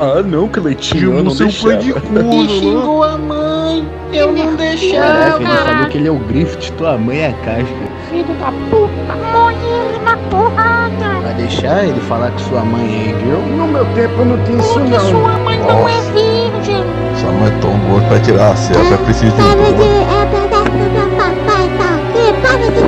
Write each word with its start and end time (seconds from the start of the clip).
Ah, 0.00 0.22
não, 0.22 0.48
Cleitinho, 0.48 1.16
eu 1.18 1.22
não 1.24 1.30
seu 1.30 1.48
pai 1.62 1.76
de 1.78 1.92
corno, 1.92 2.44
E 2.44 2.48
xingou 2.48 3.04
a 3.04 3.16
mãe. 3.18 3.86
Eu 4.12 4.32
não 4.32 4.56
Caraca, 4.56 4.56
deixava. 4.56 5.42
ele 5.42 5.56
falou 5.56 5.86
que 5.88 5.98
ele 5.98 6.08
é 6.08 6.10
o 6.10 6.18
Griffith, 6.18 6.72
tua 6.76 6.96
mãe 6.98 7.18
é 7.18 7.26
a 7.28 7.32
casca. 7.44 7.74
Filho 8.10 8.34
da 8.40 8.52
puta, 8.70 9.14
morre 9.32 9.56
ele 9.66 9.98
na 10.04 10.16
porrada. 10.30 11.20
Vai 11.22 11.34
deixar 11.34 11.84
ele 11.84 12.00
falar 12.00 12.30
que 12.30 12.42
sua 12.42 12.62
mãe 12.64 13.14
é 13.14 13.24
girl? 13.24 13.40
No 13.56 13.68
meu 13.68 13.84
tempo 13.94 14.24
não 14.24 14.42
tinha 14.44 14.58
isso 14.58 14.72
Porque 14.74 14.90
não. 14.90 15.00
sua 15.00 15.38
mãe 15.38 15.58
não 15.60 15.88
é 15.88 16.00
virgem. 16.12 16.84
Sua 17.20 17.32
mãe 17.32 17.48
é 17.48 17.60
tão 17.60 17.78
gorda 17.90 18.06
pra 18.08 18.20
tirar 18.20 18.52
a 18.52 18.56
selva, 18.56 18.94
é 18.94 18.96
preciso 18.98 19.32
de 19.36 19.42
um 19.42 19.44
Para 19.44 19.72
de... 19.72 19.82
É 19.82 20.26
verdade 20.32 20.70
que 20.70 20.76
meu 20.76 21.08
papai 21.16 21.70
tá 21.78 21.94
aqui. 21.94 22.32
Para 22.42 22.58
de 22.58 22.78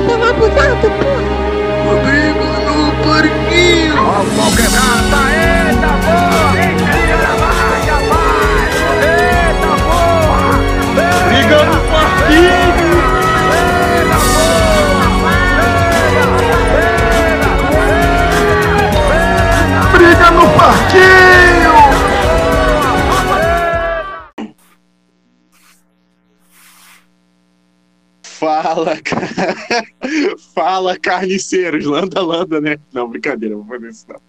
Fala, 30.53 30.97
carniceiros. 30.97 31.85
Landa, 31.85 32.21
landa, 32.21 32.59
né? 32.61 32.77
Não, 32.93 33.07
brincadeira, 33.09 33.55
vou 33.55 33.65
fazer 33.65 33.89
isso 33.89 34.05
não. 34.09 34.19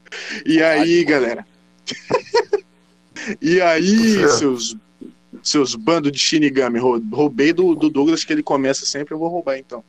E 0.47 0.63
aí, 0.63 1.05
galera? 1.05 1.47
e 3.41 3.61
aí, 3.61 4.29
seus, 4.39 4.77
seus 5.43 5.75
bandos 5.75 6.13
de 6.13 6.19
Shinigami? 6.19 6.79
Rou- 6.79 7.03
Roubei 7.13 7.53
do, 7.53 7.75
do 7.75 7.89
Douglas, 7.91 8.25
que 8.25 8.33
ele 8.33 8.43
começa 8.43 8.85
sempre, 8.87 9.15
eu 9.15 9.19
vou 9.19 9.29
roubar 9.29 9.59
então. 9.59 9.83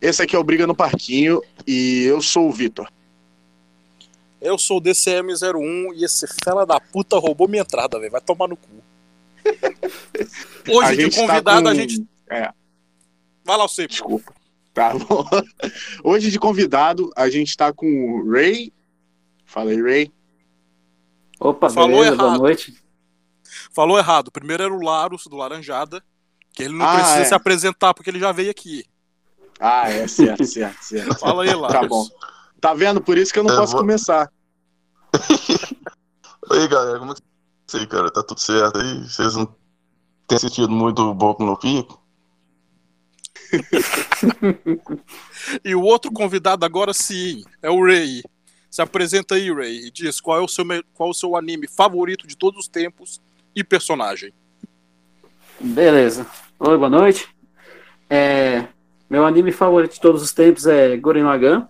Esse 0.00 0.22
aqui 0.22 0.36
é 0.36 0.38
o 0.38 0.44
Briga 0.44 0.66
no 0.66 0.74
Parquinho 0.76 1.42
e 1.66 2.04
eu 2.04 2.22
sou 2.22 2.48
o 2.48 2.52
Vitor. 2.52 2.88
Eu 4.40 4.56
sou 4.56 4.78
o 4.78 4.80
DCM01 4.80 5.94
e 5.96 6.04
esse 6.04 6.24
fela 6.44 6.64
da 6.64 6.78
puta 6.78 7.18
roubou 7.18 7.48
minha 7.48 7.62
entrada, 7.62 7.98
velho. 7.98 8.12
Vai 8.12 8.20
tomar 8.20 8.46
no 8.46 8.56
cu. 8.56 8.68
Hoje 10.70 10.96
de 10.96 11.10
tá 11.10 11.16
convidado, 11.26 11.62
com- 11.62 11.68
a 11.68 11.74
gente. 11.74 12.04
É. 12.30 12.50
Vai 13.48 13.56
lá, 13.56 13.66
você. 13.66 13.86
Desculpa. 13.86 14.34
Tá 14.74 14.92
bom. 14.92 15.24
Hoje 16.04 16.30
de 16.30 16.38
convidado, 16.38 17.10
a 17.16 17.30
gente 17.30 17.56
tá 17.56 17.72
com 17.72 17.86
o 17.86 18.30
Ray. 18.30 18.70
Fala 19.46 19.70
aí, 19.70 19.80
Ray. 19.82 20.12
Opa, 21.40 21.70
Falou 21.70 22.00
beleza, 22.00 22.16
boa 22.16 22.28
errado. 22.28 22.40
noite. 22.42 22.84
Falou 23.74 23.98
errado. 23.98 24.30
Primeiro 24.30 24.62
era 24.64 24.74
o 24.74 24.82
Larus 24.82 25.24
do 25.26 25.34
Laranjada. 25.36 26.04
Que 26.52 26.64
ele 26.64 26.74
não 26.76 26.84
Ah, 26.84 26.96
precisa 26.96 27.20
é. 27.20 27.24
se 27.24 27.32
apresentar 27.34 27.94
porque 27.94 28.10
ele 28.10 28.20
já 28.20 28.32
veio 28.32 28.50
aqui. 28.50 28.84
Ah, 29.58 29.88
é, 29.90 30.06
certo, 30.06 30.44
certo, 30.46 30.82
certo. 30.82 31.18
Fala 31.18 31.44
aí, 31.44 31.54
Larus. 31.54 31.72
Tá 31.80 31.86
bom. 31.88 32.06
Tá 32.60 32.74
vendo? 32.74 33.00
Por 33.00 33.16
isso 33.16 33.32
que 33.32 33.38
eu 33.38 33.44
não 33.44 33.50
Eu 33.54 33.60
posso 33.60 33.72
vou- 33.72 33.80
começar. 33.80 34.30
Aí, 36.50 36.68
galera, 36.68 36.98
como 36.98 37.12
é 37.12 37.14
que 37.14 37.22
você 37.66 37.86
cara? 37.86 38.10
Tá 38.10 38.22
tudo 38.22 38.40
certo 38.40 38.78
aí? 38.78 39.04
Vocês 39.08 39.34
não 39.36 39.46
têm 40.26 40.36
assistido 40.36 40.70
muito 40.70 41.02
o 41.02 41.14
Boku 41.14 41.44
no 41.44 41.56
Pico? 41.58 42.02
E 45.64 45.74
o 45.74 45.82
outro 45.82 46.12
convidado 46.12 46.64
agora 46.64 46.92
sim 46.92 47.42
é 47.62 47.70
o 47.70 47.84
Ray. 47.84 48.22
Se 48.70 48.82
apresenta 48.82 49.34
aí, 49.34 49.52
Ray, 49.52 49.86
e 49.86 49.90
diz 49.90 50.20
qual 50.20 50.38
é 50.38 50.42
o 50.42 50.48
seu, 50.48 50.64
qual 50.92 51.08
é 51.08 51.10
o 51.10 51.14
seu 51.14 51.36
anime 51.36 51.66
favorito 51.66 52.26
de 52.26 52.36
todos 52.36 52.60
os 52.60 52.68
tempos 52.68 53.20
e 53.54 53.64
personagem. 53.64 54.32
Beleza. 55.58 56.26
Oi, 56.58 56.76
boa 56.76 56.90
noite. 56.90 57.26
É, 58.10 58.66
meu 59.08 59.24
anime 59.26 59.52
favorito 59.52 59.94
de 59.94 60.00
todos 60.00 60.22
os 60.22 60.32
tempos 60.32 60.66
é 60.66 60.96
Gurren 60.96 61.24
Lagann. 61.24 61.66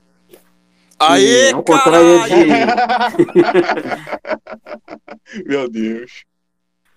Aê, 0.99 1.51
E, 1.51 1.53
ao 1.53 1.63
contrário 1.63 2.19
caralho! 2.19 3.17
de 5.35 5.45
Meu 5.47 5.69
Deus. 5.71 6.25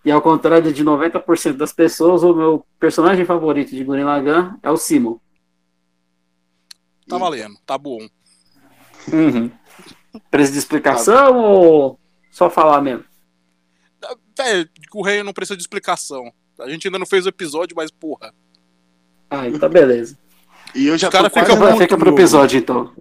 E 0.03 0.11
ao 0.11 0.21
contrário 0.21 0.73
de 0.73 0.83
90% 0.83 1.53
das 1.53 1.71
pessoas, 1.71 2.23
o 2.23 2.33
meu 2.33 2.65
personagem 2.79 3.23
favorito 3.23 3.69
de 3.69 3.83
Gurren 3.83 4.05
Lagann 4.05 4.57
é 4.63 4.69
o 4.69 4.77
Simon. 4.77 5.19
Tá 7.07 7.17
valendo, 7.17 7.55
tá 7.65 7.77
bom. 7.77 7.99
Precisa 10.31 10.53
de 10.53 10.59
explicação 10.59 11.37
ou 11.37 11.99
só 12.31 12.49
falar 12.49 12.81
mesmo? 12.81 13.05
Velho, 14.35 14.69
o 14.93 15.03
Rei 15.03 15.21
não 15.21 15.33
precisa 15.33 15.57
de 15.57 15.63
explicação. 15.63 16.31
A 16.59 16.69
gente 16.69 16.87
ainda 16.87 16.97
não 16.97 17.05
fez 17.05 17.25
o 17.25 17.29
episódio, 17.29 17.75
mas 17.75 17.91
porra. 17.91 18.33
Ah, 19.29 19.47
então 19.47 19.69
beleza. 19.69 20.17
E 20.73 20.87
eu 20.87 20.97
já 20.97 21.07
Os 21.07 21.11
cara 21.11 21.29
tô 21.29 21.39
fica 21.39 21.55
muito 21.55 21.77
Fica 21.77 21.97
pro 21.97 22.09
episódio 22.09 22.57
então. 22.57 22.93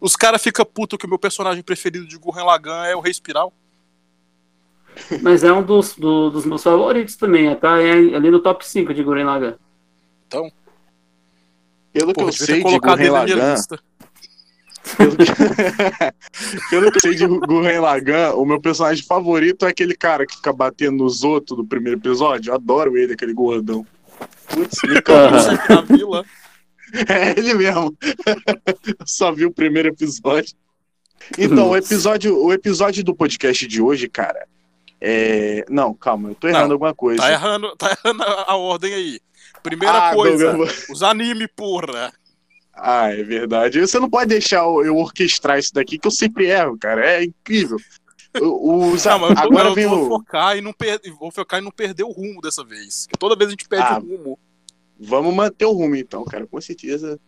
Os 0.00 0.16
caras 0.16 0.42
ficam 0.42 0.64
putos 0.64 0.98
que 0.98 1.06
o 1.06 1.08
meu 1.08 1.18
personagem 1.18 1.62
preferido 1.62 2.06
de 2.06 2.16
Gurren 2.16 2.44
Lagann 2.44 2.84
é 2.84 2.96
o 2.96 3.00
Rei 3.00 3.10
Espiral. 3.10 3.52
Mas 5.22 5.42
é 5.44 5.52
um 5.52 5.62
dos, 5.62 5.94
do- 5.96 6.30
dos 6.30 6.44
meus 6.44 6.62
favoritos 6.62 7.16
também. 7.16 7.54
Tá 7.56 7.80
É 7.80 7.92
ali 7.92 8.30
no 8.30 8.40
top 8.40 8.66
5 8.66 8.92
de 8.94 9.02
Gurren 9.02 9.24
Lagann. 9.24 9.54
Então, 10.26 10.50
Pelo 11.92 12.12
que 12.12 12.22
eu 12.22 12.32
sei 12.32 12.62
de 12.62 12.78
Gurren 12.78 13.00
ele 13.06 13.10
na 13.10 13.24
minha 13.24 13.36
Lagann, 13.36 13.56
pelo 14.96 15.16
que... 15.16 15.24
pelo 16.70 16.90
que 16.92 16.96
eu 16.96 17.00
sei 17.00 17.14
de 17.14 17.26
Gurren 17.26 17.80
Lagann, 17.80 18.34
o 18.34 18.44
meu 18.44 18.60
personagem 18.60 19.04
favorito 19.04 19.64
é 19.66 19.68
aquele 19.70 19.94
cara 19.94 20.26
que 20.26 20.36
fica 20.36 20.52
batendo 20.52 20.98
nos 21.04 21.22
outros 21.22 21.56
do 21.56 21.64
primeiro 21.66 21.98
episódio. 21.98 22.50
Eu 22.50 22.54
adoro 22.54 22.96
ele, 22.96 23.12
aquele 23.12 23.32
gordão. 23.32 23.86
Putz, 24.48 24.78
me 24.84 24.98
encantou. 24.98 25.14
Aham. 25.16 25.40
Sempre 25.40 25.74
na 25.74 25.80
vila. 25.82 26.24
É 27.08 27.38
ele 27.38 27.54
mesmo. 27.54 27.96
Eu 28.86 28.96
só 29.06 29.30
vi 29.32 29.44
o 29.46 29.52
primeiro 29.52 29.88
episódio. 29.88 30.54
Então, 31.38 31.68
o 31.70 31.76
episódio, 31.76 32.36
o 32.36 32.52
episódio 32.52 33.04
do 33.04 33.14
podcast 33.14 33.66
de 33.66 33.80
hoje, 33.80 34.08
cara. 34.08 34.46
É... 35.00 35.64
Não, 35.68 35.94
calma, 35.94 36.30
eu 36.30 36.34
tô 36.34 36.46
errando 36.48 36.66
Não, 36.66 36.72
alguma 36.74 36.94
coisa. 36.94 37.22
Tá 37.22 37.32
errando, 37.32 37.74
tá 37.76 37.96
errando 38.04 38.22
a 38.22 38.56
ordem 38.56 38.92
aí. 38.94 39.20
Primeira 39.62 40.10
Ah, 40.10 40.14
coisa, 40.14 40.50
Douglas, 40.52 40.86
os 40.88 41.02
anime, 41.02 41.46
porra. 41.48 42.12
Ah, 42.74 43.12
é 43.12 43.22
verdade. 43.22 43.80
Você 43.80 43.98
não 43.98 44.08
pode 44.08 44.28
deixar 44.28 44.58
eu 44.58 44.96
orquestrar 44.96 45.58
isso 45.58 45.72
daqui, 45.74 45.98
que 45.98 46.06
eu 46.06 46.10
sempre 46.10 46.46
erro, 46.46 46.78
cara. 46.78 47.04
É 47.04 47.24
incrível. 47.24 47.76
Os, 48.40 49.04
Não, 49.04 49.18
mas 49.18 49.38
agora 49.38 49.68
eu 49.70 49.74
vem 49.74 49.86
vou 49.86 50.06
o. 50.06 50.08
focar 50.08 50.56
e 50.56 50.60
não 50.60 50.72
per... 50.72 51.00
vou 51.18 51.30
focar 51.32 51.60
e 51.60 51.64
não 51.64 51.70
perder 51.72 52.04
o 52.04 52.12
rumo 52.12 52.40
dessa 52.40 52.64
vez. 52.64 53.06
Porque 53.06 53.18
toda 53.18 53.34
vez 53.36 53.48
a 53.48 53.50
gente 53.50 53.68
perde 53.68 53.86
Ah. 53.88 53.98
o 53.98 54.02
rumo. 54.16 54.38
Vamos 54.98 55.34
manter 55.34 55.64
o 55.64 55.72
rumo, 55.72 55.96
então, 55.96 56.24
cara, 56.24 56.46
com 56.46 56.60
certeza. 56.60 57.18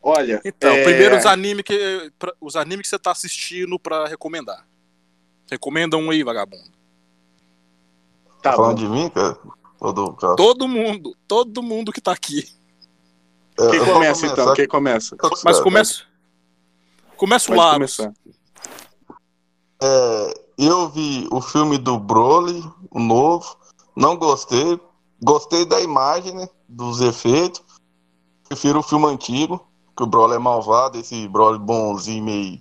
Olha. 0.00 0.40
Então, 0.44 0.70
é, 0.70 0.84
primeiro 0.84 1.16
os 1.16 1.26
animes 1.26 1.62
que 1.64 2.12
os 2.40 2.56
animes 2.56 2.82
que 2.82 2.88
você 2.88 2.98
tá 2.98 3.10
assistindo 3.10 3.78
pra 3.78 4.06
recomendar. 4.06 4.66
Recomenda 5.50 5.96
um 5.96 6.10
aí, 6.10 6.22
vagabundo. 6.22 6.70
Tá 8.42 8.50
Tá 8.50 8.56
falando 8.56 8.76
de 8.78 8.88
mim, 8.88 9.08
cara? 9.08 9.38
Ou 9.80 9.92
do 9.92 10.12
cara? 10.14 10.36
Todo 10.36 10.66
mundo, 10.68 11.16
todo 11.26 11.62
mundo 11.62 11.92
que 11.92 12.00
tá 12.00 12.12
aqui. 12.12 12.44
É, 13.58 13.70
Quem 13.70 13.84
começa, 13.84 14.26
então? 14.26 14.54
Quem 14.54 14.66
começa? 14.68 15.16
com- 15.16 15.28
Mas 15.30 15.42
cara, 15.42 15.62
começa. 15.62 16.02
Começa 17.16 17.52
o 17.52 17.72
começar. 17.72 18.12
É, 19.80 20.34
eu 20.58 20.88
vi 20.88 21.28
o 21.30 21.40
filme 21.40 21.78
do 21.78 21.98
Broly, 21.98 22.62
o 22.90 22.98
novo, 23.00 23.56
não 23.96 24.16
gostei. 24.16 24.80
Gostei 25.22 25.64
da 25.64 25.80
imagem, 25.80 26.34
né, 26.34 26.48
dos 26.68 27.00
efeitos. 27.00 27.62
Prefiro 28.48 28.80
o 28.80 28.82
filme 28.82 29.06
antigo, 29.06 29.64
que 29.96 30.02
o 30.02 30.06
Broly 30.06 30.34
é 30.34 30.38
malvado, 30.38 30.98
esse 30.98 31.28
Broly 31.28 31.58
bonzinho, 31.58 32.24
meio, 32.24 32.60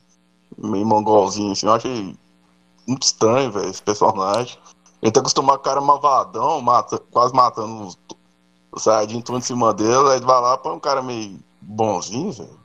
meio 0.57 0.86
mongolzinho, 0.86 1.51
assim. 1.54 1.66
Eu 1.66 1.74
achei 1.74 2.16
muito 2.88 3.04
estranho, 3.04 3.51
velho, 3.51 3.69
esse 3.69 3.81
personagem. 3.81 4.57
Ele 5.01 5.12
tá 5.12 5.19
acostumado 5.19 5.57
com 5.57 5.62
o 5.62 5.65
cara 5.65 5.81
malvadão, 5.81 6.62
mata, 6.62 7.00
quase 7.09 7.33
matando 7.33 7.88
os, 7.88 7.98
os 8.71 8.83
Saiyajin 8.83 9.21
tudo 9.21 9.39
em 9.39 9.42
cima 9.42 9.74
dele, 9.74 10.09
aí 10.09 10.18
ele 10.18 10.25
vai 10.25 10.39
lá 10.39 10.57
pra 10.57 10.74
um 10.74 10.80
cara 10.80 11.01
meio 11.01 11.39
bonzinho, 11.59 12.31
velho. 12.31 12.62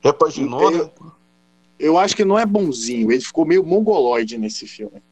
Repaginou, 0.00 0.70
né? 0.70 0.90
Eu 1.78 1.98
acho 1.98 2.14
que 2.14 2.24
não 2.24 2.38
é 2.38 2.46
bonzinho, 2.46 3.10
ele 3.10 3.20
ficou 3.20 3.44
meio 3.44 3.64
mongoloide 3.64 4.38
nesse 4.38 4.66
filme. 4.66 5.02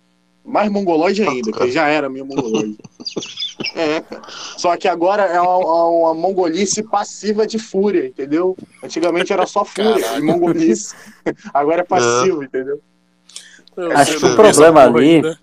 Mais 0.44 0.70
mongoloide 0.70 1.22
ainda, 1.22 1.50
porque 1.50 1.70
já 1.70 1.88
era 1.88 2.08
meio 2.08 2.26
mongoloide. 2.26 2.78
é, 3.74 4.02
cara. 4.02 4.22
Só 4.58 4.76
que 4.76 4.86
agora 4.86 5.22
é 5.22 5.40
uma, 5.40 5.86
uma 5.88 6.14
mongolice 6.14 6.82
passiva 6.82 7.46
de 7.46 7.58
fúria, 7.58 8.06
entendeu? 8.06 8.54
Antigamente 8.82 9.32
era 9.32 9.46
só 9.46 9.64
fúria 9.64 10.00
Caralho. 10.00 10.22
e 10.22 10.26
mongolice. 10.26 10.94
Agora 11.52 11.80
é 11.80 11.84
passivo, 11.84 12.42
entendeu? 12.44 12.78
Eu 13.74 13.96
Acho 13.96 14.18
que 14.18 14.26
o 14.26 14.36
problema 14.36 14.82
ali- 14.82 15.14
ainda. 15.16 15.40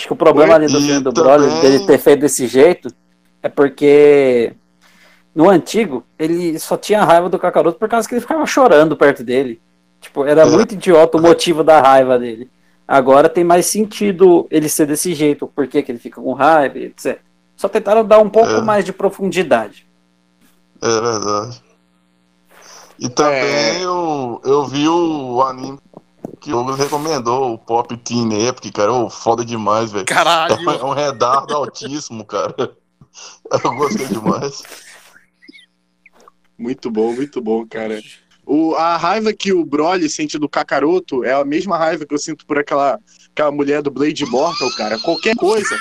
Acho 0.00 0.06
que 0.06 0.12
o 0.14 0.16
problema 0.16 0.54
ali 0.54 0.66
do 0.66 0.80
filme 0.80 1.00
do 1.02 1.12
Broly, 1.12 1.60
dele 1.60 1.80
ter 1.84 1.98
feito 1.98 2.20
desse 2.20 2.46
jeito, 2.46 2.88
é 3.42 3.50
porque 3.50 4.54
no 5.34 5.50
antigo 5.50 6.02
ele 6.18 6.58
só 6.58 6.74
tinha 6.78 7.04
raiva 7.04 7.28
do 7.28 7.38
Kakaroto 7.38 7.78
por 7.78 7.86
causa 7.86 8.08
que 8.08 8.14
ele 8.14 8.22
ficava 8.22 8.46
chorando 8.46 8.96
perto 8.96 9.22
dele. 9.22 9.60
Tipo, 10.00 10.24
era 10.24 10.40
É. 10.40 10.46
muito 10.46 10.72
idiota 10.72 11.18
o 11.18 11.20
motivo 11.20 11.62
da 11.62 11.82
raiva 11.82 12.18
dele. 12.18 12.50
Agora 12.88 13.28
tem 13.28 13.44
mais 13.44 13.66
sentido 13.66 14.46
ele 14.50 14.70
ser 14.70 14.86
desse 14.86 15.12
jeito, 15.14 15.46
por 15.46 15.66
que 15.66 15.82
que 15.82 15.92
ele 15.92 15.98
fica 15.98 16.18
com 16.18 16.32
raiva, 16.32 16.78
etc. 16.78 17.18
Só 17.54 17.68
tentaram 17.68 18.02
dar 18.02 18.20
um 18.20 18.30
pouco 18.30 18.48
É. 18.52 18.60
mais 18.62 18.86
de 18.86 18.94
profundidade. 18.94 19.86
É 20.80 20.88
verdade. 20.88 21.62
E 22.98 23.06
também 23.10 23.34
É. 23.34 23.84
eu, 23.84 24.40
eu 24.46 24.64
vi 24.66 24.88
o 24.88 25.42
anime 25.42 25.78
que 26.40 26.50
o 26.50 26.56
Douglas 26.56 26.78
recomendou, 26.78 27.52
o 27.54 27.58
Pop 27.58 27.96
Teen 27.98 28.46
Epic, 28.46 28.72
cara. 28.74 28.92
Ô, 28.92 29.10
foda 29.10 29.44
demais, 29.44 29.92
velho. 29.92 30.02
É 30.02 30.06
Caralho. 30.06 30.56
um- 30.56 30.70
é 30.70 30.84
um 30.84 30.92
redardo 30.94 31.54
altíssimo, 31.54 32.24
cara. 32.24 32.54
Eu 33.64 33.74
gostei 33.74 34.06
demais. 34.06 34.62
Muito 36.58 36.90
bom, 36.90 37.12
muito 37.12 37.40
bom, 37.40 37.66
cara. 37.66 38.00
O, 38.46 38.74
a 38.74 38.96
raiva 38.96 39.32
que 39.32 39.52
o 39.52 39.64
Broly 39.64 40.08
sente 40.08 40.38
do 40.38 40.48
Kakaroto 40.48 41.24
é 41.24 41.32
a 41.32 41.44
mesma 41.44 41.76
raiva 41.78 42.04
que 42.04 42.12
eu 42.14 42.18
sinto 42.18 42.44
por 42.44 42.58
aquela, 42.58 42.98
aquela 43.32 43.50
mulher 43.52 43.80
do 43.82 43.90
Blade 43.90 44.24
Immortal, 44.24 44.70
cara. 44.76 44.98
Qualquer 44.98 45.36
coisa, 45.36 45.76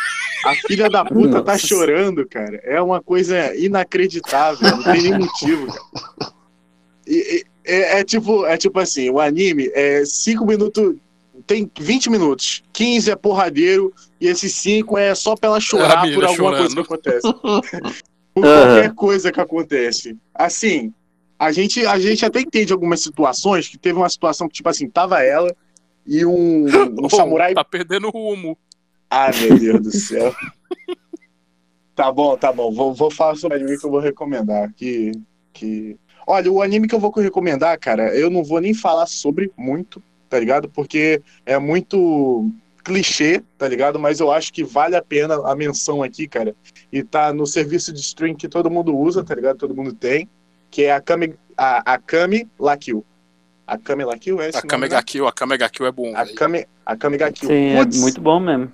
a 0.46 0.54
filha 0.68 0.90
da 0.90 1.04
puta 1.04 1.42
tá 1.42 1.54
Nossa. 1.54 1.66
chorando, 1.68 2.28
cara. 2.28 2.58
É 2.64 2.80
uma 2.82 3.02
coisa 3.02 3.56
inacreditável, 3.56 4.70
não 4.70 4.84
tem 4.84 5.02
nem 5.02 5.18
motivo, 5.20 5.68
cara. 5.68 6.34
E- 7.08 7.38
e- 7.40 7.46
é, 7.70 8.00
é 8.00 8.04
tipo, 8.04 8.46
é 8.46 8.58
tipo 8.58 8.80
assim, 8.80 9.10
o 9.10 9.20
anime 9.20 9.70
é 9.74 10.04
5 10.06 10.46
minutos, 10.46 10.96
tem 11.46 11.70
20 11.80 12.10
minutos, 12.10 12.64
15 12.74 13.12
é 13.12 13.16
porradeiro, 13.16 13.94
e 14.20 14.28
esses 14.28 14.54
5 14.56 14.98
é 14.98 15.14
só 15.16 15.36
pra 15.36 15.50
ela 15.50 15.60
chorar 15.62 16.02
por 16.14 16.26
alguma 16.26 16.36
chorando. 16.36 16.58
coisa 16.58 16.76
que 16.76 16.82
acontece. 16.82 18.02
por 18.34 18.44
qualquer 18.44 18.94
coisa 18.94 19.32
que 19.32 19.42
acontece. 19.42 20.18
Assim, 20.34 20.94
a 21.38 21.52
gente, 21.52 21.86
a 21.86 21.98
gente 22.00 22.26
até 22.26 22.42
entende 22.42 22.74
algumas 22.74 23.02
situações, 23.02 23.68
que 23.68 23.78
teve 23.78 23.98
uma 23.98 24.10
situação 24.10 24.48
que, 24.48 24.56
tipo 24.56 24.70
assim, 24.70 24.90
tava 24.90 25.24
ela 25.24 25.56
e 26.06 26.26
um, 26.26 26.66
um 27.00 27.06
Ô, 27.06 27.10
samurai. 27.10 27.54
Tá 27.54 27.64
perdendo 27.64 28.08
o 28.08 28.12
rumo. 28.12 28.58
Ah, 29.10 29.32
meu 29.34 29.58
Deus 29.58 29.82
do 29.82 29.92
céu. 29.92 30.36
Tá 31.96 32.12
bom, 32.12 32.38
tá 32.38 32.52
bom. 32.52 32.72
Vou, 32.72 32.94
vou 32.94 33.10
falar 33.10 33.36
sobre 33.36 33.58
o 33.58 33.62
anime 33.62 33.78
que 33.78 33.86
eu 33.86 33.92
vou 33.92 34.00
recomendar. 34.00 34.72
Que, 34.74 35.12
que... 35.52 35.98
Olha, 36.32 36.52
o 36.52 36.62
anime 36.62 36.88
que 36.88 36.94
eu 36.94 37.00
vou 37.00 37.10
recomendar, 37.10 37.76
cara, 37.80 38.16
eu 38.16 38.30
não 38.30 38.44
vou 38.44 38.62
nem 38.62 38.72
falar 38.72 39.08
sobre 39.08 39.52
muito, 39.58 40.00
tá 40.30 40.40
ligado? 40.40 40.70
Porque 40.70 41.24
é 41.44 41.58
muito 41.58 42.52
clichê, 42.84 43.42
tá 43.58 43.68
ligado? 43.68 43.98
Mas 43.98 44.20
eu 44.20 44.32
acho 44.32 44.54
que 44.54 44.64
vale 44.64 44.96
a 44.96 45.02
pena 45.02 45.34
a 45.50 45.56
menção 45.56 46.04
aqui, 46.04 46.28
cara. 46.28 46.56
E 46.94 47.02
tá 47.02 47.34
no 47.34 47.48
serviço 47.48 47.92
de 47.92 48.00
stream 48.00 48.36
que 48.36 48.48
todo 48.48 48.70
mundo 48.70 48.96
usa, 48.96 49.24
tá 49.24 49.34
ligado? 49.34 49.58
Todo 49.58 49.76
mundo 49.76 49.92
tem. 49.92 50.30
Que 50.70 50.84
é 50.84 50.94
a 50.94 51.02
Kami, 51.02 51.34
a, 51.58 51.94
a 51.94 51.98
Kami 51.98 52.48
La 52.60 52.78
Kill. 52.78 53.04
A 53.66 53.76
Kami 53.80 54.04
La 54.04 54.16
Kill 54.16 54.40
é 54.40 54.50
esse 54.50 54.60
A 54.60 54.62
nome, 54.62 54.70
Kame 54.70 54.88
né? 54.88 54.98
a 54.98 55.32
Kame 55.32 55.58
ga 55.58 55.70
Kill 55.70 55.88
é 55.88 55.92
bom, 55.92 56.16
A. 56.16 56.28
Kami, 56.28 56.64
a 56.86 56.96
Kami 56.96 57.18
Ga 57.18 57.32
Kill. 57.32 57.50
Sim, 57.50 57.76
Putz, 57.76 57.98
é 57.98 58.02
muito 58.02 58.22
bom 58.22 58.40
mesmo. 58.40 58.72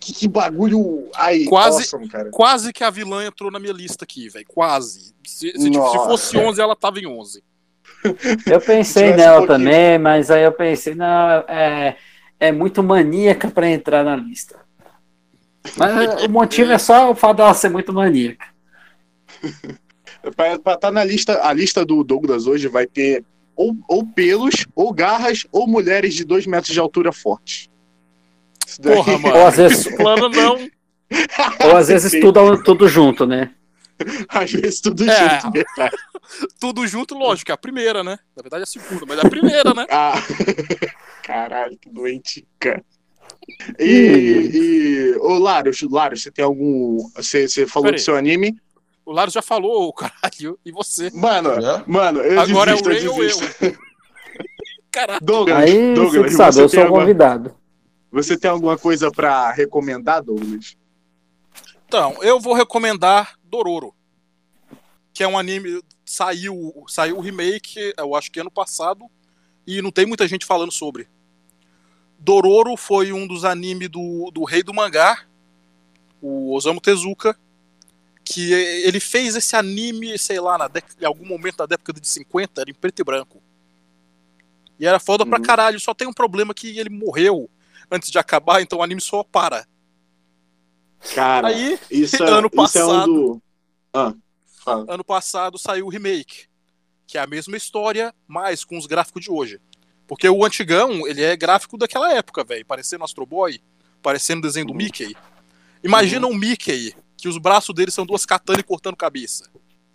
Que, 0.00 0.12
que 0.12 0.26
bagulho. 0.28 1.08
Ai, 1.14 1.44
Quase- 1.44 1.82
awesome, 1.82 2.08
cara. 2.08 2.30
Quase 2.30 2.72
que 2.72 2.82
a 2.82 2.90
vilã 2.90 3.24
entrou 3.24 3.50
na 3.50 3.60
minha 3.60 3.72
lista 3.72 4.04
aqui, 4.04 4.28
velho. 4.28 4.46
Quase. 4.48 5.14
Se, 5.26 5.50
se, 5.50 5.70
tipo, 5.70 5.90
se 5.90 5.96
fosse 5.98 6.38
11, 6.38 6.60
ela 6.60 6.74
tava 6.74 6.98
em 6.98 7.06
11. 7.06 7.42
Eu 8.46 8.60
pensei 8.60 9.10
tivesse 9.10 9.18
nela 9.18 9.42
um 9.42 9.46
também, 9.46 9.98
mas 9.98 10.30
aí 10.30 10.42
eu 10.42 10.52
pensei, 10.52 10.94
não, 10.94 11.06
é, 11.46 11.96
é 12.38 12.50
muito 12.50 12.82
maníaca 12.82 13.50
pra 13.50 13.68
entrar 13.68 14.02
na 14.02 14.16
lista. 14.16 14.58
Mas 15.76 16.24
o 16.24 16.28
motivo 16.30 16.72
é 16.72 16.78
só 16.78 17.10
o 17.10 17.14
fato 17.14 17.36
dela 17.36 17.52
ser 17.52 17.68
muito 17.68 17.92
maníaca. 17.92 18.46
Pra 20.36 20.54
estar 20.54 20.76
tá 20.76 20.90
na 20.90 21.02
lista, 21.02 21.42
a 21.42 21.50
lista 21.50 21.82
do 21.82 22.04
Douglas 22.04 22.46
hoje 22.46 22.68
vai 22.68 22.86
ter 22.86 23.24
ou, 23.56 23.74
ou 23.88 24.06
pelos, 24.06 24.66
ou 24.74 24.92
garras, 24.92 25.46
ou 25.50 25.66
mulheres 25.66 26.14
de 26.14 26.24
dois 26.24 26.46
metros 26.46 26.74
de 26.74 26.80
altura 26.80 27.10
fortes. 27.10 27.70
Isso 28.70 28.80
daí- 28.82 28.94
Porra, 28.96 29.18
mano. 29.18 29.36
Ou 29.36 29.46
às 29.46 29.56
vezes, 29.56 29.96
Plano 29.96 30.28
não. 30.28 30.58
ou 31.70 31.76
às 31.76 31.88
vezes 31.88 32.20
tudo, 32.20 32.62
tudo 32.62 32.86
junto, 32.88 33.26
né? 33.26 33.50
Às 34.28 34.52
vezes 34.52 34.80
tudo 34.80 35.08
É. 35.10 35.40
junto. 35.40 35.50
verdade. 35.52 35.96
Tudo 36.60 36.86
junto, 36.86 37.14
lógico, 37.16 37.50
é 37.50 37.54
a 37.54 37.58
primeira, 37.58 38.04
né? 38.04 38.18
Na 38.36 38.42
verdade 38.42 38.62
é 38.62 38.64
a 38.64 38.66
segunda, 38.66 39.04
mas 39.06 39.18
é 39.18 39.26
a 39.26 39.28
primeira, 39.28 39.74
né? 39.74 39.86
Ah, 39.90 40.12
caralho, 41.22 41.76
que 41.78 41.90
doente, 41.90 42.46
cara. 42.58 42.82
E, 43.78 44.50
e 44.54 45.16
ô 45.18 45.38
Laros, 45.38 45.80
Laros, 45.82 46.22
você 46.22 46.30
tem 46.30 46.44
algum. 46.44 46.98
Você, 47.16 47.48
você 47.48 47.66
falou 47.66 47.90
do 47.90 47.98
seu 47.98 48.16
anime? 48.16 48.56
O 49.04 49.12
Laro 49.12 49.30
já 49.30 49.42
falou, 49.42 49.92
caralho. 49.92 50.58
E 50.64 50.70
você? 50.70 51.10
Mano, 51.12 51.60
Já? 51.60 51.82
mano, 51.86 52.20
eu 52.20 52.40
Agora 52.40 52.70
é 52.70 52.74
o 52.74 52.80
desisto, 52.82 52.88
Ray 52.88 53.08
ou 53.08 53.24
eu? 53.24 53.76
Caralho. 54.92 55.20
Douglas, 55.22 55.58
Aí 55.58 55.94
Douglas, 55.94 56.30
você 56.32 56.36
sabe, 56.36 56.58
eu 56.60 56.68
sou 56.68 56.84
o 56.84 56.88
convidado. 56.88 57.54
Você 58.10 58.36
tem 58.36 58.50
alguma 58.50 58.76
coisa 58.78 59.10
pra 59.10 59.50
recomendar, 59.52 60.22
Douglas? 60.22 60.76
Então, 61.86 62.22
eu 62.22 62.38
vou 62.40 62.54
recomendar 62.54 63.38
Dororo. 63.44 63.94
Que 65.12 65.22
é 65.22 65.28
um 65.28 65.38
anime. 65.38 65.82
Saiu, 66.04 66.84
saiu 66.88 67.18
o 67.18 67.20
remake, 67.20 67.92
eu 67.96 68.14
acho 68.14 68.30
que 68.30 68.40
ano 68.40 68.50
passado. 68.50 69.04
E 69.66 69.80
não 69.82 69.90
tem 69.90 70.06
muita 70.06 70.26
gente 70.26 70.44
falando 70.46 70.72
sobre. 70.72 71.08
Dororo 72.18 72.76
foi 72.76 73.12
um 73.12 73.26
dos 73.26 73.44
animes 73.44 73.88
do, 73.88 74.30
do 74.32 74.44
rei 74.44 74.62
do 74.62 74.74
mangá, 74.74 75.24
o 76.20 76.52
Osamu 76.54 76.80
Tezuka. 76.80 77.36
Que 78.22 78.52
ele 78.52 79.00
fez 79.00 79.34
esse 79.34 79.56
anime, 79.56 80.16
sei 80.18 80.38
lá, 80.38 80.56
na 80.56 80.70
em 81.00 81.04
algum 81.04 81.26
momento 81.26 81.56
da 81.56 81.66
década 81.66 81.98
de 82.00 82.06
50, 82.06 82.60
era 82.60 82.70
em 82.70 82.74
preto 82.74 83.00
e 83.00 83.04
branco. 83.04 83.42
E 84.78 84.86
era 84.86 85.00
foda 85.00 85.26
pra 85.26 85.38
Uhum. 85.38 85.42
caralho. 85.44 85.80
Só 85.80 85.92
tem 85.94 86.06
um 86.06 86.12
problema 86.12 86.54
que 86.54 86.78
ele 86.78 86.90
morreu 86.90 87.50
antes 87.90 88.10
de 88.10 88.18
acabar, 88.18 88.60
então 88.62 88.78
o 88.78 88.82
anime 88.82 89.00
só 89.00 89.22
para. 89.24 89.66
Cara, 91.14 91.48
Aí, 91.48 91.78
isso, 91.90 92.22
é- 92.22 92.28
ano 92.30 92.48
isso 92.52 92.78
é 92.78 92.84
um 92.84 92.88
passado- 92.88 93.12
do. 93.12 93.42
Ah, 93.92 94.14
ano 94.88 95.04
passado 95.04 95.58
saiu 95.58 95.86
o 95.86 95.88
remake, 95.88 96.44
que 97.06 97.18
é 97.18 97.20
a 97.20 97.26
mesma 97.26 97.56
história, 97.56 98.14
mas 98.28 98.64
com 98.64 98.76
os 98.78 98.86
gráficos 98.86 99.24
de 99.24 99.30
hoje. 99.30 99.60
Porque 100.06 100.28
o 100.28 100.44
antigão, 100.44 101.06
ele 101.06 101.22
é 101.22 101.36
gráfico 101.36 101.78
daquela 101.78 102.12
época, 102.12 102.44
velho, 102.44 102.64
parecendo 102.66 103.04
Astro 103.04 103.24
Boy, 103.24 103.60
parecendo 104.02 104.42
desenho 104.42 104.66
do 104.66 104.74
Mickey. 104.74 105.16
Imagina 105.82 106.26
um 106.26 106.34
Mickey, 106.34 106.94
que 107.16 107.28
os 107.28 107.38
braços 107.38 107.74
dele 107.74 107.90
são 107.90 108.04
duas 108.04 108.26
katanas 108.26 108.60
e 108.60 108.64
cortando 108.64 108.96
cabeça. 108.96 109.48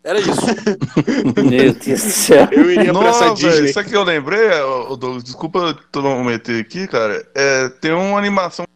Era 0.05 0.19
isso. 0.19 0.29
Meu 1.49 1.73
Deus 1.73 2.03
do 2.03 2.11
céu. 2.11 2.47
Eu 2.51 2.71
iria 2.71 2.93
pra 2.93 3.09
essa 3.09 3.33
Disney. 3.33 3.73
sabe 3.73 3.87
o 3.87 3.89
que 3.89 3.97
eu 3.97 4.03
lembrei, 4.03 4.49
Douglas? 4.99 5.23
Desculpa 5.23 5.75
eu 5.93 6.01
não 6.03 6.23
meter 6.23 6.61
aqui, 6.61 6.87
cara. 6.87 7.27
É, 7.33 7.69
tem 7.69 7.91
uma 7.91 8.19
animação 8.19 8.67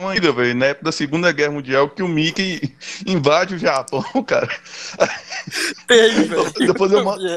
ainda, 0.00 0.32
velho, 0.32 0.56
na 0.56 0.66
época 0.66 0.86
da 0.86 0.92
Segunda 0.92 1.30
Guerra 1.30 1.52
Mundial, 1.52 1.88
que 1.88 2.02
o 2.02 2.08
Mickey 2.08 2.74
invade 3.06 3.54
o 3.54 3.58
Japão, 3.58 4.02
cara. 4.26 4.48
Tem, 5.86 6.24
velho. 6.24 6.52
Depois 6.58 6.90
eu 6.90 7.04
mando. 7.04 7.22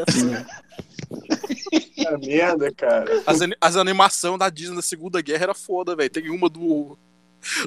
Merda, 2.26 2.74
cara. 2.74 3.22
As, 3.28 3.40
as 3.62 3.76
animações 3.76 4.40
da 4.40 4.50
Disney 4.50 4.76
da 4.76 4.82
Segunda 4.82 5.22
Guerra 5.22 5.44
era 5.44 5.54
foda, 5.54 5.96
velho. 5.96 6.10
Tem 6.10 6.32
uma 6.32 6.50
do, 6.50 6.98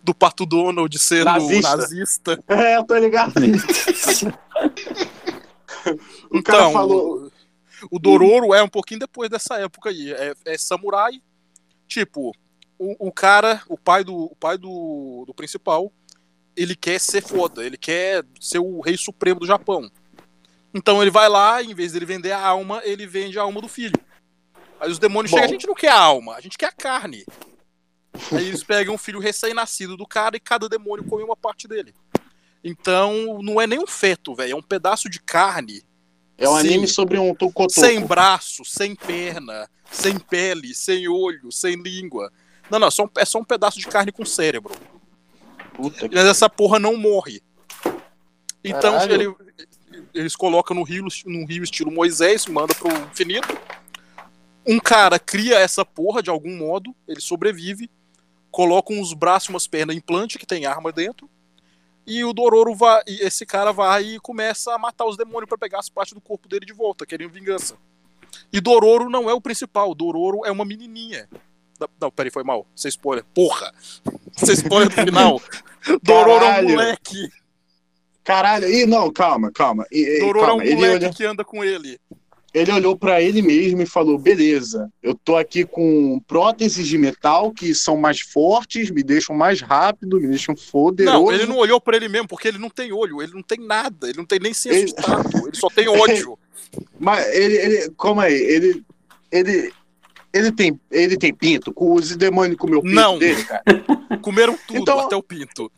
do 0.03 0.13
Pato 0.13 0.45
Donald 0.45 0.99
sendo 0.99 1.27
Nazista. 1.27 1.77
nazista. 1.77 2.45
É, 2.49 2.79
eu 2.79 2.85
tô 2.85 2.97
ligado. 2.97 3.33
O 6.31 6.43
cara 6.43 6.69
Então, 6.69 6.73
falou. 6.73 7.31
o, 7.91 7.97
o 7.97 7.99
Dororo 7.99 8.55
é 8.55 8.63
um 8.63 8.69
pouquinho 8.69 9.01
depois 9.01 9.31
dessa 9.31 9.59
época 9.59 9.91
aí. 9.91 10.13
É, 10.13 10.35
é 10.45 10.59
samurai. 10.59 11.21
Tipo, 11.87 12.35
o, 12.79 13.09
o 13.09 13.13
cara, 13.13 13.63
o 13.69 13.77
pai 13.79 14.05
do, 14.05 14.15
o 14.15 14.37
pai 14.37 14.57
do, 14.59 15.25
do 15.27 15.35
principal, 15.35 15.93
ele 16.57 16.75
quer 16.77 16.99
ser 17.01 17.23
foda, 17.23 17.65
ele 17.65 17.77
quer 17.77 18.25
ser 18.41 18.59
o 18.59 18.81
rei 18.81 18.97
supremo 18.97 19.41
do 19.41 19.47
Japão. 19.47 19.91
Então 20.75 21.01
ele 21.01 21.11
vai 21.11 21.29
lá, 21.29 21.63
em 21.63 21.75
vez 21.75 21.93
dele 21.93 22.05
vender 22.05 22.33
a 22.33 22.41
alma, 22.47 22.83
ele 22.85 23.07
vende 23.07 23.39
a 23.39 23.43
alma 23.43 23.61
do 23.61 23.69
filho. 23.69 23.99
Aí 24.79 24.91
os 24.91 24.99
demônios 24.99 25.31
Bom. 25.31 25.39
chegam, 25.39 25.49
a 25.49 25.53
gente 25.53 25.67
não 25.67 25.75
quer 25.75 25.91
a 25.91 25.99
alma, 26.01 26.35
a 26.35 26.41
gente 26.41 26.59
quer 26.59 26.67
a 26.67 26.73
carne. 26.73 27.25
Aí 28.33 28.49
eles 28.49 28.63
pegam 28.65 28.95
um 28.95 28.99
filho 28.99 29.19
recém-nascido 29.21 29.97
do 29.97 30.07
cara 30.07 30.37
e 30.37 30.41
cada 30.41 30.69
demônio 30.69 31.05
come 31.05 31.23
uma 31.23 31.37
parte 31.37 31.67
dele. 31.67 31.95
Então 32.63 33.41
não 33.43 33.61
é 33.61 33.67
nem 33.67 33.79
um 33.79 33.87
feto, 33.87 34.35
velho, 34.35 34.53
é 34.53 34.57
um 34.57 34.63
pedaço 34.63 35.09
de 35.09 35.21
carne 35.21 35.83
É 36.37 36.49
um 36.49 36.57
anime 36.57 36.87
sobre 36.89 37.19
um 37.19 37.35
tocotoco. 37.35 37.71
sem 37.81 38.05
braço, 38.05 38.65
sem 38.65 38.95
perna, 38.95 39.69
sem 39.91 40.19
pele, 40.19 40.75
sem 40.75 41.09
olho, 41.09 41.51
sem 41.53 41.77
língua. 41.77 42.33
Não, 42.71 42.79
não, 42.79 42.89
é 42.89 42.91
só 42.91 43.05
um- 43.05 43.11
é 43.17 43.25
só 43.25 43.39
um 43.39 43.45
pedaço 43.45 43.79
de 43.79 43.87
carne 43.87 44.13
com 44.13 44.25
cérebro. 44.25 44.75
Puta. 45.75 46.09
Mas 46.13 46.25
essa 46.27 46.51
porra 46.51 46.79
não 46.79 46.97
morre. 46.97 47.41
Então 48.63 48.95
ele- 49.15 49.35
eles 50.13 50.35
colocam 50.37 50.77
no 50.77 50.83
rio, 50.83 51.07
num 51.25 51.47
rio 51.47 51.63
estilo 51.63 51.91
Moisés, 51.91 52.47
manda 52.47 52.75
pro 52.75 52.89
infinito. 53.11 53.57
Um 54.67 54.79
cara 54.79 55.19
cria 55.19 55.59
essa 55.59 55.85
porra 55.85 56.23
de 56.23 56.29
algum 56.29 56.57
modo, 56.57 56.95
ele 57.07 57.21
sobrevive, 57.21 57.89
coloca 58.51 58.93
uns 58.93 59.13
braços 59.15 59.49
e 59.49 59.53
umas 59.53 59.67
pernas 59.67 59.97
implante 59.97 60.39
que 60.39 60.45
tem 60.47 60.67
arma 60.67 60.93
dentro. 60.93 61.31
E 62.09 62.25
o 62.25 62.33
Dororo 62.33 62.75
vai, 62.75 63.03
e 63.07 63.21
esse 63.21 63.45
cara 63.45 63.71
vai 63.71 64.03
e 64.03 64.19
começa 64.21 64.75
a 64.75 64.79
matar 64.79 65.05
os 65.05 65.15
demônios 65.15 65.47
pra 65.47 65.59
pegar 65.59 65.79
as 65.79 65.91
partes 65.91 66.15
do 66.15 66.21
corpo 66.23 66.49
dele 66.49 66.65
de 66.65 66.73
volta, 66.73 67.05
querendo 67.05 67.31
vingança. 67.31 67.77
E 68.51 68.63
Dororo 68.63 69.11
não 69.11 69.29
é 69.29 69.35
o 69.35 69.41
principal, 69.43 69.95
Dororo 69.95 70.41
é 70.47 70.51
uma 70.51 70.65
menininha. 70.65 71.29
Não, 72.01 72.11
peraí, 72.11 72.31
foi 72.31 72.43
mal. 72.43 72.67
Você 72.75 72.89
spoiler. 72.89 73.25
Porra! 73.35 73.73
Você 74.37 74.55
spoiler 74.55 74.89
do 74.89 74.95
final. 74.95 75.41
Dororo 76.03 76.45
é 76.45 76.61
um 76.61 76.69
moleque. 76.71 77.29
Caralho, 78.25 78.69
e 78.69 78.87
não, 78.87 79.13
calma, 79.13 79.53
calma. 79.53 79.87
E, 79.93 80.01
e, 80.01 80.21
Dororo 80.21 80.47
calma. 80.47 80.63
é 80.63 80.65
um 80.65 80.67
Ele, 80.67 80.75
moleque 80.77 81.05
olhou, 81.05 81.15
que 81.15 81.25
anda 81.25 81.45
com 81.45 81.63
ele. 81.63 82.01
Ele 82.55 82.73
olhou 82.73 82.97
pra 82.97 83.21
ele 83.21 83.43
mesmo 83.43 83.83
e 83.83 83.87
falou: 83.87 84.19
beleza, 84.19 84.91
eu 85.03 85.15
tô 85.15 85.37
aqui 85.37 85.65
com 85.65 86.19
próteses 86.27 86.87
de 86.87 86.97
metal 86.99 87.53
que 87.53 87.75
são 87.75 87.97
mais 87.97 88.21
fortes, 88.21 88.91
me 88.91 89.03
deixam 89.03 89.37
mais 89.37 89.61
rápido, 89.61 90.21
me 90.21 90.29
deixam 90.29 90.55
poderoso. 90.71 91.19
Não, 91.19 91.33
ele 91.33 91.47
não 91.47 91.57
olhou 91.57 91.81
pra 91.81 91.97
ele 91.97 92.09
mesmo, 92.09 92.27
porque 92.29 92.49
ele 92.49 92.59
não 92.59 92.71
tem 92.71 92.93
olho, 92.93 93.21
ele 93.23 93.33
não 93.35 93.43
tem 93.43 93.59
nada, 93.59 94.09
ele 94.09 94.19
não 94.19 94.25
tem 94.25 94.39
nem 94.41 94.55
senso 94.55 94.77
Ele- 94.77 94.87
de 94.87 94.95
tato, 94.95 95.37
ele 95.47 95.57
só 95.57 95.69
tem 95.69 95.89
ódio. 95.89 96.39
Mas 96.99 97.27
ele, 97.35 97.55
ele, 97.57 97.93
calma 97.99 98.25
aí, 98.25 98.35
ele, 98.35 98.83
ele, 99.31 99.73
ele 100.33 100.53
tem, 100.53 100.79
ele 100.91 101.17
tem 101.17 101.33
pinto? 101.35 101.73
Os 101.77 102.17
demônios 102.17 102.59
comeu 102.59 102.83
pinto 102.83 102.95
Não. 102.95 103.19
dele, 103.19 103.43
cara? 103.45 103.63
Comeram 104.21 104.59
tudo, 104.67 104.81
Então- 104.81 105.01
até 105.01 105.17
o 105.17 105.23
pinto. 105.23 105.71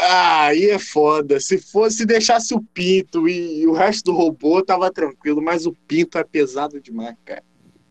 Ah, 0.00 0.46
aí 0.46 0.70
é 0.70 0.78
foda. 0.78 1.38
Se 1.40 1.58
fosse 1.58 2.04
deixasse 2.04 2.54
o 2.54 2.60
pinto 2.60 3.28
e, 3.28 3.66
o 3.66 3.72
resto 3.72 4.06
do 4.06 4.12
robô 4.12 4.62
tava 4.62 4.90
tranquilo, 4.90 5.42
mas 5.42 5.66
o 5.66 5.72
pinto 5.86 6.18
é 6.18 6.24
pesado 6.24 6.80
demais, 6.80 7.16
cara. 7.24 7.42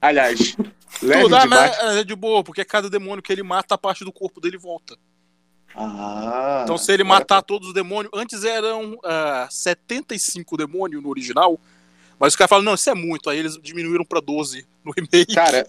Aliás, 0.01 0.55
leve 1.01 1.23
Tudo, 1.23 1.35
ah, 1.35 1.41
demais. 1.41 1.77
mas 1.83 1.97
é 1.97 2.03
de 2.03 2.15
boa, 2.15 2.43
porque 2.43 2.63
cada 2.65 2.89
demônio 2.89 3.23
que 3.23 3.31
ele 3.31 3.43
mata, 3.43 3.75
a 3.75 3.77
parte 3.77 4.03
do 4.03 4.11
corpo 4.11 4.39
dele 4.41 4.57
volta. 4.57 4.97
Ah, 5.75 6.61
Então, 6.63 6.77
se 6.77 6.91
ele 6.91 7.03
matar 7.03 7.41
todos 7.41 7.69
os 7.69 7.73
demônios, 7.73 8.11
antes 8.15 8.43
eram 8.43 8.97
ah, 9.03 9.47
75 9.51 10.55
demônios 10.57 11.03
no 11.03 11.09
original, 11.09 11.59
mas 12.19 12.33
os 12.33 12.37
caras 12.37 12.49
falam, 12.49 12.63
não, 12.65 12.75
isso 12.75 12.89
é 12.89 12.95
muito, 12.95 13.29
aí 13.29 13.39
eles 13.39 13.57
diminuíram 13.61 14.05
pra 14.05 14.21
12 14.21 14.65
no 14.83 14.91
remake. 14.95 15.35
Cara, 15.35 15.67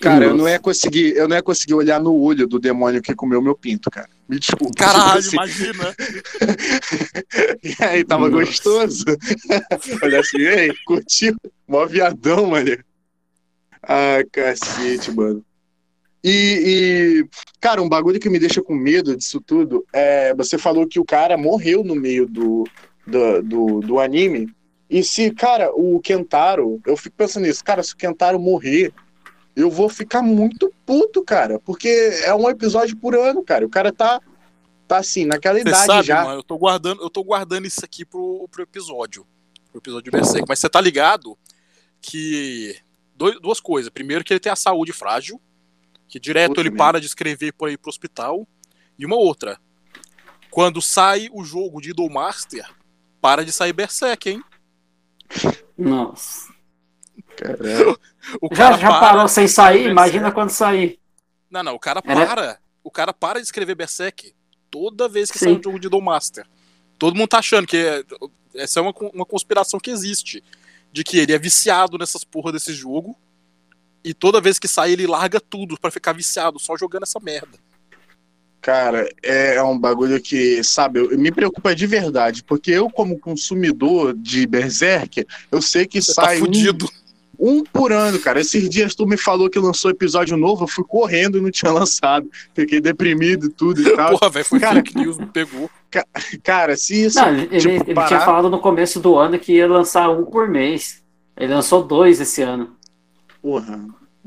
cara, 0.00 0.24
eu 0.24 0.34
não 0.34 0.48
ia 0.48 0.58
conseguir, 0.58 1.14
eu 1.16 1.28
não 1.28 1.36
ia 1.36 1.42
conseguir 1.42 1.74
olhar 1.74 2.00
no 2.00 2.14
olho 2.14 2.46
do 2.46 2.58
demônio 2.58 3.02
que 3.02 3.14
comeu 3.14 3.42
meu 3.42 3.54
pinto, 3.54 3.90
cara. 3.90 4.08
Me 4.32 4.38
desculpa. 4.38 4.72
Caralho, 4.74 5.18
assim, 5.18 5.36
imagina. 5.36 5.94
E 7.62 7.84
aí, 7.84 8.02
tava 8.02 8.30
Nossa. 8.30 8.44
gostoso? 8.44 9.04
Olha 10.02 10.20
assim, 10.20 10.38
e 10.38 10.48
aí, 10.48 10.74
curtiu? 10.86 11.36
Mó 11.68 11.84
viadão, 11.84 12.46
mano. 12.46 12.78
Ah, 13.82 14.18
cacete, 14.32 15.10
mano. 15.12 15.44
E, 16.24 16.30
e, 16.30 17.28
cara, 17.60 17.82
um 17.82 17.88
bagulho 17.88 18.18
que 18.18 18.30
me 18.30 18.38
deixa 18.38 18.62
com 18.62 18.74
medo 18.74 19.14
disso 19.14 19.38
tudo 19.38 19.84
é. 19.92 20.34
Você 20.34 20.56
falou 20.56 20.86
que 20.86 20.98
o 20.98 21.04
cara 21.04 21.36
morreu 21.36 21.84
no 21.84 21.94
meio 21.94 22.26
do, 22.26 22.64
do, 23.06 23.42
do, 23.42 23.80
do 23.80 24.00
anime. 24.00 24.48
E 24.88 25.04
se, 25.04 25.30
cara, 25.30 25.70
o 25.74 26.00
Kentaro, 26.00 26.80
eu 26.86 26.96
fico 26.96 27.16
pensando 27.16 27.44
nisso, 27.44 27.62
cara, 27.62 27.82
se 27.82 27.92
o 27.92 27.96
Kentaro 27.98 28.38
morrer, 28.38 28.94
eu 29.54 29.70
vou 29.70 29.88
ficar 29.88 30.22
muito 30.22 30.72
puto, 30.86 31.22
cara. 31.24 31.58
Porque 31.58 31.88
é 32.24 32.34
um 32.34 32.48
episódio 32.48 32.96
por 32.96 33.14
ano, 33.14 33.42
cara. 33.44 33.64
O 33.66 33.70
cara 33.70 33.92
tá, 33.92 34.20
tá 34.88 34.98
assim, 34.98 35.24
naquela 35.24 35.56
Você 35.58 35.68
idade 35.68 35.86
sabe, 35.86 36.06
já. 36.06 36.24
mano, 36.24 36.38
eu 36.38 36.42
tô 36.42 36.56
guardando, 36.58 37.02
eu 37.02 37.10
tô 37.10 37.22
guardando 37.22 37.66
isso 37.66 37.84
aqui 37.84 38.04
pro, 38.04 38.48
pro 38.50 38.62
episódio. 38.62 39.26
Pro 39.70 39.78
episódio 39.80 40.04
de 40.04 40.10
Berserk. 40.10 40.46
Mas 40.48 40.58
você 40.58 40.68
tá 40.68 40.80
ligado 40.80 41.36
que. 42.00 42.76
dois- 43.14 43.40
duas 43.40 43.60
coisas. 43.60 43.90
Primeiro, 43.90 44.24
que 44.24 44.32
ele 44.32 44.40
tem 44.40 44.52
a 44.52 44.56
saúde 44.56 44.92
frágil. 44.92 45.40
Que 46.08 46.20
direto 46.20 46.48
Puta 46.50 46.60
ele 46.60 46.70
merda. 46.70 46.84
para 46.84 47.00
de 47.00 47.06
escrever 47.06 47.52
por 47.52 47.68
aí 47.68 47.76
pro 47.78 47.88
hospital. 47.88 48.46
E 48.98 49.06
uma 49.06 49.16
outra. 49.16 49.58
Quando 50.50 50.82
sai 50.82 51.28
o 51.32 51.42
jogo 51.42 51.80
de 51.80 51.90
Idolmaster, 51.90 52.68
para 53.22 53.42
de 53.42 53.50
sair 53.50 53.72
Berserk, 53.72 54.28
hein? 54.28 54.42
Nossa. 55.78 56.51
Já, 57.40 58.56
cara 58.56 58.78
já 58.78 58.88
para 58.88 59.00
parou 59.00 59.28
sem 59.28 59.48
sair? 59.48 59.88
Imagina 59.90 60.30
quando 60.32 60.50
sair. 60.50 60.98
Não, 61.50 61.62
não, 61.62 61.74
o 61.74 61.78
cara 61.78 62.00
Era- 62.04 62.26
para. 62.26 62.58
O 62.84 62.90
cara 62.90 63.12
para 63.12 63.38
de 63.38 63.46
escrever 63.46 63.74
Berserk 63.74 64.34
toda 64.70 65.08
vez 65.08 65.30
que 65.30 65.38
Sim. 65.38 65.44
sai 65.46 65.54
um 65.54 65.62
jogo 65.62 65.78
de 65.78 65.86
Idolmaster. 65.86 66.46
Todo 66.98 67.16
mundo 67.16 67.28
tá 67.28 67.38
achando 67.38 67.66
que 67.66 67.76
é- 67.76 68.04
essa 68.54 68.80
é 68.80 68.82
uma, 68.82 68.92
uma 69.14 69.26
conspiração 69.26 69.78
que 69.80 69.90
existe. 69.90 70.42
De 70.92 71.02
que 71.02 71.18
ele 71.18 71.32
é 71.32 71.38
viciado 71.38 71.96
nessas 71.96 72.22
porra 72.22 72.52
desse 72.52 72.72
jogo. 72.74 73.16
E 74.04 74.12
toda 74.12 74.40
vez 74.42 74.58
que 74.58 74.68
sai, 74.68 74.92
ele 74.92 75.06
larga 75.06 75.40
tudo 75.40 75.78
pra 75.80 75.90
ficar 75.90 76.12
viciado, 76.12 76.58
só 76.58 76.76
jogando 76.76 77.04
essa 77.04 77.18
merda. 77.20 77.58
Cara, 78.60 79.08
é 79.22 79.60
um 79.62 79.76
bagulho 79.78 80.20
que, 80.20 80.62
sabe, 80.62 81.00
eu- 81.00 81.18
me 81.18 81.32
preocupa 81.32 81.74
de 81.74 81.86
verdade, 81.86 82.44
porque 82.44 82.70
eu, 82.70 82.88
como 82.90 83.18
consumidor 83.18 84.14
de 84.14 84.46
Berserk, 84.46 85.26
eu 85.50 85.60
sei 85.62 85.86
que 85.86 86.00
Você 86.00 86.14
tá 86.14 86.26
sai 86.26 86.36
um, 86.36 86.40
fudido. 86.44 86.84
um 86.86 86.88
por 87.72 87.92
ano, 87.92 88.18
cara. 88.20 88.40
Esses 88.40 88.68
dias 88.70 88.94
tu 88.94 89.06
me 89.06 89.16
falou 89.16 89.50
que 89.50 89.58
lançou 89.58 89.90
episódio 89.90 90.36
novo, 90.36 90.64
eu 90.64 90.68
fui 90.68 90.84
correndo 90.84 91.38
e 91.38 91.40
não 91.40 91.50
tinha 91.50 91.70
lançado. 91.72 92.30
Fiquei 92.54 92.80
deprimido 92.80 93.46
e 93.46 93.48
tudo 93.50 93.80
e 93.82 93.90
tal. 93.96 94.16
Porra, 94.18 94.30
velho, 94.30 94.44
foi 94.44 94.60
Cara- 94.60 94.74
fake 94.76 94.96
news, 94.96 95.18
me 95.18 95.26
pegou. 95.26 95.68
Cara, 96.42 96.76
se 96.76 97.04
isso. 97.06 97.18
Não, 97.18 97.28
ele, 97.34 97.46
tipo, 97.58 97.68
ele 97.74 97.84
tinha 97.84 97.94
parar- 97.94 98.24
falado 98.24 98.48
no 98.48 98.58
começo 98.60 99.00
do 99.00 99.16
ano 99.16 99.38
que 99.38 99.54
ia 99.54 99.66
lançar 99.66 100.08
um 100.10 100.24
por 100.24 100.48
mês. 100.48 101.02
Ele 101.36 101.52
lançou 101.54 101.82
dois 101.82 102.20
esse 102.20 102.42
ano. 102.42 102.76
Porra, 103.42 103.80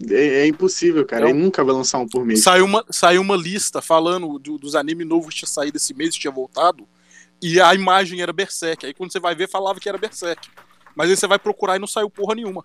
é, 0.10 0.42
é 0.42 0.48
impossível, 0.48 1.06
cara. 1.06 1.26
Eu- 1.26 1.30
Ele 1.30 1.40
nunca 1.40 1.64
vai 1.64 1.74
lançar 1.74 2.00
um 2.00 2.08
por 2.08 2.26
mês. 2.26 2.44
Saiu 2.44 2.66
uma, 2.66 2.84
saiu 2.90 3.22
uma 3.22 3.36
lista 3.38 3.82
falando 3.82 4.38
do- 4.38 4.58
dos 4.58 4.76
animes 4.76 5.08
novos 5.08 5.30
que 5.34 5.40
tinha 5.40 5.48
saído 5.48 5.78
esse 5.78 5.94
mês, 5.94 6.14
que 6.16 6.20
tinha 6.22 6.32
voltado. 6.34 6.86
E 7.42 7.60
a 7.62 7.74
imagem 7.74 8.22
era 8.22 8.34
Berserk. 8.34 8.86
Aí 8.86 8.94
quando 8.94 9.12
você 9.12 9.20
vai 9.20 9.34
ver, 9.36 9.50
falava 9.50 9.80
que 9.80 9.88
era 9.88 9.98
Berserk. 9.98 10.50
Mas 10.96 11.10
aí 11.10 11.16
você 11.18 11.28
vai 11.28 11.38
procurar 11.40 11.76
e 11.76 11.80
não 11.80 11.88
saiu 11.88 12.10
porra 12.10 12.36
nenhuma. 12.36 12.64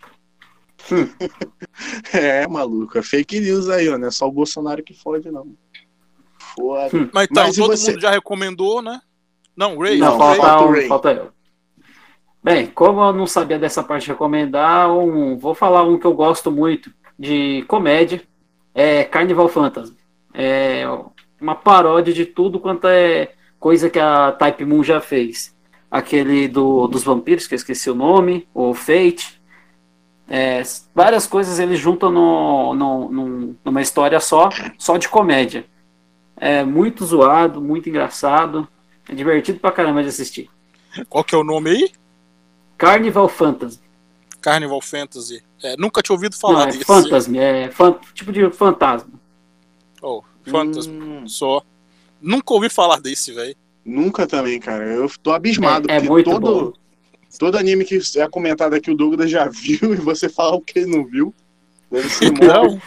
É, 2.13 2.47
maluco. 2.47 2.99
É 2.99 3.03
fake 3.03 3.41
news 3.41 3.69
aí, 3.69 3.89
ó. 3.89 3.97
Não 3.97 4.09
é 4.09 4.11
só 4.11 4.27
o 4.29 4.33
Bolsonaro 4.33 4.83
que 4.83 4.95
fode, 4.95 5.31
não. 5.31 5.55
Foda. 6.57 6.97
Hum. 6.97 7.09
Mas 7.13 7.29
então, 7.31 7.45
Mas 7.45 7.57
todo 7.57 7.67
você? 7.69 7.93
mundo 7.93 8.01
já 8.01 8.11
recomendou, 8.11 8.83
né? 8.83 9.01
Não, 9.57 9.79
Ray, 9.79 9.99
Não, 9.99 10.19
Não, 10.19 10.27
Ray. 10.27 10.37
falta, 10.39 10.65
um, 10.65 10.71
Ray. 10.71 10.89
falta 10.89 11.13
eu. 11.13 11.31
Bem, 12.43 12.67
como 12.67 13.01
eu 13.03 13.13
não 13.13 13.27
sabia 13.27 13.59
dessa 13.59 13.83
parte 13.83 14.05
de 14.05 14.11
recomendar, 14.13 14.91
um, 14.91 15.37
vou 15.37 15.55
falar 15.55 15.85
um 15.85 15.99
que 15.99 16.07
eu 16.07 16.15
gosto 16.15 16.51
muito 16.51 16.91
de 17.19 17.65
comédia. 17.69 18.23
É 18.75 19.05
Carnival 19.05 19.49
Fantasy. 19.49 19.95
É 20.33 20.85
uma 21.41 21.55
paródia 21.55 22.13
de 22.15 22.25
tudo 22.25 22.61
quanto 22.61 22.87
é 22.87 23.33
coisa 23.59 23.91
que 23.91 23.99
a 23.99 24.33
Type 24.33 24.65
Moon 24.65 24.83
já 24.83 25.01
fez. 25.01 25.55
Aquele 25.91 26.47
do, 26.47 26.87
dos 26.87 27.03
vampiros, 27.03 27.47
que 27.47 27.55
eu 27.55 27.57
esqueci 27.57 27.91
o 27.91 27.95
nome, 27.95 28.49
o 28.55 28.73
Fate. 28.73 29.40
É, 30.33 30.63
várias 30.95 31.27
coisas 31.27 31.59
eles 31.59 31.81
juntam 31.81 32.09
no, 32.11 32.73
no, 32.75 33.09
num- 33.11 33.57
numa 33.65 33.83
história 33.83 34.21
só, 34.21 34.49
só 34.79 34.97
de 34.97 35.09
comédia. 35.09 35.67
É 36.37 36.63
muito 36.65 37.05
zoado, 37.05 37.61
muito 37.61 37.89
engraçado. 37.89 38.67
É 39.09 39.15
divertido 39.15 39.59
pra 39.59 39.73
caramba 39.73 40.03
de 40.05 40.09
assistir. 40.09 40.49
Qual 41.09 41.25
que 41.25 41.35
é 41.35 41.39
o 41.39 41.43
nome 41.45 41.71
aí? 41.71 41.93
Carnival 42.79 43.29
Fantasy. 43.29 43.81
Carnival 44.41 44.81
Fantasy. 44.81 45.43
É, 45.63 45.77
nunca 45.77 46.01
tinha 46.01 46.15
ouvido 46.15 46.33
Não, 46.35 46.41
falar 46.41 46.63
é 46.69 46.73
desse. 46.73 46.85
Fantasy, 46.85 47.39
é 47.39 47.71
fan- 47.71 47.99
tipo 48.15 48.33
de 48.33 48.49
fantasma. 48.51 49.11
Oh, 50.01 50.23
Fantasy. 50.49 50.89
Hum, 50.89 51.27
Só. 51.29 51.63
Nunca 52.23 52.55
ouvi 52.55 52.69
falar 52.71 53.01
desse, 53.01 53.33
velho. 53.33 53.55
nunca 53.85 54.27
também, 54.27 54.61
cara. 54.61 54.85
Eu 54.85 55.11
tô 55.23 55.33
abismado. 55.33 55.91
É- 55.91 55.97
é 55.97 56.01
muito 56.01 56.31
todo, 56.31 56.41
bom. 56.41 56.73
Todo 57.39 57.57
anime 57.57 57.85
que 57.85 57.99
é 58.17 58.29
comentado 58.29 58.75
aqui, 58.75 58.91
o 58.91 58.97
Douglas 58.97 59.31
já 59.31 59.47
viu 59.51 59.93
e 59.95 59.97
você 59.97 60.29
fala 60.29 60.57
o 60.57 60.61
que 60.61 60.79
ele 60.81 60.91
não 60.97 61.05
viu. 61.05 61.35
Deve 61.91 62.09
ser 62.09 62.27
Então, 62.27 62.81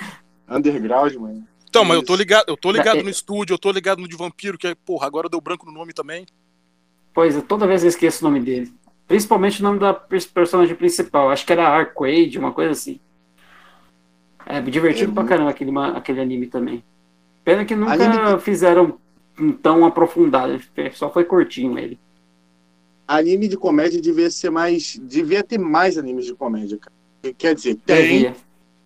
underground, 0.49 1.13
mano. 1.15 1.47
então, 1.67 1.83
mas 1.83 1.95
eu 1.97 2.03
tô 2.03 2.15
ligado, 2.15 2.45
eu 2.47 2.55
tô 2.57 2.71
ligado 2.71 2.99
É- 2.99 3.03
no 3.03 3.09
estúdio, 3.09 3.53
eu 3.53 3.59
tô 3.59 3.71
ligado 3.71 3.99
no 3.99 4.07
de 4.07 4.15
vampiro, 4.15 4.57
que 4.57 4.67
é, 4.67 4.75
porra, 4.75 5.07
agora 5.07 5.27
deu 5.29 5.41
branco 5.41 5.65
no 5.65 5.71
nome 5.71 5.93
também. 5.93 6.25
Pois 7.13 7.35
é, 7.37 7.41
toda 7.41 7.67
vez 7.67 7.83
eu 7.83 7.89
esqueço 7.89 8.25
o 8.25 8.29
nome 8.29 8.43
dele. 8.43 8.73
Principalmente 9.07 9.59
o 9.59 9.63
nome 9.63 9.79
da 9.79 9.93
pers- 9.93 10.25
personagem 10.25 10.75
principal. 10.75 11.29
Acho 11.29 11.45
que 11.45 11.51
era 11.53 11.67
Arcade, 11.67 12.39
uma 12.39 12.51
coisa 12.53 12.71
assim. 12.71 12.99
É 14.45 14.59
divertido 14.61 15.11
É 15.11 15.13
pra 15.15 15.23
caramba 15.25 15.49
aquele, 15.51 15.71
aquele 15.95 16.21
anime 16.21 16.47
também. 16.47 16.83
Pena 17.43 17.65
que 17.65 17.75
nunca 17.75 17.93
Anime 17.93 18.39
fizeram 18.39 18.97
um 19.39 19.51
tão 19.51 19.85
aprofundado. 19.85 20.59
Só 20.93 21.11
foi 21.11 21.25
curtinho 21.25 21.77
ele. 21.77 21.99
Anime 23.15 23.47
de 23.47 23.57
comédia 23.57 24.01
devia 24.01 24.29
ser 24.29 24.49
mais. 24.49 24.99
Devia 25.01 25.43
ter 25.43 25.57
mais 25.57 25.97
animes 25.97 26.25
de 26.25 26.33
comédia, 26.35 26.77
cara. 26.77 26.93
Quer 27.37 27.55
dizer, 27.55 27.75
tem. 27.85 28.35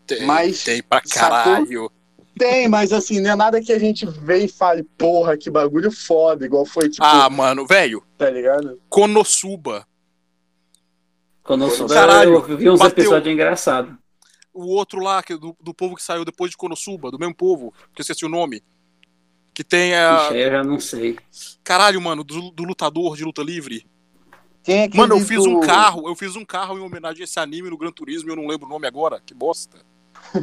Tem, 0.06 0.26
Mas, 0.26 0.64
tem 0.64 0.82
pra 0.82 1.02
sacou? 1.04 1.30
caralho. 1.30 1.92
tem, 2.38 2.68
mas 2.70 2.94
assim, 2.94 3.20
não 3.20 3.32
é 3.32 3.36
nada 3.36 3.62
que 3.62 3.74
a 3.74 3.80
gente 3.80 4.06
vê 4.06 4.46
e 4.46 4.48
fale, 4.48 4.84
porra, 4.98 5.36
que 5.36 5.50
bagulho 5.50 5.92
foda, 5.92 6.46
igual 6.46 6.66
foi, 6.66 6.88
tipo, 6.88 7.04
Ah, 7.04 7.30
mano, 7.30 7.68
velho, 7.68 8.02
tá 8.18 8.30
ligado? 8.30 8.80
Konosuba. 8.88 9.86
Soube, 11.46 11.94
Caralho, 11.94 12.34
eu 12.36 12.58
vi 12.58 12.70
uns 12.70 12.80
bateu. 12.80 13.04
episódios 13.04 13.34
engraçados. 13.34 13.94
O 14.54 14.66
outro 14.68 15.00
lá, 15.02 15.22
que, 15.24 15.34
é 15.34 15.38
do, 15.38 15.56
do 15.62 15.74
povo 15.74 15.96
que 15.96 16.04
saiu 16.04 16.26
depois 16.26 16.52
de 16.52 16.58
Konosuba, 16.58 17.12
do 17.12 17.20
mesmo 17.20 17.36
povo, 17.36 17.74
que 17.94 18.02
eu 18.02 18.04
esqueci 18.04 18.26
o 18.26 18.30
nome. 18.30 18.62
Que 19.54 19.64
tem 19.64 19.96
a. 19.96 20.26
Ixi, 20.30 20.38
eu 20.38 20.52
já 20.52 20.64
não 20.64 20.80
sei. 20.80 21.18
Caralho, 21.64 22.02
mano, 22.02 22.24
do, 22.24 22.52
do 22.52 22.64
lutador 22.64 23.16
de 23.16 23.24
luta 23.24 23.42
livre. 23.42 23.86
Tem 24.68 24.84
aquele 24.84 25.02
Mano, 25.02 25.16
eu 25.16 25.26
fiz 25.26 25.46
um 25.46 25.62
carro, 25.62 26.10
eu 26.10 26.14
fiz 26.14 26.36
um 26.36 26.44
carro 26.44 26.78
em 26.78 26.82
homenagem 26.82 27.22
a 27.22 27.24
esse 27.24 27.40
anime 27.40 27.70
no 27.70 27.78
Gran 27.78 27.90
Turismo 27.90 28.30
e 28.30 28.34
eu 28.34 28.36
não 28.36 28.46
lembro 28.46 28.66
o 28.66 28.70
nome 28.70 28.86
agora. 28.86 29.22
Que 29.26 29.34
bosta. 29.34 29.78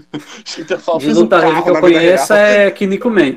De 0.99 1.11
um 1.11 1.12
luta 1.12 1.40
carro 1.43 1.62
que 1.62 1.69
eu 1.69 1.78
conheço 1.78 2.33
é 2.33 2.71
Kiniko 2.71 3.11
Man. 3.11 3.37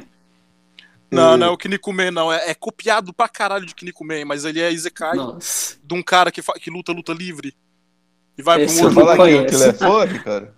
Não, 1.12 1.36
não 1.36 1.48
é 1.48 1.50
o 1.50 1.58
Kinnikuman, 1.58 2.10
não. 2.10 2.32
É, 2.32 2.51
é 2.51 2.53
copiado 2.53 3.13
pra 3.13 3.27
caralho 3.27 3.65
de 3.65 3.75
Kinnikuman, 3.75 4.24
mas 4.24 4.46
ele 4.46 4.62
é 4.62 4.72
Izekai 4.72 5.17
Nossa. 5.17 5.75
de 5.84 5.94
um 5.94 6.01
cara 6.01 6.32
que, 6.32 6.41
que 6.41 6.70
luta 6.70 6.94
luta 6.94 7.12
livre. 7.12 7.53
E 8.38 8.41
vai 8.41 8.62
Esse 8.62 8.75
pra 8.75 8.84
um 8.84 8.88
outro 8.88 9.06
Fala 9.17 9.27
que 9.27 9.56
ele 9.56 9.63
é 9.63 9.74
furry, 9.74 10.24
cara. 10.24 10.56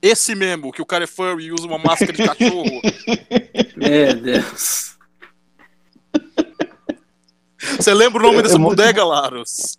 Esse 0.00 0.34
mesmo, 0.36 0.70
que 0.70 0.82
o 0.82 0.86
cara 0.86 1.04
é 1.04 1.08
furry 1.08 1.46
e 1.46 1.52
usa 1.52 1.66
uma 1.66 1.78
máscara 1.78 2.12
de 2.12 2.24
cachorro. 2.24 2.82
Meu 3.76 4.14
Deus. 4.14 4.91
Você 7.82 7.94
lembra 7.94 8.22
o 8.22 8.26
nome 8.26 8.38
É 8.38 8.42
dessa 8.42 8.58
muito- 8.58 8.76
bodega, 8.76 9.04
Laros? 9.04 9.76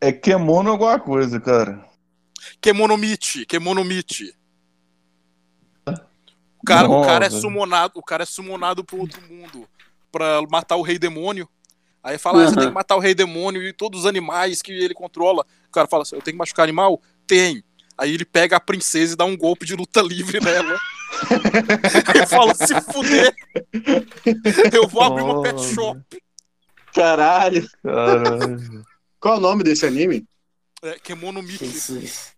É 0.00 0.12
Kemono 0.12 0.70
alguma 0.70 0.98
coisa, 0.98 1.38
cara. 1.38 1.84
Kemonomichi, 2.60 3.44
Kemonomichi. 3.44 4.34
O 5.86 6.66
cara, 6.66 6.88
o 6.88 7.02
cara 7.02 7.26
é 7.26 7.30
sumonado, 7.30 7.92
o 7.96 8.02
cara 8.02 8.22
é 8.22 8.26
sumonado 8.26 8.82
pro 8.82 8.98
outro 8.98 9.20
mundo 9.30 9.68
pra 10.10 10.42
matar 10.50 10.76
o 10.76 10.82
rei 10.82 10.98
demônio. 10.98 11.48
Aí 12.02 12.18
fala, 12.18 12.42
ah, 12.42 12.48
você 12.48 12.56
tem 12.56 12.68
que 12.68 12.74
matar 12.74 12.96
o 12.96 13.00
rei 13.00 13.14
demônio 13.14 13.62
e 13.62 13.72
todos 13.72 14.00
os 14.00 14.06
animais 14.06 14.62
que 14.62 14.72
ele 14.72 14.94
controla. 14.94 15.44
O 15.68 15.70
cara 15.70 15.86
fala 15.86 16.02
assim, 16.02 16.16
eu 16.16 16.22
tenho 16.22 16.34
que 16.34 16.38
machucar 16.38 16.64
animal? 16.64 17.00
Tem. 17.26 17.62
Aí 17.98 18.14
ele 18.14 18.24
pega 18.24 18.56
a 18.56 18.60
princesa 18.60 19.12
e 19.14 19.16
dá 19.16 19.24
um 19.24 19.36
golpe 19.36 19.66
de 19.66 19.76
luta 19.76 20.00
livre 20.00 20.40
nela. 20.40 20.78
e 22.16 22.26
fala, 22.26 22.54
se 22.54 22.80
fuder. 22.80 23.34
Eu 24.72 24.88
vou 24.88 25.02
abrir 25.02 25.22
uma 25.22 25.42
pet 25.42 25.60
shop. 25.74 26.00
Caralho. 26.96 27.68
Caralho. 27.82 28.84
Qual 29.20 29.34
é 29.34 29.38
o 29.38 29.40
nome 29.40 29.62
desse 29.62 29.84
anime? 29.86 30.24
É, 30.82 30.98
Kemonomichi. 30.98 31.66
Jesus. 31.66 32.32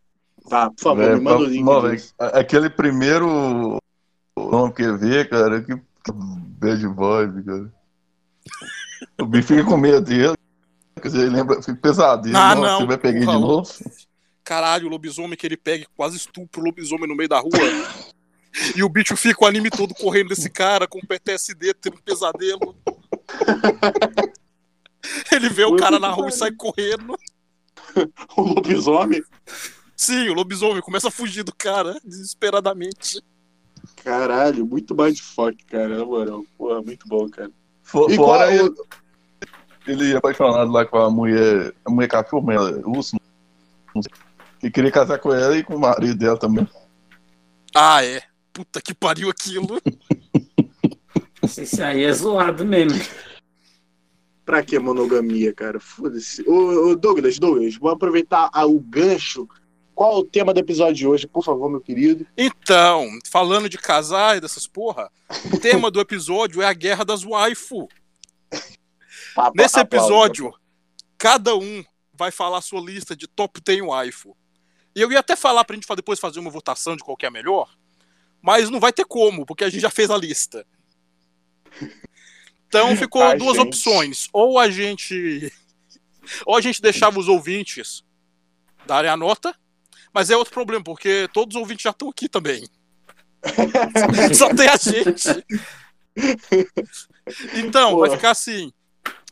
Tá, 0.49 0.71
por 0.71 0.81
favor, 0.81 1.05
Véi, 1.07 1.15
me 1.17 1.21
manda 1.21 1.39
o 1.39 1.45
link. 1.45 1.63
não, 1.65 1.91
disso. 1.91 2.15
véi, 2.19 2.29
a- 2.29 2.39
Aquele 2.41 2.69
primeiro 2.71 3.79
nome 4.37 4.73
que 4.73 4.93
vi, 4.93 5.25
cara, 5.27 5.61
que, 5.63 5.75
bad 6.13 6.89
boy, 6.89 7.29
cara. 7.45 7.73
O 9.21 9.27
bicho 9.27 9.49
fica 9.49 9.65
com 9.65 9.77
medo 9.77 10.01
dele. 10.01 10.35
Quer 11.01 11.09
dizer, 11.09 11.21
ele 11.27 11.37
lembra, 11.37 11.61
fica 11.63 11.77
pesadinho. 11.77 12.37
Ah, 12.37 12.55
Nossa, 12.55 12.69
não. 12.73 12.81
Você 12.81 12.87
vai 12.87 12.99
pegar 12.99 13.21
de 13.21 13.27
novo? 13.27 13.69
Caralho, 14.43 14.87
o 14.87 14.91
lobisomem 14.91 15.37
que 15.37 15.47
ele 15.47 15.57
pega 15.57 15.85
e 15.85 15.89
quase 15.97 16.17
estupra 16.17 16.61
o 16.61 16.65
lobisomem 16.65 17.07
no 17.07 17.15
meio 17.15 17.29
da 17.29 17.39
rua. 17.39 17.53
e 18.75 18.83
o 18.83 18.89
bicho 18.89 19.15
fica 19.17 19.45
o 19.45 19.47
anime 19.47 19.69
todo 19.71 19.95
correndo 19.95 20.29
desse 20.31 20.49
cara 20.49 20.89
com 20.89 20.99
PTSD, 21.01 21.75
tendo 21.75 21.97
um 21.97 22.01
pesadelo. 22.01 22.75
ele 25.33 25.49
vê 25.49 25.65
o 25.65 25.77
cara 25.77 25.99
na 25.99 26.09
rua 26.11 26.29
e 26.29 26.33
sai 26.33 26.53
correndo. 26.53 27.17
O 28.37 28.43
lobisomem. 28.43 29.23
Sim, 29.97 30.29
o 30.29 30.35
lobisomem 30.35 30.83
começa 30.83 31.09
a 31.09 31.11
fugir 31.11 31.43
do 31.43 31.55
cara 31.55 31.99
desesperadamente. 32.05 33.21
Caralho, 34.05 34.65
muito 34.67 34.95
mais 34.95 35.17
de 35.17 35.23
foco, 35.23 35.57
cara, 35.69 35.97
na 35.99 36.05
moral. 36.05 36.45
Porra, 36.57 36.83
muito 36.83 37.09
bom, 37.09 37.29
cara. 37.29 37.51
For- 37.83 38.11
E 38.11 38.17
Fora 38.17 38.47
qual- 38.47 38.51
ele, 38.53 38.75
ele 39.87 40.13
é 40.13 40.17
apaixonado 40.17 40.71
lá 40.71 40.85
com 40.85 40.99
a 40.99 41.11
mulher, 41.11 41.75
a 41.85 41.91
mulher 41.91 42.09
cachorro, 42.09 42.43
mulher 42.43 42.61
urso, 42.87 43.17
não 43.95 44.03
sei, 44.03 44.13
que 44.61 44.71
queria 44.71 44.93
casar 44.93 45.19
com 45.19 45.33
ela 45.33 45.57
e 45.57 45.65
com 45.65 45.75
o 45.75 45.81
marido 45.81 46.15
dela 46.17 46.39
também. 46.39 46.69
Ah, 47.75 48.05
é. 48.05 48.23
Puta 48.53 48.81
que 48.83 48.93
pariu 48.95 49.31
aquilo. 49.31 49.81
Esse 51.43 51.83
aí 51.83 52.05
é 52.05 52.13
zoado 52.13 52.65
mesmo. 52.65 53.01
Pra 54.49 54.63
que 54.63 54.79
monogamia, 54.79 55.53
cara? 55.53 55.79
Foda-se. 55.79 56.43
Ô, 56.49 56.89
ô, 56.89 56.97
Douglas, 56.97 57.39
Douglas, 57.39 57.77
vou 57.77 57.91
aproveitar 57.91 58.49
a- 58.51 58.65
o 58.65 58.81
gancho. 58.81 59.47
Qual 59.95 60.15
é 60.15 60.17
o 60.21 60.25
tema 60.25 60.55
do 60.55 60.61
episódio 60.61 60.95
de 60.95 61.07
hoje, 61.07 61.27
por 61.27 61.45
favor, 61.45 61.69
meu 61.69 61.83
querido? 61.83 62.27
Então, 62.35 63.07
falando 63.31 63.69
de 63.69 63.77
casar 63.77 64.39
e 64.39 64.41
dessas 64.41 64.67
porra, 64.67 65.11
o 65.53 65.59
tema 65.61 65.91
do 65.91 66.01
episódio 66.01 66.63
é 66.63 66.65
a 66.65 66.73
guerra 66.73 67.05
das 67.05 67.25
waifu. 67.25 67.89
Papa- 69.37 69.53
Nesse 69.55 69.79
aplausos. 69.79 70.09
episódio, 70.11 70.55
cada 71.19 71.55
um 71.55 71.85
vai 72.15 72.31
falar 72.31 72.57
a 72.57 72.63
sua 72.63 72.81
lista 72.81 73.15
de 73.15 73.27
top 73.29 73.61
10 73.61 73.83
waifu. 73.83 74.35
E 74.97 75.03
eu 75.03 75.13
ia 75.13 75.21
até 75.21 75.37
falar 75.37 75.63
pra 75.67 75.77
gente 75.77 75.87
depois 75.95 76.19
fazer 76.19 76.41
uma 76.41 76.51
votação 76.51 76.97
de 76.97 77.05
qual 77.05 77.19
é 77.21 77.29
melhor, 77.29 77.69
mas 78.41 78.71
não 78.71 78.81
vai 78.81 78.95
ter 78.95 79.05
como, 79.05 79.45
porque 79.45 79.65
a 79.65 79.69
gente 79.69 79.83
já 79.83 79.91
fez 79.91 80.11
a 80.11 80.17
lista. 80.17 80.67
Então 82.69 82.95
ficou 82.97 83.23
Ai, 83.23 83.39
duas 83.39 83.57
gente. 83.57 83.67
opções. 83.67 84.29
Ou 84.33 84.59
a 84.59 84.71
gente. 84.71 85.53
Ou 86.47 86.55
a 86.57 86.61
gente 86.61 86.81
deixava 86.83 87.19
os 87.19 87.27
ouvintes 87.27 88.05
darem 88.87 89.11
a 89.11 89.17
nota, 89.17 89.55
mas 90.13 90.31
é 90.31 90.37
outro 90.37 90.53
problema, 90.53 90.85
porque 90.85 91.29
todos 91.33 91.57
os 91.57 91.61
ouvintes 91.61 91.83
já 91.83 91.91
estão 91.91 92.11
aqui 92.11 92.29
também. 92.29 92.67
Só 94.35 94.55
tem 94.55 94.69
a 94.69 94.77
gente. 94.77 95.45
Então, 97.55 97.99
vai 97.99 98.11
Pô. 98.11 98.17
ficar 98.17 98.31
assim. 98.33 98.73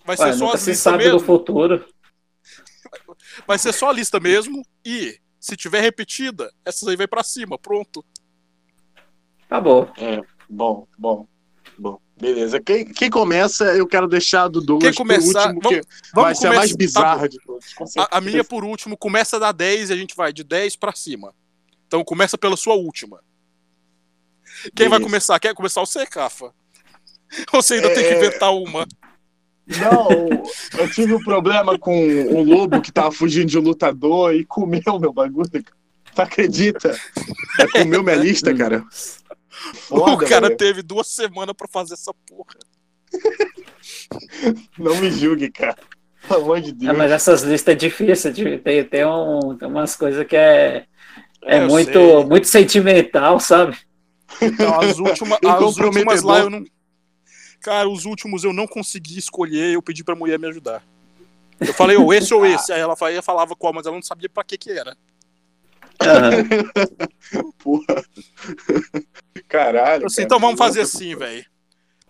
Vai 0.05 0.17
ser 0.17 0.25
Ué, 0.25 0.33
só 0.33 0.45
nunca 0.45 0.55
as 0.55 0.61
se 0.63 0.71
listas 0.71 0.93
sabe 0.93 1.05
do 1.05 1.13
mesmo. 1.15 1.27
futuro. 1.27 1.85
Vai 3.47 3.59
ser 3.59 3.73
só 3.73 3.91
a 3.91 3.93
lista 3.93 4.21
mesmo. 4.21 4.65
E 4.85 5.19
se 5.41 5.57
tiver 5.57 5.81
repetida, 5.81 6.53
essas 6.65 6.89
aí 6.89 6.97
vai 6.97 7.09
pra 7.09 7.25
cima. 7.25 7.59
Pronto. 7.59 8.05
Acabou. 9.47 9.93
Bom, 10.49 10.87
bom, 10.97 11.27
bom. 11.77 12.01
Beleza. 12.19 12.59
Quem, 12.61 12.85
quem 12.87 13.11
começa, 13.11 13.65
eu 13.75 13.87
quero 13.87 14.09
deixar 14.09 14.49
do 14.49 14.61
Douglas 14.61 14.95
Quem 14.97 14.97
começar. 15.07 15.49
último, 15.55 15.61
Vamos, 15.63 15.81
que 15.81 16.13
vai 16.15 16.35
ser 16.35 16.47
a 16.47 16.53
mais 16.55 16.71
tá 16.71 16.77
bizarra 16.77 17.23
bom. 17.23 17.29
de 17.29 17.39
todos. 17.45 17.97
a, 17.99 18.17
a 18.17 18.21
minha, 18.21 18.43
por 18.43 18.65
último, 18.65 18.97
começa 18.97 19.39
da 19.39 19.53
10 19.53 19.91
e 19.91 19.93
a 19.93 19.97
gente 19.97 20.17
vai 20.17 20.33
de 20.33 20.43
10 20.43 20.77
pra 20.77 20.93
cima. 20.95 21.35
Então 21.87 22.03
começa 22.03 22.39
pela 22.39 22.57
sua 22.57 22.75
última. 22.75 23.21
Quem 24.75 24.89
vai 24.89 24.99
Beleza. 24.99 25.05
começar? 25.05 25.39
Quer 25.39 25.55
começar 25.55 25.81
você, 25.83 26.07
Cafa? 26.07 26.47
Ou 27.53 27.61
você 27.63 27.75
ainda 27.75 27.93
tem 27.93 28.03
que 28.05 28.15
É. 28.15 28.17
inventar 28.17 28.53
uma? 28.55 28.87
Não, 29.67 30.09
eu 30.79 30.91
tive 30.91 31.13
um 31.13 31.23
problema 31.23 31.77
com 31.79 31.93
um 32.09 32.43
lobo 32.43 32.81
que 32.81 32.93
tava 32.93 33.11
fugindo 33.11 33.47
de 33.47 33.59
um 33.59 33.63
lutador 33.63 34.33
e 34.33 34.45
comeu 34.45 34.99
meu 35.01 35.13
bagulho. 35.13 35.51
Tu 35.51 36.23
acredita? 36.23 36.99
É, 37.59 37.67
comeu 37.83 38.03
minha 38.03 38.15
lista, 38.17 38.55
cara. 38.55 38.85
Foda, 39.75 40.13
o 40.13 40.19
cara 40.29 40.47
velho. 40.49 40.57
teve 40.57 40.83
duas 40.83 41.07
semanas 41.09 41.55
pra 41.57 41.67
fazer 41.69 41.95
essa 41.95 42.13
porra. 42.27 42.57
Não 44.79 44.97
me 44.97 45.11
julgue, 45.11 45.51
cara. 45.51 45.77
Pelo 46.29 46.43
amor 46.43 46.61
de 46.61 46.71
É, 46.71 46.73
Deus. 46.73 46.97
mas 46.99 47.11
essas 47.13 47.43
listas 47.43 47.73
é 47.73 47.77
difícil. 47.77 48.33
Tem, 48.63 48.85
tem, 48.85 49.05
um, 49.07 49.57
tem 49.57 49.69
umas 49.69 49.97
coisas 49.97 50.27
que 50.27 50.37
é, 50.37 50.85
é, 51.43 51.63
eu 51.63 51.69
muito, 51.69 51.93
sei. 51.93 52.25
muito 52.25 52.47
sentimental, 52.49 53.39
sabe? 53.41 53.77
Então, 54.43 54.81
as, 54.81 54.99
última, 54.99 55.39
E 55.43 55.47
as 55.47 55.77
últimas 55.79 56.23
lá 56.23 56.41
eu 56.41 56.51
não. 56.51 56.65
Cara, 57.61 57.89
os 57.89 58.05
últimos 58.05 58.45
eu 58.45 58.53
não 58.53 58.67
consegui 58.67 59.19
escolher, 59.19 59.73
eu 59.75 59.83
pedi 59.83 60.05
pra 60.05 60.15
mulher 60.15 60.39
me 60.39 60.47
ajudar. 60.49 60.83
Eu 61.59 61.73
falei, 61.73 61.97
ou 61.97 62.13
esse 62.13 62.35
ou 62.35 62.45
esse. 62.47 62.73
Aí 62.73 62.81
ela 62.81 62.97
falava 63.23 63.57
qual, 63.57 63.73
mas 63.73 63.87
ela 63.87 63.95
não 63.97 64.03
sabia 64.03 64.29
pra 64.29 64.45
que 64.45 64.59
que 64.59 64.71
era. 64.71 64.97
Aham. 66.01 67.53
Porra. 67.59 68.05
Caralho. 69.49 70.07
Assim, 70.07 70.17
cara. 70.17 70.25
então 70.27 70.41
vamos 70.41 70.59
fazer 70.59 70.83
assim, 70.83 71.15
velho. 71.17 71.45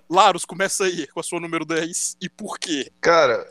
Laros, 0.09 0.45
começa 0.45 0.85
aí 0.85 1.07
com 1.09 1.21
a 1.21 1.23
sua 1.23 1.41
número 1.41 1.65
10 1.65 2.17
e 2.21 2.29
por 2.29 2.59
quê? 2.59 2.91
Cara, 3.01 3.45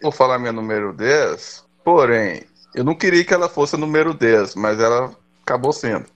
vou 0.00 0.12
falar 0.12 0.38
minha 0.38 0.52
número 0.52 0.92
10, 0.92 1.64
porém, 1.84 2.44
eu 2.74 2.84
não 2.84 2.94
queria 2.94 3.24
que 3.24 3.34
ela 3.34 3.48
fosse 3.48 3.74
a 3.74 3.78
número 3.78 4.14
10, 4.14 4.54
mas 4.54 4.78
ela 4.78 5.14
acabou 5.42 5.72
sendo. 5.72 6.06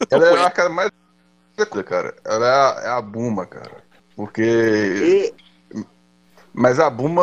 Ela 0.10 0.28
é 0.28 0.44
a 0.46 0.50
cara 0.50 0.70
mais. 0.70 0.90
Cara, 1.84 2.16
ela 2.24 2.46
é 2.46 2.50
a, 2.50 2.82
é 2.84 2.88
a 2.88 3.02
Buma, 3.02 3.44
cara. 3.44 3.84
Porque. 4.16 4.42
E- 4.42 5.34
Mas 6.54 6.80
a 6.80 6.88
Buma. 6.88 7.22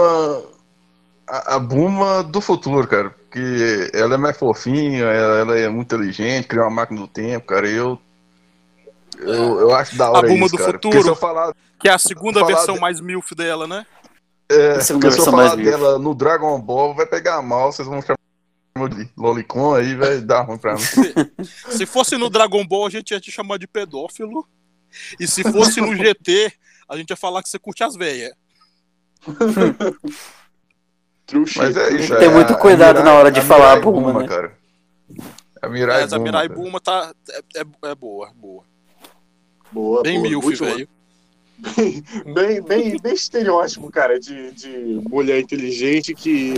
A, 1.26 1.56
a 1.56 1.60
Buma 1.60 2.22
do 2.24 2.40
futuro, 2.40 2.88
cara. 2.88 3.16
Porque 3.30 3.92
ela 3.94 4.16
é 4.16 4.18
mais 4.18 4.38
fofinha, 4.38 5.04
ela, 5.04 5.58
é 5.58 5.68
muito 5.68 5.94
inteligente, 5.94 6.48
criou 6.48 6.66
uma 6.66 6.72
máquina 6.72 7.02
do 7.02 7.08
tempo, 7.08 7.46
cara. 7.48 7.68
Eu. 7.70 8.00
Eu, 9.20 9.60
eu 9.62 9.76
acho 9.76 9.98
da 9.98 10.10
hora 10.12 10.28
A 10.28 10.30
Buma 10.30 10.46
isso, 10.46 10.56
do 10.56 10.60
cara. 10.60 10.72
futuro. 10.74 11.16
Falar, 11.16 11.54
Que 11.80 11.90
é 11.90 11.92
a 11.94 11.98
segunda 11.98 12.46
versão 12.46 12.76
de- 12.76 12.82
mais 12.82 13.02
milf 13.02 13.32
dela, 13.36 13.66
né? 13.68 13.86
é, 14.50 14.74
A 14.74 14.82
segunda 14.82 15.08
porque 15.08 15.22
se 15.22 15.28
eu 15.28 15.32
versão 15.32 15.34
falar 15.34 15.56
dela 15.56 16.00
no 16.00 16.14
Dragon 16.16 16.60
Ball, 16.62 16.94
vai 16.96 17.06
pegar 17.06 17.42
mal, 17.42 17.72
vocês 17.72 17.88
vão 17.88 18.00
chamar 18.02 18.90
de 18.90 19.10
Lolicon 19.18 19.74
aí, 19.74 19.96
vai 19.96 20.22
dar 20.22 20.42
ruim 20.44 20.58
pra 20.60 20.76
mim. 20.76 20.80
Se 21.70 21.86
fosse 21.88 22.16
no 22.16 22.30
Dragon 22.30 22.64
Ball, 22.66 22.86
a 22.86 22.90
gente 22.92 23.10
ia 23.12 23.20
te 23.20 23.32
chamar 23.32 23.58
de 23.58 23.68
pedófilo. 23.68 24.48
E 25.20 25.28
se 25.28 25.42
fosse 25.52 25.82
no 25.82 25.96
GT, 25.96 26.54
a 26.88 26.96
gente 26.96 27.10
ia 27.10 27.16
falar 27.18 27.42
que 27.42 27.50
você 27.50 27.58
curte 27.60 27.84
as 27.84 27.96
velhas. 27.96 28.32
Mas 31.58 31.76
é 31.76 31.90
isso. 31.94 32.14
que 32.14 32.20
ter 32.20 32.26
é 32.26 32.30
muito 32.30 32.54
a- 32.54 32.56
a 32.56 32.60
cuidado 32.60 33.04
na 33.04 33.14
hora 33.14 33.30
de 33.32 33.40
a 33.40 33.44
faa 33.44 33.58
Mirai 33.58 33.82
Buma, 33.82 34.14
né? 34.22 34.28
cara. 34.28 34.58
A 35.62 35.68
Mirai 35.70 36.02
Mas 36.02 36.14
a 36.14 36.18
Buma, 36.18 36.26
Mirai 36.32 36.48
cara. 36.48 36.60
Buma 36.60 36.80
tá, 36.80 37.14
é, 37.30 37.60
é- 37.60 37.90
é 37.92 37.96
boa, 37.96 38.32
boa. 38.36 38.64
Boa, 39.72 40.04
Bem 40.04 40.18
boa. 40.20 40.30
milf, 40.30 40.60
velho. 40.60 40.88
Bem, 42.36 42.62
bem, 42.62 43.00
bem 43.00 43.14
estereótipo, 43.16 43.90
cara, 43.92 44.20
de, 44.20 44.52
de 44.52 45.02
mulher 45.10 45.40
inteligente 45.40 46.14
que 46.14 46.54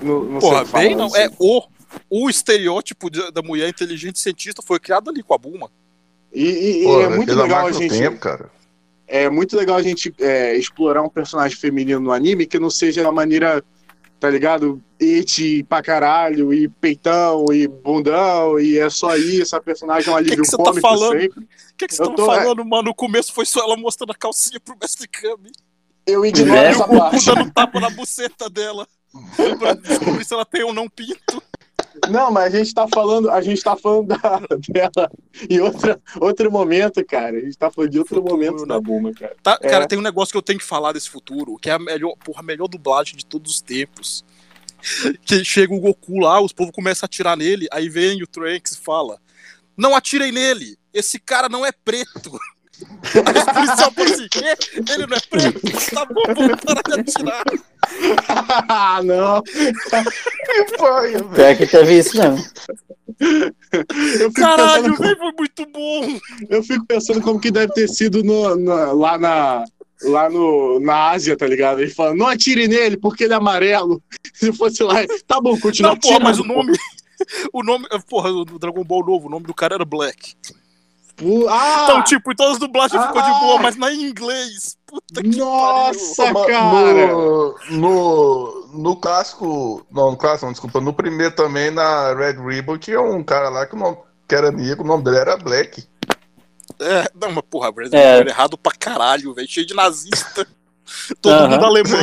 não, 0.00 0.24
não 0.24 0.38
Porra, 0.40 0.56
sei 0.60 0.66
falar, 0.66 0.84
bem 0.84 0.96
não, 0.96 1.10
sei. 1.10 1.24
é 1.26 1.30
o 1.38 1.62
o 2.08 2.30
estereótipo 2.30 3.10
de- 3.10 3.30
da 3.30 3.42
mulher 3.42 3.68
inteligente 3.68 4.18
cientista 4.18 4.62
foi 4.62 4.80
criado 4.80 5.10
ali 5.10 5.22
com 5.22 5.34
a 5.34 5.38
Bulma. 5.38 5.70
E, 6.32 6.42
e- 6.42 6.80
e 6.80 6.84
Pô, 6.84 7.00
é 7.02 7.08
muito 7.10 7.30
a 7.32 7.42
legal 7.42 7.66
a 7.66 7.72
gente. 7.72 7.90
tempo, 7.98 8.18
cara. 8.18 8.50
É 9.06 9.28
muito 9.28 9.54
legal 9.54 9.76
a 9.76 9.82
gente 9.82 10.10
é, 10.18 10.56
explorar 10.56 11.02
um 11.02 11.10
personagem 11.10 11.54
feminino 11.58 12.00
no 12.00 12.10
anime 12.10 12.46
que 12.46 12.58
não 12.58 12.70
seja 12.70 13.06
a 13.06 13.12
maneira, 13.12 13.62
tá 14.22 14.30
ligado? 14.30 14.80
Eti 15.00 15.64
pra 15.64 15.82
caralho, 15.82 16.54
e 16.54 16.68
peitão, 16.68 17.44
e 17.52 17.66
bundão, 17.66 18.56
e 18.60 18.78
é 18.78 18.88
só 18.88 19.16
isso, 19.16 19.56
a 19.56 19.60
personagem 19.60 20.08
é 20.08 20.12
um 20.12 20.16
alívio 20.16 20.42
que 20.44 20.48
você 20.48 20.56
tá 20.56 20.62
cômico 20.62 20.80
falando? 20.80 21.20
sempre. 21.20 21.40
O 21.40 21.46
que, 21.76 21.86
que 21.88 21.94
você 21.96 22.02
Eu 22.02 22.10
tô- 22.14 22.24
falando, 22.26 22.64
mano? 22.64 22.84
No 22.84 22.94
começo 22.94 23.32
foi 23.32 23.44
só 23.44 23.64
ela 23.64 23.76
mostrando 23.76 24.12
a 24.12 24.14
calcinha 24.14 24.60
pro 24.60 24.76
Mestre 24.80 25.08
Kami. 25.08 25.50
Eu 26.06 26.24
ignoro 26.24 26.56
É, 26.56 26.66
essa 26.68 26.84
o 26.84 26.86
Goku 26.86 26.98
parte. 27.00 27.26
dando 27.26 27.50
tapa 27.50 27.80
na 27.80 27.90
buceta 27.90 28.48
dela. 28.48 28.86
pra 29.58 29.74
descobrir 29.74 30.24
se 30.24 30.32
ela 30.32 30.44
tem 30.44 30.62
ou 30.62 30.72
não 30.72 30.88
pinto. 30.88 31.42
Não, 32.10 32.30
mas 32.32 32.54
a 32.54 32.58
gente 32.58 32.74
tá 32.74 32.86
falando, 32.92 33.30
a 33.30 33.40
gente 33.40 33.62
tá 33.62 33.76
falando 33.76 34.08
da- 34.08 34.40
dela 34.68 35.10
em 35.48 35.60
outra, 35.60 36.00
outro 36.20 36.50
momento, 36.50 37.04
cara. 37.04 37.36
A 37.36 37.40
gente 37.40 37.56
tá 37.56 37.70
falando 37.70 37.90
de 37.90 37.98
outro 37.98 38.16
Futuro, 38.16 38.34
momento 38.36 38.62
né? 38.62 38.66
da 38.66 38.80
Bulma, 38.80 39.12
cara. 39.12 39.36
Tá, 39.42 39.58
É. 39.62 39.68
Cara, 39.68 39.86
tem 39.86 39.98
um 39.98 40.02
negócio 40.02 40.32
que 40.32 40.36
eu 40.38 40.42
tenho 40.42 40.58
que 40.58 40.64
falar 40.64 40.92
desse 40.92 41.08
futuro, 41.08 41.56
que 41.58 41.70
é 41.70 41.74
a 41.74 41.78
melhor, 41.78 42.14
porra, 42.24 42.40
a 42.40 42.42
melhor 42.42 42.68
dublagem 42.68 43.16
de 43.16 43.24
todos 43.24 43.52
os 43.54 43.60
tempos. 43.60 44.24
Que 45.24 45.44
chega 45.44 45.72
o 45.72 45.78
Goku 45.78 46.18
lá, 46.18 46.40
os 46.40 46.52
povos 46.52 46.74
começam 46.74 47.04
a 47.04 47.06
atirar 47.06 47.36
nele, 47.36 47.68
aí 47.70 47.88
vem 47.88 48.20
o 48.20 48.26
Trunks 48.26 48.72
e 48.72 48.80
fala: 48.80 49.20
Não 49.76 49.94
atirem 49.94 50.32
nele, 50.32 50.76
esse 50.92 51.20
cara 51.20 51.48
não 51.48 51.64
é 51.64 51.70
preto. 51.70 52.32
Aí 53.14 53.38
os 53.38 53.44
policiais 53.44 53.80
falam 53.94 54.12
assim? 54.12 54.28
Ele 54.92 55.06
não 55.06 55.16
é 55.16 55.20
preto? 55.20 55.94
Tá 55.94 56.04
bom, 56.04 56.22
vamos 56.34 56.60
parar 56.64 56.82
de 56.82 57.00
atirar. 57.00 57.44
Ah, 58.68 59.00
não. 59.02 59.42
Que 59.42 60.76
paia, 60.78 61.18
velho. 61.18 61.28
Pior 61.30 61.56
que 61.56 61.66
teve 61.66 61.98
isso 61.98 62.16
mesmo. 62.16 62.44
Caralho, 64.34 64.96
velho, 64.96 65.16
foi 65.16 65.32
muito 65.32 65.66
bom. 65.72 66.18
eu 66.48 66.62
fico 66.62 66.84
pensando 66.86 67.20
como 67.20 67.40
que 67.40 67.50
deve 67.50 67.72
ter 67.72 67.88
sido 67.88 68.22
no- 68.22 68.56
na- 68.56 68.92
lá 68.92 69.18
na. 69.18 69.64
Lá 70.04 70.28
no, 70.28 70.80
na 70.80 71.10
Ásia, 71.10 71.36
tá 71.36 71.46
ligado? 71.46 71.80
Ele 71.80 71.88
fala, 71.88 72.12
não 72.12 72.26
atire 72.26 72.66
nele, 72.66 72.96
porque 72.96 73.22
ele 73.22 73.34
é 73.34 73.36
amarelo. 73.36 74.02
Se 74.34 74.52
fosse 74.52 74.82
lá, 74.82 74.94
tá 75.28 75.40
bom, 75.40 75.56
continua 75.60 75.92
Não, 75.92 75.96
porra, 76.00 76.18
mas 76.18 76.38
o 76.40 76.44
nome. 76.44 76.72
O 77.52 77.62
nome. 77.62 77.86
Porra, 78.10 78.32
do 78.32 78.58
Dragon 78.58 78.82
Ball 78.82 79.06
novo, 79.06 79.28
o 79.28 79.30
nome 79.30 79.46
do 79.46 79.54
cara 79.54 79.76
era 79.76 79.84
Black. 79.84 80.34
Ah! 81.48 81.82
Então, 81.84 82.02
tipo, 82.04 82.32
em 82.32 82.34
todas 82.34 82.54
as 82.54 82.58
dublagens 82.58 83.00
ficou 83.06 83.22
de 83.22 83.30
Ah! 83.30 83.40
boa, 83.40 83.58
mas 83.62 83.76
na 83.76 83.92
inglês. 83.92 84.76
Puta 84.86 85.22
que 85.22 85.36
Nossa, 85.38 86.32
Mas 86.32 86.46
cara! 86.46 87.06
No, 87.12 87.54
no, 87.70 88.66
no 88.72 88.96
clássico. 88.96 89.86
Não, 89.90 90.10
no 90.12 90.16
clássico, 90.16 90.46
não, 90.46 90.52
desculpa. 90.52 90.80
No 90.80 90.92
primeiro 90.92 91.34
também, 91.34 91.70
na 91.70 92.14
Red 92.14 92.34
Ribbon, 92.44 92.78
tinha 92.78 93.00
um 93.00 93.22
cara 93.22 93.48
lá 93.48 93.66
que, 93.66 93.74
o 93.74 93.78
nome, 93.78 93.96
que 94.28 94.34
era 94.34 94.50
negro, 94.50 94.84
o 94.84 94.86
nome 94.86 95.04
dele 95.04 95.18
era 95.18 95.36
Black. 95.36 95.84
É, 96.80 97.10
não, 97.14 97.30
mas 97.32 97.44
porra, 97.48 97.70
Brasil 97.70 97.98
É. 97.98 98.18
era 98.18 98.28
errado 98.30 98.56
pra 98.58 98.72
caralho, 98.72 99.34
velho. 99.34 99.48
Cheio 99.48 99.66
de 99.66 99.74
nazista. 99.74 100.46
Todo 101.20 101.32
Aham. 101.34 101.48
mundo 101.48 101.64
alemão. 101.66 102.00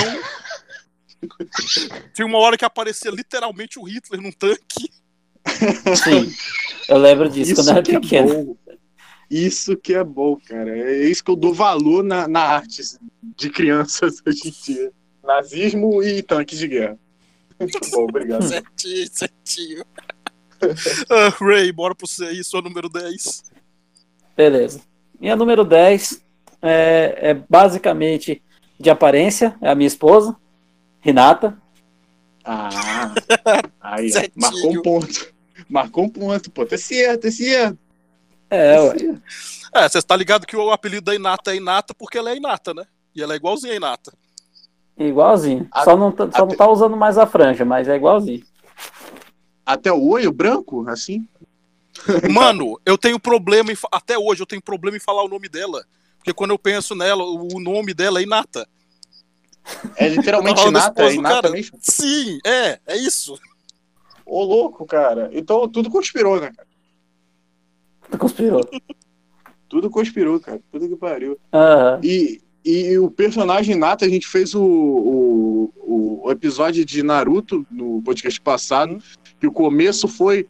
Tinha 2.13 2.25
uma 2.25 2.37
hora 2.37 2.57
que 2.57 2.63
aparecia 2.65 3.11
literalmente 3.11 3.77
o 3.79 3.83
Hitler 3.83 4.21
num 4.21 4.31
tanque. 4.31 4.89
Sim. 6.03 6.33
Eu 6.87 6.97
lembro 6.97 7.29
disso 7.29 7.55
quando 7.55 7.67
eu 7.67 7.71
era 7.77 7.79
é 7.79 7.99
pequeno. 7.99 8.27
bom. 8.45 8.55
Isso 9.29 9.77
que 9.77 9.93
é 9.93 10.03
bom, 10.03 10.37
cara. 10.37 10.75
É 10.75 11.07
isso 11.07 11.23
que 11.23 11.29
eu 11.29 11.35
dou 11.35 11.53
valor 11.53 12.03
na, 12.03 12.27
na 12.27 12.41
arte 12.41 12.81
de 13.35 13.49
crianças 13.49 14.21
hoje 14.25 14.47
em 14.47 14.73
dia. 14.73 14.91
Nazismo 15.23 16.01
e 16.01 16.23
tanques 16.23 16.57
de 16.57 16.67
guerra. 16.67 16.97
Muito 17.59 17.79
bom, 17.91 18.03
obrigado. 18.05 18.43
Certinho, 18.47 19.07
certinho. 19.11 19.85
Ah, 21.09 21.29
Ray, 21.39 21.71
bora 21.71 21.95
pro 21.95 22.05
você 22.05 22.25
aí, 22.25 22.43
sua 22.43 22.61
número 22.61 22.89
10. 22.89 23.45
Beleza. 24.35 24.81
Minha 25.17 25.33
número 25.33 25.63
10 25.63 26.21
é, 26.61 27.17
é 27.29 27.33
basicamente 27.33 28.43
de 28.77 28.89
aparência, 28.89 29.55
é 29.61 29.69
a 29.69 29.75
minha 29.75 29.87
esposa, 29.87 30.35
Renata. 30.99 31.57
Ah, 32.43 33.13
aí, 33.79 34.11
ó, 34.13 34.21
marcou 34.35 34.71
um 34.71 34.81
ponto. 34.81 35.33
Marcou 35.69 36.03
um 36.05 36.09
ponto, 36.09 36.51
pô. 36.51 36.65
Tá 36.65 36.77
certo, 36.77 37.21
tá 37.21 37.31
certo. 37.31 37.77
É, 38.49 38.75
tá 38.75 38.83
ué. 38.83 38.95
É, 39.73 39.87
você 39.89 40.01
tá 40.01 40.15
ligado 40.15 40.45
que 40.47 40.55
o 40.57 40.71
apelido 40.71 41.05
da 41.05 41.15
Inata 41.15 41.51
é 41.53 41.57
Inata 41.57 41.93
porque 41.93 42.17
ela 42.17 42.31
é 42.31 42.37
Inata, 42.37 42.73
né? 42.73 42.85
E 43.15 43.21
ela 43.21 43.33
é 43.33 43.37
igualzinha 43.37 43.73
a 43.73 43.75
Inata. 43.75 44.13
igualzinho. 44.97 45.67
A- 45.71 45.83
Só 45.83 45.95
não, 45.95 46.11
tá, 46.11 46.29
só 46.31 46.39
não 46.39 46.45
até- 46.47 46.55
tá 46.55 46.69
usando 46.69 46.97
mais 46.97 47.17
a 47.17 47.25
franja, 47.27 47.63
mas 47.65 47.87
é 47.87 47.95
igualzinho. 47.95 48.43
Até 49.65 49.91
o 49.91 50.07
olho 50.07 50.31
branco, 50.31 50.87
assim? 50.89 51.27
Mano, 52.31 52.79
eu 52.85 52.97
tenho 52.97 53.19
problema 53.19 53.71
em. 53.71 53.77
Até 53.91 54.17
hoje 54.17 54.41
eu 54.41 54.47
tenho 54.47 54.61
problema 54.61 54.97
em 54.97 55.01
falar 55.01 55.23
o 55.23 55.27
nome 55.29 55.47
dela. 55.49 55.83
Porque 56.17 56.33
quando 56.33 56.51
eu 56.51 56.59
penso 56.59 56.95
nela, 56.95 57.23
o 57.23 57.59
nome 57.59 57.93
dela 57.93 58.19
é 58.19 58.23
Inata. 58.23 58.67
É 59.95 60.07
literalmente 60.07 60.59
Eu 60.65 60.71
tava 60.73 60.73
falando 60.73 60.73
da 60.73 60.79
nata, 60.89 61.03
é 61.03 61.13
inata 61.13 61.41
cara. 61.41 61.49
mesmo. 61.51 61.77
Sim, 61.81 62.39
é, 62.45 62.79
é 62.87 62.97
isso. 62.97 63.37
Ô, 64.25 64.43
louco, 64.43 64.85
cara. 64.85 65.29
Então 65.33 65.67
tudo 65.69 65.89
conspirou, 65.89 66.39
né, 66.41 66.51
cara? 66.55 66.67
Tu 68.11 68.17
conspirou. 68.17 68.61
Tudo 69.69 69.89
conspirou, 69.89 70.39
cara. 70.39 70.59
Tudo 70.71 70.87
que 70.89 70.95
pariu. 70.95 71.37
Aham. 71.53 71.99
E, 72.03 72.41
e 72.65 72.97
o 72.97 73.09
personagem 73.11 73.75
Nata, 73.75 74.05
a 74.05 74.09
gente 74.09 74.27
fez 74.27 74.55
o, 74.55 74.63
o, 74.63 76.21
o 76.25 76.31
episódio 76.31 76.83
de 76.83 77.03
Naruto 77.03 77.65
no 77.69 78.01
podcast 78.01 78.41
passado, 78.41 78.97
que 79.39 79.45
o 79.45 79.51
começo 79.51 80.07
foi 80.07 80.47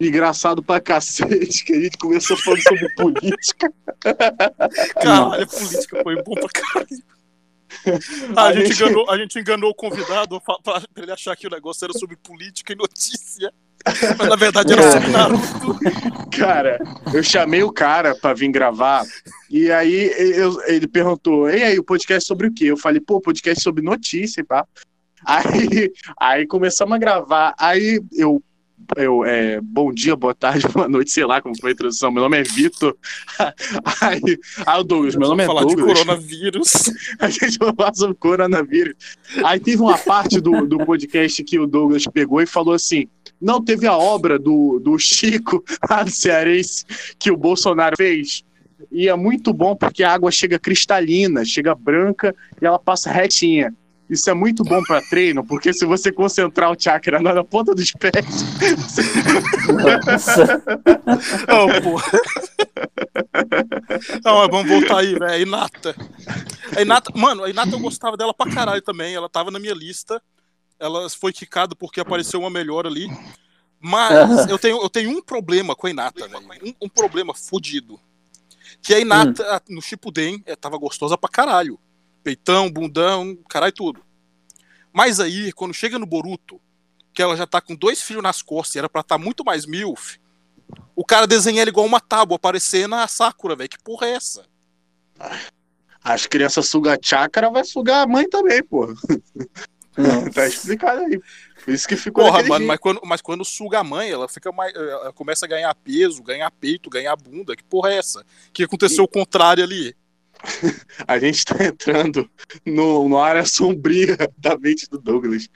engraçado 0.00 0.62
pra 0.62 0.80
cacete, 0.80 1.62
que 1.64 1.72
a 1.74 1.80
gente 1.80 1.98
começou 1.98 2.36
falando 2.38 2.62
sobre 2.62 2.88
política. 2.96 3.72
Caralho, 4.94 5.42
a 5.42 5.46
política 5.46 6.02
foi 6.02 6.22
bom 6.22 6.34
pra 6.34 6.48
caralho. 6.48 7.02
A, 8.36 8.44
A 8.46 8.52
gente 8.52 8.68
gente- 8.68 8.82
enganou, 8.82 9.10
a 9.10 9.18
gente 9.18 9.38
enganou 9.38 9.70
o 9.70 9.74
convidado 9.74 10.40
pra, 10.40 10.56
pra 10.62 10.82
ele 11.02 11.12
achar 11.12 11.36
que 11.36 11.46
o 11.46 11.50
negócio 11.50 11.84
era 11.84 11.92
sobre 11.92 12.16
política 12.16 12.72
e 12.72 12.76
notícia. 12.76 13.52
Mas 14.18 14.28
na 14.28 14.36
verdade 14.36 14.72
era 14.72 14.90
sobre 14.90 15.08
Naruto. 15.10 15.78
Cara, 16.36 16.78
eu 17.12 17.22
chamei 17.22 17.62
o 17.62 17.72
cara 17.72 18.14
pra 18.14 18.32
vir 18.32 18.50
gravar, 18.50 19.04
e 19.50 19.70
aí 19.70 20.10
eu- 20.36 20.60
ele 20.66 20.86
perguntou: 20.88 21.48
e 21.50 21.62
aí, 21.62 21.78
o 21.78 21.84
podcast 21.84 22.26
sobre 22.26 22.46
o 22.48 22.52
quê? 22.52 22.64
Eu 22.66 22.76
falei, 22.76 23.00
pô, 23.00 23.20
podcast 23.20 23.62
sobre 23.62 23.82
notícia 23.82 24.40
e 24.40 24.44
pá. 24.44 24.66
Aí, 25.26 25.92
aí 26.20 26.46
começamos 26.46 26.94
a 26.94 26.98
gravar. 26.98 27.54
Aí 27.58 28.00
eu, 28.12 28.42
eu 28.96 29.24
é, 29.24 29.58
bom 29.62 29.92
dia, 29.92 30.14
boa 30.16 30.34
tarde, 30.34 30.66
boa 30.72 30.88
noite, 30.88 31.10
sei 31.10 31.24
lá 31.24 31.40
como 31.40 31.58
foi 31.58 31.70
a 31.70 31.72
introdução. 31.72 32.10
Meu 32.10 32.22
nome 32.22 32.38
é 32.38 32.42
Vitor. 32.42 32.96
Aí, 34.00 34.20
aí 34.66 34.80
o 34.80 34.84
Douglas, 34.84 35.16
meu 35.16 35.28
nome 35.28 35.42
é 35.42 35.46
falar 35.46 35.64
de 35.64 35.74
Douglas. 35.76 35.98
coronavírus. 35.98 36.72
A 37.18 37.28
gente 37.28 37.58
vai 37.58 37.74
falar 37.74 37.94
sobre 37.94 38.16
coronavírus. 38.16 38.94
Aí 39.44 39.58
teve 39.60 39.80
uma 39.80 39.96
parte 39.96 40.40
do, 40.40 40.66
do 40.66 40.78
podcast 40.84 41.42
que 41.44 41.58
o 41.58 41.66
Douglas 41.66 42.04
pegou 42.12 42.40
e 42.42 42.46
falou 42.46 42.74
assim: 42.74 43.08
não 43.40 43.62
teve 43.62 43.86
a 43.86 43.96
obra 43.96 44.38
do, 44.38 44.80
do 44.80 44.98
Chico, 44.98 45.62
lá 45.88 46.02
do 46.02 46.10
Cearense, 46.10 46.84
que 47.18 47.30
o 47.30 47.36
Bolsonaro 47.36 47.96
fez. 47.96 48.44
E 48.90 49.08
é 49.08 49.16
muito 49.16 49.52
bom 49.52 49.74
porque 49.74 50.02
a 50.02 50.12
água 50.12 50.30
chega 50.30 50.58
cristalina, 50.58 51.44
chega 51.44 51.74
branca 51.74 52.34
e 52.60 52.66
ela 52.66 52.78
passa 52.78 53.10
retinha. 53.10 53.74
Isso 54.08 54.28
é 54.28 54.34
muito 54.34 54.62
bom 54.62 54.82
para 54.82 55.00
treino, 55.00 55.42
porque 55.44 55.72
se 55.72 55.86
você 55.86 56.12
concentrar 56.12 56.70
o 56.70 56.76
chakra 56.78 57.20
na 57.20 57.42
ponta 57.42 57.74
dos 57.74 57.90
pés, 57.92 58.12
Nossa. 60.06 60.62
Não, 61.48 61.82
porra. 61.82 62.20
Não, 64.22 64.38
mas 64.38 64.50
vamos 64.50 64.68
voltar 64.68 64.98
aí, 64.98 65.14
velho. 65.14 65.24
A 65.24 65.38
Inata. 65.38 65.96
A 66.76 66.82
Inata. 66.82 67.12
Mano, 67.14 67.44
a 67.44 67.50
Inata 67.50 67.70
eu 67.70 67.80
gostava 67.80 68.16
dela 68.16 68.34
pra 68.34 68.50
caralho 68.52 68.82
também. 68.82 69.14
Ela 69.14 69.28
tava 69.28 69.50
na 69.50 69.58
minha 69.58 69.74
lista. 69.74 70.20
Ela 70.78 71.08
foi 71.10 71.32
quicada 71.32 71.74
porque 71.74 72.00
apareceu 72.00 72.40
uma 72.40 72.50
melhor 72.50 72.86
ali. 72.86 73.08
Mas 73.80 74.48
eu 74.48 74.58
tenho, 74.58 74.80
eu 74.82 74.88
tenho 74.88 75.10
um 75.10 75.22
problema 75.22 75.76
com 75.76 75.86
a 75.86 75.90
Inata, 75.90 76.26
velho. 76.26 76.44
Um, 76.64 76.86
um 76.86 76.88
problema 76.88 77.34
fodido. 77.34 78.00
Que 78.82 78.94
a 78.94 78.98
Inata, 78.98 79.62
no 79.68 79.82
Shippuden, 79.82 80.42
eh, 80.46 80.56
tava 80.56 80.78
gostosa 80.78 81.18
pra 81.18 81.28
caralho. 81.28 81.78
Peitão, 82.22 82.70
bundão, 82.70 83.36
caralho, 83.48 83.72
tudo. 83.72 84.02
Mas 84.92 85.20
aí, 85.20 85.52
quando 85.52 85.74
chega 85.74 85.98
no 85.98 86.06
Boruto, 86.06 86.60
que 87.12 87.22
ela 87.22 87.36
já 87.36 87.46
tá 87.46 87.60
com 87.60 87.74
dois 87.74 88.00
filhos 88.00 88.22
nas 88.22 88.42
costas 88.42 88.74
e 88.74 88.78
era 88.78 88.88
pra 88.88 89.02
estar 89.02 89.18
muito 89.18 89.44
mais 89.44 89.66
milf, 89.66 90.16
o 90.96 91.04
cara 91.04 91.26
desenha 91.26 91.60
ela 91.60 91.70
igual 91.70 91.86
uma 91.86 92.00
tábua, 92.00 92.38
parecendo 92.38 92.94
a 92.94 93.06
Sakura, 93.06 93.54
velho. 93.54 93.68
Que 93.68 93.82
porra 93.82 94.06
é 94.06 94.10
essa? 94.12 94.46
as 96.04 96.26
crianças 96.26 96.68
sugam 96.68 96.96
chakra, 97.00 97.50
vai 97.50 97.64
sugar 97.64 98.02
a 98.02 98.06
mãe 98.06 98.28
também, 98.28 98.62
pô. 98.62 98.94
Não. 99.96 100.28
Tá 100.32 100.46
explicado 100.46 101.00
aí. 101.02 101.20
Por 101.64 101.72
isso 101.72 101.86
que 101.88 101.96
ficou 101.96 102.24
Porra, 102.24 102.38
mano, 102.42 102.56
jeito. 102.56 102.66
mas 102.66 102.78
quando, 102.78 103.00
mas 103.04 103.20
quando 103.22 103.44
suga 103.44 103.78
a 103.78 103.84
mãe, 103.84 104.10
ela 104.10 104.28
fica 104.28 104.50
mais. 104.52 104.74
Ela 104.74 105.12
começa 105.12 105.46
a 105.46 105.48
ganhar 105.48 105.74
peso, 105.74 106.22
ganhar 106.22 106.50
peito, 106.50 106.90
ganhar 106.90 107.16
bunda. 107.16 107.56
Que 107.56 107.64
porra 107.64 107.90
é 107.92 107.98
essa? 107.98 108.20
O 108.20 108.52
que 108.52 108.64
aconteceu 108.64 109.04
o 109.04 109.08
contrário 109.08 109.64
ali? 109.64 109.94
A 111.08 111.18
gente 111.18 111.44
tá 111.44 111.64
entrando 111.64 112.28
no, 112.66 113.08
numa 113.08 113.24
área 113.24 113.44
sombria 113.46 114.16
da 114.36 114.58
mente 114.58 114.86
do 114.90 114.98
Douglas. 114.98 115.48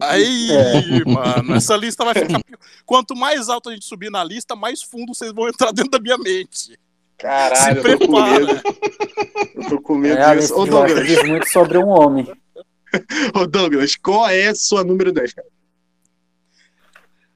Aí, 0.00 0.48
É. 0.50 1.04
mano, 1.10 1.54
essa 1.54 1.76
lista 1.76 2.04
vai 2.04 2.14
ficar. 2.14 2.42
pior. 2.42 2.58
Quanto 2.84 3.14
mais 3.14 3.48
alto 3.48 3.68
a 3.70 3.72
gente 3.72 3.84
subir 3.86 4.10
na 4.10 4.22
lista, 4.24 4.54
mais 4.56 4.82
fundo 4.82 5.14
vocês 5.14 5.32
vão 5.32 5.48
entrar 5.48 5.72
dentro 5.72 5.90
da 5.92 5.98
minha 6.00 6.18
mente. 6.18 6.78
Caralho, 7.16 7.82
Se 7.82 7.88
eu 7.88 7.98
tô 7.98 8.06
com 8.06 8.22
medo. 8.22 8.46
prepara. 8.46 8.62
Eu 9.54 9.68
tô 9.68 9.80
com 9.80 9.94
medo 9.96 10.18
É, 10.20 10.36
disso. 10.36 10.54
Ô, 10.54 10.66
Douglas, 10.66 11.06
diz 11.06 11.22
muito 11.24 11.48
sobre 11.48 11.76
um 11.78 11.88
homem. 11.88 12.30
ô, 13.34 13.46
Douglas, 13.46 13.96
qual 13.96 14.28
é 14.28 14.48
a 14.48 14.54
sua 14.54 14.84
número 14.84 15.12
10, 15.12 15.34
cara? 15.34 15.48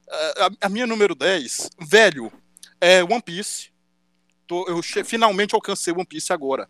A, 0.09 0.67
a 0.67 0.69
minha 0.69 0.85
número 0.85 1.15
10, 1.15 1.69
velho, 1.79 2.31
é 2.79 3.03
One 3.03 3.21
Piece. 3.21 3.71
Tô- 4.45 4.67
eu 4.67 4.81
finalmente 5.03 5.55
alcancei 5.55 5.93
One 5.93 6.05
Piece 6.05 6.31
agora. 6.31 6.69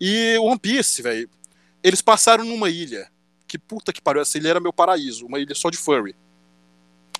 E 0.00 0.36
One 0.38 0.58
Piece, 0.58 1.02
velho, 1.02 1.28
eles 1.82 2.00
passaram 2.00 2.44
numa 2.44 2.70
ilha. 2.70 3.10
Que 3.46 3.58
puta 3.58 3.92
que 3.92 4.00
pariu, 4.00 4.22
essa 4.22 4.38
ilha 4.38 4.50
era 4.50 4.60
meu 4.60 4.72
paraíso, 4.72 5.26
uma 5.26 5.40
ilha 5.40 5.54
só 5.54 5.70
de 5.70 5.76
furry. 5.76 6.14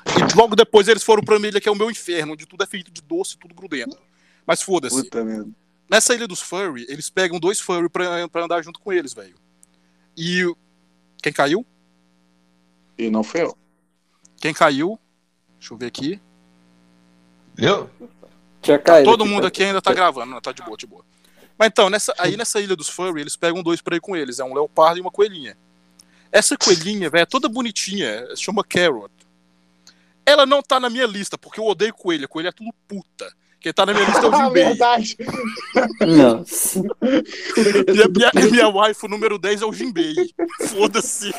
E 0.06 0.36
logo 0.36 0.54
depois 0.54 0.86
eles 0.86 1.02
foram 1.02 1.22
pra 1.22 1.36
uma 1.36 1.46
ilha 1.46 1.60
que 1.60 1.68
é 1.68 1.72
o 1.72 1.76
meu 1.76 1.90
inferno, 1.90 2.32
onde 2.34 2.46
tudo 2.46 2.62
é 2.62 2.66
feito 2.66 2.90
de 2.90 3.02
doce, 3.02 3.36
tudo 3.36 3.54
grudento. 3.54 3.98
Mas 4.46 4.62
foda-se. 4.62 4.94
Nessa 5.90 6.14
ilha 6.14 6.28
dos 6.28 6.40
furry, 6.40 6.86
eles 6.88 7.10
pegam 7.10 7.40
dois 7.40 7.58
furry 7.58 7.88
pra, 7.88 8.28
pra 8.28 8.44
andar 8.44 8.62
junto 8.62 8.78
com 8.78 8.92
eles, 8.92 9.12
velho. 9.12 9.34
E 10.16 10.44
quem 11.20 11.32
caiu? 11.32 11.64
E 12.98 13.10
não 13.10 13.22
foi 13.22 13.42
eu. 13.42 13.56
Quem 14.40 14.52
caiu? 14.52 14.98
Deixa 15.58 15.74
eu 15.74 15.78
ver 15.78 15.86
aqui. 15.86 16.20
Eu? 17.56 17.90
Tinha 18.62 18.78
caído. 18.78 19.10
Todo 19.10 19.26
mundo 19.26 19.46
aqui 19.46 19.62
ainda 19.62 19.80
tá 19.80 19.92
gravando, 19.92 20.32
não, 20.32 20.40
tá 20.40 20.52
de 20.52 20.62
boa, 20.62 20.76
de 20.76 20.86
boa. 20.86 21.04
Mas 21.58 21.68
então, 21.68 21.90
nessa, 21.90 22.14
aí 22.18 22.36
nessa 22.36 22.60
ilha 22.60 22.74
dos 22.74 22.88
furry, 22.88 23.20
eles 23.20 23.36
pegam 23.36 23.62
dois 23.62 23.82
pra 23.82 23.96
ir 23.96 24.00
com 24.00 24.16
eles. 24.16 24.38
É 24.38 24.44
um 24.44 24.54
leopardo 24.54 24.98
e 24.98 25.00
uma 25.02 25.10
coelhinha. 25.10 25.56
Essa 26.32 26.56
coelhinha, 26.56 27.10
velho, 27.10 27.22
é 27.22 27.26
toda 27.26 27.48
bonitinha. 27.48 28.26
Se 28.34 28.42
chama 28.42 28.64
Carrot. 28.64 29.12
Ela 30.24 30.46
não 30.46 30.62
tá 30.62 30.78
na 30.80 30.88
minha 30.88 31.06
lista, 31.06 31.36
porque 31.36 31.60
eu 31.60 31.66
odeio 31.66 31.92
coelha. 31.92 32.28
Coelha 32.28 32.48
é 32.48 32.52
tudo 32.52 32.72
puta. 32.88 33.30
Quem 33.60 33.72
tá 33.74 33.84
na 33.84 33.92
minha 33.92 34.06
lista 34.06 34.24
é 34.24 34.28
o 34.28 34.32
Ah, 34.34 34.44
Jinbei. 34.46 34.64
verdade. 34.64 35.16
Nossa. 36.06 36.80
E 37.94 38.02
a 38.02 38.08
minha, 38.08 38.50
minha 38.50 38.68
wife, 38.68 39.04
o 39.04 39.08
número 39.08 39.38
10 39.38 39.62
é 39.62 39.66
o 39.66 39.72
Jinbei. 39.72 40.14
Foda-se. 40.68 41.30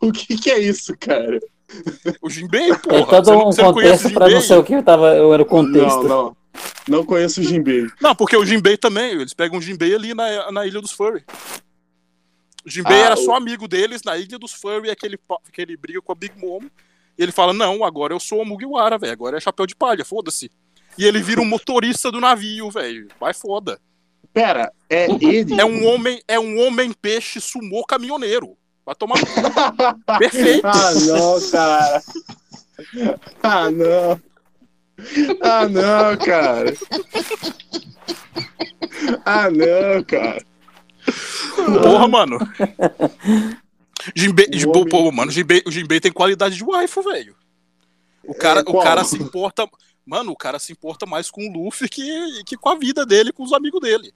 O 0.00 0.12
que 0.12 0.36
que 0.36 0.50
é 0.50 0.58
isso, 0.58 0.94
cara? 0.98 1.38
O 2.20 2.28
Jinbei, 2.28 2.70
É 2.72 2.76
porra. 2.78 3.06
todo 3.06 3.24
você 3.24 3.30
não, 3.32 3.40
um 3.40 3.44
você 3.52 3.62
não 3.62 3.72
conhece 3.72 4.06
o 4.06 4.10
contexto 4.10 4.14
pra 4.14 4.28
não 4.28 4.40
sei 4.40 4.56
o 4.56 4.64
que 4.64 4.74
eu 4.74 4.82
tava. 4.82 5.14
Eu 5.16 5.32
era 5.32 5.42
o 5.42 5.46
Não, 5.46 5.50
contexto. 5.50 6.02
não. 6.02 6.36
Não 6.88 7.04
conheço 7.06 7.40
o 7.40 7.44
Jinbei. 7.44 7.86
Não, 8.00 8.14
porque 8.14 8.36
o 8.36 8.44
Jinbei 8.44 8.76
também, 8.76 9.12
eles 9.12 9.32
pegam 9.32 9.58
o 9.58 9.62
Jinbei 9.62 9.94
ali 9.94 10.12
na, 10.14 10.50
na 10.52 10.66
Ilha 10.66 10.80
dos 10.80 10.92
Furry. 10.92 11.24
O 12.66 12.68
Jinbei 12.70 13.00
Ah, 13.02 13.06
era 13.06 13.14
o- 13.14 13.18
só 13.24 13.34
amigo 13.36 13.66
deles 13.66 14.02
na 14.04 14.18
Ilha 14.18 14.38
dos 14.38 14.52
Furry, 14.52 14.90
é 14.90 14.94
que 14.94 15.06
ele, 15.06 15.16
pa- 15.16 15.38
que 15.52 15.62
ele 15.62 15.76
briga 15.76 16.02
com 16.02 16.12
a 16.12 16.14
Big 16.14 16.34
Mom. 16.38 16.60
E 17.18 17.22
ele 17.22 17.32
fala: 17.32 17.52
Não, 17.52 17.84
agora 17.84 18.14
eu 18.14 18.20
sou 18.20 18.42
o 18.42 18.44
Mugiwara, 18.44 18.98
velho. 18.98 19.12
Agora 19.12 19.36
é 19.36 19.40
chapéu 19.40 19.66
de 19.66 19.76
palha, 19.76 20.04
foda-se. 20.04 20.50
E 20.98 21.04
ele 21.04 21.22
vira 21.22 21.40
um 21.40 21.44
motorista 21.44 22.10
do 22.10 22.20
navio, 22.20 22.70
velho. 22.70 23.08
Vai 23.18 23.32
foda. 23.32 23.80
Pera, 24.32 24.72
é 24.88 25.06
ele. 25.10 25.60
É 25.60 25.64
um 25.64 25.86
homem, 25.86 26.22
é 26.26 26.38
um 26.38 26.58
homem 26.60 26.92
peixe 26.92 27.40
sumô 27.40 27.84
caminhoneiro. 27.84 28.56
Vai 28.84 28.94
tomar. 28.94 29.16
Perfeito. 30.18 30.66
Ah, 30.66 30.94
não, 31.06 31.50
cara. 31.50 32.02
Ah, 33.42 33.70
não. 33.70 34.20
Ah, 35.42 35.68
não, 35.68 36.16
cara. 36.16 36.74
Ah, 39.24 39.50
não, 39.50 40.04
cara. 40.04 40.44
Porra, 41.82 42.08
mano. 42.08 42.38
Jinbei, 44.14 44.46
O 44.52 44.58
Jinbei- 44.58 44.80
homem- 44.82 44.88
pô, 44.88 45.12
mano, 45.12 45.30
Jinbei, 45.30 45.62
o 45.66 45.70
Jinbei 45.70 46.00
tem 46.00 46.12
qualidade 46.12 46.56
de 46.56 46.64
waifu, 46.64 47.02
velho. 47.02 47.36
O 48.24 48.34
cara, 48.34 48.60
É, 48.60 48.62
o 48.66 48.78
cara 48.80 49.04
se 49.04 49.16
importa. 49.16 49.68
Mano, 50.04 50.32
o 50.32 50.36
cara 50.36 50.58
se 50.58 50.72
importa 50.72 51.06
mais 51.06 51.30
com 51.30 51.46
o 51.48 51.52
Luffy 51.52 51.88
que, 51.88 52.42
que 52.44 52.56
com 52.56 52.68
a 52.68 52.74
vida 52.76 53.06
dele, 53.06 53.32
com 53.32 53.42
os 53.44 53.52
amigos 53.52 53.80
dele. 53.80 54.12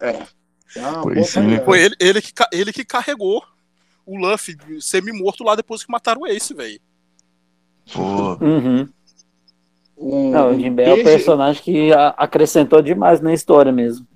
Ah, 0.00 1.00
Pois 1.02 1.28
sim, 1.30 1.40
né? 1.40 1.46
pegada. 1.50 1.64
Foi 1.64 1.80
ele, 1.82 1.96
ele, 2.00 2.20
que, 2.22 2.32
ele 2.52 2.72
que 2.72 2.84
carregou 2.84 3.42
o 4.04 4.16
Luffy 4.16 4.56
semi-morto 4.80 5.42
lá 5.44 5.54
depois 5.54 5.84
que 5.84 5.90
mataram 5.90 6.22
o 6.22 6.26
Ace, 6.26 6.52
velho. 6.54 6.80
Pô. 7.92 8.34
Uhum. 8.44 8.88
Um 9.96 10.30
Não, 10.30 10.50
o 10.50 10.60
Jinbei 10.60 10.84
é 10.84 10.92
o 10.92 10.94
peixe- 10.96 11.10
personagem 11.10 11.62
que 11.62 11.90
acrescentou 12.16 12.82
demais 12.82 13.20
na 13.20 13.32
história 13.32 13.72
mesmo. 13.72 14.06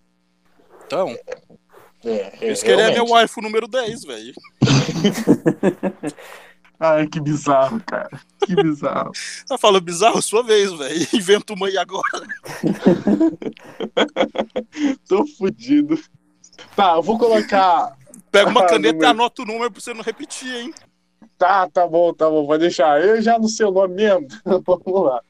Então, 0.86 1.16
É, 2.04 2.30
por 2.30 2.44
é, 2.44 2.52
isso 2.52 2.64
que 2.64 2.70
ele 2.70 2.82
é 2.82 2.92
meu 2.92 3.06
waifu 3.06 3.40
número 3.42 3.68
10, 3.68 4.04
velho. 4.04 4.34
Ai, 6.82 7.06
que 7.06 7.20
bizarro, 7.20 7.78
cara. 7.84 8.18
Que 8.46 8.54
bizarro. 8.54 9.12
Tá 9.46 9.58
falando 9.58 9.82
bizarro, 9.82 10.22
sua 10.22 10.42
vez, 10.42 10.72
velho. 10.72 11.06
Inventa 11.12 11.52
uma 11.52 11.66
aí 11.66 11.76
agora. 11.76 12.26
Tô 15.06 15.26
fudido. 15.26 16.00
Tá, 16.74 16.94
eu 16.94 17.02
vou 17.02 17.18
colocar. 17.18 17.94
Pega 18.32 18.48
uma 18.48 18.62
Ah, 18.62 18.66
caneta 18.66 19.04
e 19.04 19.06
anota 19.06 19.42
o 19.42 19.44
número 19.44 19.70
pra 19.70 19.80
você 19.80 19.92
não 19.92 20.02
repetir, 20.02 20.54
hein? 20.54 20.74
Tá, 21.36 21.68
tá 21.68 21.86
bom, 21.86 22.14
tá 22.14 22.30
bom, 22.30 22.46
vou 22.46 22.58
deixar. 22.58 23.02
Eu 23.04 23.20
já 23.20 23.38
não 23.38 23.48
sei 23.48 23.66
o 23.66 23.70
nome 23.70 23.94
mesmo. 23.94 24.26
Vamos 24.44 25.04
lá. 25.04 25.20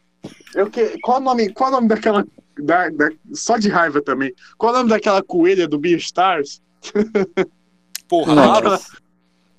Eu 0.54 0.70
que... 0.70 0.98
qual, 1.00 1.18
o 1.18 1.20
nome, 1.20 1.52
qual 1.52 1.70
o 1.70 1.72
nome 1.72 1.88
daquela. 1.88 2.24
Da, 2.62 2.88
da- 2.90 3.10
Só 3.32 3.56
de 3.58 3.68
raiva 3.68 4.00
também. 4.02 4.34
Qual 4.58 4.72
o 4.72 4.76
nome 4.76 4.90
daquela 4.90 5.22
coelha 5.22 5.66
do 5.68 5.78
Beastars? 5.78 6.60
Porra. 8.08 8.78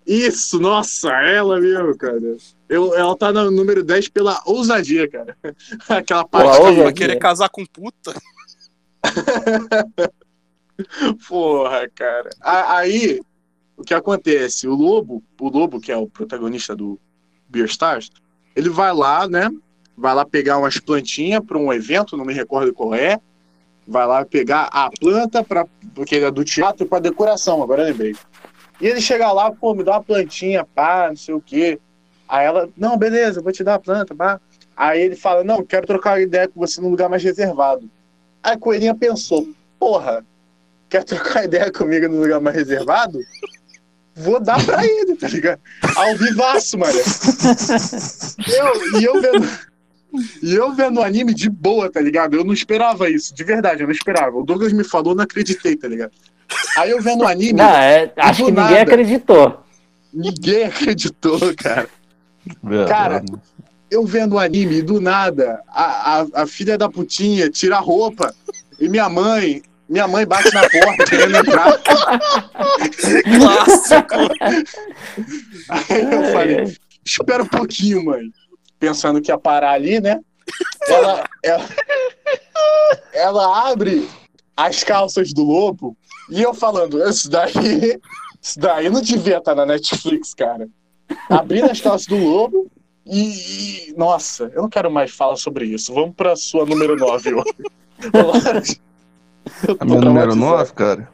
Isso, 0.05 0.59
nossa, 0.59 1.09
ela 1.11 1.59
mesmo, 1.59 1.95
cara. 1.97 2.19
Eu, 2.67 2.93
ela 2.95 3.15
tá 3.15 3.31
no 3.31 3.51
número 3.51 3.83
10 3.83 4.09
pela 4.09 4.41
ousadia, 4.45 5.07
cara. 5.09 5.37
Aquela 5.87 6.25
Porra, 6.27 6.43
parte. 6.45 6.59
ousadia. 6.59 6.83
Vai 6.83 6.93
querer 6.93 7.15
casar 7.17 7.49
com 7.49 7.65
puta. 7.65 8.13
Porra, 11.27 11.87
cara. 11.93 12.29
A- 12.41 12.77
Aí, 12.77 13.21
o 13.77 13.83
que 13.83 13.93
acontece? 13.93 14.67
O 14.67 14.73
Lobo, 14.75 15.23
o 15.39 15.49
Lobo, 15.49 15.79
que 15.79 15.91
é 15.91 15.97
o 15.97 16.07
protagonista 16.07 16.75
do 16.75 16.99
Beastars, 17.47 18.09
ele 18.55 18.69
vai 18.69 18.93
lá, 18.93 19.27
né? 19.27 19.49
Vai 19.97 20.13
lá 20.15 20.25
pegar 20.25 20.57
umas 20.57 20.79
plantinhas 20.79 21.43
para 21.45 21.57
um 21.57 21.71
evento, 21.71 22.17
não 22.17 22.25
me 22.25 22.33
recordo 22.33 22.73
qual 22.73 22.95
é. 22.95 23.19
Vai 23.87 24.05
lá 24.05 24.25
pegar 24.25 24.69
a 24.71 24.89
planta, 24.89 25.43
pra, 25.43 25.65
porque 25.93 26.15
ele 26.15 26.25
é 26.25 26.31
do 26.31 26.43
teatro, 26.43 26.85
para 26.85 26.99
decoração, 26.99 27.61
agora 27.61 27.81
eu 27.81 27.87
lembrei. 27.87 28.15
E 28.79 28.87
ele 28.87 29.01
chega 29.01 29.31
lá, 29.31 29.51
pô, 29.51 29.75
me 29.75 29.83
dá 29.83 29.91
uma 29.93 30.03
plantinha, 30.03 30.65
pá, 30.65 31.07
não 31.09 31.15
sei 31.15 31.35
o 31.35 31.41
quê. 31.41 31.79
Aí 32.27 32.45
ela, 32.45 32.69
não, 32.77 32.97
beleza, 32.97 33.41
vou 33.41 33.51
te 33.51 33.63
dar 33.63 33.75
a 33.75 33.79
planta, 33.79 34.15
pá. 34.15 34.39
Aí 34.75 35.01
ele 35.01 35.15
fala, 35.15 35.43
não, 35.43 35.63
quero 35.63 35.85
trocar 35.85 36.21
ideia 36.21 36.47
com 36.47 36.59
você 36.59 36.81
num 36.81 36.89
lugar 36.89 37.09
mais 37.09 37.23
reservado. 37.23 37.89
Aí 38.41 38.53
a 38.53 38.57
coelhinha 38.57 38.95
pensou, 38.95 39.47
porra, 39.77 40.25
quer 40.89 41.03
trocar 41.03 41.43
ideia 41.45 41.71
comigo 41.71 42.07
num 42.07 42.21
lugar 42.21 42.39
mais 42.39 42.55
reservado? 42.55 43.19
Vou 44.15 44.39
dar 44.39 44.63
pra 44.65 44.85
ele, 44.85 45.15
tá 45.15 45.27
ligado? 45.27 45.59
Ao 45.95 46.15
vivaço, 46.15 46.77
mano. 46.77 46.93
Eu, 48.47 48.99
e 48.99 49.03
eu 49.03 49.21
vendo. 49.21 49.70
E 50.43 50.53
eu 50.53 50.73
vendo 50.73 50.99
o 50.99 51.03
anime 51.03 51.33
de 51.33 51.49
boa, 51.49 51.89
tá 51.91 52.01
ligado? 52.01 52.35
Eu 52.35 52.43
não 52.43 52.53
esperava 52.53 53.09
isso, 53.09 53.33
de 53.33 53.43
verdade, 53.43 53.81
eu 53.81 53.87
não 53.87 53.93
esperava. 53.93 54.37
O 54.37 54.43
Douglas 54.43 54.73
me 54.73 54.83
falou, 54.83 55.15
não 55.15 55.23
acreditei, 55.23 55.75
tá 55.75 55.87
ligado? 55.87 56.11
Aí 56.77 56.91
eu 56.91 57.01
vendo 57.01 57.23
o 57.23 57.27
anime, 57.27 57.53
Não, 57.53 57.65
é, 57.65 58.11
acho 58.17 58.45
que 58.45 58.51
ninguém 58.51 58.63
nada. 58.63 58.81
acreditou. 58.81 59.63
ninguém 60.13 60.63
acreditou, 60.65 61.39
cara. 61.55 61.87
Verdade. 62.61 62.89
Cara, 62.89 63.23
eu 63.89 64.05
vendo 64.05 64.35
o 64.35 64.39
anime, 64.39 64.81
do 64.81 64.99
nada, 64.99 65.61
a, 65.69 66.21
a, 66.21 66.41
a 66.43 66.47
filha 66.47 66.77
da 66.77 66.89
putinha 66.89 67.49
tira 67.49 67.77
a 67.77 67.79
roupa 67.79 68.33
e 68.79 68.89
minha 68.89 69.07
mãe, 69.07 69.61
minha 69.87 70.07
mãe 70.07 70.25
bate 70.25 70.53
na 70.53 70.61
porta 70.69 71.05
querendo 71.05 71.35
entrar. 71.37 71.77
Clássico. 73.37 74.15
Aí 75.69 76.13
eu 76.13 76.23
falei, 76.31 76.77
espera 77.05 77.43
um 77.43 77.47
pouquinho, 77.47 78.03
mãe. 78.03 78.31
Pensando 78.81 79.21
que 79.21 79.31
ia 79.31 79.37
parar 79.37 79.73
ali, 79.73 80.01
né? 80.01 80.19
Ela, 80.87 81.29
ela, 81.43 81.69
ela 83.13 83.69
abre 83.71 84.09
as 84.57 84.83
calças 84.83 85.31
do 85.31 85.43
lobo 85.43 85.95
e 86.29 86.41
eu 86.41 86.51
falando, 86.53 87.01
isso 87.07 87.29
daí, 87.29 87.99
isso 88.41 88.59
daí 88.59 88.89
não 88.89 88.99
devia 89.01 89.37
estar 89.37 89.53
na 89.53 89.65
Netflix, 89.67 90.33
cara. 90.33 90.67
Abrindo 91.29 91.69
as 91.69 91.79
calças 91.79 92.07
do 92.07 92.17
lobo 92.17 92.71
e, 93.05 93.89
e- 93.89 93.93
Nossa, 93.95 94.51
eu 94.55 94.63
não 94.63 94.69
quero 94.69 94.89
mais 94.89 95.11
falar 95.11 95.35
sobre 95.35 95.65
isso. 95.65 95.93
Vamos 95.93 96.15
pra 96.15 96.35
sua 96.35 96.65
número 96.65 96.95
9, 96.97 97.35
ó. 97.35 97.43
Eu 98.03 98.11
tô 99.75 99.83
A 99.83 99.85
minha 99.85 99.99
número 100.01 100.31
traumatizado. 100.33 100.35
9, 100.35 100.73
cara. 100.73 101.09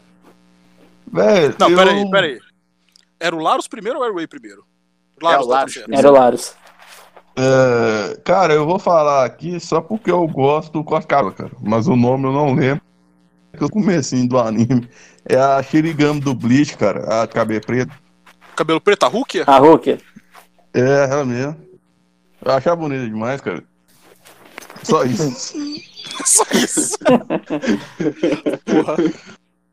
Velho, 1.11 1.55
Não, 1.59 1.69
eu... 1.69 1.77
peraí, 1.77 2.09
peraí. 2.11 2.39
Era 3.19 3.35
o 3.35 3.39
Larus 3.39 3.67
primeiro 3.67 3.99
ou 3.99 4.05
era 4.05 4.13
o 4.13 4.17
Ray 4.17 4.27
primeiro? 4.27 4.63
É, 5.21 5.25
o 5.25 5.39
tá 5.39 5.45
Larus 5.45 5.73
certo. 5.73 5.93
Era 5.93 6.09
o 6.09 6.13
Larus. 6.13 6.55
É, 7.39 8.17
cara, 8.23 8.53
eu 8.53 8.65
vou 8.65 8.79
falar 8.79 9.23
aqui 9.23 9.59
só 9.59 9.79
porque 9.79 10.09
eu 10.09 10.27
gosto 10.27 10.83
com 10.83 10.95
as 10.95 11.05
caras, 11.05 11.35
cara. 11.35 11.51
Mas 11.61 11.87
o 11.87 11.95
nome 11.95 12.25
eu 12.25 12.33
não 12.33 12.55
lembro. 12.55 12.81
Que 13.55 13.63
o 13.63 13.69
comecinho 13.69 14.27
do 14.27 14.39
anime 14.39 14.87
é 15.25 15.37
a 15.37 15.61
Shirigami 15.61 16.19
do 16.19 16.33
Bleach, 16.33 16.75
cara. 16.77 17.21
A 17.21 17.25
de 17.25 17.33
cabelo 17.33 17.61
preto. 17.61 17.93
Cabelo 18.55 18.81
preto, 18.81 19.03
a 19.03 19.07
Rukia? 19.07 19.43
A 19.45 19.59
Hulk. 19.59 19.99
É, 20.73 21.07
ela 21.09 21.25
mesmo. 21.25 21.55
Eu 22.43 22.51
achava 22.51 22.75
bonita 22.75 23.05
demais, 23.05 23.39
cara. 23.39 23.63
Só 24.83 25.03
isso. 25.03 25.53
Só 26.25 26.43
isso. 26.53 26.97
Porra. 28.65 28.97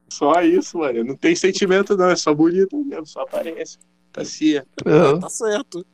Só 0.09 0.43
isso, 0.43 0.79
mano. 0.79 1.05
Não 1.05 1.17
tem 1.17 1.35
sentimento, 1.35 1.97
não. 1.97 2.11
É 2.11 2.17
só 2.17 2.35
bonito 2.35 2.77
mesmo, 2.85 3.07
só 3.07 3.23
aparece. 3.23 3.79
Tá. 4.13 4.23
É, 4.23 5.19
Tá 5.19 5.29
certo. 5.29 5.85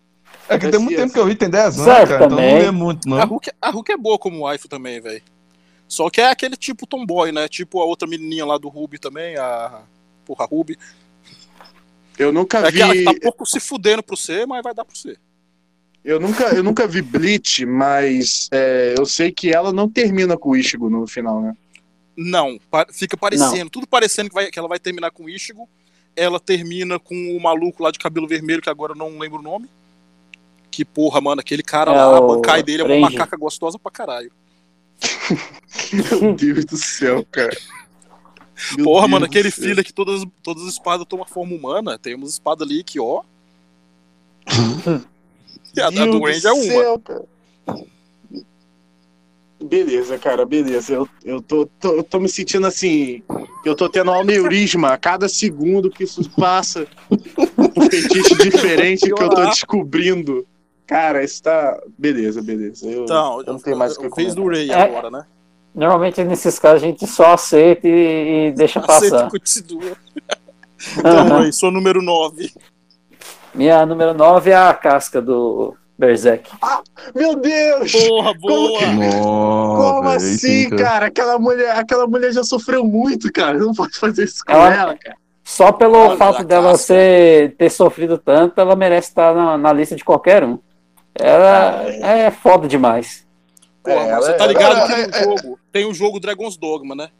É 0.48 0.58
que 0.58 0.68
tem 0.68 0.80
muito 0.80 0.96
tempo 0.96 1.12
que 1.12 1.18
eu 1.18 1.26
vi, 1.26 1.34
tem 1.34 1.48
10 1.50 1.64
anos, 1.78 1.84
Certo, 1.84 2.08
cara. 2.08 2.24
Então 2.26 2.28
também. 2.36 2.52
não 2.54 2.58
lembro 2.60 2.72
muito, 2.74 3.06
A 3.14 3.18
não. 3.18 3.26
Hulk, 3.26 3.50
a 3.60 3.70
Hulk 3.70 3.92
é 3.92 3.96
boa 3.96 4.18
como 4.18 4.40
waifu 4.40 4.68
também, 4.68 5.00
velho. 5.00 5.22
Só 5.88 6.08
que 6.10 6.20
é 6.20 6.30
aquele 6.30 6.56
tipo 6.56 6.86
tomboy, 6.86 7.32
né? 7.32 7.48
Tipo 7.48 7.80
a 7.80 7.84
outra 7.84 8.08
menininha 8.08 8.44
lá 8.46 8.58
do 8.58 8.68
Ruby 8.68 8.98
também, 8.98 9.36
a. 9.36 9.82
Porra, 10.24 10.44
a 10.44 10.48
Ruby. 10.48 10.76
Eu 12.18 12.32
nunca 12.32 12.58
É 12.58 12.70
vi. 12.70 12.82
aquela 12.82 12.94
que 12.94 13.04
tá 13.04 13.14
pouco 13.22 13.46
se 13.46 13.58
fudendo 13.60 14.02
pro 14.02 14.16
C, 14.16 14.44
mas 14.46 14.62
vai 14.62 14.74
dar 14.74 14.84
pro 14.84 14.96
C. 14.96 15.16
Eu 16.04 16.18
nunca, 16.18 16.44
eu 16.54 16.62
nunca 16.62 16.86
vi 16.86 17.02
Bleach, 17.02 17.64
mas 17.66 18.48
é, 18.52 18.94
eu 18.98 19.04
sei 19.04 19.30
que 19.30 19.52
ela 19.52 19.72
não 19.72 19.88
termina 19.88 20.36
com 20.36 20.50
o 20.50 20.56
Ichigo 20.56 20.88
no 20.88 21.06
final, 21.06 21.40
né? 21.42 21.54
Não, 22.16 22.58
fica 22.92 23.16
parecendo, 23.16 23.70
tudo 23.70 23.86
parecendo 23.86 24.28
que, 24.28 24.34
vai- 24.34 24.50
que 24.50 24.58
ela 24.58 24.68
vai 24.68 24.78
terminar 24.78 25.10
com 25.10 25.24
o 25.24 25.28
Ichigo. 25.30 25.68
Ela 26.16 26.38
termina 26.40 26.98
com 26.98 27.14
o 27.36 27.40
maluco 27.40 27.82
lá 27.82 27.90
de 27.90 27.98
cabelo 27.98 28.26
vermelho, 28.26 28.60
que 28.62 28.68
agora 28.70 28.92
eu 28.92 28.96
não 28.96 29.18
lembro 29.18 29.38
o 29.38 29.42
nome. 29.42 29.68
Que 30.70 30.84
porra, 30.84 31.20
mano, 31.20 31.40
aquele 31.40 31.62
cara 31.62 31.90
É 31.92 31.94
lá, 32.04 32.18
a 32.18 32.20
bancai 32.20 32.62
dele 32.62 32.82
é 32.82 32.84
uma 32.84 32.94
Range. 32.94 33.16
macaca 33.16 33.36
gostosa 33.36 33.78
pra 33.78 33.90
caralho. 33.90 34.30
Meu 35.92 36.34
Deus 36.34 36.64
do 36.64 36.76
céu, 36.76 37.26
cara. 37.30 37.56
Meu 38.76 38.84
porra, 38.84 39.00
Deus 39.02 39.10
mano, 39.10 39.26
aquele 39.26 39.50
céu. 39.50 39.64
filho 39.64 39.82
que 39.84 39.92
todas, 39.92 40.24
todas 40.42 40.62
as 40.64 40.74
espadas 40.74 41.06
tomam 41.08 41.26
forma 41.26 41.54
humana. 41.56 41.98
Tem 41.98 42.14
umas 42.14 42.30
espadas 42.30 42.66
ali 42.68 42.84
que, 42.84 43.00
ó. 43.00 43.22
e 45.74 45.80
a, 45.80 45.88
a 45.88 45.90
Meu 45.90 46.06
do 46.12 46.20
Deus 46.20 46.30
Range 46.42 46.46
é 46.46 46.52
uma. 46.52 46.62
céu, 46.62 46.98
cara. 47.00 47.24
Beleza, 49.62 50.18
cara, 50.18 50.46
beleza. 50.46 50.94
Eu, 50.94 51.08
eu 51.22 51.42
tô, 51.42 51.66
tô, 51.78 51.96
eu 51.96 52.02
tô 52.02 52.18
me 52.18 52.28
sentindo 52.28 52.66
assim. 52.66 53.22
Eu 53.62 53.74
tô 53.76 53.90
tendo 53.90 54.10
um 54.10 54.18
aneurisma 54.18 54.92
a 54.92 54.96
cada 54.96 55.28
segundo 55.28 55.90
que 55.90 56.04
isso 56.04 56.30
passa. 56.30 56.86
Um 57.76 57.82
fetiche 57.90 58.34
diferente 58.42 59.04
que 59.12 59.22
eu 59.22 59.28
tô 59.28 59.44
descobrindo. 59.50 60.46
Cara, 60.90 61.22
isso 61.22 61.40
tá. 61.40 61.80
Beleza, 61.96 62.42
beleza. 62.42 62.84
Eu, 62.90 63.04
Então, 63.04 63.38
eu 63.46 63.52
não 63.52 63.60
tenho 63.60 63.76
mais 63.78 63.96
o 63.96 64.00
que 64.00 64.06
eu 64.06 64.10
fiz 64.14 64.34
do. 64.34 64.44
Ray 64.48 64.70
É. 64.72 64.74
agora, 64.82 65.08
né? 65.08 65.24
Normalmente 65.72 66.24
nesses 66.24 66.58
casos 66.58 66.82
a 66.82 66.86
gente 66.86 67.06
só 67.06 67.34
aceita 67.34 67.86
e, 67.86 68.48
e 68.48 68.52
deixa 68.52 68.80
Aceita 68.80 69.16
passar. 69.16 69.28
e 69.28 69.30
continua. 69.30 69.96
Então. 70.98 71.28
Ray, 71.28 71.52
sou 71.52 71.70
número 71.70 72.02
9. 72.02 72.50
Minha 73.54 73.84
número 73.86 74.14
9 74.14 74.50
é 74.50 74.56
a 74.56 74.72
casca 74.74 75.20
do 75.22 75.76
Berserk. 75.98 76.50
Meu 77.14 77.36
Deus! 77.36 77.92
Porra, 77.92 78.32
boa! 78.34 78.78
que- 78.80 78.86
Nossa, 78.86 79.92
Como 79.92 80.08
assim, 80.08 80.38
sim, 80.38 80.70
cara? 80.70 81.06
Aquela 81.06 81.38
mulher, 81.38 81.76
aquela 81.76 82.06
mulher 82.06 82.32
já 82.32 82.42
sofreu 82.42 82.82
muito, 82.84 83.30
cara. 83.32 83.58
Não 83.58 83.72
pode 83.74 83.96
fazer 83.98 84.24
isso 84.24 84.42
com 84.44 84.52
Ela- 84.52 84.74
ela, 84.74 84.96
cara. 84.96 85.16
Só 85.44 85.70
pelo 85.70 85.98
Olha 85.98 86.16
fato 86.16 86.44
dela 86.44 86.76
ser, 86.76 87.54
ter 87.56 87.70
sofrido 87.70 88.16
tanto, 88.18 88.60
ela 88.60 88.74
merece 88.74 89.08
estar 89.10 89.34
na, 89.34 89.58
na 89.58 89.72
lista 89.72 89.94
de 89.94 90.04
qualquer 90.04 90.42
um. 90.42 90.58
Ela 91.14 91.84
Ah, 92.02 92.12
é 92.18 92.30
foda 92.30 92.66
demais. 92.68 93.26
Porra, 93.82 93.96
É, 93.96 94.16
você 94.16 94.32
tá 94.34 94.46
ligado 94.46 94.76
ela- 94.76 94.86
que 94.86 94.92
é- 94.92 95.06
no 95.26 95.36
jogo 95.36 95.58
tem 95.72 95.84
o 95.86 95.94
jogo 95.94 96.20
Dragon's 96.20 96.56
Dogma, 96.56 96.94
né? 96.94 97.10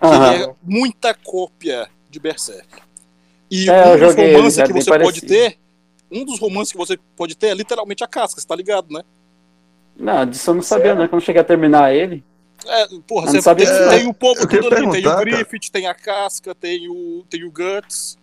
Que 0.00 0.42
é 0.44 0.54
muita 0.62 1.14
cópia 1.14 1.88
de 2.08 2.18
Berserk. 2.18 2.66
E 3.50 3.68
É, 3.68 3.86
um 3.86 3.98
dos 3.98 4.16
ele, 4.16 4.36
romances 4.36 4.58
é 4.58 4.64
que 4.66 4.72
você 4.72 4.90
pode 4.90 5.02
parecido. 5.20 5.26
ter, 5.26 5.58
um 6.10 6.24
dos 6.24 6.38
romances 6.38 6.72
que 6.72 6.78
você 6.78 6.98
pode 7.16 7.34
ter 7.36 7.48
é 7.48 7.54
literalmente 7.54 8.02
a 8.02 8.06
casca, 8.06 8.40
você 8.40 8.46
tá 8.46 8.56
ligado, 8.56 8.92
né? 8.92 9.02
Não, 9.96 10.24
disso 10.24 10.50
eu 10.50 10.54
não 10.54 10.62
sabia, 10.62 10.94
né? 10.94 11.06
Quando 11.08 11.22
cheguei 11.22 11.40
a 11.42 11.44
terminar 11.44 11.92
ele. 11.94 12.24
É, 12.66 12.86
porra, 13.06 13.26
você 13.26 13.36
não 13.36 13.42
sabia 13.42 13.66
tem, 13.66 13.98
tem 14.00 14.08
o 14.08 14.14
povo 14.14 14.40
ali, 14.42 14.90
tem 14.90 15.06
o. 15.06 15.16
Griffith, 15.18 15.70
tem 15.70 15.86
a 15.86 15.94
casca, 15.94 16.54
tem 16.54 16.88
o, 16.88 17.24
tem 17.28 17.44
o 17.44 17.50
Guts. 17.50 18.18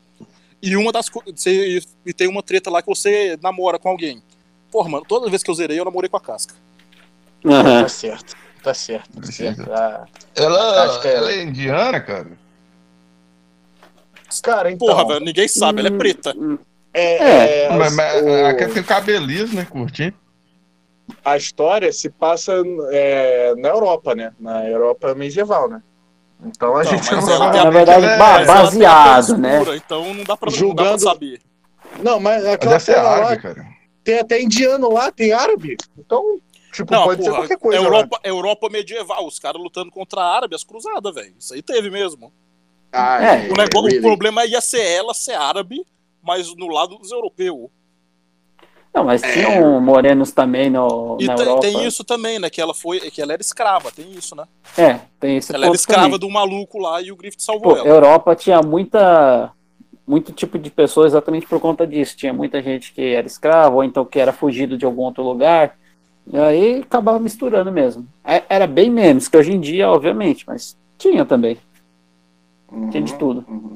E 0.61 0.75
uma 0.75 0.91
das 0.91 1.09
co- 1.09 1.23
você, 1.25 1.79
e 2.05 2.13
tem 2.13 2.27
uma 2.27 2.41
treta 2.41 2.69
lá 2.69 2.81
que 2.81 2.87
você 2.87 3.37
namora 3.41 3.77
com 3.77 3.89
alguém. 3.89 4.21
Porra, 4.71 4.89
mano, 4.89 5.05
toda 5.07 5.29
vez 5.29 5.41
que 5.43 5.49
eu 5.49 5.55
zerei, 5.55 5.79
eu 5.79 5.85
namorei 5.85 6.09
com 6.09 6.17
a 6.17 6.21
casca. 6.21 6.53
Aham. 7.45 7.83
Tá 7.83 7.89
certo. 7.89 8.35
Tá 8.63 8.73
certo. 8.73 9.21
Tá 9.21 9.31
certo. 9.31 9.71
Ah, 9.71 10.05
Ela, 10.35 10.83
Acho 10.85 11.01
que 11.01 11.07
é- 11.07 11.13
ela 11.15 11.31
é 11.31 11.43
indiana, 11.43 11.99
cara? 12.01 12.27
Cara, 14.43 14.71
então. 14.71 14.87
Porra, 14.87 15.07
velho, 15.07 15.25
ninguém 15.25 15.47
sabe, 15.47 15.79
ela 15.79 15.87
é 15.87 15.97
preta. 15.97 16.35
É, 16.93 17.63
é, 17.65 17.69
mas 17.77 17.95
mas 17.95 18.21
o- 18.23 18.45
aquela 18.47 18.73
tem 18.73 18.83
cabelo 18.83 19.25
liso, 19.25 19.55
né? 19.55 19.65
Curtinho. 19.69 20.13
a 21.23 21.37
história 21.37 21.91
se 21.93 22.09
passa 22.09 22.51
é, 22.91 23.55
na 23.55 23.69
Europa, 23.69 24.13
né? 24.13 24.33
Na 24.39 24.65
Europa 24.67 25.15
medieval, 25.15 25.69
né? 25.69 25.81
Então 26.45 26.75
a 26.75 26.81
Então, 26.81 26.91
gente 26.97 27.13
mas 27.13 27.25
não 27.25 27.33
ela 27.33 27.37
sabe. 27.45 27.51
tem 27.51 27.61
a- 27.61 27.63
Na 27.63 27.69
verdade, 27.69 28.05
é- 28.05 28.17
Mas 28.17 28.47
baseado, 28.47 29.37
né? 29.37 29.53
escura, 29.59 29.77
Então 29.77 30.13
não 30.13 30.23
dá 30.23 30.23
pra, 30.23 30.25
não 30.25 30.27
dá 30.35 30.37
pra 30.37 30.49
Julgando- 30.51 30.99
saber. 31.01 31.39
Não, 32.03 32.19
mas 32.19 32.43
Mas 32.43 32.53
aquela 32.53 32.75
essa 32.75 32.91
é 32.91 32.95
porra 32.95 33.07
lá 33.07 33.15
árabe, 33.25 33.41
cara. 33.41 33.65
Tem 34.07 34.19
até 34.19 34.41
indiano 34.41 34.89
lá, 34.89 35.11
tem 35.11 35.33
árabe. 35.33 35.75
Então, 35.97 36.39
tipo, 36.71 36.93
Não, 36.93 37.03
pode 37.03 37.21
ser 37.21 37.29
porra, 37.29 37.41
qualquer 37.41 37.57
coisa. 37.59 37.81
né? 37.81 37.85
Europa, 37.85 38.19
Europa 38.23 38.69
medieval, 38.69 39.27
os 39.27 39.37
caras 39.37 39.61
lutando 39.61 39.91
contra 39.91 40.21
a 40.21 40.33
árabe, 40.33 40.55
as 40.55 40.63
cruzadas, 40.63 41.13
velho. 41.13 41.33
Isso 41.37 41.53
aí 41.53 41.61
teve 41.61 41.89
mesmo. 41.89 42.31
Ah, 42.89 43.21
É, 43.21 43.51
O, 43.51 43.55
negócio, 43.57 43.79
o 43.79 43.85
really. 43.87 44.01
problema 44.01 44.45
ia 44.45 44.61
ser 44.61 44.81
ela 44.81 45.13
ser 45.13 45.33
árabe, 45.33 45.85
mas 46.23 46.55
no 46.55 46.67
lado 46.69 46.97
dos 46.97 47.11
europeus. 47.11 47.69
Não, 48.93 49.03
mas 49.03 49.21
tinham 49.21 49.79
morenos 49.81 50.31
também 50.31 50.69
no, 50.69 51.17
E 51.19 51.25
na 51.27 51.35
tem, 51.35 51.45
Europa. 51.45 51.61
tem 51.67 51.85
isso 51.85 52.03
também, 52.05 52.39
né? 52.39 52.49
Que 52.49 52.61
ela 52.61 52.73
foi, 52.73 52.99
que 53.11 53.21
ela 53.21 53.33
era 53.33 53.41
escrava, 53.41 53.91
tem 53.91 54.09
isso, 54.13 54.35
né? 54.35 54.45
É, 54.77 55.01
tem 55.19 55.35
esse 55.37 55.53
ela 55.53 55.65
era 55.67 55.75
escrava 55.75 56.05
também. 56.05 56.19
do 56.19 56.29
maluco 56.29 56.79
lá 56.79 57.01
e 57.01 57.11
o 57.11 57.15
Griffith 57.17 57.41
salvou 57.43 57.73
Pô, 57.73 57.77
ela. 57.77 57.87
Europa 57.87 58.33
tinha 58.35 58.61
muita 58.61 59.51
muito 60.07 60.31
tipo 60.31 60.57
de 60.57 60.71
pessoa 60.71 61.05
exatamente 61.05 61.45
por 61.45 61.59
conta 61.59 61.85
disso. 61.85 62.15
Tinha 62.15 62.31
muita 62.33 62.61
gente 62.61 62.93
que 62.93 63.01
era 63.13 63.27
escravo 63.27 63.75
ou 63.77 63.83
então 63.83 64.05
que 64.05 64.17
era 64.19 64.31
fugido 64.31 64.77
de 64.77 64.85
algum 64.85 65.01
outro 65.03 65.21
lugar. 65.23 65.77
E 66.31 66.37
aí 66.37 66.79
acabava 66.81 67.19
misturando 67.19 67.71
mesmo. 67.71 68.07
É- 68.23 68.43
Era 68.49 68.65
bem 68.65 68.89
menos 68.89 69.27
que 69.27 69.35
hoje 69.37 69.51
em 69.51 69.59
dia, 69.59 69.89
obviamente, 69.89 70.45
mas 70.47 70.77
tinha 70.97 71.25
também. 71.25 71.57
Tinha 72.91 73.03
de 73.03 73.11
Uhum, 73.13 73.17
tudo. 73.17 73.45
uhum. 73.47 73.73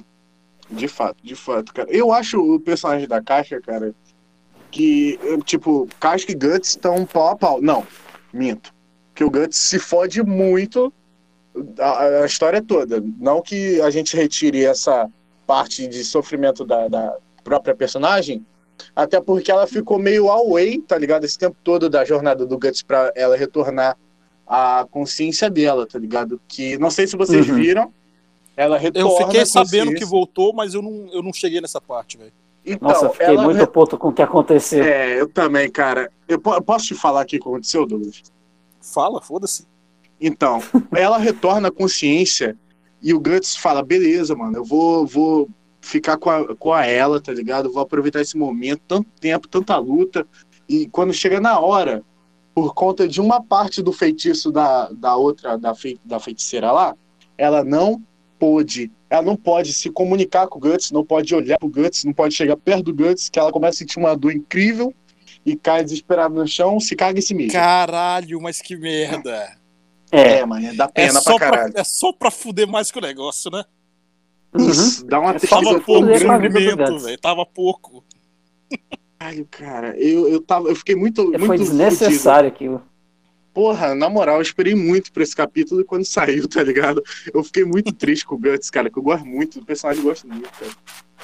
De 0.70 0.88
fato, 0.88 1.18
de 1.22 1.36
fato, 1.36 1.74
cara. 1.74 1.90
Eu 1.92 2.14
acho 2.14 2.40
o 2.40 2.60
personagem 2.60 3.08
da 3.08 3.22
Caixa, 3.22 3.60
cara, 3.60 3.94
que, 4.70 5.20
tipo, 5.44 5.88
Casca 6.00 6.32
e 6.32 6.36
Guts 6.36 6.70
estão 6.70 7.06
pau 7.06 7.28
a 7.30 7.36
pau. 7.36 7.62
Não, 7.62 7.86
minto. 8.34 8.74
Que 9.14 9.24
o 9.26 9.30
Guts 9.30 9.58
se 9.58 9.78
fode 9.80 10.24
muito 10.24 10.94
a, 11.78 12.22
a 12.24 12.26
história 12.26 12.62
toda. 12.62 13.04
Não 13.20 13.42
que 13.42 13.82
a 13.82 13.90
gente 13.90 14.16
retire 14.16 14.64
essa 14.64 15.10
parte 15.52 15.86
de 15.86 16.02
sofrimento 16.06 16.64
da, 16.64 16.88
da 16.88 17.18
própria 17.44 17.76
personagem, 17.76 18.46
até 18.96 19.20
porque 19.20 19.52
ela 19.52 19.68
ficou 19.68 20.00
meio 20.00 20.30
away, 20.32 20.80
tá 20.80 20.98
ligado? 20.98 21.26
Esse 21.26 21.38
tempo 21.38 21.58
todo 21.62 21.90
da 21.90 22.06
jornada 22.06 22.46
do 22.46 22.58
Guts 22.58 22.82
pra 22.82 23.12
ela 23.16 23.36
retornar 23.36 23.98
à 24.48 24.88
consciência 24.90 25.50
dela, 25.50 25.86
tá 25.86 26.00
ligado? 26.00 26.40
Que 26.48 26.78
não 26.78 26.90
sei 26.90 27.06
se 27.06 27.18
vocês 27.18 27.50
Uhum. 27.50 27.56
viram, 27.56 27.94
ela 28.56 28.78
retorna 28.78 29.10
Eu 29.10 29.26
fiquei 29.28 29.46
sabendo 29.46 29.94
que 29.94 30.06
voltou, 30.06 30.54
mas 30.54 30.74
eu 30.74 30.82
não, 30.82 31.10
eu 31.12 31.22
não 31.22 31.34
cheguei 31.34 31.60
nessa 31.60 31.82
parte, 31.82 32.18
velho. 32.18 32.32
Então, 32.66 32.88
Nossa, 32.90 33.06
eu 33.08 33.12
fiquei 33.12 33.28
ela 33.28 33.44
muito 33.44 33.58
re- 33.58 33.68
puto 33.68 33.98
com 33.98 34.08
o 34.08 34.14
que 34.14 34.22
aconteceu. 34.22 34.82
É, 34.86 35.20
eu 35.20 35.28
também, 35.28 35.70
cara. 35.70 36.10
Eu, 36.30 36.42
eu 36.46 36.62
posso 36.62 36.86
te 36.86 36.96
falar 36.96 37.24
o 37.24 37.26
que 37.26 37.36
aconteceu, 37.36 37.86
Douglas? 37.86 38.22
Fala, 38.80 39.20
foda-se. 39.22 39.66
Então, 40.20 40.62
ela 40.96 41.18
retorna 41.18 41.68
à 41.68 41.72
consciência 41.72 42.56
e 43.02 43.14
o 43.14 43.20
Guts 43.20 43.56
fala: 43.56 43.84
beleza, 43.84 44.36
mano, 44.36 44.58
eu 44.58 44.64
vou, 44.64 45.06
vou 45.06 45.50
ficar 45.82 46.18
com 46.18 46.30
a, 46.30 46.56
com 46.56 46.74
a 46.74 46.86
ela, 46.86 47.20
tá 47.20 47.34
ligado? 47.34 47.72
Vou 47.72 47.82
aproveitar 47.82 48.22
esse 48.22 48.38
momento, 48.38 48.82
tanto 48.88 49.10
tempo, 49.20 49.48
tanta 49.48 49.78
luta. 49.78 50.26
E 50.70 50.88
quando 50.88 51.14
chega 51.14 51.42
na 51.42 51.60
hora, 51.60 52.04
por 52.54 52.74
conta 52.74 53.08
de 53.08 53.20
uma 53.20 53.44
parte 53.44 53.82
do 53.82 53.92
feitiço 53.92 54.52
da, 54.52 54.90
da 54.92 55.16
outra, 55.16 55.58
da, 55.58 55.74
fei, 55.74 56.00
da 56.06 56.20
feiticeira 56.20 56.72
lá, 56.72 56.96
ela 57.38 57.64
não 57.64 58.02
pôde, 58.38 58.92
ela 59.10 59.22
não 59.22 59.36
pode 59.36 59.74
se 59.74 59.90
comunicar 59.90 60.48
com 60.48 60.58
o 60.58 60.62
Guts, 60.62 60.92
não 60.92 61.06
pode 61.06 61.34
olhar 61.34 61.58
pro 61.58 61.70
Guts, 61.70 62.04
não 62.04 62.14
pode 62.14 62.34
chegar 62.34 62.58
perto 62.58 62.92
do 62.92 62.94
Guts, 62.94 63.30
que 63.30 63.40
ela 63.40 63.52
começa 63.52 63.78
a 63.78 63.80
sentir 63.80 64.00
uma 64.00 64.16
dor 64.16 64.32
incrível 64.32 64.94
e 65.46 65.56
cai 65.56 65.84
desesperada 65.84 66.34
no 66.34 66.48
chão, 66.48 66.80
se 66.80 66.96
caga 66.96 67.20
e 67.20 67.22
se 67.22 67.34
mija. 67.34 67.54
Caralho, 67.54 68.40
mas 68.42 68.62
que 68.62 68.76
merda. 68.76 69.61
É. 70.12 70.40
É, 70.40 70.46
mano, 70.46 70.76
dá 70.76 70.86
É 70.86 70.88
pena 70.88 71.22
só, 71.22 71.38
pra 71.38 71.48
pra, 71.48 71.50
caralho. 71.58 71.74
é 71.78 71.84
só 71.84 72.12
pra 72.14 72.30
fuder 72.32 72.68
mais 72.68 72.92
que 72.92 72.98
o 73.00 73.02
negócio, 73.02 73.50
né? 73.52 73.64
Uhum. 74.54 74.70
Isso, 74.70 75.06
dá 75.06 75.20
uma 75.20 75.32
É 75.32 75.40
Tava 75.40 75.80
pouco 75.80 76.06
Guts. 76.08 77.04
velho. 77.04 77.18
Tava 77.20 77.46
pouco. 77.46 78.04
Caralho, 79.18 79.48
cara, 79.50 79.96
eu, 79.98 80.28
eu, 80.28 80.42
tava, 80.42 80.68
eu 80.68 80.76
fiquei 80.76 80.96
muito, 80.96 81.24
muito 81.24 81.40
Foi 81.46 81.58
fudido. 81.58 81.78
desnecessário 81.78 82.50
aquilo. 82.50 82.82
Porra, 83.54 83.94
na 83.94 84.10
moral, 84.10 84.38
eu 84.38 84.42
esperei 84.42 84.74
muito 84.76 85.12
pra 85.12 85.24
esse 85.24 85.36
capítulo 85.36 85.82
e 85.82 85.84
quando 85.84 86.06
saiu, 86.06 86.48
tá 86.50 86.64
ligado? 86.64 87.04
Eu 87.34 87.44
fiquei 87.44 87.64
muito 87.64 87.92
triste 87.94 88.26
com 88.26 88.36
o 88.36 88.38
Guts, 88.38 88.70
cara, 88.70 88.90
que 88.90 88.98
eu 88.98 89.04
gosto 89.04 89.26
muito 89.26 89.60
do 89.60 89.66
personagem, 89.66 90.02
eu 90.04 90.10
gosto 90.10 90.28
muito, 90.28 90.50
cara. 90.50 90.72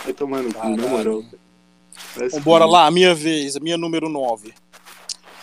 Vai 0.04 0.14
tomando 0.14 0.54
cu, 0.54 0.70
na 0.70 0.88
moral. 0.88 1.24
cara. 1.24 2.30
Vambora 2.30 2.66
lá, 2.66 2.86
a 2.86 2.92
minha 2.92 3.16
vez, 3.16 3.56
a 3.56 3.60
minha 3.60 3.78
número 3.78 4.08
9. 4.10 4.54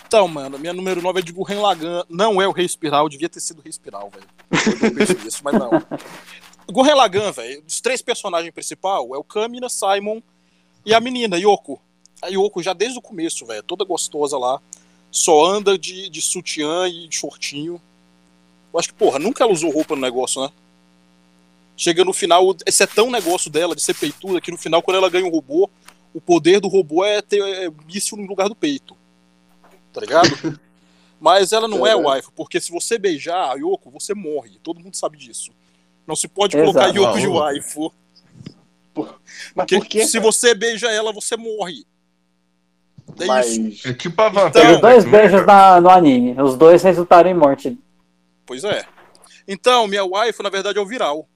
Então, 0.06 0.28
mano, 0.28 0.58
minha 0.58 0.72
número 0.72 1.02
9 1.02 1.18
é 1.18 1.22
de 1.22 1.32
Gurren 1.32 1.60
Lagann. 1.60 2.04
Não 2.08 2.40
é 2.40 2.46
o 2.46 2.52
Rei 2.52 2.66
Espiral, 2.66 3.08
devia 3.08 3.28
ter 3.28 3.40
sido 3.40 3.58
o 3.58 3.62
Rei 3.62 3.70
Espiral, 3.70 4.10
velho. 4.10 4.26
Eu 4.50 4.90
não 4.90 4.96
penso 4.96 5.24
nisso, 5.24 5.40
mas 5.42 5.54
não. 5.54 5.70
Gurren 6.70 6.94
Lagann, 6.94 7.32
velho, 7.32 7.62
dos 7.62 7.80
três 7.80 8.00
personagens 8.00 8.52
principais, 8.52 8.98
é 8.98 9.16
o 9.16 9.24
Kamina, 9.24 9.68
Simon 9.68 10.22
e 10.84 10.94
a 10.94 11.00
menina, 11.00 11.38
Yoko. 11.38 11.80
A 12.22 12.28
Yoko, 12.28 12.62
já 12.62 12.72
desde 12.72 12.98
o 12.98 13.02
começo, 13.02 13.44
velho, 13.44 13.62
toda 13.62 13.84
gostosa 13.84 14.38
lá. 14.38 14.60
Só 15.10 15.44
anda 15.46 15.78
de, 15.78 16.08
de 16.08 16.20
sutiã 16.20 16.88
e 16.88 17.06
de 17.06 17.16
shortinho. 17.16 17.80
Eu 18.72 18.80
acho 18.80 18.88
que, 18.88 18.94
porra, 18.94 19.18
nunca 19.18 19.44
ela 19.44 19.52
usou 19.52 19.70
roupa 19.70 19.94
no 19.94 20.02
negócio, 20.02 20.42
né? 20.42 20.50
Chega 21.76 22.04
no 22.04 22.12
final, 22.12 22.54
esse 22.66 22.82
é 22.82 22.86
tão 22.86 23.10
negócio 23.10 23.50
dela 23.50 23.74
de 23.74 23.82
ser 23.82 23.94
peituda 23.94 24.40
que 24.40 24.50
no 24.50 24.58
final, 24.58 24.82
quando 24.82 24.96
ela 24.96 25.10
ganha 25.10 25.26
um 25.26 25.30
robô, 25.30 25.68
o 26.12 26.20
poder 26.20 26.60
do 26.60 26.68
robô 26.68 27.04
é 27.04 27.20
ter 27.20 27.42
é, 27.42 27.70
míssil 27.86 28.16
no 28.16 28.26
lugar 28.26 28.48
do 28.48 28.54
peito. 28.54 28.93
Tá 29.94 30.00
ligado? 30.00 30.28
Mas 31.20 31.52
ela 31.52 31.66
não 31.66 31.86
é 31.86 31.94
wife, 31.94 32.28
porque 32.36 32.60
se 32.60 32.70
você 32.70 32.98
beijar 32.98 33.52
a 33.52 33.54
Yoko, 33.54 33.90
você 33.90 34.12
morre. 34.12 34.58
Todo 34.62 34.80
mundo 34.80 34.94
sabe 34.94 35.16
disso. 35.16 35.52
Não 36.06 36.14
se 36.14 36.28
pode 36.28 36.54
colocar 36.54 36.90
Exato. 36.90 36.98
Yoko 36.98 37.18
de 37.18 37.26
waifu. 37.28 37.92
Mas 38.96 39.08
Porque 39.54 39.78
por 39.78 39.86
que? 39.86 40.06
se 40.06 40.18
você 40.18 40.54
beija 40.54 40.90
ela, 40.90 41.12
você 41.12 41.36
morre. 41.36 41.86
É 43.18 43.24
isso. 43.24 43.26
Mas... 43.26 43.86
É 43.86 43.92
tipo 43.94 44.20
a 44.20 44.26
Então, 44.28 44.42
vampira. 44.42 44.78
Dois 44.78 45.04
né, 45.04 45.10
beijos 45.10 45.46
na- 45.46 45.80
no 45.80 45.88
anime. 45.88 46.40
Os 46.42 46.56
dois 46.56 46.82
resultaram 46.82 47.30
em 47.30 47.34
morte. 47.34 47.78
Pois 48.44 48.62
é. 48.64 48.84
Então, 49.48 49.86
minha 49.86 50.04
waifu, 50.04 50.42
na 50.42 50.50
verdade, 50.50 50.78
é 50.78 50.82
o 50.82 50.86
viral. 50.86 51.26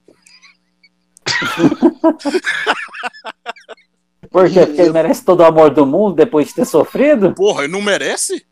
Por 4.29 4.49
quê? 4.49 4.65
Porque 4.65 4.81
ele 4.81 4.91
merece 4.91 5.23
todo 5.23 5.39
o 5.39 5.45
amor 5.45 5.71
do 5.71 5.85
mundo 5.85 6.15
depois 6.15 6.47
de 6.47 6.55
ter 6.55 6.65
sofrido? 6.65 7.33
Porra, 7.33 7.63
ele 7.63 7.73
não 7.73 7.81
merece? 7.81 8.45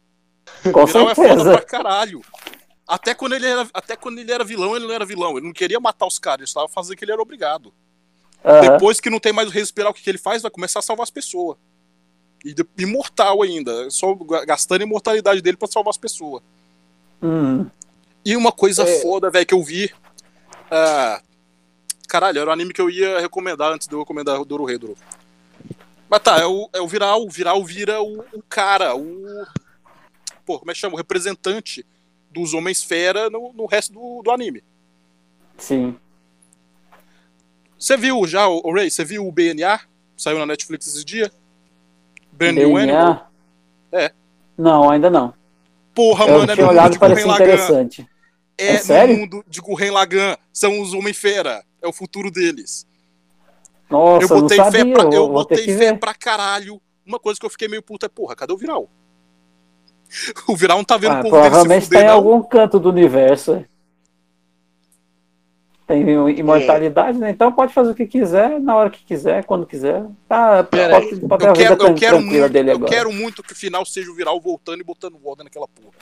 Com 0.72 0.86
viral 0.86 1.10
é 1.10 1.16
foda 1.16 1.28
certeza. 1.30 1.52
pra 1.52 1.62
caralho. 1.62 2.22
Até 2.88 3.14
quando, 3.14 3.34
ele 3.36 3.46
era, 3.46 3.68
até 3.74 3.96
quando 3.96 4.20
ele 4.20 4.32
era 4.32 4.44
vilão, 4.44 4.76
ele 4.76 4.88
não 4.88 4.94
era 4.94 5.06
vilão. 5.06 5.38
Ele 5.38 5.46
não 5.48 5.54
queria 5.54 5.80
matar 5.80 6.06
os 6.06 6.18
caras, 6.18 6.40
ele 6.40 6.46
estava 6.48 6.68
fazendo 6.68 6.94
o 6.94 6.98
que 6.98 7.04
ele 7.06 7.12
era 7.12 7.22
obrigado. 7.22 7.74
Aham. 8.46 8.62
Depois 8.62 9.00
que 9.02 9.10
não 9.10 9.20
tem 9.20 9.34
mais 9.34 9.48
o 9.50 9.52
respirar, 9.52 9.92
o 9.92 9.94
que, 9.94 10.02
que 10.02 10.10
ele 10.10 10.18
faz? 10.18 10.42
Vai 10.42 10.52
começar 10.52 10.80
a 10.80 10.82
salvar 10.82 11.04
as 11.04 11.10
pessoas. 11.12 11.58
E 12.46 12.54
de- 12.54 12.66
imortal 12.78 13.42
ainda. 13.42 13.90
Só 13.90 14.14
ga- 14.16 14.46
gastando 14.46 14.82
a 14.82 14.84
imortalidade 14.86 15.42
dele 15.42 15.58
pra 15.58 15.68
salvar 15.68 15.90
as 15.90 15.98
pessoas. 15.98 16.42
Hum. 17.22 17.66
E 18.24 18.38
uma 18.38 18.52
coisa 18.52 18.84
É. 18.84 19.02
foda, 19.02 19.30
velho, 19.30 19.46
que 19.46 19.54
eu 19.54 19.64
vi. 19.64 19.92
ah, 20.72 21.22
caralho, 22.08 22.40
era 22.40 22.50
o 22.50 22.54
anime 22.54 22.74
que 22.74 22.82
eu 22.82 22.90
ia 22.90 23.20
recomendar 23.20 23.72
antes 23.74 23.88
de 23.88 23.94
eu 23.96 24.00
recomendar 24.00 24.40
o 24.40 24.46
Dorohedoro. 24.46 24.96
Mas 26.10 26.22
tá, 26.22 26.40
é 26.40 26.46
o, 26.46 26.70
é 26.74 26.80
o 26.80 26.88
Viral. 26.88 27.24
O 27.24 27.30
Viral 27.30 27.64
vira 27.66 28.02
o, 28.02 28.20
o 28.34 28.42
cara, 28.48 28.96
o. 28.96 29.26
Pô, 30.48 30.58
como 30.58 30.72
é 30.72 30.74
que 30.74 30.80
chama? 30.80 30.94
O 30.94 30.98
representante 30.98 31.86
dos 32.32 32.54
Homens-Fera 32.54 33.30
no, 33.30 33.52
no 33.52 33.66
resto 33.66 33.92
do, 33.92 34.22
do 34.24 34.32
anime. 34.32 34.64
Sim. 35.58 35.98
Você 37.78 37.98
viu 37.98 38.26
já, 38.26 38.48
o 38.48 38.72
Ray? 38.74 38.90
Você 38.90 39.04
viu 39.04 39.28
o 39.28 39.32
BNA? 39.32 39.82
Saiu 40.16 40.40
na 40.40 40.46
Netflix 40.46 40.88
esses 40.88 41.04
dias? 41.04 41.30
Brand 42.32 42.56
New 42.56 42.78
Animal? 42.78 43.30
DNA? 43.92 44.06
É. 44.06 44.14
Não, 44.58 44.90
ainda 44.90 45.10
não. 45.10 45.34
Porra, 45.94 46.26
Eu 46.26 46.40
mano, 46.40 46.52
é 46.52 46.56
tinha 46.56 46.68
olhado 46.70 46.98
parecia 46.98 47.30
interessante. 47.30 48.08
É, 48.58 48.76
É 48.76 48.78
sério? 48.78 49.16
no 49.16 49.20
mundo 49.22 49.44
de 49.48 49.60
Gurren 49.60 49.92
Lagann. 49.92 50.38
São 50.54 50.80
os 50.80 50.94
Homem-Fera. 50.94 51.62
É 51.82 51.88
o 51.88 51.94
futuro 51.94 52.32
deles. 52.32 52.88
Nossa, 53.90 54.24
eu 54.34 54.42
botei 54.42 54.58
não 54.58 54.66
sabia. 54.66 54.86
fé, 54.86 54.92
pra, 54.94 55.04
eu 55.04 55.12
eu 55.14 55.30
botei 55.30 55.66
fé 55.66 55.74
ver. 55.92 56.00
pra 56.00 56.14
caralho. 56.14 56.82
Uma 57.06 57.20
coisa 57.20 57.38
que 57.38 57.46
eu 57.46 57.50
fiquei 57.50 57.68
meio 57.68 57.82
puta 57.84 58.06
é, 58.06 58.10
porra, 58.10 58.36
cadê 58.36 58.54
o 58.54 58.58
Viral? 58.58 58.90
O 60.48 60.56
Viral 60.56 60.78
não 60.78 60.84
tá 60.86 60.98
vendo 60.98 61.14
Ah, 61.16 61.20
o 61.20 61.24
povo 61.24 61.36
dele 61.36 61.44
se 61.46 61.50
provavelmente 61.52 61.84
fuder, 61.86 62.00
tá 62.00 62.06
em 62.06 62.08
não. 62.08 62.16
algum 62.16 62.44
canto 62.44 62.80
do 62.80 62.90
universo. 62.90 63.54
é. 63.54 63.66
Tem 65.88 66.02
imortalidade, 66.38 67.18
né? 67.18 67.30
Então 67.30 67.50
pode 67.52 67.74
fazer 67.74 67.92
o 67.92 67.96
que 67.96 68.06
quiser, 68.06 68.60
na 68.60 68.76
hora 68.76 68.90
que 68.90 69.06
quiser, 69.06 69.46
quando 69.46 69.66
quiser. 69.66 70.06
Tá, 70.28 70.62
Pera 70.62 71.00
pode, 71.00 71.16
pode 71.22 71.46
Eu 71.46 71.54
quero, 71.54 71.74
eu 71.74 71.78
tran- 71.78 71.96
quero 71.96 72.22
muito, 72.22 72.50
dele 72.50 72.72
eu 72.74 72.80
quero 72.82 73.14
muito 73.14 73.42
que 73.42 73.54
o 73.54 73.56
final 73.56 73.86
seja 73.86 74.12
o 74.12 74.16
Viral 74.16 74.40
voltando 74.42 74.82
e 74.82 74.84
botando 74.84 75.18
ordem 75.24 75.46
naquela 75.46 75.66
porra. 75.68 75.94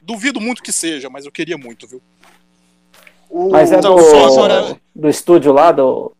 Duvido 0.00 0.40
muito 0.40 0.62
que 0.62 0.72
seja, 0.72 1.10
mas 1.10 1.26
eu 1.26 1.32
queria 1.32 1.58
muito, 1.58 1.86
viu? 1.86 2.00
O... 3.28 3.50
Mas 3.50 3.70
é 3.70 3.76
Então, 3.76 3.96
do, 3.96 4.02
só 4.02 4.24
agora- 4.28 4.80
do 4.96 5.08
estúdio 5.10 5.52
lá, 5.52 5.70
do, 5.70 6.12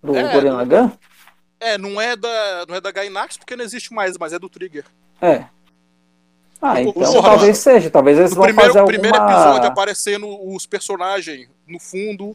do 0.00 0.14
É? 0.16 1.72
É, 1.72 1.78
não 1.78 2.00
é 2.00 2.14
da, 2.14 2.64
não 2.68 2.76
é 2.76 2.80
da 2.80 2.92
Gainax 2.92 3.36
porque 3.36 3.56
não 3.56 3.64
existe 3.64 3.92
mais, 3.92 4.16
mas 4.18 4.32
é 4.32 4.38
do 4.38 4.48
Trigger. 4.48 4.84
É. 5.20 5.46
Ah, 6.62 6.80
então 6.80 6.92
Porra, 6.92 7.22
talvez 7.30 7.58
seja. 7.58 7.90
Talvez 7.90 8.16
eles 8.18 8.30
No 8.30 8.36
vão 8.36 8.44
primeiro, 8.44 8.72
fazer 8.72 8.86
primeiro 8.86 9.16
alguma... 9.16 9.32
episódio 9.36 9.68
aparecendo 9.68 10.54
os 10.54 10.64
personagens 10.64 11.48
no 11.66 11.80
fundo. 11.80 12.32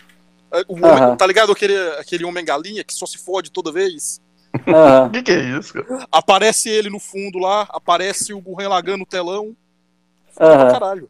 é, 0.51 0.63
o 0.67 0.73
homem- 0.73 0.86
Aham. 0.91 1.15
Tá 1.15 1.25
ligado 1.25 1.51
aquele, 1.51 1.78
aquele 1.91 2.25
homem 2.25 2.43
galinha 2.43 2.84
que 2.84 2.93
só 2.93 3.05
se 3.05 3.17
fode 3.17 3.49
toda 3.51 3.71
vez? 3.71 4.19
O 5.05 5.09
que, 5.11 5.23
que 5.23 5.32
é 5.32 5.57
isso, 5.57 5.73
cara? 5.73 6.07
Aparece 6.11 6.69
ele 6.69 6.89
no 6.89 6.99
fundo 6.99 7.38
lá, 7.39 7.67
aparece 7.69 8.34
o 8.34 8.41
Gurren 8.41 8.67
Lagann 8.67 8.97
no 8.97 9.05
telão. 9.05 9.55
Aham. 10.39 10.71
Caralho. 10.71 11.09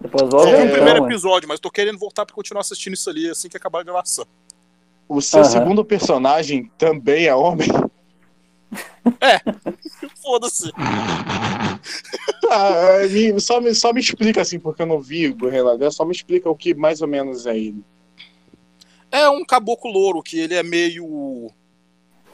Depois 0.00 0.22
vi 0.22 0.50
ver, 0.50 0.66
o 0.68 0.70
primeiro 0.72 0.90
então, 0.90 1.02
ué. 1.04 1.10
episódio, 1.10 1.48
mas 1.48 1.60
tô 1.60 1.70
querendo 1.70 1.98
voltar 1.98 2.24
pra 2.24 2.34
continuar 2.34 2.62
assistindo 2.62 2.94
isso 2.94 3.10
ali 3.10 3.28
assim 3.28 3.48
que 3.50 3.56
acabar 3.58 3.80
a 3.80 3.82
gravação. 3.82 4.24
o 5.08 5.20
seu 5.20 5.44
segundo 5.44 5.84
personagem 5.84 6.70
também 6.78 7.26
é 7.26 7.34
homem? 7.34 7.68
Foda-se. 10.22 10.70
Ah, 12.50 13.06
me- 13.08 13.38
só, 13.40 13.60
me, 13.60 13.74
só 13.74 13.92
me 13.92 14.00
explica 14.00 14.40
assim, 14.42 14.58
porque 14.58 14.82
eu 14.82 14.86
não 14.86 15.00
vi 15.00 15.28
o 15.28 15.36
Lagann, 15.64 15.90
só 15.90 16.04
me 16.04 16.12
explica 16.12 16.50
o 16.50 16.56
que 16.56 16.74
mais 16.74 17.00
ou 17.00 17.06
menos 17.08 17.46
é 17.46 17.56
ele. 17.56 17.84
É 19.10 19.28
um 19.30 19.44
caboclo 19.44 19.90
louro 19.90 20.22
que 20.22 20.38
ele 20.38 20.54
é 20.54 20.62
meio. 20.62 21.48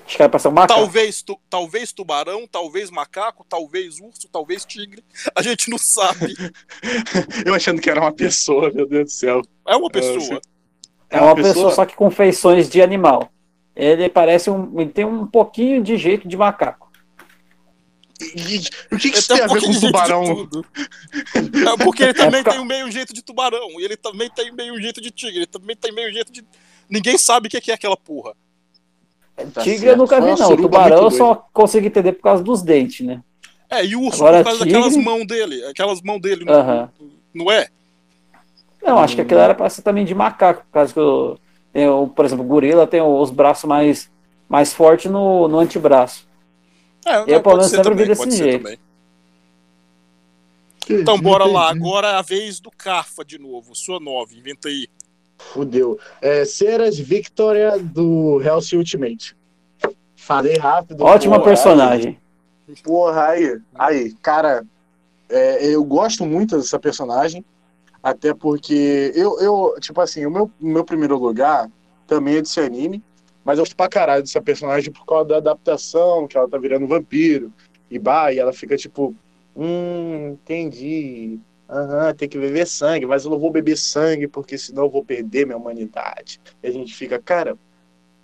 Acho 0.06 0.16
que 0.16 0.22
era 0.22 0.28
pra 0.30 0.38
ser 0.38 0.48
um 0.48 0.52
macaco. 0.52 0.80
Talvez, 0.80 1.22
tu- 1.22 1.38
talvez 1.50 1.92
tubarão, 1.92 2.46
talvez 2.50 2.90
macaco, 2.90 3.44
talvez 3.48 3.98
urso, 4.00 4.28
talvez 4.32 4.64
tigre. 4.64 5.04
A 5.34 5.42
gente 5.42 5.68
não 5.70 5.78
sabe. 5.78 6.34
Eu 7.44 7.54
achando 7.54 7.80
que 7.80 7.90
era 7.90 8.00
uma 8.00 8.12
pessoa, 8.12 8.70
meu 8.72 8.86
Deus 8.86 9.04
do 9.04 9.10
céu. 9.10 9.42
É 9.66 9.76
uma 9.76 9.90
pessoa. 9.90 10.40
É 11.10 11.20
uma 11.20 11.34
pessoa 11.34 11.72
só 11.74 11.84
que 11.84 11.94
com 11.94 12.10
feições 12.10 12.68
de 12.68 12.80
animal. 12.80 13.30
Ele 13.76 14.08
parece 14.08 14.48
um. 14.50 14.80
Ele 14.80 14.90
tem 14.90 15.04
um 15.04 15.26
pouquinho 15.26 15.82
de 15.82 15.96
jeito 15.98 16.26
de 16.26 16.36
macaco. 16.36 16.86
E, 18.34 18.60
o 18.94 18.96
que, 18.96 19.10
que 19.10 19.18
isso 19.18 19.28
tem 19.28 19.36
tem 19.36 19.46
um 19.46 19.50
a 19.50 19.54
ver 19.54 19.60
com 19.60 19.80
tubarão? 19.80 20.24
tudo. 20.46 20.64
É 21.34 21.84
porque 21.84 22.02
ele 22.04 22.14
também 22.14 22.42
por 22.42 22.50
tem 22.52 22.60
um 22.60 22.64
meio 22.64 22.90
jeito 22.90 23.12
de 23.12 23.22
tubarão. 23.22 23.78
E 23.78 23.84
ele 23.84 23.96
também 23.96 24.30
tem 24.30 24.50
meio 24.50 24.80
jeito 24.80 25.02
de 25.02 25.10
tigre. 25.10 25.36
Ele 25.40 25.46
também 25.46 25.76
tem 25.76 25.92
meio 25.92 26.10
jeito 26.12 26.32
de. 26.32 26.42
Ninguém 26.88 27.18
sabe 27.18 27.48
o 27.48 27.50
que 27.50 27.58
é 27.58 27.60
que 27.60 27.70
é 27.70 27.74
aquela 27.74 27.96
porra. 27.96 28.32
Tá 29.52 29.60
Tigre 29.60 29.80
certo. 29.80 29.90
eu 29.92 29.96
nunca 29.98 30.18
vi, 30.18 30.40
não. 30.40 30.56
Tubarão 30.56 31.02
eu 31.02 31.10
só 31.10 31.34
consigo 31.52 31.86
entender 31.86 32.12
por 32.12 32.22
causa 32.22 32.42
dos 32.42 32.62
dentes, 32.62 33.04
né? 33.06 33.22
É, 33.68 33.84
e 33.84 33.94
urso 33.94 34.24
Agora, 34.24 34.38
por 34.38 34.44
causa 34.44 34.64
tigre- 34.64 34.80
daquelas 34.80 34.96
mãos 35.04 35.26
dele. 35.26 35.64
Aquelas 35.66 36.00
mãos 36.00 36.20
dele, 36.20 36.44
não- 36.46 36.54
Aham. 36.54 36.90
não 37.34 37.50
é? 37.52 37.68
Não, 38.82 38.98
acho 38.98 39.14
que 39.14 39.20
aquilo 39.20 39.40
era 39.40 39.54
pra 39.54 39.68
ser 39.68 39.82
também 39.82 40.06
de 40.06 40.14
macaco, 40.14 40.62
por 40.64 40.70
causa 40.72 40.94
que 40.94 41.00
o, 41.00 41.36
tem 41.76 41.86
o, 41.90 42.08
por 42.08 42.24
exemplo, 42.24 42.42
o 42.42 42.48
gorila 42.48 42.86
tem 42.86 43.02
os 43.02 43.30
braços 43.30 43.64
mais, 43.64 44.10
mais 44.48 44.72
fortes 44.72 45.10
no, 45.10 45.46
no 45.46 45.58
antebraço. 45.58 46.26
É, 47.04 47.18
Eu, 47.34 47.42
pelo 47.42 47.56
menos, 47.56 47.70
sempre 47.70 47.94
vi 47.94 48.06
desse 48.06 48.30
jeito. 48.30 48.62
também. 48.62 48.78
Então 50.88 51.20
bora 51.20 51.44
lá, 51.44 51.68
agora 51.68 52.08
é 52.08 52.14
a 52.14 52.22
vez 52.22 52.60
do 52.60 52.70
Carfa 52.70 53.22
de 53.22 53.38
novo, 53.38 53.74
sua 53.74 54.00
9, 54.00 54.38
inventa 54.38 54.68
aí. 54.68 54.88
Fudeu. 55.36 56.00
É, 56.22 56.46
Ceras 56.46 56.98
Victoria 56.98 57.78
do 57.78 58.40
Hell's 58.40 58.72
Ultimate. 58.72 59.36
Falei 60.16 60.56
rápido. 60.56 61.04
Ótima 61.04 61.36
porra, 61.36 61.50
personagem. 61.50 62.18
Aí, 62.66 62.76
porra, 62.82 63.26
aí. 63.26 63.60
Aí, 63.74 64.14
cara, 64.22 64.64
é, 65.28 65.66
eu 65.66 65.84
gosto 65.84 66.24
muito 66.24 66.56
dessa 66.56 66.78
personagem. 66.78 67.44
Até 68.06 68.32
porque 68.32 69.10
eu, 69.16 69.40
eu 69.40 69.74
tipo 69.80 70.00
assim, 70.00 70.24
o 70.26 70.30
meu, 70.30 70.48
meu 70.60 70.84
primeiro 70.84 71.18
lugar 71.18 71.68
também 72.06 72.36
é 72.36 72.40
desse 72.40 72.60
anime. 72.60 73.02
Mas 73.44 73.58
eu 73.58 73.62
gosto 73.62 73.74
pra 73.74 73.88
caralho 73.88 74.22
dessa 74.22 74.40
personagem 74.40 74.92
por 74.92 75.04
causa 75.04 75.28
da 75.28 75.36
adaptação, 75.38 76.28
que 76.28 76.36
ela 76.38 76.48
tá 76.48 76.56
virando 76.56 76.86
vampiro. 76.86 77.52
E 77.90 77.98
bah, 77.98 78.32
e 78.32 78.38
ela 78.38 78.52
fica 78.52 78.76
tipo, 78.76 79.12
hum, 79.56 80.28
entendi. 80.34 81.40
Aham, 81.68 82.14
tem 82.14 82.28
que 82.28 82.38
beber 82.38 82.64
sangue, 82.64 83.06
mas 83.06 83.24
eu 83.24 83.30
não 83.32 83.40
vou 83.40 83.50
beber 83.50 83.76
sangue 83.76 84.28
porque 84.28 84.56
senão 84.56 84.84
eu 84.84 84.90
vou 84.90 85.04
perder 85.04 85.44
minha 85.44 85.58
humanidade. 85.58 86.40
E 86.62 86.68
a 86.68 86.70
gente 86.70 86.94
fica, 86.94 87.18
cara, 87.18 87.58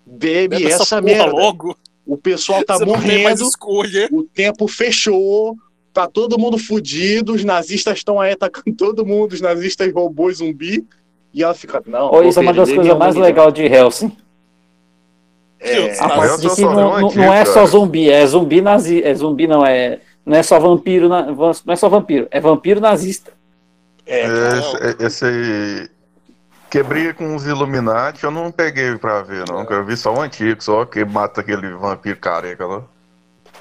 bebe 0.07 0.59
Bebe 0.61 0.71
essa, 0.71 1.03
porra 1.03 1.03
merda. 1.03 1.33
logo. 1.33 1.77
O 2.07 2.17
pessoal 2.17 2.63
tá 2.65 2.79
Você 2.79 2.85
morrendo, 2.85 3.43
escolha. 3.43 4.09
o 4.13 4.23
tempo 4.23 4.69
fechou, 4.69 5.57
tá 5.93 6.07
todo 6.07 6.39
mundo 6.39 6.59
fudido, 6.59 7.35
os 7.35 7.45
nazistas 7.45 7.99
estão 7.99 8.21
aí 8.21 8.33
atacando 8.33 8.75
todo 8.77 9.05
mundo, 9.05 9.33
os 9.33 9.41
nazistas 9.41 9.93
robôs 9.93 10.39
zumbi. 10.39 10.87
E 11.35 11.43
ela 11.43 11.55
fica, 11.55 11.83
não. 11.87 12.07
Ou 12.07 12.13
vou 12.13 12.25
isso 12.29 12.39
é 12.39 12.43
uma 12.43 12.53
das 12.53 12.71
coisas 12.73 12.97
mais 12.99 13.15
legais 13.15 13.55
de 13.55 13.63
Helsing. 13.65 14.17
É, 15.59 15.99
A 16.01 16.09
parte 16.09 16.41
de 16.41 16.55
que 16.55 16.61
não, 16.63 16.75
não- 16.75 17.07
aqui, 17.07 17.17
não 17.19 17.33
é 17.33 17.45
cara. 17.45 17.47
só 17.47 17.67
zumbi, 17.67 18.11
é 18.11 18.27
zumbi 18.27 18.61
nazi, 18.61 19.01
é 19.03 19.15
zumbi 19.15 19.47
não 19.47 19.65
é, 19.65 20.01
não 20.27 20.37
é 20.37 20.43
só 20.43 20.59
vampiro, 20.59 21.09
não 21.09 21.51
é 21.69 21.77
só 21.77 21.89
vampiro, 21.89 22.27
é 22.33 22.41
vampiro 22.41 22.81
nazista. 22.81 23.31
é, 24.05 24.23
cara. 24.27 24.59
Esse, 24.59 25.05
esse 25.05 25.25
aí. 25.25 25.89
Que 26.69 26.83
briga 26.83 27.13
com 27.15 27.37
os 27.37 27.47
Illuminati, 27.47 28.25
eu 28.25 28.31
não 28.31 28.51
peguei 28.51 28.97
pra 28.97 29.23
ver, 29.23 29.45
não. 29.49 29.63
Eu 29.65 29.85
vi 29.85 29.95
só 29.97 30.13
o 30.15 30.21
antigo, 30.23 30.63
só 30.65 30.85
que 30.87 31.05
mata 31.05 31.43
aquele 31.43 31.69
vampiro 31.75 32.17
careca 32.19 32.67
lá. 32.67 32.83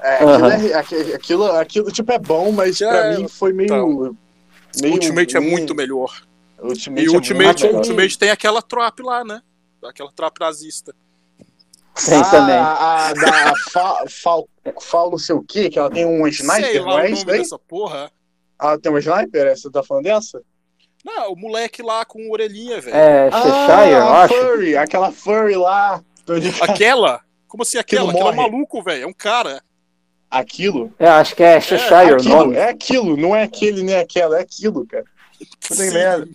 É, 0.02 0.14
aquilo, 0.16 0.46
é- 0.46 0.74
aqui- 0.74 1.14
aquilo, 1.14 1.44
aquilo, 1.52 1.92
tipo, 1.92 2.10
é 2.12 2.18
bom, 2.18 2.50
mas 2.50 2.80
É, 2.80 2.88
pra 2.88 3.18
mim 3.18 3.28
foi 3.28 3.52
meio. 3.52 3.66
então. 3.66 4.16
meio 4.80 4.94
Ultimate 4.94 5.36
é 5.36 5.40
ruim. 5.40 5.50
muito 5.50 5.74
melhor. 5.74 6.22
Ultimate 6.60 7.02
E 7.02 7.06
é 7.06 7.10
o 7.10 7.14
Ultimate. 7.14 7.66
Ultimate 7.66 8.18
tem 8.18 8.30
aquela 8.30 8.60
trap 8.62 9.00
lá, 9.02 9.24
né? 9.24 9.40
Aquela 9.84 10.12
trap 10.12 10.38
nazista. 10.40 10.94
Tem 12.06 12.18
ah, 12.18 12.24
também. 12.24 12.54
A, 12.54 13.12
da 13.12 13.54
Fal, 13.70 14.04
Fal, 14.08 14.48
Fal 14.80 15.10
não 15.10 15.18
sei 15.18 15.34
o 15.34 15.42
que, 15.42 15.68
que 15.68 15.78
ela 15.78 15.90
tem 15.90 16.06
um 16.06 16.22
Sei 16.22 16.30
sniper, 16.30 16.82
lá 16.82 16.86
não 16.86 16.94
o 16.94 16.98
é 16.98 17.02
nome 17.02 17.12
isso 17.14 17.26
daí? 17.26 17.38
dessa 17.38 17.58
porra. 17.58 18.10
Ela 18.60 18.78
tem 18.78 18.92
um 18.92 18.98
sniper? 18.98 19.56
Você 19.56 19.70
tá 19.70 19.82
falando 19.82 20.04
dessa? 20.04 20.40
Não, 21.04 21.32
o 21.32 21.36
moleque 21.36 21.82
lá 21.82 22.04
com 22.04 22.30
orelhinha, 22.30 22.80
velho. 22.80 22.96
É, 22.96 23.30
Cheshire, 23.30 23.50
eu 23.90 24.02
ah, 24.02 24.20
a 24.20 24.22
acho. 24.22 24.34
Furry, 24.34 24.76
aquela 24.76 25.12
Furry 25.12 25.56
lá. 25.56 26.02
Aquela? 26.62 27.20
Como 27.48 27.62
assim 27.64 27.76
aquela? 27.76 28.10
Aquela 28.10 28.30
é 28.30 28.32
um 28.32 28.36
maluco, 28.36 28.82
velho. 28.82 29.02
É 29.02 29.06
um 29.06 29.12
cara. 29.12 29.62
Aquilo? 30.32 30.90
Eu 30.98 31.10
acho 31.10 31.36
que 31.36 31.42
é 31.42 31.60
Cheshire 31.60 32.12
o 32.12 32.16
aquilo, 32.16 32.34
nome. 32.36 32.56
é 32.56 32.68
aquilo, 32.70 33.16
não 33.18 33.36
é 33.36 33.42
aquele 33.42 33.82
nem 33.82 33.96
aquela, 33.96 34.38
é 34.38 34.40
aquilo, 34.40 34.86
cara. 34.86 35.04
Puta 35.68 35.82
merda. 35.92 36.28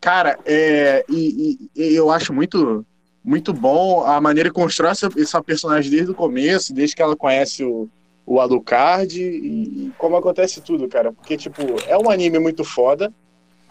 Cara, 0.00 0.38
é, 0.44 1.02
e, 1.08 1.58
e- 1.74 1.80
e 1.82 1.94
eu 1.94 2.10
acho 2.10 2.32
muito, 2.34 2.84
muito 3.24 3.52
bom 3.54 4.04
a 4.04 4.20
maneira 4.20 4.50
que 4.50 4.54
constrói 4.54 4.90
essa, 4.90 5.08
essa 5.16 5.42
personagem 5.42 5.90
desde 5.90 6.10
o 6.10 6.14
começo, 6.14 6.74
desde 6.74 6.94
que 6.94 7.00
ela 7.00 7.16
conhece 7.16 7.64
o, 7.64 7.88
o 8.26 8.38
Alucard 8.38 9.18
e, 9.18 9.86
e 9.86 9.92
como 9.96 10.16
acontece 10.16 10.60
tudo, 10.60 10.86
cara. 10.88 11.10
Porque, 11.12 11.36
tipo, 11.36 11.62
é 11.86 11.96
um 11.96 12.10
anime 12.10 12.38
muito 12.38 12.64
foda. 12.64 13.10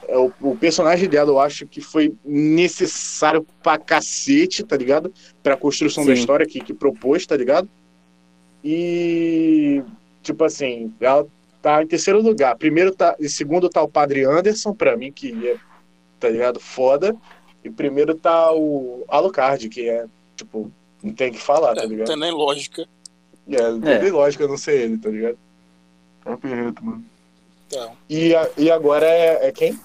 É, 0.08 0.18
o, 0.18 0.32
o 0.42 0.56
personagem 0.56 1.08
dela 1.08 1.30
eu 1.30 1.40
acho 1.40 1.68
que 1.68 1.82
foi 1.82 2.14
necessário 2.26 3.46
pra 3.62 3.78
cacete, 3.78 4.64
tá 4.64 4.76
ligado? 4.76 5.14
Pra 5.44 5.56
construção 5.56 6.04
da 6.06 6.16
Sim. 6.16 6.20
história 6.22 6.48
que, 6.48 6.62
que 6.62 6.74
propôs, 6.74 7.26
tá 7.28 7.36
ligado? 7.38 7.70
E, 8.64 9.84
tipo 10.22 10.44
assim, 10.44 10.94
ela 11.00 11.26
tá 11.62 11.82
em 11.84 11.88
terceiro 11.88 12.22
lugar. 12.22 12.56
Primeiro 12.56 12.94
tá, 12.94 13.16
em 13.20 13.28
segundo 13.28 13.70
tá 13.70 13.82
o 13.82 13.88
Padre 13.88 14.24
Anderson, 14.24 14.74
pra 14.74 14.96
mim, 14.98 15.12
que 15.12 15.48
é, 15.48 15.58
tá 16.20 16.30
ligado? 16.30 16.60
Foda. 16.60 17.16
E 17.64 17.70
primeiro 17.70 18.16
tá 18.16 18.52
o 18.54 19.04
Alucard, 19.08 19.70
que 19.70 19.88
é, 19.90 20.06
tipo, 20.36 20.72
não 21.04 21.14
tem 21.14 21.30
o 21.30 21.34
que 21.34 21.40
falar, 21.42 21.76
tá 21.76 21.82
É, 21.82 21.84
não 21.84 21.92
ligado? 21.92 22.08
tem 22.08 22.18
nem 22.18 22.32
lógica. 22.32 22.88
É, 23.50 23.72
não 23.72 23.88
É. 23.88 23.98
tem 24.00 24.12
lógica 24.12 24.48
não 24.48 24.58
ser 24.58 24.80
ele, 24.82 24.98
tá 24.98 25.10
ligado? 25.10 25.38
É 26.26 26.36
perfeito, 26.36 26.86
mano. 26.86 27.04
Então, 27.68 27.92
E, 28.10 28.36
a- 28.36 28.50
e 28.58 28.70
agora 28.72 29.06
é, 29.06 29.48
é 29.48 29.52
quem? 29.52 29.80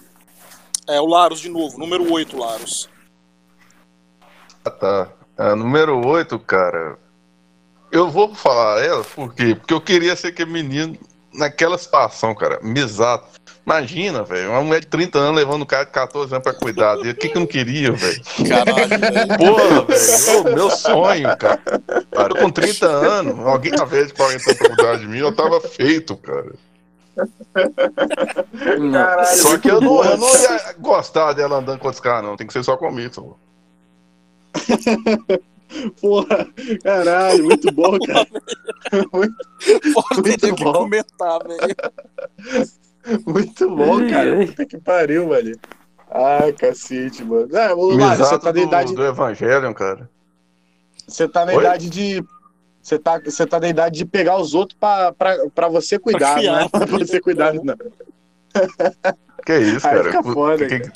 é 0.89 1.01
o 1.01 1.07
Larus 1.07 1.41
de 1.41 1.49
novo, 1.49 1.79
número 1.79 2.11
8, 2.13 2.37
Larus. 2.39 2.89
Ah, 4.65 4.71
tá. 4.71 5.13
A 5.37 5.55
número 5.55 6.05
8, 6.07 6.39
cara. 6.39 6.99
Eu 7.97 8.11
vou 8.11 8.35
falar 8.35 8.85
ela, 8.85 9.03
por 9.03 9.33
quê? 9.33 9.55
Porque 9.55 9.73
eu 9.73 9.81
queria 9.81 10.15
ser 10.15 10.27
aquele 10.27 10.51
menino 10.51 10.99
naquela 11.33 11.79
situação, 11.79 12.35
cara. 12.35 12.61
Misato. 12.63 13.41
Imagina, 13.65 14.23
velho, 14.23 14.51
uma 14.51 14.63
mulher 14.63 14.81
de 14.81 14.87
30 14.89 15.19
anos 15.19 15.37
levando 15.37 15.63
um 15.63 15.67
cara 15.67 15.85
de 15.85 15.93
14 15.93 16.31
anos 16.31 16.45
pra 16.45 16.53
cuidar 16.53 16.97
dele. 16.97 17.13
O 17.13 17.15
que, 17.15 17.31
que 17.31 17.37
eu 17.37 17.41
não 17.41 17.47
queria, 17.47 17.93
velho? 17.93 18.23
Caralho, 18.47 18.89
velho. 19.01 19.39
Porra, 19.39 19.83
velho, 19.87 20.55
meu 20.55 20.71
sonho, 20.71 21.37
cara. 21.39 21.63
Eu 22.13 22.37
com 22.37 22.51
30 22.51 22.87
anos, 22.87 23.47
alguém 23.47 23.73
na 23.73 23.87
vez 23.87 24.09
de 24.09 24.15
40 24.15 24.45
anos 24.45 24.59
pra 24.59 24.69
cuidar 24.69 24.99
de 24.99 25.09
mim, 25.09 25.19
eu 25.19 25.35
tava 25.35 25.59
feito, 25.63 26.19
cara. 26.19 26.53
Caralho, 28.93 29.37
Só 29.39 29.57
que 29.57 29.71
eu 29.71 29.81
não, 29.81 30.05
eu 30.05 30.19
não 30.19 30.29
ia 30.29 30.75
gostar 30.79 31.33
dela 31.33 31.57
andando 31.57 31.79
com 31.79 31.87
outros 31.87 32.03
caras, 32.03 32.23
não. 32.23 32.37
Tem 32.37 32.47
que 32.47 32.53
ser 32.53 32.63
só 32.63 32.77
comigo. 32.77 33.39
Porra, 36.01 36.49
caralho, 36.83 37.45
muito 37.45 37.73
bom, 37.73 37.99
cara. 37.99 38.27
Muito 39.13 40.39
ter 40.39 40.55
que 40.55 40.65
bom. 40.65 40.73
comentar, 40.73 41.39
velho. 41.43 42.69
Muito 43.27 43.71
bom, 43.75 44.09
cara. 44.09 44.47
Puta 44.47 44.67
que 44.67 44.79
pariu, 44.79 45.29
velho. 45.29 45.59
Ah, 46.11 46.53
cacete, 46.57 47.25
mano. 47.25 47.49
É, 47.57 47.75
ô, 47.75 47.97
Mário, 47.97 48.25
você 48.25 48.39
tá 48.39 48.53
na 48.53 48.61
idade. 48.61 48.95
do 48.95 49.05
Evangelion, 49.05 49.73
cara. 49.75 50.09
Você 51.07 51.29
tá 51.29 51.45
na 51.45 51.53
Oi? 51.53 51.59
idade 51.61 51.91
de. 51.91 52.23
Você 52.81 52.99
tá, 52.99 53.19
você 53.19 53.45
tá 53.47 53.59
na 53.59 53.69
idade 53.69 53.99
de 53.99 54.05
pegar 54.05 54.37
os 54.39 54.55
outros 54.55 54.79
pra, 54.79 55.13
pra, 55.13 55.37
pra 55.53 55.69
você 55.69 55.99
cuidar, 55.99 56.35
Pra 56.35 56.39
criar, 56.39 56.61
né? 56.63 56.69
Pra 56.71 56.87
você 56.87 57.21
cuidar, 57.21 57.53
não. 57.55 57.75
Que 59.45 59.59
isso, 59.59 59.87
Aí 59.87 59.95
cara. 59.97 60.05
fica 60.05 60.23
Pu- 60.23 60.33
foda, 60.33 60.67
que- 60.67 60.91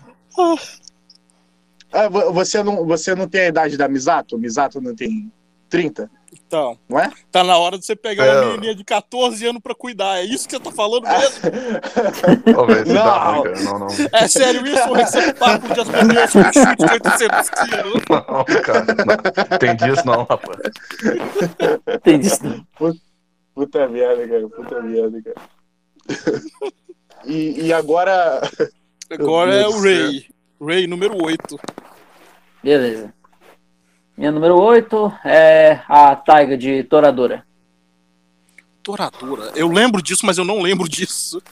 Ah, 1.92 2.08
vo- 2.08 2.32
você, 2.32 2.62
não, 2.62 2.86
você 2.86 3.14
não 3.14 3.26
tem 3.28 3.42
a 3.42 3.48
idade 3.48 3.76
da 3.76 3.88
Misato? 3.88 4.38
Misato 4.38 4.80
não 4.80 4.94
tem 4.94 5.30
30? 5.68 6.10
Então, 6.32 6.78
Não 6.88 6.98
é? 6.98 7.10
tá 7.32 7.42
na 7.42 7.56
hora 7.58 7.76
de 7.78 7.84
você 7.84 7.96
pegar 7.96 8.24
É. 8.24 8.40
uma 8.40 8.46
menininha 8.50 8.74
de 8.74 8.84
14 8.84 9.44
anos 9.46 9.60
pra 9.60 9.74
cuidar. 9.74 10.18
É 10.18 10.24
isso 10.24 10.48
que 10.48 10.54
você 10.56 10.62
tá 10.62 10.70
falando 10.70 11.02
mesmo? 11.04 11.40
Você 12.70 12.84
tá 12.84 12.92
Não. 12.92 13.44
Não, 13.44 13.78
não. 13.80 13.88
É 14.12 14.28
sério 14.28 14.64
isso? 14.66 14.88
Ou 14.88 14.94
receptáculo 14.94 15.74
de 15.74 15.80
as 15.80 15.88
meninas 15.88 16.32
com 16.32 16.42
chute 16.44 16.76
de 16.76 16.92
800 16.92 17.50
quilos? 17.50 18.02
Não, 18.08 18.44
cara. 18.62 18.86
Não. 19.50 19.58
Tem 19.58 19.76
disso 19.76 20.06
não, 20.06 20.24
rapaz. 20.24 20.58
Tem 22.02 22.18
disso. 22.20 22.40
não. 22.44 22.94
Puta 23.54 23.88
merda, 23.88 24.28
cara. 24.28 24.48
Puta 24.48 24.82
merda, 24.82 25.22
cara. 25.22 26.42
E, 27.24 27.66
e 27.66 27.72
agora. 27.72 28.40
Agora 29.10 29.54
é 29.54 29.66
o 29.66 29.80
Ray. 29.80 30.26
Ray 30.60 30.86
número 30.86 31.16
8. 31.22 31.58
Beleza. 32.62 33.14
Minha 34.14 34.30
número 34.30 34.60
8 34.60 35.12
é 35.24 35.80
a 35.88 36.14
Taiga 36.14 36.58
de 36.58 36.84
Toradora. 36.84 37.46
Toradora. 38.82 39.52
Eu 39.54 39.68
lembro 39.68 40.02
disso, 40.02 40.26
mas 40.26 40.36
eu 40.36 40.44
não 40.44 40.60
lembro 40.60 40.86
disso. 40.86 41.42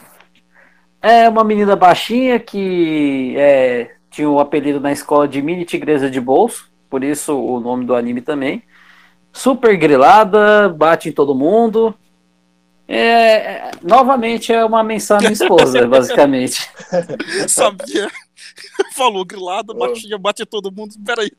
É 1.01 1.27
uma 1.27 1.43
menina 1.43 1.75
baixinha 1.75 2.39
que 2.39 3.35
é, 3.39 3.95
tinha 4.11 4.29
o 4.29 4.41
apelido 4.41 4.79
na 4.79 4.93
escola 4.93 5.27
de 5.27 5.41
mini 5.41 5.65
tigresa 5.65 6.11
de 6.11 6.21
bolso, 6.21 6.71
por 6.91 7.03
isso 7.03 7.35
o 7.35 7.61
nome 7.61 7.87
do 7.87 7.95
anime 7.95 8.21
também. 8.21 8.63
Super 9.33 9.75
grilada, 9.79 10.69
bate 10.69 11.09
em 11.09 11.13
todo 11.13 11.35
mundo. 11.35 11.95
É, 12.87 12.99
é, 12.99 13.71
novamente 13.83 14.53
é 14.53 14.63
uma 14.65 14.83
menção 14.83 15.17
à 15.17 15.21
minha 15.21 15.33
esposa, 15.33 15.87
basicamente. 15.89 16.69
Sabia? 17.47 18.11
Falou 18.95 19.25
grilada, 19.25 19.75
baixinha, 19.75 20.19
bate 20.19 20.45
todo 20.45 20.73
mundo. 20.73 20.95
Peraí. 21.05 21.31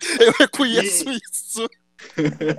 Eu 0.20 0.32
reconheço 0.38 1.04
isso. 1.10 1.68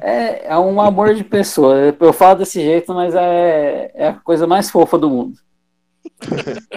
É, 0.02 0.48
é 0.48 0.58
um 0.58 0.82
amor 0.82 1.16
de 1.16 1.24
pessoa. 1.24 1.96
Eu 2.00 2.14
falo 2.14 2.40
desse 2.40 2.62
jeito, 2.62 2.94
mas 2.94 3.16
é, 3.16 3.92
é 3.96 4.08
a 4.10 4.14
coisa 4.14 4.46
mais 4.46 4.70
fofa 4.70 4.98
do 4.98 5.10
mundo. 5.10 5.40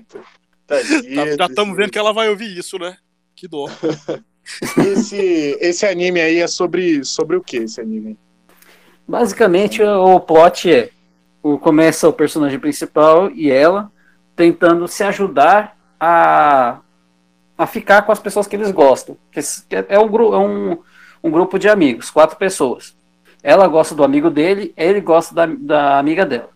Tá- 0.64 0.80
já 1.36 1.46
estamos 1.46 1.76
vendo 1.76 1.90
que 1.90 1.98
ela 1.98 2.12
vai 2.12 2.30
ouvir 2.30 2.57
isso, 2.57 2.78
né? 2.78 2.96
Que 3.34 3.48
dó. 3.48 3.68
Esse, 4.78 5.59
esse 5.61 5.84
anime 5.84 6.20
aí 6.20 6.38
é 6.38 6.46
sobre, 6.46 7.05
sobre 7.05 7.36
o 7.36 7.42
que, 7.42 7.59
esse 7.59 7.80
anime? 7.80 8.16
Basicamente, 9.07 9.82
o 9.82 10.18
plot 10.20 10.72
é: 10.72 10.90
o, 11.42 11.59
começa 11.59 12.09
o 12.09 12.12
personagem 12.12 12.59
principal 12.59 13.30
e 13.30 13.50
ela 13.50 13.90
tentando 14.34 14.88
se 14.88 15.03
ajudar 15.05 15.76
a, 16.00 16.80
a 17.57 17.66
ficar 17.66 18.03
com 18.03 18.12
as 18.12 18.18
pessoas 18.18 18.46
que 18.46 18.57
eles 18.57 18.70
gostam. 18.70 19.16
Que 19.30 19.40
é 19.88 19.98
um, 19.98 20.34
é 20.34 20.38
um, 20.38 20.78
um 21.22 21.30
grupo 21.30 21.59
de 21.59 21.68
amigos, 21.68 22.11
quatro 22.11 22.36
pessoas. 22.36 22.96
Ela 23.42 23.66
gosta 23.66 23.94
do 23.94 24.05
amigo 24.05 24.30
dele, 24.30 24.72
ele 24.76 25.00
gosta 25.00 25.34
da, 25.34 25.46
da 25.46 25.98
amiga 25.98 26.24
dela. 26.24 26.50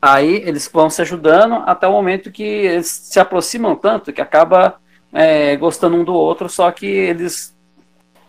Aí 0.00 0.42
eles 0.44 0.68
vão 0.72 0.90
se 0.90 1.00
ajudando 1.02 1.62
até 1.66 1.86
o 1.86 1.92
momento 1.92 2.32
que 2.32 2.42
eles 2.42 2.88
se 2.88 3.20
aproximam 3.20 3.76
tanto 3.76 4.12
que 4.12 4.20
acaba 4.20 4.76
é, 5.12 5.56
gostando 5.56 5.96
um 5.96 6.02
do 6.02 6.14
outro, 6.14 6.48
só 6.48 6.70
que 6.72 6.86
eles. 6.86 7.54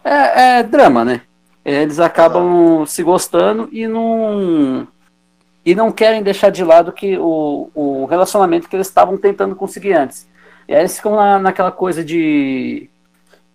É, 0.03 0.59
é 0.59 0.63
drama, 0.63 1.03
né? 1.03 1.21
Eles 1.65 1.99
acabam 1.99 2.85
se 2.85 3.01
gostando 3.01 3.69
e 3.71 3.87
não. 3.87 4.87
E 5.65 5.73
não 5.73 5.91
querem 5.91 6.21
deixar 6.21 6.49
de 6.49 6.63
lado 6.63 6.91
que 6.91 7.17
o, 7.17 7.69
o 7.73 8.05
relacionamento 8.05 8.67
que 8.67 8.75
eles 8.75 8.87
estavam 8.87 9.17
tentando 9.17 9.55
conseguir 9.55 9.93
antes. 9.93 10.27
E 10.67 10.73
aí 10.73 10.81
eles 10.81 10.95
ficam 10.95 11.15
na, 11.15 11.39
naquela 11.39 11.71
coisa 11.71 12.03
de. 12.03 12.89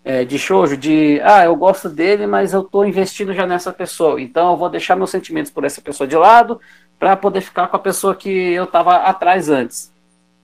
É, 0.05 0.25
de 0.25 0.39
shoujo, 0.39 0.77
de 0.77 1.21
ah, 1.23 1.45
eu 1.45 1.55
gosto 1.55 1.89
dele, 1.89 2.27
mas 2.27 2.55
eu 2.55 2.63
tô 2.65 2.83
investindo 2.85 3.35
já 3.35 3.47
nessa 3.47 3.71
pessoa, 3.71 4.19
então 4.19 4.53
eu 4.53 4.57
vou 4.57 4.71
deixar 4.71 4.97
meus 4.97 5.11
sentimentos 5.11 5.51
por 5.51 5.65
essa 5.65 5.83
pessoa 5.83 6.07
de 6.07 6.17
lado 6.17 6.59
para 6.99 7.15
poder 7.15 7.43
ficar 7.43 7.67
com 7.69 7.77
a 7.77 7.81
pessoa 7.81 8.15
que 8.15 8.31
eu 8.31 8.67
tava 8.67 8.97
atrás 8.97 9.51
antes. 9.51 9.93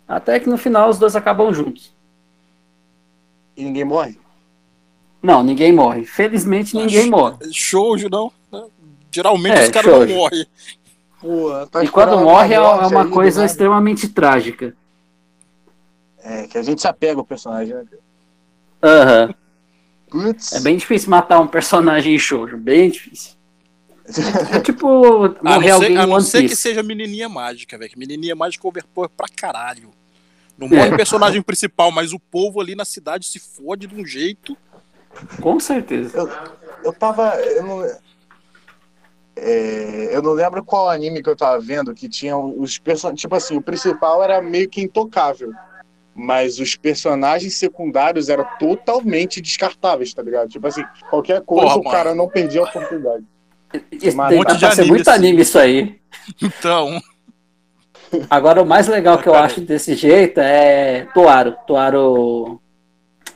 Até 0.07 0.39
que 0.39 0.51
no 0.51 0.59
final 0.59 0.91
os 0.91 0.99
dois 0.99 1.17
acabam 1.17 1.53
juntos. 1.55 1.95
E 3.57 3.65
ninguém 3.65 3.85
morre? 3.85 4.19
Não, 5.23 5.43
ninguém 5.43 5.73
morre. 5.73 6.05
Felizmente 6.05 6.77
ninguém 6.77 7.09
morre. 7.09 7.37
Shoujo, 7.51 8.11
não. 8.11 8.31
né? 8.53 8.65
Geralmente 9.11 9.57
É, 9.59 9.63
os 9.65 9.71
caras 9.71 10.09
não 10.09 10.17
morrem. 10.17 10.47
Pô, 11.21 11.67
tá 11.71 11.83
E 11.83 11.89
quando 11.89 12.21
morre 12.21 12.53
é 12.53 12.61
uma 12.61 12.83
é 12.83 12.87
uma 12.87 13.09
coisa 13.09 13.41
nada. 13.41 13.51
extremamente 13.51 14.09
trágica. 14.09 14.77
É, 16.25 16.47
que 16.49 16.57
a 16.57 16.63
gente 16.63 16.81
se 16.81 16.89
apega 16.89 17.21
ao 17.21 17.25
personagem, 17.25 17.75
né? 17.75 17.85
Aham. 18.83 19.35
Putz. 20.11 20.53
É 20.55 20.61
bem 20.61 20.77
difícil 20.77 21.11
matar 21.11 21.39
um 21.39 21.47
personagem 21.47 22.15
em 22.15 22.19
shoujo, 22.19 22.57
bem 22.57 22.89
difícil. 22.91 23.35
É 24.53 24.61
tipo 24.61 24.87
A 25.25 25.29
não 25.29 25.53
morrer 25.55 25.67
ser, 25.67 25.71
alguém 25.73 25.97
a 25.99 26.07
não 26.07 26.21
ser 26.21 26.49
que 26.49 26.57
seja 26.57 26.83
menininha 26.83 27.29
mágica, 27.29 27.77
velho. 27.77 27.93
Menininha 27.97 28.35
mágica 28.35 28.67
overpower 28.67 29.11
pra 29.11 29.27
caralho. 29.29 29.91
Não 30.57 30.67
É. 30.69 30.71
morre 30.71 30.97
personagem 30.97 31.43
principal, 31.43 31.91
mas 31.91 32.13
o 32.13 32.19
povo 32.19 32.61
ali 32.61 32.75
na 32.75 32.85
cidade 32.85 33.27
se 33.27 33.39
fode 33.39 33.87
de 33.87 33.95
um 33.95 34.07
jeito. 34.07 34.57
Com 35.43 35.61
certeza. 35.61 36.17
Eu 36.83 36.93
tava. 36.93 37.35
Eu 37.41 37.63
não, 37.65 37.85
é, 39.37 40.17
eu 40.17 40.23
não 40.23 40.33
lembro 40.33 40.65
qual 40.65 40.89
anime 40.89 41.23
que 41.23 41.29
eu 41.29 41.37
tava 41.37 41.59
vendo 41.61 41.95
que 41.95 42.09
tinha 42.09 42.37
os 42.37 42.79
personagens. 42.79 43.21
Tipo 43.21 43.35
assim, 43.35 43.57
o 43.57 43.63
principal 43.63 44.23
era 44.23 44.41
meio 44.41 44.69
que 44.69 44.81
intocável. 44.81 45.53
Mas 46.15 46.59
os 46.61 46.77
personagens 46.77 47.55
secundários 47.55 48.29
eram 48.29 48.47
totalmente 48.59 49.41
descartáveis, 49.41 50.15
tá 50.15 50.23
ligado? 50.23 50.49
Tipo 50.49 50.67
assim, 50.67 50.85
qualquer 51.11 51.41
coisa 51.43 51.65
Porra, 51.67 51.77
o 51.79 51.83
cara 51.91 52.15
não 52.15 52.29
perdia 52.29 52.61
a 52.61 52.65
oportunidade. 52.65 53.25
Isso 53.91 54.21
Um 54.21 54.29
tem- 54.29 54.39
monte 54.39 54.53
de 54.55 54.61
ser 54.61 54.67
anime 54.67 54.89
muito 54.89 55.09
assim. 55.11 55.19
anime 55.19 55.43
isso 55.43 55.59
aí. 55.59 55.99
Então, 56.41 57.01
Agora, 58.31 58.63
o 58.63 58.67
mais 58.67 58.87
legal 58.87 59.19
que 59.19 59.29
eu 59.29 59.35
acho 59.35 59.61
desse 59.61 59.95
jeito 59.97 60.39
é 60.39 61.07
Toaro. 61.13 61.57
Toaro. 61.67 62.61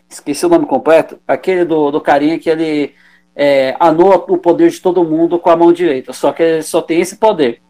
Esqueci 0.09 0.47
o 0.47 0.49
nome 0.49 0.67
completo. 0.67 1.19
Aquele 1.27 1.65
do, 1.65 1.91
do 1.91 2.01
carinha 2.01 2.39
que 2.39 2.49
ele 2.49 2.95
é, 3.35 3.75
anula 3.81 4.17
o 4.29 4.39
poder 4.39 4.71
de 4.71 4.81
todo 4.81 5.03
mundo 5.05 5.37
com 5.39 5.51
a 5.51 5.57
mão 5.57 5.73
direita. 5.73 6.13
Só 6.13 6.33
que 6.33 6.43
ele 6.45 6.63
só 6.63 6.81
tem 6.81 7.01
esse 7.01 7.17
poder. 7.17 7.61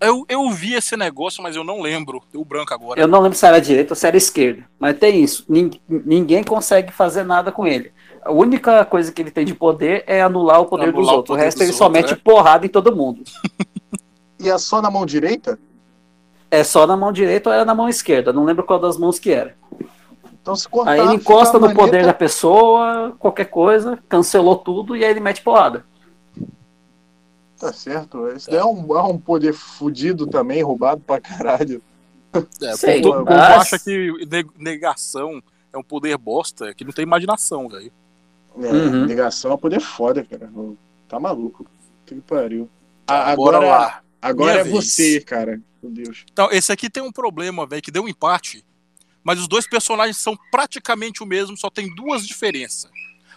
Eu, 0.00 0.24
eu 0.28 0.50
vi 0.50 0.74
esse 0.74 0.96
negócio, 0.96 1.42
mas 1.42 1.56
eu 1.56 1.64
não 1.64 1.80
lembro. 1.80 2.22
Deu 2.32 2.44
branco 2.44 2.72
agora. 2.74 3.00
Eu 3.00 3.08
não 3.08 3.20
lembro 3.20 3.36
se 3.38 3.46
era 3.46 3.60
direita 3.60 3.92
ou 3.92 3.96
se 3.96 4.06
era 4.06 4.16
esquerda. 4.16 4.64
Mas 4.78 4.98
tem 4.98 5.22
isso. 5.22 5.44
Nin- 5.48 5.80
Ninguém 5.88 6.42
consegue 6.44 6.92
fazer 6.92 7.24
nada 7.24 7.50
com 7.50 7.66
ele. 7.66 7.92
A 8.22 8.32
única 8.32 8.84
coisa 8.84 9.12
que 9.12 9.22
ele 9.22 9.30
tem 9.30 9.44
de 9.44 9.54
poder 9.54 10.02
é 10.06 10.20
anular 10.20 10.60
o 10.60 10.66
poder 10.66 10.88
Anular 10.88 11.00
dos 11.02 11.08
o 11.08 11.16
outros. 11.16 11.30
O 11.30 11.34
poder 11.34 11.44
resto 11.44 11.62
ele 11.62 11.72
só 11.72 11.88
mete 11.88 12.12
é. 12.12 12.16
porrada 12.16 12.66
em 12.66 12.68
todo 12.68 12.94
mundo. 12.94 13.22
E 14.38 14.50
é 14.50 14.58
só 14.58 14.82
na 14.82 14.90
mão 14.90 15.06
direita? 15.06 15.58
É 16.50 16.62
só 16.62 16.86
na 16.86 16.94
mão 16.94 17.10
direita 17.10 17.48
ou 17.48 17.54
era 17.54 17.64
na 17.64 17.74
mão 17.74 17.88
esquerda. 17.88 18.34
Não 18.34 18.44
lembro 18.44 18.64
qual 18.64 18.78
das 18.78 18.98
mãos 18.98 19.18
que 19.18 19.30
era. 19.30 19.56
Então 20.42 20.54
se 20.54 20.68
cortar. 20.68 20.90
Aí 20.92 21.00
ele 21.00 21.14
encosta 21.14 21.58
no 21.58 21.72
poder 21.72 21.92
maneta- 21.92 22.06
da 22.08 22.14
pessoa, 22.14 23.16
qualquer 23.18 23.46
coisa, 23.46 23.98
cancelou 24.10 24.56
tudo 24.56 24.94
e 24.94 25.02
aí 25.02 25.10
ele 25.10 25.20
mete 25.20 25.40
porrada. 25.42 25.86
Tá 27.58 27.72
certo. 27.72 28.28
Esse 28.28 28.50
daí 28.50 28.58
é 28.58 28.64
um, 28.64 28.96
é 28.96 29.02
um 29.02 29.18
poder 29.18 29.52
fudido 29.54 30.26
também, 30.26 30.62
roubado 30.62 31.00
pra 31.00 31.20
caralho. 31.20 31.82
É, 32.62 32.76
Sei, 32.76 33.00
o 33.00 33.02
povo 33.02 33.24
mas- 33.24 33.72
acha 33.72 33.78
que 33.78 34.12
ne- 34.26 34.46
negação 34.58 35.42
é 35.72 35.78
um 35.78 35.82
poder 35.82 36.16
bosta, 36.18 36.74
que 36.74 36.84
não 36.84 36.92
tem 36.92 37.02
imaginação, 37.02 37.68
velho. 37.68 37.90
É, 38.58 38.70
Uhum. 38.72 39.06
Negação 39.06 39.52
é 39.52 39.56
poder 39.56 39.80
foda, 39.80 40.22
cara. 40.24 40.50
Tá 41.08 41.18
maluco. 41.20 41.66
Que 42.04 42.14
pariu. 42.16 42.68
A- 43.06 43.34
Bora 43.36 43.56
agora 43.58 43.58
lá. 43.60 44.02
agora 44.20 44.60
é 44.60 44.64
vez. 44.64 44.74
você, 44.74 45.20
cara. 45.20 45.60
Meu 45.82 45.92
Deus. 45.92 46.24
Então, 46.30 46.48
esse 46.50 46.70
aqui 46.72 46.90
tem 46.90 47.02
um 47.02 47.12
problema, 47.12 47.66
velho, 47.66 47.82
que 47.82 47.90
deu 47.90 48.02
um 48.04 48.08
empate, 48.08 48.64
mas 49.24 49.38
os 49.38 49.48
dois 49.48 49.66
personagens 49.68 50.16
são 50.18 50.36
praticamente 50.50 51.22
o 51.22 51.26
mesmo, 51.26 51.56
só 51.56 51.70
tem 51.70 51.94
duas 51.94 52.26
diferenças. 52.26 52.90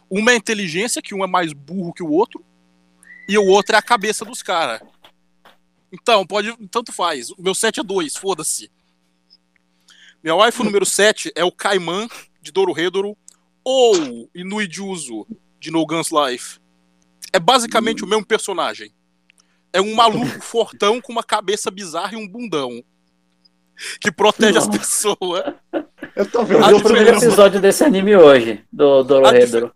Uma 0.10 0.32
é 0.32 0.34
a 0.34 0.38
inteligência, 0.38 1.02
que 1.02 1.14
um 1.16 1.24
é 1.24 1.28
mais 1.28 1.54
burro 1.54 1.94
que 1.94 2.02
o 2.04 2.10
outro, 2.12 2.44
e 3.30 3.38
o 3.38 3.46
outro 3.46 3.76
é 3.76 3.78
a 3.78 3.82
cabeça 3.84 4.26
dos 4.26 4.42
caras. 4.42 4.82
Então, 5.92 6.26
pode. 6.26 6.52
Tanto 6.70 6.92
faz. 6.92 7.30
O 7.30 7.36
meu 7.40 7.54
7 7.54 7.80
é 7.80 7.84
2, 7.84 8.18
foda-se. 8.18 8.72
Meu 10.24 10.38
waifu 10.38 10.64
número 10.64 10.84
7 10.84 11.32
é 11.36 11.44
o 11.44 11.52
Kaiman, 11.52 12.10
de 12.42 12.52
Dorohedoro, 12.52 13.16
ou 13.64 14.28
Inuijuzo, 14.34 15.28
de 15.60 15.70
No 15.70 15.86
Guns 15.86 16.10
Life. 16.10 16.60
É 17.32 17.40
basicamente 17.40 18.04
o 18.04 18.08
mesmo 18.08 18.26
personagem. 18.26 18.92
É 19.72 19.80
um 19.80 19.94
maluco 19.94 20.26
fortão 20.42 21.00
com 21.00 21.12
uma 21.12 21.24
cabeça 21.24 21.70
bizarra 21.70 22.14
e 22.14 22.18
um 22.18 22.28
bundão. 22.28 22.84
Que 24.02 24.12
protege 24.12 24.58
as 24.58 24.66
Nossa. 24.66 24.80
pessoas. 24.80 25.54
Eu 26.16 26.30
tô 26.30 26.44
vendo. 26.44 26.66
vi 26.68 26.74
o 26.74 26.82
primeiro 26.82 27.16
episódio 27.16 27.62
desse 27.62 27.84
anime 27.84 28.16
hoje, 28.16 28.66
do 28.74 29.04
Dorohedoro. 29.04 29.72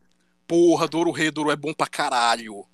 Porra, 0.47 0.87
Dorohedoro 0.87 1.51
é 1.51 1.55
bom 1.55 1.71
pra 1.71 1.85
caralho. 1.85 2.65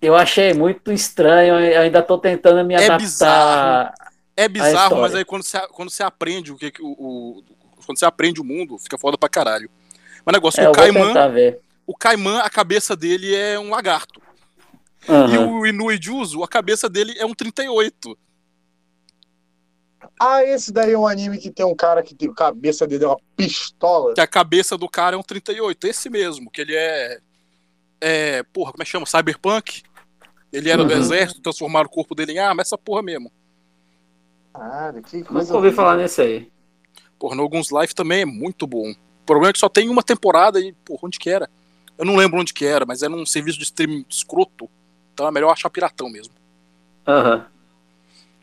Eu 0.00 0.16
achei 0.16 0.54
muito 0.54 0.90
estranho, 0.90 1.58
eu 1.60 1.82
ainda 1.82 2.02
tô 2.02 2.16
tentando 2.18 2.64
me 2.66 2.74
É 2.74 2.78
adaptar. 2.78 2.98
bizarro. 2.98 3.94
É 4.36 4.48
bizarro, 4.48 5.00
mas 5.02 5.14
aí 5.14 5.24
quando 5.24 5.42
você, 5.42 5.60
quando 5.68 5.90
você 5.90 6.02
aprende 6.02 6.50
o 6.52 6.56
que 6.56 6.72
o, 6.80 6.88
o- 7.40 7.44
quando 7.84 7.98
você 7.98 8.06
aprende 8.06 8.40
o 8.40 8.44
mundo, 8.44 8.78
fica 8.78 8.96
foda 8.96 9.18
pra 9.18 9.28
caralho. 9.28 9.70
Mas 10.24 10.32
o 10.32 10.32
negócio, 10.32 10.60
É, 10.62 10.68
o 10.68 10.72
Kaiman, 10.72 11.08
tentar 11.08 11.28
ver. 11.28 11.60
o 11.86 11.94
Kaiman, 11.94 12.38
a 12.40 12.48
cabeça 12.48 12.96
dele 12.96 13.34
é 13.34 13.58
um 13.58 13.68
lagarto. 13.70 14.20
E 15.06 15.10
Aham. 15.12 15.46
o 15.52 15.66
Inuijuzo, 15.66 16.42
a 16.42 16.48
cabeça 16.48 16.88
dele 16.88 17.14
é 17.18 17.26
um 17.26 17.34
38. 17.34 18.16
Ah, 20.18 20.42
esse 20.44 20.72
daí 20.72 20.92
é 20.92 20.98
um 20.98 21.06
anime 21.06 21.38
que 21.38 21.50
tem 21.50 21.64
um 21.64 21.74
cara 21.74 22.02
que 22.02 22.14
tem 22.14 22.30
a 22.30 22.34
cabeça 22.34 22.86
dele 22.86 23.04
é 23.04 23.08
uma 23.08 23.18
pistola. 23.36 24.14
Que 24.14 24.20
a 24.20 24.26
cabeça 24.26 24.76
do 24.78 24.88
cara 24.88 25.16
é 25.16 25.18
um 25.18 25.22
38. 25.22 25.86
Esse 25.86 26.08
mesmo, 26.08 26.50
que 26.50 26.60
ele 26.60 26.74
é. 26.74 27.18
É. 28.00 28.42
Porra, 28.44 28.72
como 28.72 28.82
é 28.82 28.84
que 28.86 28.90
chama? 28.90 29.06
Cyberpunk. 29.06 29.82
Ele 30.52 30.68
era 30.70 30.84
do 30.84 30.92
Uhum. 30.92 30.98
exército, 31.00 31.40
transformaram 31.40 31.86
o 31.86 31.92
corpo 31.92 32.14
dele 32.14 32.32
em 32.32 32.38
arma, 32.38 32.60
essa 32.62 32.76
porra 32.76 33.02
mesmo. 33.02 33.30
Caralho, 34.52 35.02
que 35.02 35.22
coisa. 35.22 35.42
Nunca 35.44 35.54
ouvi 35.56 35.72
falar 35.72 35.96
nesse 35.96 36.20
aí. 36.20 36.50
Porra, 37.18 37.36
no 37.36 37.42
Alguns 37.42 37.70
Life 37.70 37.94
também 37.94 38.22
é 38.22 38.26
muito 38.26 38.66
bom. 38.66 38.90
O 38.90 39.24
problema 39.26 39.50
é 39.50 39.52
que 39.52 39.58
só 39.58 39.68
tem 39.68 39.88
uma 39.88 40.02
temporada 40.02 40.58
e, 40.60 40.72
porra, 40.84 41.00
onde 41.04 41.18
que 41.18 41.30
era? 41.30 41.48
Eu 41.96 42.04
não 42.04 42.16
lembro 42.16 42.40
onde 42.40 42.52
que 42.52 42.64
era, 42.64 42.84
mas 42.84 43.02
era 43.02 43.14
num 43.14 43.26
serviço 43.26 43.58
de 43.58 43.64
streaming 43.64 44.04
escroto. 44.08 44.68
Então 45.14 45.26
é 45.26 45.30
melhor 45.30 45.52
achar 45.52 45.70
piratão 45.70 46.08
mesmo. 46.08 46.34
Aham. 47.06 47.46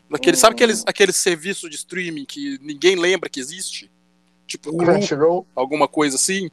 Daquele, 0.08 0.36
Hum. 0.36 0.40
Sabe 0.40 0.54
aqueles, 0.54 0.84
aqueles 0.86 1.16
serviços 1.16 1.68
de 1.68 1.76
streaming 1.76 2.24
que 2.24 2.58
ninguém 2.62 2.96
lembra 2.96 3.28
que 3.28 3.40
existe? 3.40 3.90
Tipo, 4.46 4.74
Crunchyroll. 4.78 5.46
alguma 5.54 5.86
coisa 5.86 6.16
assim? 6.16 6.48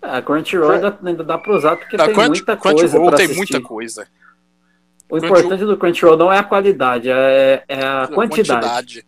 A 0.00 0.22
Crunchyroll 0.22 0.70
ainda, 0.70 0.98
ainda 1.02 1.24
dá 1.24 1.36
pra 1.38 1.56
usar 1.56 1.76
porque 1.76 1.96
Da 1.96 2.06
tem 2.06 2.14
Crunch- 2.14 2.28
muita 2.38 2.56
coisa 2.56 2.78
Crunchyroll 2.78 3.10
tem 3.12 3.24
assistir. 3.26 3.36
muita 3.38 3.60
coisa. 3.60 4.06
O 5.10 5.16
importante 5.18 5.64
do 5.64 5.76
Crunchyroll 5.76 6.16
não 6.16 6.32
é 6.32 6.38
a 6.38 6.42
qualidade, 6.44 7.08
é, 7.10 7.64
é 7.66 7.82
a 7.82 8.02
A 8.04 8.08
quantidade. 8.08 9.04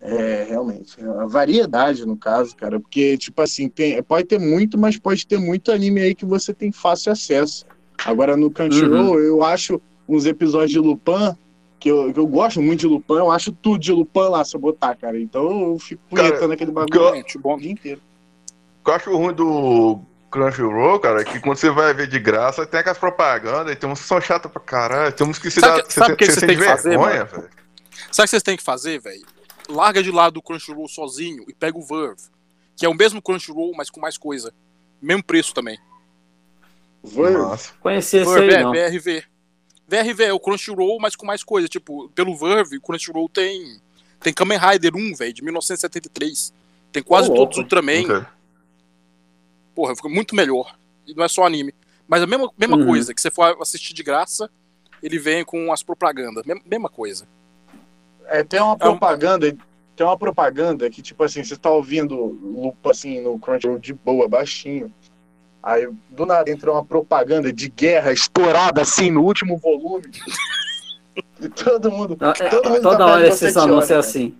É, 0.00 0.46
realmente. 0.48 0.96
A 1.02 1.24
variedade, 1.26 2.04
no 2.06 2.16
caso, 2.16 2.54
cara. 2.54 2.78
Porque, 2.78 3.16
tipo 3.16 3.40
assim, 3.40 3.68
tem, 3.68 4.00
pode 4.02 4.26
ter 4.26 4.38
muito, 4.38 4.76
mas 4.78 4.98
pode 4.98 5.26
ter 5.26 5.38
muito 5.38 5.72
anime 5.72 6.00
aí 6.00 6.14
que 6.14 6.24
você 6.26 6.52
tem 6.52 6.70
fácil 6.70 7.10
acesso. 7.12 7.64
Agora, 8.04 8.36
no 8.36 8.50
Crunchyroll, 8.50 9.12
Uhum. 9.14 9.18
eu 9.18 9.42
acho 9.42 9.80
uns 10.08 10.26
episódios 10.26 10.70
de 10.70 10.78
Lupin, 10.78 11.34
que 11.80 11.90
eu, 11.90 12.12
que 12.12 12.18
eu 12.20 12.26
gosto 12.26 12.60
muito 12.60 12.80
de 12.80 12.86
Lupin, 12.86 13.14
eu 13.14 13.30
acho 13.30 13.50
tudo 13.52 13.78
de 13.78 13.92
Lupin 13.92 14.28
lá, 14.28 14.44
se 14.44 14.54
eu 14.54 14.60
botar, 14.60 14.94
cara. 14.96 15.18
Então 15.18 15.70
eu 15.72 15.78
fico 15.78 16.02
punhetando 16.10 16.52
aquele 16.52 16.70
bagulho 16.70 17.00
eu- 17.00 17.40
o 17.52 17.56
dia 17.58 17.72
inteiro. 17.72 18.00
O 18.80 18.84
que 18.84 18.90
eu 18.90 18.94
acho 18.94 19.16
ruim 19.16 19.34
do 19.34 19.98
Crunchyroll, 20.30 21.00
cara, 21.00 21.20
é 21.22 21.24
que 21.24 21.38
quando 21.40 21.56
você 21.56 21.70
vai 21.70 21.94
ver 21.94 22.06
de 22.08 22.18
graça, 22.18 22.66
tem 22.66 22.80
aquelas 22.80 22.98
propagandas, 22.98 23.72
e 23.72 23.76
tem 23.76 23.88
uns 23.88 24.00
que 24.00 24.06
são 24.06 24.20
chatas 24.20 24.50
pra 24.50 24.60
caralho, 24.60 25.12
tem 25.12 25.26
uns 25.26 25.38
que 25.38 25.50
se 25.50 25.60
Sabe 25.60 25.78
dá. 25.82 25.86
que- 25.86 25.92
sabe 25.92 26.12
o 26.12 26.16
que 26.16 26.26
você 26.26 26.46
tem 26.46 26.56
que 26.58 26.64
fazer, 26.64 26.88
vergonha, 26.90 27.24
velho. 27.24 27.48
Sabe 28.10 28.24
o 28.24 28.24
que 28.24 28.28
vocês 28.28 28.42
têm 28.42 28.56
que 28.56 28.62
fazer, 28.62 29.00
velho? 29.00 29.24
Larga 29.68 30.02
de 30.02 30.10
lado 30.10 30.36
o 30.38 30.42
Crunchyroll 30.42 30.88
sozinho 30.88 31.44
e 31.48 31.54
pega 31.54 31.76
o 31.78 31.82
Verve, 31.86 32.22
que 32.76 32.84
é 32.84 32.88
o 32.88 32.94
mesmo 32.94 33.22
Crunchyroll, 33.22 33.72
mas 33.76 33.88
com 33.90 34.00
mais 34.00 34.16
coisa. 34.18 34.52
Mesmo 35.00 35.22
preço 35.24 35.52
também. 35.54 35.78
Verve. 37.02 37.36
Nossa. 37.38 37.72
Conheci 37.80 38.18
esse 38.18 38.30
Verve 38.32 38.54
aí, 38.54 38.60
é 38.60 38.62
não. 38.62 38.72
VRV. 38.72 39.24
VRV 39.88 40.24
é 40.24 40.32
o 40.32 40.40
Crunchyroll, 40.40 40.98
mas 41.00 41.14
com 41.14 41.24
mais 41.26 41.42
coisa. 41.44 41.68
Tipo, 41.68 42.08
pelo 42.10 42.36
Verve, 42.36 42.76
o 42.76 42.80
Crunchyroll 42.80 43.28
tem 43.28 43.80
tem 44.20 44.32
Kamen 44.32 44.58
Rider 44.58 44.96
1, 44.96 45.14
velho, 45.14 45.32
de 45.32 45.42
1973. 45.44 46.52
Tem 46.90 47.02
quase 47.02 47.30
Ô, 47.30 47.34
todos 47.34 47.56
os. 47.58 47.62
Ultraman. 47.62 48.00
Ok. 48.02 48.26
Porra, 49.76 49.94
fica 49.94 50.08
muito 50.08 50.34
melhor. 50.34 50.74
E 51.06 51.14
não 51.14 51.22
é 51.22 51.28
só 51.28 51.44
anime. 51.46 51.72
Mas 52.08 52.22
a 52.22 52.26
mesma, 52.26 52.50
mesma 52.58 52.76
Uhum. 52.78 52.86
coisa, 52.86 53.12
que 53.14 53.20
você 53.20 53.30
for 53.30 53.56
assistir 53.60 53.92
de 53.94 54.02
graça, 54.02 54.50
ele 55.02 55.18
vem 55.18 55.44
com 55.44 55.70
as 55.72 55.82
propagandas. 55.82 56.44
Mesma, 56.46 56.62
mesma 56.64 56.88
coisa. 56.88 57.28
É, 58.26 58.42
tem 58.42 58.58
uma 58.60 58.72
É 58.72 58.74
um- 58.74 58.78
propaganda, 58.78 59.54
tem 59.94 60.06
uma 60.06 60.16
propaganda 60.16 60.88
que, 60.90 61.02
tipo 61.02 61.22
assim, 61.22 61.44
você 61.44 61.56
tá 61.56 61.70
ouvindo 61.70 62.16
lupa 62.16 62.90
assim 62.90 63.20
no 63.20 63.38
Crunchyroll 63.38 63.78
de 63.78 63.92
boa, 63.92 64.26
baixinho. 64.28 64.90
Aí, 65.62 65.88
do 66.10 66.24
nada, 66.24 66.50
entra 66.50 66.72
uma 66.72 66.84
propaganda 66.84 67.52
de 67.52 67.68
guerra 67.68 68.12
estourada 68.12 68.80
assim 68.80 69.10
no 69.10 69.22
último 69.22 69.58
volume. 69.58 70.06
e 71.40 71.48
todo 71.50 71.90
mundo. 71.90 72.16
Não, 72.18 72.30
é- 72.30 72.48
Todo 72.48 72.70
mundo 72.70 72.82
toda 72.82 72.96
tá 72.98 73.06
hora 73.06 73.28
esses 73.28 73.56
anúncios 73.56 73.90
é 73.90 73.96
assim. 73.96 74.34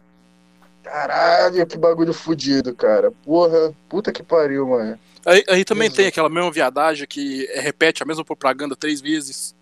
Caralho, 0.82 1.66
que 1.66 1.76
bagulho 1.76 2.12
fudido, 2.14 2.74
cara. 2.74 3.10
Porra, 3.24 3.74
puta 3.88 4.12
que 4.12 4.22
pariu, 4.22 4.68
mano. 4.68 4.98
Aí, 5.26 5.44
aí 5.48 5.64
também 5.64 5.86
Exato. 5.86 5.96
tem 5.96 6.06
aquela 6.06 6.28
mesma 6.28 6.50
viadagem 6.52 7.06
que 7.06 7.46
é, 7.50 7.60
repete 7.60 8.02
a 8.02 8.06
mesma 8.06 8.24
propaganda 8.24 8.76
três 8.76 9.00
vezes. 9.00 9.54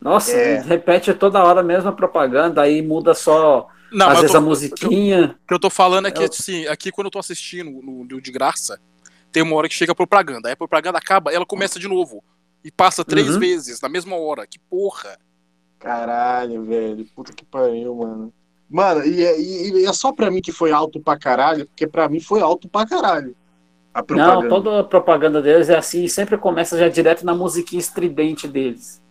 Nossa, 0.00 0.32
É. 0.32 0.60
repete 0.60 1.14
toda 1.14 1.42
hora 1.42 1.60
a 1.60 1.64
mesma 1.64 1.92
propaganda, 1.92 2.62
aí 2.62 2.82
muda 2.82 3.14
só, 3.14 3.68
Não, 3.92 4.08
às 4.08 4.20
vezes 4.20 4.34
eu 4.34 4.40
a 4.40 4.42
tô, 4.42 4.48
musiquinha. 4.48 5.36
o 5.42 5.46
que 5.48 5.54
eu 5.54 5.58
tô 5.58 5.70
falando 5.70 6.06
é 6.08 6.10
que, 6.10 6.20
Eu- 6.22 6.26
assim, 6.28 6.66
aqui 6.66 6.90
quando 6.90 7.06
eu 7.06 7.10
tô 7.12 7.18
assistindo 7.18 7.70
no, 7.70 8.04
no 8.04 8.20
de 8.20 8.30
graça, 8.32 8.80
tem 9.30 9.42
uma 9.42 9.54
hora 9.56 9.68
que 9.68 9.74
chega 9.74 9.92
a 9.92 9.94
propaganda. 9.94 10.48
Aí 10.48 10.52
a 10.52 10.56
propaganda 10.56 10.98
acaba, 10.98 11.32
ela 11.32 11.46
começa 11.46 11.78
de 11.78 11.86
novo. 11.88 12.22
E 12.64 12.70
passa 12.72 13.04
três 13.04 13.28
Uhum. 13.30 13.38
vezes 13.38 13.80
na 13.80 13.88
mesma 13.88 14.16
hora. 14.16 14.46
Que 14.46 14.58
porra. 14.58 15.16
Caralho, 15.78 16.64
velho. 16.64 17.04
Puta 17.14 17.32
que 17.32 17.44
pariu, 17.44 17.94
mano. 17.94 18.32
Mano, 18.68 19.04
e, 19.06 19.24
é- 19.24 19.40
e- 19.40 19.70
e 19.82 19.86
é 19.86 19.92
só 19.92 20.12
pra 20.12 20.30
mim 20.30 20.40
que 20.42 20.52
foi 20.52 20.72
alto 20.72 21.00
pra 21.00 21.16
caralho, 21.18 21.66
porque 21.66 21.86
pra 21.86 22.08
mim 22.08 22.20
foi 22.20 22.40
alto 22.40 22.68
pra 22.68 22.84
caralho. 22.86 23.34
A 23.98 24.02
propaganda. 24.02 24.42
Não, 24.42 24.48
toda 24.48 24.80
a 24.80 24.84
propaganda 24.84 25.42
deles 25.42 25.68
é 25.68 25.76
assim, 25.76 26.04
e 26.04 26.08
sempre 26.08 26.38
começa 26.38 26.78
já 26.78 26.88
direto 26.88 27.26
na 27.26 27.34
musiquinha 27.34 27.80
estridente 27.80 28.46
deles. 28.46 29.02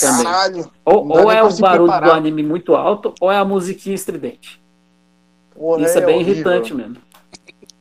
Caralho. 0.00 0.70
Ou, 0.84 1.06
ou 1.06 1.30
é 1.30 1.42
o 1.42 1.54
barulho 1.58 1.90
preparar. 1.90 2.10
do 2.10 2.16
anime 2.16 2.42
muito 2.42 2.74
alto, 2.74 3.14
ou 3.20 3.30
é 3.30 3.36
a 3.36 3.44
musiquinha 3.44 3.94
estridente. 3.94 4.60
Porra, 5.54 5.82
Isso 5.82 5.98
é, 5.98 6.00
bem 6.00 6.16
horrível. 6.16 6.32
irritante 6.34 6.74
mesmo. 6.74 6.96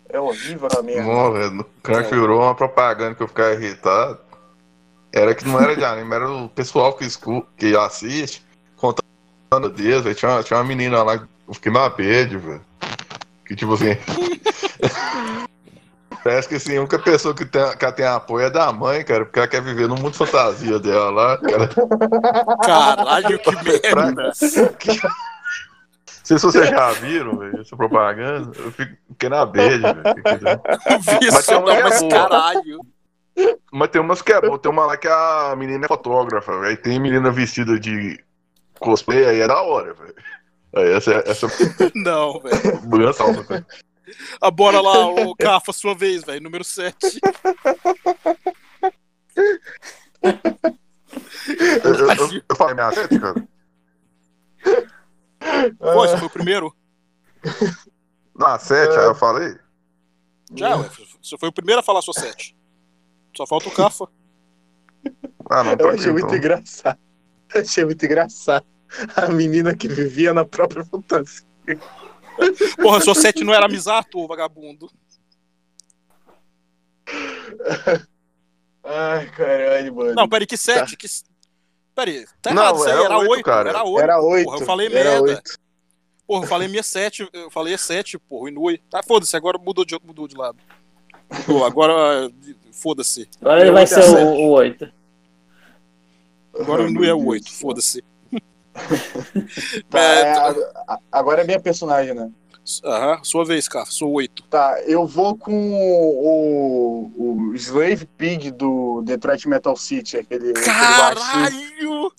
É 0.09 0.19
horrível 0.19 0.67
a 0.77 0.81
merda. 0.83 1.03
Não, 1.03 1.31
velho. 1.31 1.51
No 1.51 1.63
Crunchyroll, 1.81 2.41
uma 2.41 2.53
propaganda 2.55 3.15
que 3.15 3.23
eu 3.23 3.27
ficava 3.29 3.53
irritado. 3.53 4.19
Era 5.13 5.33
que 5.33 5.47
não 5.47 5.57
era 5.59 5.73
de 5.75 5.85
anime, 5.85 6.13
era 6.13 6.29
o 6.29 6.49
pessoal 6.49 6.93
que, 6.93 7.05
escu 7.05 7.45
que 7.57 7.75
assiste, 7.77 8.45
contando 8.75 9.69
Deus, 9.69 10.03
velho. 10.03 10.15
Tinha, 10.15 10.31
uma- 10.31 10.43
tinha 10.43 10.57
uma 10.59 10.65
menina 10.65 11.01
lá, 11.01 11.15
eu 11.47 11.53
fiquei 11.53 11.71
na 11.71 11.87
bad, 11.87 12.37
velho. 12.37 12.61
Que 13.45 13.55
tipo 13.55 13.73
assim. 13.73 13.95
Parece 16.23 16.47
que 16.47 16.55
assim, 16.55 16.77
a 16.77 16.81
única 16.81 16.99
pessoa 16.99 17.33
que, 17.33 17.45
tem, 17.45 17.77
que 17.77 17.91
tem 17.93 18.05
apoio 18.05 18.45
é 18.45 18.49
da 18.49 18.71
mãe, 18.71 19.03
cara, 19.03 19.25
porque 19.25 19.39
ela 19.39 19.47
quer 19.47 19.61
viver 19.61 19.87
no 19.87 19.95
mundo 19.95 20.13
fantasia 20.13 20.79
dela 20.79 21.09
lá, 21.09 21.37
cara. 21.37 21.69
Caralho, 22.63 23.39
que 23.39 23.51
merda. 23.65 24.23
Não 24.23 24.33
sei 26.23 26.37
se 26.37 26.45
vocês 26.45 26.69
já 26.69 26.91
viram, 26.93 27.37
velho, 27.37 27.61
essa 27.61 27.75
propaganda. 27.75 28.51
Eu 28.55 28.71
fico, 28.71 28.95
fiquei 29.09 29.29
na 29.29 29.45
velho. 29.45 29.81
Vi 31.19 31.31
Mas 31.31 31.45
tem 31.45 31.57
uma 31.57 31.73
não, 31.73 31.81
mas 31.81 31.99
boa. 31.99 32.11
caralho. 32.11 32.79
Mas 33.71 33.89
tem 33.89 34.01
umas 34.01 34.21
que 34.21 34.31
é 34.31 34.41
boa. 34.41 34.59
Tem 34.59 34.71
uma 34.71 34.85
lá 34.85 34.97
que 34.97 35.07
a 35.07 35.55
menina 35.57 35.85
é 35.85 35.87
fotógrafa, 35.87 36.59
velho. 36.59 36.77
Tem 36.77 36.99
menina 36.99 37.31
vestida 37.31 37.79
de 37.79 38.23
cosplay, 38.79 39.25
aí 39.25 39.41
é 39.41 39.47
da 39.47 39.59
hora, 39.61 39.93
velho. 39.95 40.15
Aí 40.75 40.93
essa, 40.93 41.11
essa 41.25 41.47
Não, 41.95 42.39
velho. 42.39 42.79
Ah, 44.41 44.51
bora 44.51 44.81
lá, 44.81 45.07
ô 45.25 45.35
Cafa, 45.35 45.73
sua 45.73 45.95
vez, 45.95 46.23
velho. 46.23 46.41
Número 46.41 46.63
7. 46.63 46.95
Eu, 51.83 51.93
eu, 51.95 52.07
eu, 52.07 52.43
eu 52.49 52.55
falei 52.55 52.75
minha 52.75 52.91
sete, 52.91 53.19
cara. 53.19 53.47
Você 55.79 56.17
foi 56.17 56.27
o 56.27 56.29
primeiro? 56.29 56.75
Na 58.35 58.59
sete, 58.59 58.97
aí 58.97 59.05
eu 59.05 59.15
falei. 59.15 59.57
Já, 60.55 60.75
ué. 60.77 60.89
Você 61.21 61.37
foi 61.37 61.49
o 61.49 61.53
primeiro 61.53 61.79
a 61.79 61.83
falar 61.83 62.01
sua 62.01 62.13
7. 62.13 62.55
Só 63.35 63.47
falta 63.47 63.69
o 63.69 63.71
Cafa. 63.71 64.07
Ah, 65.49 65.63
não, 65.63 65.71
Eu 65.71 65.89
aqui, 65.89 65.99
achei 65.99 66.11
muito 66.11 66.25
então. 66.25 66.37
engraçado. 66.37 66.99
Eu 67.53 67.61
achei 67.61 67.85
muito 67.85 68.05
engraçado. 68.05 68.65
A 69.15 69.27
menina 69.29 69.75
que 69.75 69.87
vivia 69.87 70.33
na 70.33 70.45
própria 70.45 70.83
fantasia. 70.83 71.45
Porra, 72.81 73.01
sua 73.01 73.15
7 73.15 73.43
não 73.43 73.53
era 73.53 73.67
Misato, 73.67 74.25
vagabundo. 74.27 74.89
Ai, 78.83 79.29
caralho, 79.31 79.95
mano. 79.95 80.13
Não, 80.15 80.27
peraí, 80.27 80.47
que 80.47 80.57
7? 80.57 80.97
Que... 80.97 81.07
Peraí, 81.93 82.25
tá 82.41 82.53
Não, 82.53 82.63
errado 82.63 82.75
isso 82.77 82.85
aí, 82.85 82.91
era 82.91 83.03
era 83.03 83.17
oito, 83.19 83.31
8, 83.31 83.43
cara. 83.43 83.69
era 83.69 83.83
8. 83.83 83.99
Era 84.03 84.21
oito. 84.21 84.45
Porra, 84.45 84.59
eu 84.59 84.65
falei 84.65 84.87
era 84.87 84.95
merda. 84.95 85.21
oito. 85.21 85.59
Porra, 86.25 86.43
eu 86.45 86.47
falei 86.47 86.67
minha 86.69 86.83
7, 86.83 87.29
eu 87.33 87.51
falei 87.51 87.77
7, 87.77 88.17
porra, 88.17 88.49
Inui. 88.49 88.77
Tá, 88.89 89.03
foda-se, 89.03 89.35
agora 89.35 89.57
mudou 89.57 89.83
de, 89.83 89.97
mudou 90.03 90.27
de 90.27 90.35
lado. 90.37 90.57
Pô, 91.45 91.63
agora, 91.65 92.31
foda-se. 92.71 93.29
Agora 93.41 93.59
ele 93.61 93.69
É 93.69 93.73
vai 93.73 93.85
oito 93.85 93.87
ser 93.87 93.99
a 93.99 94.05
o, 94.05 94.05
sete. 94.05 94.41
o 94.41 94.47
8. 94.49 94.93
Agora 96.59 96.83
o 96.83 96.87
Inui 96.87 97.07
é 97.09 97.13
o 97.13 97.17
Deus 97.17 97.27
8, 97.27 97.43
do 97.43 97.49
céu. 97.49 97.59
foda-se. 97.59 98.03
Tá, 99.89 99.99
É, 99.99 100.21
é, 100.21 100.33
a- 100.87 100.99
agora 101.11 101.41
é 101.41 101.45
minha 101.45 101.59
personagem, 101.59 102.13
né? 102.13 102.29
Aham, 102.85 103.23
sua 103.23 103.43
vez, 103.43 103.67
Cafa, 103.67 103.91
sou 103.91 104.11
8. 104.11 104.43
Tá, 104.43 104.81
eu 104.85 105.05
vou 105.07 105.35
com 105.35 105.51
o, 105.73 107.11
o 107.49 107.55
Slave 107.55 108.05
Pig 108.17 108.51
do 108.51 109.01
Detroit 109.03 109.47
Metal 109.47 109.75
City, 109.75 110.17
aquele. 110.17 110.53
Caralho! 110.53 112.11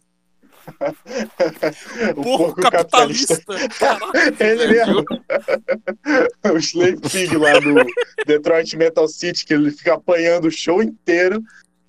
o 2.17 2.23
Porco 2.23 2.55
porco 2.55 2.61
capitalista! 2.71 3.37
Caralho! 3.79 4.13
Ele 4.39 4.67
mesmo. 4.67 5.05
o 6.53 6.59
Slave 6.59 7.01
Pig 7.01 7.37
lá 7.37 7.59
do 7.61 7.75
Detroit 8.27 8.77
Metal 8.77 9.07
City, 9.09 9.45
que 9.47 9.55
ele 9.55 9.71
fica 9.71 9.95
apanhando 9.95 10.47
o 10.47 10.51
show 10.51 10.83
inteiro 10.83 11.41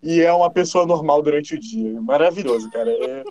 e 0.02 0.22
é 0.22 0.32
uma 0.34 0.52
pessoa 0.52 0.86
normal 0.86 1.22
durante 1.22 1.56
o 1.56 1.60
dia. 1.60 2.00
Maravilhoso, 2.02 2.70
cara. 2.72 2.90
É, 2.92 3.24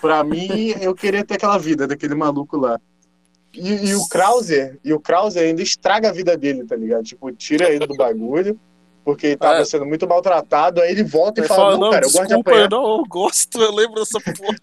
pra 0.00 0.22
mim, 0.24 0.74
eu 0.80 0.94
queria 0.94 1.24
ter 1.24 1.34
aquela 1.34 1.58
vida 1.58 1.86
daquele 1.86 2.14
maluco 2.14 2.56
lá. 2.56 2.80
E, 3.54 3.88
e 3.90 3.94
o 3.94 4.08
Krauser, 4.08 4.78
e 4.82 4.92
o 4.92 5.00
Krauser 5.00 5.42
ainda 5.42 5.62
estraga 5.62 6.08
a 6.08 6.12
vida 6.12 6.36
dele, 6.36 6.64
tá 6.64 6.74
ligado? 6.74 7.04
Tipo, 7.04 7.30
tira 7.32 7.68
ele 7.70 7.86
do 7.86 7.94
bagulho, 7.94 8.58
porque 9.04 9.26
ele 9.28 9.36
tava 9.36 9.58
É. 9.58 9.64
sendo 9.64 9.84
muito 9.84 10.08
maltratado, 10.08 10.80
aí 10.80 10.90
ele 10.90 11.04
volta 11.04 11.40
e 11.40 11.42
Ele 11.42 11.48
fala, 11.48 11.72
fala, 11.72 11.78
não, 11.78 11.90
cara, 11.90 12.06
eu 12.06 12.10
gosto 12.10 12.28
de 12.28 12.34
apanhar. 12.34 12.70
não 12.70 12.96
eu 12.98 13.04
gosto, 13.06 13.60
eu 13.60 13.74
lembro 13.74 13.96
dessa 13.96 14.18
porra. 14.20 14.56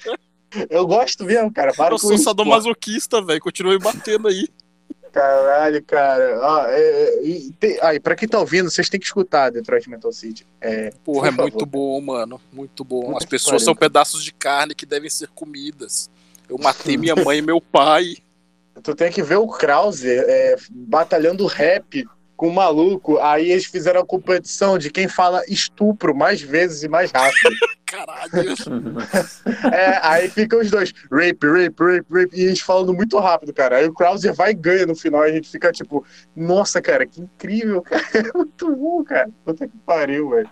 Eu 0.67 0.87
gosto 0.87 1.23
mesmo, 1.23 1.53
cara. 1.53 1.71
Para 1.73 1.93
Eu 1.93 1.99
sou 1.99 2.17
sadomasoquista, 2.17 3.21
velho, 3.23 3.39
continue 3.39 3.77
batendo 3.77 4.27
aí. 4.27 4.47
Caralho, 5.11 5.83
cara. 5.83 6.39
Ah, 6.41 6.65
é, 6.69 6.79
é, 6.79 7.23
e 7.23 7.51
tem- 7.59 7.77
aí, 7.81 7.99
pra 7.99 8.15
quem 8.15 8.27
tá 8.27 8.39
ouvindo, 8.39 8.69
vocês 8.69 8.89
têm 8.89 8.99
que 8.99 9.05
escutar 9.05 9.49
Detroit 9.49 9.89
Metal 9.89 10.11
City. 10.11 10.45
É, 10.61 10.91
Porra, 11.03 11.29
é 11.29 11.31
favor. 11.31 11.41
muito 11.43 11.65
bom, 11.65 12.01
mano, 12.01 12.39
muito 12.53 12.83
bom. 12.83 13.05
Puta 13.07 13.17
As 13.17 13.25
pessoas 13.25 13.53
pariu, 13.53 13.65
são 13.65 13.75
pedaços 13.75 14.23
de 14.23 14.31
carne 14.33 14.75
que 14.75 14.85
devem 14.85 15.09
ser 15.09 15.27
comidas. 15.29 16.09
Eu 16.47 16.57
matei 16.57 16.97
minha 16.97 17.15
mãe 17.15 17.39
e 17.39 17.41
meu 17.41 17.59
pai. 17.59 18.15
tu 18.83 18.95
tem 18.95 19.11
que 19.11 19.21
ver 19.21 19.35
o 19.37 19.47
Krauser 19.47 20.23
é, 20.27 20.55
batalhando 20.71 21.45
rap 21.45 22.05
com 22.39 22.47
o 22.47 22.53
maluco. 22.53 23.19
Aí 23.19 23.51
eles 23.51 23.65
fizeram 23.65 23.99
a 23.99 24.05
competição 24.05 24.77
de 24.77 24.89
quem 24.89 25.09
fala 25.09 25.43
estupro 25.49 26.15
mais 26.15 26.41
vezes 26.41 26.83
e 26.83 26.87
mais 26.87 27.11
rápido. 27.11 27.53
Caralho. 27.85 28.31
é, 29.73 29.99
aí 30.01 30.29
ficam 30.29 30.61
os 30.61 30.71
dois, 30.71 30.93
rape, 31.11 31.45
rape, 31.45 31.83
rape, 31.83 32.05
rape, 32.09 32.29
e 32.33 32.43
eles 32.43 32.61
falando 32.61 32.93
muito 32.93 33.19
rápido, 33.19 33.53
cara. 33.53 33.77
Aí 33.77 33.87
o 33.87 33.93
Krauser 33.93 34.33
vai 34.33 34.51
e 34.51 34.53
ganha 34.53 34.85
no 34.85 34.95
final 34.95 35.27
e 35.27 35.31
a 35.31 35.33
gente 35.33 35.49
fica 35.49 35.69
tipo, 35.69 36.05
nossa, 36.33 36.81
cara, 36.81 37.05
que 37.05 37.19
incrível, 37.19 37.81
cara. 37.81 38.01
É 38.15 38.37
muito 38.37 38.73
bom, 38.73 39.03
cara. 39.03 39.29
Puta 39.43 39.67
que 39.67 39.77
pariu, 39.79 40.29
velho. 40.29 40.49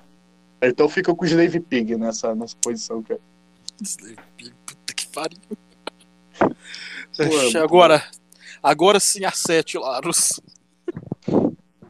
Então 0.62 0.90
fica 0.90 1.16
com 1.16 1.24
o 1.24 1.28
Slave 1.28 1.62
Pig 1.62 1.96
nessa, 1.96 2.36
nessa 2.36 2.58
posição, 2.62 3.02
cara. 3.02 3.22
Puta 4.66 4.94
que 4.94 5.08
pariu. 5.08 5.40
Pô, 6.38 7.58
é 7.58 7.62
agora, 7.62 8.04
agora 8.62 9.00
sim 9.00 9.24
a 9.24 9.32
7, 9.32 9.78
Larus. 9.78 10.42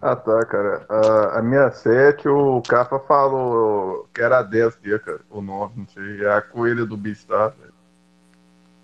Ah, 0.02 0.16
tá, 0.16 0.46
cara. 0.46 0.86
Ah, 0.90 1.40
a 1.40 1.42
minha 1.42 1.72
sete, 1.72 2.28
o 2.28 2.62
Cafa 2.62 3.00
falou 3.00 4.08
que 4.14 4.22
era 4.22 4.42
10 4.44 4.78
dias, 4.82 5.02
cara. 5.02 5.20
O 5.30 5.42
nome, 5.42 5.74
não 5.78 5.88
sei. 5.88 6.24
É 6.24 6.34
a 6.34 6.42
coelha 6.42 6.86
do 6.86 6.96
Beastar, 6.96 7.54
velho. 7.60 7.74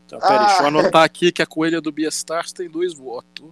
Então, 0.05 0.20
peraí, 0.20 0.38
Ah. 0.38 0.45
deixa 0.47 0.64
eu 0.64 0.68
anotar 0.68 1.03
aqui 1.03 1.32
que 1.32 1.41
a 1.41 1.45
coelha 1.45 1.80
do 1.80 1.91
Beastars 1.91 2.51
tem 2.51 2.70
dois 2.70 2.93
votos. 2.93 3.45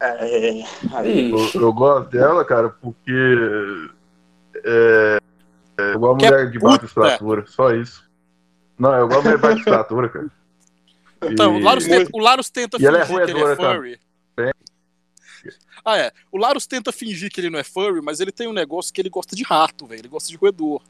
É, 0.00 0.62
aí, 0.94 1.30
Eu, 1.30 1.60
eu 1.62 1.72
gosto 1.72 2.10
dela, 2.10 2.44
cara, 2.44 2.68
porque. 2.68 3.90
É, 4.64 5.18
é 5.78 5.92
igual 5.92 6.12
a 6.14 6.18
é 6.24 6.30
mulher 6.30 6.50
de 6.50 6.58
baixa 6.58 6.84
estatura, 6.86 7.44
só 7.46 7.72
isso. 7.74 8.04
Não, 8.78 8.94
eu 8.94 9.08
gosto 9.08 9.22
de 9.22 9.28
mulher 9.28 9.36
de 9.36 9.42
baixa 9.42 9.58
estatura, 9.60 10.08
cara. 10.08 10.26
Então, 11.22 11.56
E- 11.56 11.60
o 11.60 11.64
Larus 11.64 11.84
tenta, 11.86 12.10
o 12.12 12.18
Larus 12.18 12.50
tenta 12.50 12.76
E 12.80 12.86
ela 12.86 12.98
é 12.98 13.04
fingir 13.06 13.24
que 13.24 13.30
ele 13.30 13.40
é 13.40 13.42
roedora, 13.44 13.56
tá? 14.36 14.52
Ah, 15.86 15.96
é. 15.96 16.10
O 16.32 16.36
Larus 16.36 16.66
tenta 16.66 16.90
fingir 16.90 17.30
que 17.30 17.40
ele 17.40 17.48
não 17.48 17.60
é 17.60 17.62
furry, 17.62 18.02
mas 18.02 18.18
ele 18.18 18.32
tem 18.32 18.48
um 18.48 18.52
negócio 18.52 18.92
que 18.92 19.00
ele 19.00 19.08
gosta 19.08 19.36
de 19.36 19.44
rato, 19.44 19.86
velho. 19.86 20.00
Ele 20.00 20.08
gosta 20.08 20.28
de 20.28 20.36
roedor. 20.36 20.82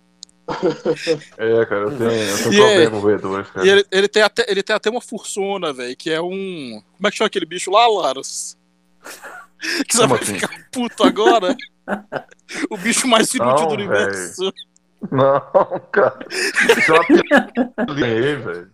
É, 1.36 1.66
cara, 1.66 1.82
eu 1.82 1.98
tenho, 1.98 2.10
eu 2.10 2.50
tenho 2.50 2.64
é- 2.64 2.74
problema 2.74 2.90
com 2.90 2.98
roedores, 3.00 3.50
cara. 3.50 3.66
E 3.66 3.68
ele, 3.68 3.86
ele 3.90 4.08
tem 4.08 4.22
até, 4.22 4.46
ele 4.48 4.62
tem 4.62 4.74
até 4.74 4.88
uma 4.88 5.00
fursona, 5.02 5.72
velho, 5.72 5.94
que 5.96 6.10
é 6.10 6.20
um. 6.20 6.80
Como 6.96 7.06
é 7.06 7.10
que 7.10 7.16
chama 7.16 7.26
aquele 7.26 7.44
bicho 7.44 7.70
lá, 7.70 7.86
Larus? 7.86 8.56
Que 9.88 9.96
você 9.96 10.06
vai 10.06 10.20
assim? 10.20 10.34
ficar 10.34 10.68
puto 10.70 11.02
agora? 11.02 11.56
o 12.70 12.76
bicho 12.76 13.08
mais 13.08 13.32
inútil 13.34 13.62
Não, 13.62 13.68
do 13.68 13.74
universo. 13.74 14.52
Não, 15.10 15.40
cara. 15.90 16.18
Isso 16.30 16.92
é 16.92 17.82
uma 17.82 17.94
velho. 17.94 18.70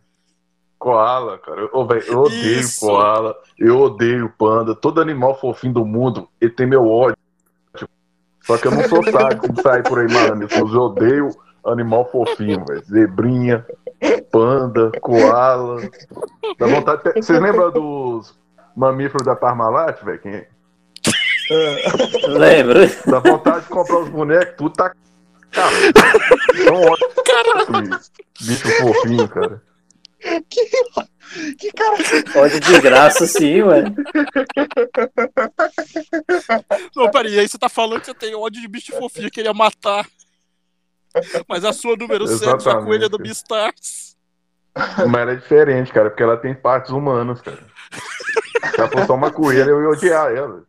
Koala, 0.82 1.38
cara. 1.38 1.68
Ô, 1.72 1.86
velho, 1.86 2.02
eu 2.08 2.18
odeio 2.22 2.58
Isso. 2.58 2.80
koala. 2.84 3.36
Eu 3.56 3.78
odeio 3.78 4.28
panda. 4.36 4.74
Todo 4.74 5.00
animal 5.00 5.38
fofinho 5.38 5.74
do 5.74 5.86
mundo, 5.86 6.28
ele 6.40 6.50
tem 6.50 6.66
meu 6.66 6.88
ódio. 6.88 7.16
Só 8.40 8.58
que 8.58 8.66
eu 8.66 8.72
não 8.72 8.82
sou 8.88 9.00
sádico 9.08 9.52
de 9.52 9.62
sair 9.62 9.84
por 9.84 10.00
aí 10.00 10.12
malando. 10.12 10.48
Eu 10.50 10.66
odeio 10.66 11.30
animal 11.64 12.10
fofinho, 12.10 12.64
velho. 12.64 12.82
Zebrinha, 12.82 13.64
panda, 14.32 14.90
koala. 15.00 15.88
Dá 16.58 16.66
vontade 16.66 17.04
de... 17.04 17.12
Vocês 17.12 17.40
lembram 17.40 17.70
dos 17.70 18.36
mamíferos 18.74 19.24
da 19.24 19.36
Parmalat, 19.36 20.02
velho? 20.02 20.18
Quem... 20.18 20.44
Lembra? 22.26 22.90
Dá 23.06 23.20
vontade 23.20 23.66
de 23.66 23.68
comprar 23.68 24.00
os 24.00 24.08
bonecos, 24.08 24.54
tudo 24.56 24.72
tá. 24.72 24.92
Cara, 25.52 25.70
são 26.64 26.80
ótimos. 26.80 28.10
Bicho 28.40 28.68
fofinho, 28.80 29.28
cara. 29.28 29.62
Que 31.58 31.72
cara. 31.72 31.96
Pode 32.32 32.60
de 32.60 32.80
graça, 32.80 33.26
sim, 33.26 33.62
ué. 33.62 33.84
Não, 36.94 37.10
peraí, 37.10 37.38
aí 37.38 37.48
você 37.48 37.58
tá 37.58 37.68
falando 37.68 38.00
que 38.00 38.06
você 38.06 38.14
tem 38.14 38.34
ódio 38.34 38.60
de 38.60 38.68
bicho 38.68 38.92
fofinho, 38.92 39.30
queria 39.30 39.52
matar. 39.52 40.06
Mas 41.48 41.64
a 41.64 41.72
sua 41.72 41.96
número 41.96 42.26
7 42.26 42.68
é 42.68 42.70
a 42.70 42.82
coelha 42.82 43.08
do 43.08 43.18
Beastars. 43.18 44.16
Mas 44.74 45.22
ela 45.22 45.32
é 45.32 45.36
diferente, 45.36 45.92
cara, 45.92 46.10
porque 46.10 46.22
ela 46.22 46.36
tem 46.36 46.54
partes 46.54 46.90
humanas, 46.90 47.40
cara. 47.40 47.66
Se 48.70 48.80
ela 48.80 48.90
fosse 48.90 49.06
só 49.06 49.14
uma 49.14 49.30
coelha, 49.30 49.70
eu 49.70 49.82
ia 49.82 49.88
odiar 49.88 50.32
ela. 50.32 50.64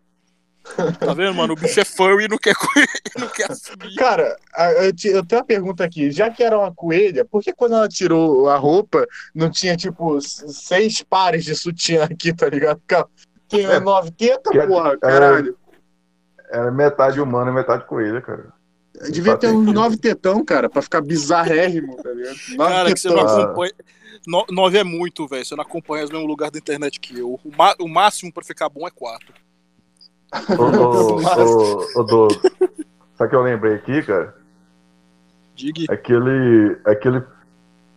Tá 1.00 1.14
vendo, 1.14 1.34
mano? 1.36 1.54
O 1.54 1.56
bicho 1.56 1.80
é 1.80 1.84
furry 1.86 2.26
e 2.26 2.28
não 2.30 2.38
quer, 2.38 2.56
coelho, 2.56 2.88
não 3.20 3.28
quer 3.28 3.52
assumir. 3.52 3.96
Cara, 3.96 4.36
eu, 4.82 4.96
te- 4.96 5.10
eu 5.10 5.26
tenho 5.26 5.42
uma 5.42 5.46
pergunta 5.46 5.84
aqui. 5.84 6.10
Já 6.12 6.30
que 6.30 6.42
era 6.44 6.58
uma 6.58 6.74
coelha, 6.74 7.26
por 7.26 7.44
que 7.44 7.52
quando 7.54 7.76
ela 7.76 7.88
tirou 7.90 8.48
a 8.50 8.56
roupa 8.56 9.06
não 9.36 9.50
tinha, 9.50 9.76
tipo, 9.76 10.20
seis 10.22 11.02
pares 11.04 11.44
de 11.44 11.54
sutiã 11.56 12.06
aqui, 12.06 12.34
tá 12.34 12.48
ligado? 12.48 12.82
Tinha 13.50 13.74
É, 13.74 13.80
nove 13.80 14.12
tetas, 14.12 14.52
que- 14.54 14.66
porra, 14.68 14.94
é, 14.94 14.98
caralho. 14.98 15.58
Ela 16.50 16.68
é 16.68 16.72
metade 16.72 17.20
humana 17.20 17.52
e 17.52 17.54
metade 17.54 17.86
coelha, 17.86 18.22
cara. 18.22 18.54
Devia 19.12 19.36
ter 19.36 19.48
uns 19.48 19.74
nove 19.74 19.98
tetão, 19.98 20.46
cara, 20.46 20.70
pra 20.70 20.82
ficar 20.82 21.02
bizarrérrimo, 21.02 21.98
tá 21.98 22.10
ligado? 22.12 22.36
Nove 22.56 22.72
Cara, 22.74 22.94
que 22.94 23.00
você 23.00 23.10
não 23.10 23.16
tetão. 23.18 23.42
Acompanha. 23.44 23.74
No, 24.26 24.46
nove 24.52 24.78
é 24.78 24.84
muito, 24.84 25.28
velho. 25.28 25.44
Você 25.46 25.56
não 25.56 25.64
acompanha 25.64 26.06
no 26.06 26.12
mesmo 26.14 26.26
lugar 26.28 26.50
da 26.52 26.58
internet 26.58 27.00
que 27.00 27.20
eu. 27.20 27.34
O, 27.44 27.52
ma- 27.58 27.76
o 27.80 27.88
máximo 27.90 28.32
pra 28.32 28.44
ficar 28.44 28.70
bom 28.70 28.88
é 28.88 28.92
quatro. 28.92 29.34
Ô, 30.58 30.64
ô, 30.64 31.18
ô, 31.98 32.00
ô, 32.00 32.04
Douglas, 32.04 32.42
Sabe 33.18 33.28
o 33.28 33.30
que 33.30 33.36
eu 33.36 33.42
lembrei 33.44 33.76
aqui, 33.76 34.02
cara? 34.04 34.36
Diga. 35.56 35.94
Aquele. 35.94 36.78
Aquele. 36.86 37.24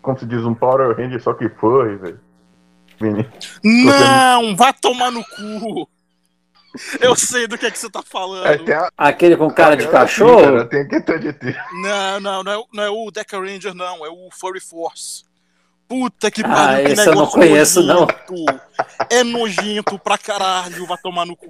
Como 0.03 0.19
se 0.19 0.27
diz, 0.27 0.45
um 0.45 0.55
Power 0.55 0.97
Ranger, 0.97 1.23
só 1.23 1.33
que 1.35 1.49
furry, 1.49 1.97
velho. 1.97 2.21
Menino. 3.01 3.31
Não, 3.65 4.55
vá 4.57 4.73
tomar 4.73 5.11
no 5.11 5.23
cu. 5.25 5.89
Eu 7.01 7.17
sei 7.17 7.47
do 7.47 7.57
que 7.57 7.65
é 7.67 7.71
que 7.71 7.79
você 7.79 7.89
tá 7.91 8.03
falando. 8.03 8.47
É, 8.69 8.75
a, 8.75 8.91
Aquele 9.09 9.37
com 9.37 9.51
cara 9.51 9.75
de 9.77 9.85
Cara, 9.87 10.01
cachorro? 10.01 10.65
tem 10.67 10.87
que 10.87 11.01
ter 11.01 11.19
de 11.19 11.33
ter. 11.33 11.57
Não, 11.83 12.21
não, 12.21 12.45
não 12.45 12.53
é, 12.53 12.57
o- 12.59 12.67
não 12.73 12.83
é 12.85 12.91
o 12.91 13.11
Deca 13.11 13.39
Ranger, 13.41 13.75
não. 13.75 14.05
É 14.05 14.11
o 14.11 14.29
Furry 14.31 14.61
Force. 14.61 15.25
Puta 15.89 16.31
que 16.31 16.43
Ah, 16.45 16.49
pariu, 16.49 16.87
que 16.87 16.93
esse 16.93 17.09
eu 17.09 17.15
não 17.15 17.27
conheço, 17.27 17.83
não. 17.83 18.01
nojento. 18.07 18.61
É 19.11 19.25
nojento 19.25 19.99
pra 19.99 20.19
caralho, 20.19 20.87
vá 20.87 20.97
tomar 20.99 21.25
no 21.25 21.35
cu. 21.37 21.47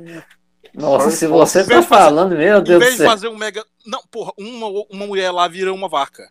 Nossa, 0.77 1.11
se 1.11 1.27
você 1.27 1.61
Em 1.63 1.67
tá 1.67 1.81
de 1.81 1.87
fazer- 1.87 2.05
falando, 2.05 2.37
meu 2.37 2.59
Em 2.59 2.63
Deus 2.63 2.65
do 2.65 2.79
vez 2.79 2.93
de 2.93 2.99
céu. 2.99 3.09
fazer 3.11 3.29
um 3.29 3.37
mega. 3.37 3.65
Não, 3.87 4.03
porra, 4.11 4.33
uma, 4.39 4.67
uma 4.91 5.07
mulher 5.07 5.31
lá 5.31 5.49
vira 5.49 5.73
uma 5.73 5.89
vaca. 5.89 6.31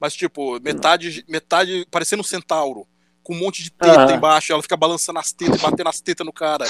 Mas, 0.00 0.14
tipo, 0.14 0.60
metade, 0.60 1.24
metade 1.28 1.86
parecendo 1.90 2.20
um 2.20 2.24
centauro. 2.24 2.86
Com 3.22 3.34
um 3.34 3.38
monte 3.38 3.62
de 3.62 3.70
teta 3.70 4.06
Ah. 4.06 4.12
embaixo, 4.12 4.52
ela 4.52 4.62
fica 4.62 4.76
balançando 4.76 5.18
as 5.18 5.32
tetas 5.32 5.58
e 5.58 5.62
batendo 5.62 5.88
as 5.88 6.00
tetas 6.00 6.24
no 6.24 6.32
cara. 6.32 6.66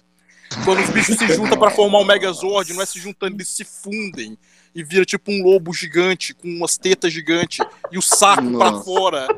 Quando 0.65 0.81
os 0.81 0.89
bichos 0.89 1.19
se 1.19 1.27
juntam 1.35 1.59
pra 1.59 1.71
formar 1.71 1.99
um 1.99 2.05
Megazord, 2.05 2.73
não 2.73 2.81
é 2.83 2.87
se 2.87 2.99
juntando, 2.99 3.37
eles 3.37 3.49
se 3.51 3.65
fundem. 3.65 4.39
E 4.75 4.83
vira 4.83 5.05
tipo 5.05 5.31
um 5.31 5.43
lobo 5.43 5.73
gigante, 5.75 6.33
com 6.33 6.49
umas 6.49 6.79
tetas 6.79 7.13
gigantes 7.13 7.59
e 7.93 7.99
o 7.99 8.03
saco 8.03 8.43
pra 8.57 8.71
Nossa. 8.71 8.85
fora. 8.85 9.29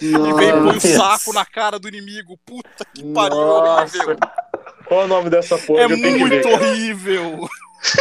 E 0.00 0.10
vem 0.10 0.18
e 0.48 0.52
põe 0.52 0.52
o 0.60 0.62
Nossa. 0.74 0.88
saco 0.96 1.32
na 1.32 1.44
cara 1.44 1.78
do 1.78 1.86
inimigo. 1.88 2.36
Puta 2.44 2.84
que 2.92 3.04
pariu, 3.12 3.36
Nossa. 3.38 3.96
horrível. 3.98 4.16
Qual 4.86 5.02
é 5.02 5.04
o 5.04 5.08
nome 5.08 5.30
dessa 5.30 5.58
porra? 5.58 5.82
É 5.82 5.86
que 5.86 5.92
eu 5.94 6.00
tenho 6.00 6.18
que 6.18 6.24
ver, 6.24 6.44
muito 6.44 6.48
horrível. 6.48 7.48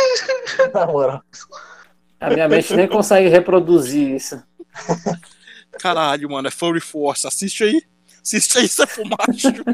Na 0.73 0.85
moral. 0.85 1.21
A 2.19 2.29
minha 2.29 2.47
mente 2.47 2.75
nem 2.75 2.87
consegue 2.87 3.27
reproduzir 3.27 4.15
isso. 4.15 4.41
Caralho, 5.79 6.29
mano, 6.29 6.47
é 6.47 6.51
Furry 6.51 6.79
Force. 6.79 7.27
Assiste 7.27 7.63
aí. 7.63 7.81
Assiste 8.23 8.57
aí, 8.57 8.67
você 8.67 8.83
é 8.83 8.87
fumacho. 8.87 9.65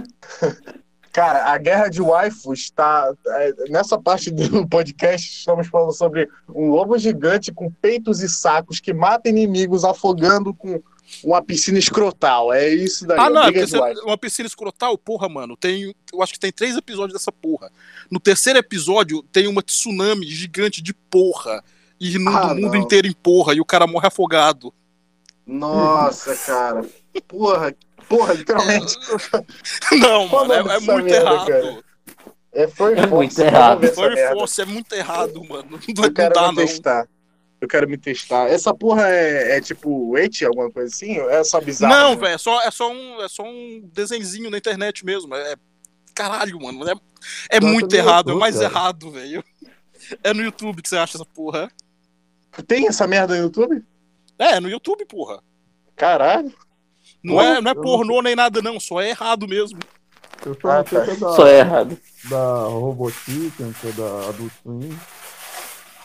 Cara, 1.13 1.51
a 1.51 1.57
guerra 1.57 1.89
de 1.89 2.01
waifus 2.01 2.59
está. 2.59 3.13
é, 3.27 3.53
Nessa 3.69 3.97
parte 3.97 4.31
do 4.31 4.67
podcast, 4.67 5.39
estamos 5.39 5.67
falando 5.67 5.91
sobre 5.91 6.27
um 6.49 6.69
lobo 6.69 6.97
gigante 6.97 7.51
com 7.51 7.69
peitos 7.69 8.21
e 8.21 8.29
sacos 8.29 8.79
que 8.79 8.93
mata 8.93 9.27
inimigos 9.29 9.83
afogando 9.83 10.53
com 10.53 10.81
uma 11.23 11.41
piscina 11.41 11.77
escrotal. 11.79 12.53
É 12.53 12.67
isso 12.73 13.05
daí. 13.05 13.17
Ah, 13.19 13.29
não, 13.29 13.43
é 13.43 14.03
uma 14.03 14.17
piscina 14.17 14.47
escrotal, 14.47 14.97
porra, 14.97 15.27
mano. 15.29 15.55
Tem, 15.57 15.93
eu 16.13 16.21
acho 16.21 16.33
que 16.33 16.39
tem 16.39 16.51
três 16.51 16.75
episódios 16.75 17.13
dessa 17.13 17.31
porra. 17.31 17.71
No 18.09 18.19
terceiro 18.19 18.59
episódio, 18.59 19.23
tem 19.31 19.47
uma 19.47 19.61
tsunami 19.61 20.25
gigante 20.27 20.81
de 20.81 20.93
porra. 20.93 21.63
E 21.99 22.15
inunda 22.15 22.37
Ah, 22.39 22.51
o 22.53 22.55
mundo 22.55 22.73
não. 22.73 22.81
inteiro 22.81 23.07
em 23.07 23.13
porra. 23.13 23.53
E 23.53 23.61
o 23.61 23.65
cara 23.65 23.85
morre 23.85 24.07
afogado. 24.07 24.73
Nossa, 25.45 26.35
cara. 26.35 26.85
Porra, 27.27 27.75
porra, 28.07 28.33
literalmente. 28.33 28.95
Não, 29.99 30.27
mano, 30.27 30.53
é, 30.53 30.59
é 30.75 30.79
muito 30.79 31.03
merda, 31.05 31.15
errado. 31.15 31.47
cara? 31.47 31.83
É, 32.53 32.67
foi 32.67 32.93
É 32.97 33.05
muito 33.05 33.39
errado. 33.39 33.87
Furry 33.87 34.15
Force 34.33 34.61
é 34.61 34.65
muito 34.65 34.93
errado, 34.93 35.43
mano. 35.43 35.65
Não 35.71 36.03
Eu 36.05 36.11
me 36.11 36.29
não. 36.47 36.55
testar. 36.55 37.07
Eu 37.61 37.67
quero 37.67 37.87
me 37.87 37.95
testar. 37.95 38.47
Essa 38.49 38.73
porra 38.73 39.07
é, 39.07 39.57
é 39.57 39.61
tipo 39.61 40.17
et, 40.17 40.43
alguma 40.43 40.71
coisa 40.71 40.91
assim? 40.91 41.19
Ou 41.19 41.29
É 41.29 41.43
só 41.43 41.61
bizarro? 41.61 41.93
Não, 41.93 42.17
velho, 42.17 42.33
é 42.33 42.37
só, 42.39 42.59
é, 42.63 42.71
só 42.71 42.91
um, 42.91 43.21
é 43.21 43.29
só 43.29 43.43
um 43.43 43.87
desenzinho 43.93 44.49
na 44.49 44.57
internet 44.57 45.05
mesmo. 45.05 45.35
É, 45.35 45.55
caralho, 46.15 46.59
mano. 46.59 46.89
É, 46.89 46.95
é 47.51 47.59
muito 47.61 47.91
no 47.91 47.95
errado, 47.95 48.29
é 48.29 48.33
YouTube, 48.33 48.39
mais 48.39 48.55
cara. 48.55 48.65
errado, 48.65 49.11
velho. 49.11 49.43
É 50.23 50.33
no 50.33 50.41
YouTube 50.41 50.81
que 50.81 50.89
você 50.89 50.97
acha 50.97 51.17
essa 51.17 51.25
porra. 51.25 51.71
Tem 52.67 52.87
essa 52.87 53.05
merda 53.05 53.35
no 53.35 53.43
YouTube? 53.43 53.83
É, 54.39 54.55
é 54.55 54.59
no 54.59 54.67
YouTube, 54.67 55.05
porra. 55.05 55.43
Caralho. 55.95 56.51
Não 57.23 57.35
Porra, 57.35 57.45
é, 57.45 57.61
não 57.61 57.69
é 57.69 57.73
eu 57.73 57.75
não 57.75 57.81
pornô 57.83 58.21
nem 58.23 58.35
nada, 58.35 58.59
não. 58.63 58.79
Só 58.79 58.99
é 58.99 59.09
errado 59.09 59.47
mesmo. 59.47 59.77
Eu 60.43 60.57
só 60.59 60.71
Ah, 60.71 60.83
tá. 60.83 61.03
é 61.03 61.15
da, 61.15 61.35
Só 61.35 61.47
é 61.47 61.59
errado. 61.59 61.97
da 62.25 62.37
é 63.87 63.91
da 63.91 64.29
Adult 64.29 64.51
Swim. 64.63 64.97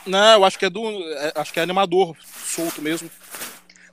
Não, 0.07 0.33
eu 0.39 0.45
acho 0.45 0.57
que 0.57 0.65
é 0.65 0.69
do. 0.69 0.81
é- 0.87 1.33
acho 1.35 1.53
que 1.53 1.59
é 1.59 1.63
animador 1.63 2.15
solto 2.45 2.81
mesmo. 2.81 3.09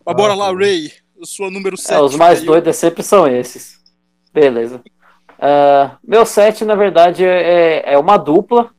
Mas 0.04 0.14
Ah, 0.14 0.16
bora 0.16 0.34
lá, 0.34 0.46
tá. 0.52 0.56
Ray. 0.58 0.92
Sua 1.22 1.50
número 1.50 1.76
7. 1.76 1.94
É, 1.94 2.00
os 2.00 2.16
mais 2.16 2.42
doidos 2.42 2.76
sempre 2.76 3.02
são 3.02 3.26
esses. 3.26 3.78
Beleza. 4.32 4.82
Ah, 5.38 5.96
meu 6.06 6.24
set, 6.26 6.64
na 6.64 6.74
verdade, 6.74 7.24
é, 7.24 7.92
é 7.94 7.98
uma 7.98 8.16
dupla. 8.16 8.70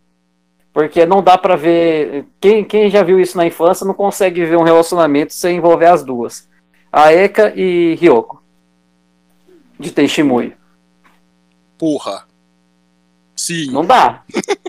Porque 0.73 1.05
não 1.05 1.23
dá 1.23 1.37
pra 1.37 1.55
ver. 1.55 2.25
Quem, 2.39 2.63
quem 2.63 2.89
já 2.89 3.01
viu 3.01 3.19
isso 3.19 3.37
na 3.37 3.45
infância 3.47 3.85
não 3.85 3.93
consegue 3.93 4.43
ver 4.45 4.57
um 4.57 4.63
relacionamento 4.63 5.33
sem 5.33 5.55
envolver 5.57 5.85
as 5.85 6.03
duas: 6.03 6.49
a 6.91 7.13
Eka 7.13 7.53
e 7.55 7.95
Ryoko. 7.95 8.43
De 9.79 9.89
Tenshimuyo. 9.91 10.53
Porra. 11.77 12.25
Sim. 13.35 13.71
Não 13.71 13.85
dá. 13.85 14.23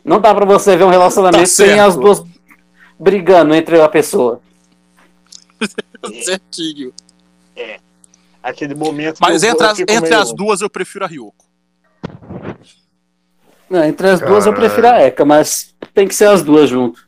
Não 0.04 0.20
dá 0.20 0.32
pra 0.34 0.44
você 0.44 0.76
ver 0.76 0.84
um 0.84 0.90
relacionamento 0.90 1.42
Tá 1.42 1.46
sem 1.46 1.78
as 1.80 1.96
duas 1.96 2.22
brigando 2.98 3.54
entre 3.54 3.80
a 3.80 3.88
pessoa. 3.88 4.40
Certinho. 6.24 6.92
Aquele 8.42 8.74
momento. 8.74 9.18
Mas 9.20 9.42
entre, 9.42 9.66
as, 9.66 9.80
entre 9.80 10.14
as 10.14 10.32
duas 10.32 10.60
eu 10.60 10.70
prefiro 10.70 11.04
a 11.04 11.08
Ryoko. 11.08 11.44
Não, 13.68 13.84
entre 13.84 14.08
as 14.08 14.20
duas 14.20 14.46
eu 14.46 14.54
prefiro 14.54 14.86
a 14.86 15.02
Eka, 15.02 15.24
mas 15.24 15.74
tem 15.92 16.06
que 16.06 16.14
ser 16.14 16.28
as 16.28 16.42
duas 16.42 16.70
junto. 16.70 17.04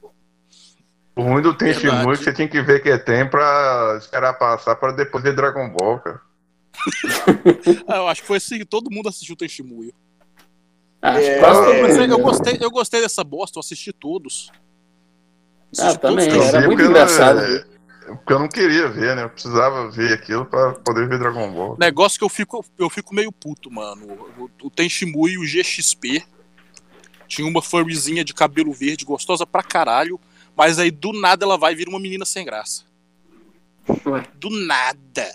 O 1.14 1.22
ruim 1.22 1.42
do 1.42 1.52
Tenshinmui 1.52 2.14
é 2.14 2.16
que 2.16 2.24
você 2.24 2.32
tinha 2.32 2.48
que 2.48 2.62
ver 2.62 2.80
que 2.80 2.96
tem 2.98 3.28
pra 3.28 3.96
esperar 4.00 4.34
passar 4.34 4.76
pra 4.76 4.92
depois 4.92 5.22
ver 5.22 5.34
Dragon 5.34 5.68
Ball, 5.70 5.98
cara. 5.98 6.20
Ah, 7.86 7.96
eu 7.98 8.08
acho 8.08 8.22
que 8.22 8.26
foi 8.26 8.36
assim 8.36 8.58
que 8.58 8.64
todo 8.64 8.90
mundo 8.90 9.08
assistiu. 9.08 9.36
Acho 9.40 9.62
que 9.62 9.92
É, 11.02 11.40
Eu, 11.40 12.04
eu, 12.04 12.18
gostei, 12.18 12.58
eu 12.60 12.70
gostei 12.70 13.00
dessa 13.00 13.22
bosta, 13.24 13.58
eu 13.58 13.60
assisti 13.60 13.92
todos. 13.92 14.50
Ah, 15.78 15.94
também, 15.96 16.28
era 16.28 16.60
muito 16.60 16.68
porque 16.70 16.82
eu- 16.82 16.90
engraçado. 16.90 17.40
é, 17.40 17.64
Porque 18.06 18.32
eu 18.32 18.38
não 18.38 18.48
queria 18.48 18.88
ver, 18.88 19.14
né? 19.14 19.24
Eu 19.24 19.28
precisava 19.28 19.90
ver 19.90 20.14
aquilo 20.14 20.46
pra 20.46 20.72
poder 20.72 21.06
ver 21.06 21.18
Dragon 21.18 21.52
Ball. 21.52 21.76
Negócio 21.78 22.18
que 22.18 22.24
eu 22.24 22.28
fico, 22.30 22.64
eu 22.78 22.88
fico 22.88 23.14
meio 23.14 23.30
puto, 23.30 23.70
mano. 23.70 24.06
O, 24.38 24.66
o 24.66 24.70
e 25.28 25.36
o 25.38 25.42
GXP 25.44 26.24
tinha 27.26 27.46
uma 27.46 27.60
furryzinha 27.60 28.24
de 28.24 28.32
cabelo 28.32 28.72
verde, 28.72 29.04
gostosa 29.04 29.46
pra 29.46 29.62
caralho, 29.62 30.18
mas 30.56 30.78
aí 30.78 30.90
do 30.90 31.12
nada 31.12 31.44
ela 31.44 31.58
vai 31.58 31.74
vir 31.74 31.86
uma 31.86 32.00
menina 32.00 32.24
sem 32.24 32.46
graça. 32.46 32.84
Ué. 34.06 34.24
Do 34.36 34.48
nada. 34.48 35.28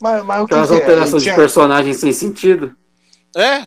Mas, 0.00 0.22
mas 0.24 0.42
o 0.42 0.46
que, 0.46 0.52
Aquelas 0.54 0.68
que 0.68 0.74
é? 0.74 0.80
alterações 0.80 1.22
de 1.22 1.28
Tinha- 1.30 1.36
personagem 1.36 1.94
sem 1.94 2.12
sentido. 2.12 2.76
É? 3.34 3.64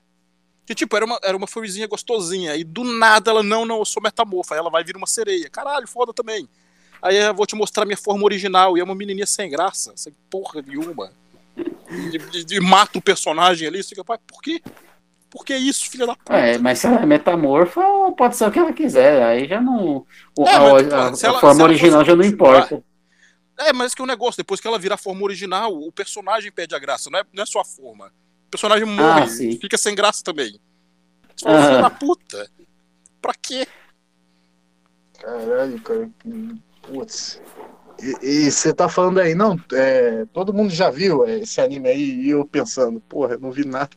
Que, 0.68 0.76
tipo, 0.76 0.96
era 0.98 1.06
uma, 1.06 1.18
era 1.24 1.36
uma 1.38 1.48
furryzinha 1.48 1.88
gostosinha. 1.88 2.56
E 2.56 2.64
do 2.64 2.84
nada 2.84 3.32
ela, 3.32 3.42
não, 3.42 3.66
não, 3.66 3.80
eu 3.80 3.86
sou 3.86 4.04
metamorfa. 4.04 4.54
Aí 4.54 4.60
ela 4.60 4.70
vai 4.70 4.84
vir 4.84 4.98
uma 4.98 5.08
sereia. 5.08 5.50
Caralho, 5.50 5.88
foda 5.88 6.14
também. 6.14 6.48
Aí 7.02 7.16
eu 7.18 7.34
vou 7.34 7.46
te 7.46 7.56
mostrar 7.56 7.86
minha 7.86 7.96
forma 7.98 8.24
original. 8.26 8.78
E 8.78 8.82
é 8.82 8.84
uma 8.84 8.94
menininha 8.94 9.26
sem 9.26 9.50
graça, 9.50 9.94
sem 9.96 10.14
porra 10.30 10.62
nenhuma. 10.62 11.12
E, 11.58 12.18
e- 12.38 12.56
e 12.58 12.60
mata 12.60 13.00
o 13.00 13.02
personagem 13.02 13.68
ali. 13.68 13.82
Você 13.82 13.90
fica, 13.90 14.04
pai, 14.04 14.20
por 14.28 14.42
quê? 14.42 14.62
Por 15.30 15.46
que 15.46 15.56
isso, 15.56 15.90
filha 15.90 16.06
da 16.06 16.16
puta? 16.16 16.34
É, 16.38 16.58
mas 16.58 16.80
se 16.80 16.88
ela 16.88 17.02
é 17.02 17.06
metamorfa, 17.06 17.82
pode 18.18 18.36
ser 18.36 18.46
o 18.48 18.52
que 18.52 18.60
ela 18.60 18.74
quiser. 18.74 19.24
Aí 19.24 19.48
já 19.48 19.62
não. 19.62 20.06
o- 20.38 20.46
É, 20.48 20.54
a, 20.56 20.60
mas, 20.60 20.94
a- 20.94 20.98
a 20.98 21.00
ela- 21.08 21.16
se 21.16 21.40
forma 21.40 21.64
original 21.64 22.04
já 22.06 22.16
não 22.16 22.24
continuar- 22.24 22.58
importa. 22.60 22.84
É, 23.60 23.74
mas 23.74 23.96
que 23.96 24.02
o 24.02 24.06
negócio, 24.06 24.38
depois 24.38 24.60
que 24.62 24.68
ela 24.68 24.78
virar 24.78 24.96
a 24.96 24.98
forma 25.00 25.24
original, 25.24 25.74
o 25.74 25.92
personagem 25.92 26.52
perde 26.52 26.76
a 26.76 26.80
graça, 26.80 27.10
não 27.10 27.20
é, 27.20 27.24
não 27.34 27.44
é 27.44 27.46
só 27.46 27.62
a 27.62 27.66
forma. 27.66 28.12
O 28.48 28.50
personagem 28.50 28.86
morre, 28.86 29.24
Ah, 29.24 29.28
fica 29.60 29.78
sem 29.78 29.94
graça 29.94 30.24
também. 30.24 30.58
Você 31.36 31.46
fala, 31.46 31.68
filho 31.68 31.82
da 31.82 31.90
puta. 31.90 32.50
Pra 33.22 33.34
quê? 33.34 33.68
Caralho, 35.20 35.82
cara. 35.82 36.10
Putz. 36.82 37.42
E 38.22 38.50
você 38.50 38.74
tá 38.74 38.88
falando 38.88 39.20
aí, 39.20 39.34
não, 39.34 39.60
é, 39.74 40.26
todo 40.32 40.54
mundo 40.54 40.70
já 40.70 40.90
viu 40.90 41.26
é, 41.26 41.40
esse 41.40 41.60
anime 41.60 41.90
aí 41.90 42.22
e 42.22 42.30
eu 42.30 42.46
pensando, 42.46 43.00
porra, 43.02 43.34
eu 43.34 43.40
não 43.40 43.52
vi 43.52 43.66
nada. 43.66 43.90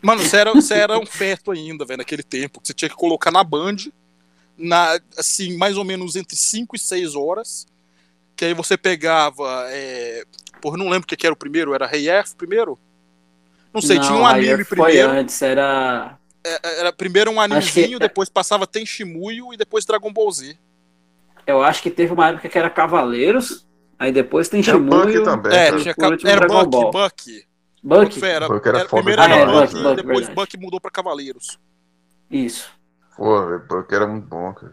Mano, 0.00 0.22
você 0.22 0.36
era, 0.36 0.52
você 0.52 0.74
era 0.74 0.98
um 0.98 1.06
feto 1.06 1.50
ainda, 1.50 1.84
velho, 1.86 1.98
naquele 1.98 2.22
tempo. 2.22 2.60
que 2.60 2.68
Você 2.68 2.74
tinha 2.74 2.88
que 2.90 2.94
colocar 2.94 3.30
na 3.30 3.42
Band, 3.42 3.76
na, 4.56 5.00
assim, 5.16 5.56
mais 5.56 5.78
ou 5.78 5.84
menos 5.84 6.14
entre 6.14 6.36
5 6.36 6.76
e 6.76 6.78
6 6.78 7.14
horas. 7.14 7.66
Que 8.36 8.44
aí 8.44 8.54
você 8.54 8.76
pegava. 8.76 9.64
É... 9.68 10.24
Porra, 10.60 10.76
não 10.76 10.90
lembro 10.90 11.04
o 11.04 11.06
que 11.06 11.16
que 11.16 11.26
era 11.26 11.32
o 11.32 11.38
primeiro, 11.38 11.74
era 11.74 11.86
Rei 11.86 12.08
F 12.08 12.36
primeiro? 12.36 12.78
Não 13.74 13.82
sei, 13.82 13.98
tinha 13.98 14.12
um 14.16 14.24
aí 14.26 14.48
anime 14.48 14.64
foi 14.64 14.76
primeiro. 14.76 15.10
antes, 15.10 15.42
era. 15.42 16.16
é, 16.46 16.80
Era 16.80 16.92
primeiro 16.92 17.30
um 17.30 17.40
Acho 17.40 17.48
que- 17.48 17.54
animezinho, 17.80 17.98
depois 17.98 18.28
passava 18.28 18.66
Tem 18.66 18.86
Shimuyo 18.86 19.52
e 19.52 19.56
depois 19.56 19.84
Dragon 19.84 20.12
Ball 20.12 20.30
Z. 20.30 20.56
Eu 21.46 21.62
acho 21.62 21.82
que 21.82 21.90
teve 21.90 22.12
uma 22.12 22.28
época 22.28 22.48
que 22.48 22.58
era 22.58 22.70
Cavaleiros, 22.70 23.66
aí 23.98 24.12
depois 24.12 24.48
tem 24.48 24.62
Tinha 24.62 24.76
o 24.76 24.80
Bucky 24.80 25.12
Shimuyo, 25.12 25.24
também, 25.24 25.52
É, 25.52 25.72
tinha, 25.76 25.94
era 26.24 26.46
Dragon 26.46 26.64
Bucky. 26.64 26.90
Bucky. 26.90 27.46
Bucky. 27.82 28.14
Bucky 28.14 28.24
era, 28.24 28.48
Bucky 28.48 28.68
era 28.68 28.78
era- 28.78 28.88
foda 28.88 29.02
primeiro 29.02 29.22
era 29.22 29.34
Ah, 29.34 29.38
é, 29.38 29.44
Bucky, 29.44 29.58
Bucky, 29.60 29.82
Bucky, 29.82 29.96
depois 29.96 30.18
verdade. 30.26 30.34
Bucky 30.36 30.56
mudou 30.58 30.80
pra 30.80 30.90
Cavaleiros. 30.90 31.58
Isso. 32.30 32.70
Pô, 33.16 33.46
velho, 33.46 33.66
Bucky 33.68 33.94
era 33.94 34.06
muito 34.06 34.26
bom, 34.26 34.54
cara. 34.54 34.72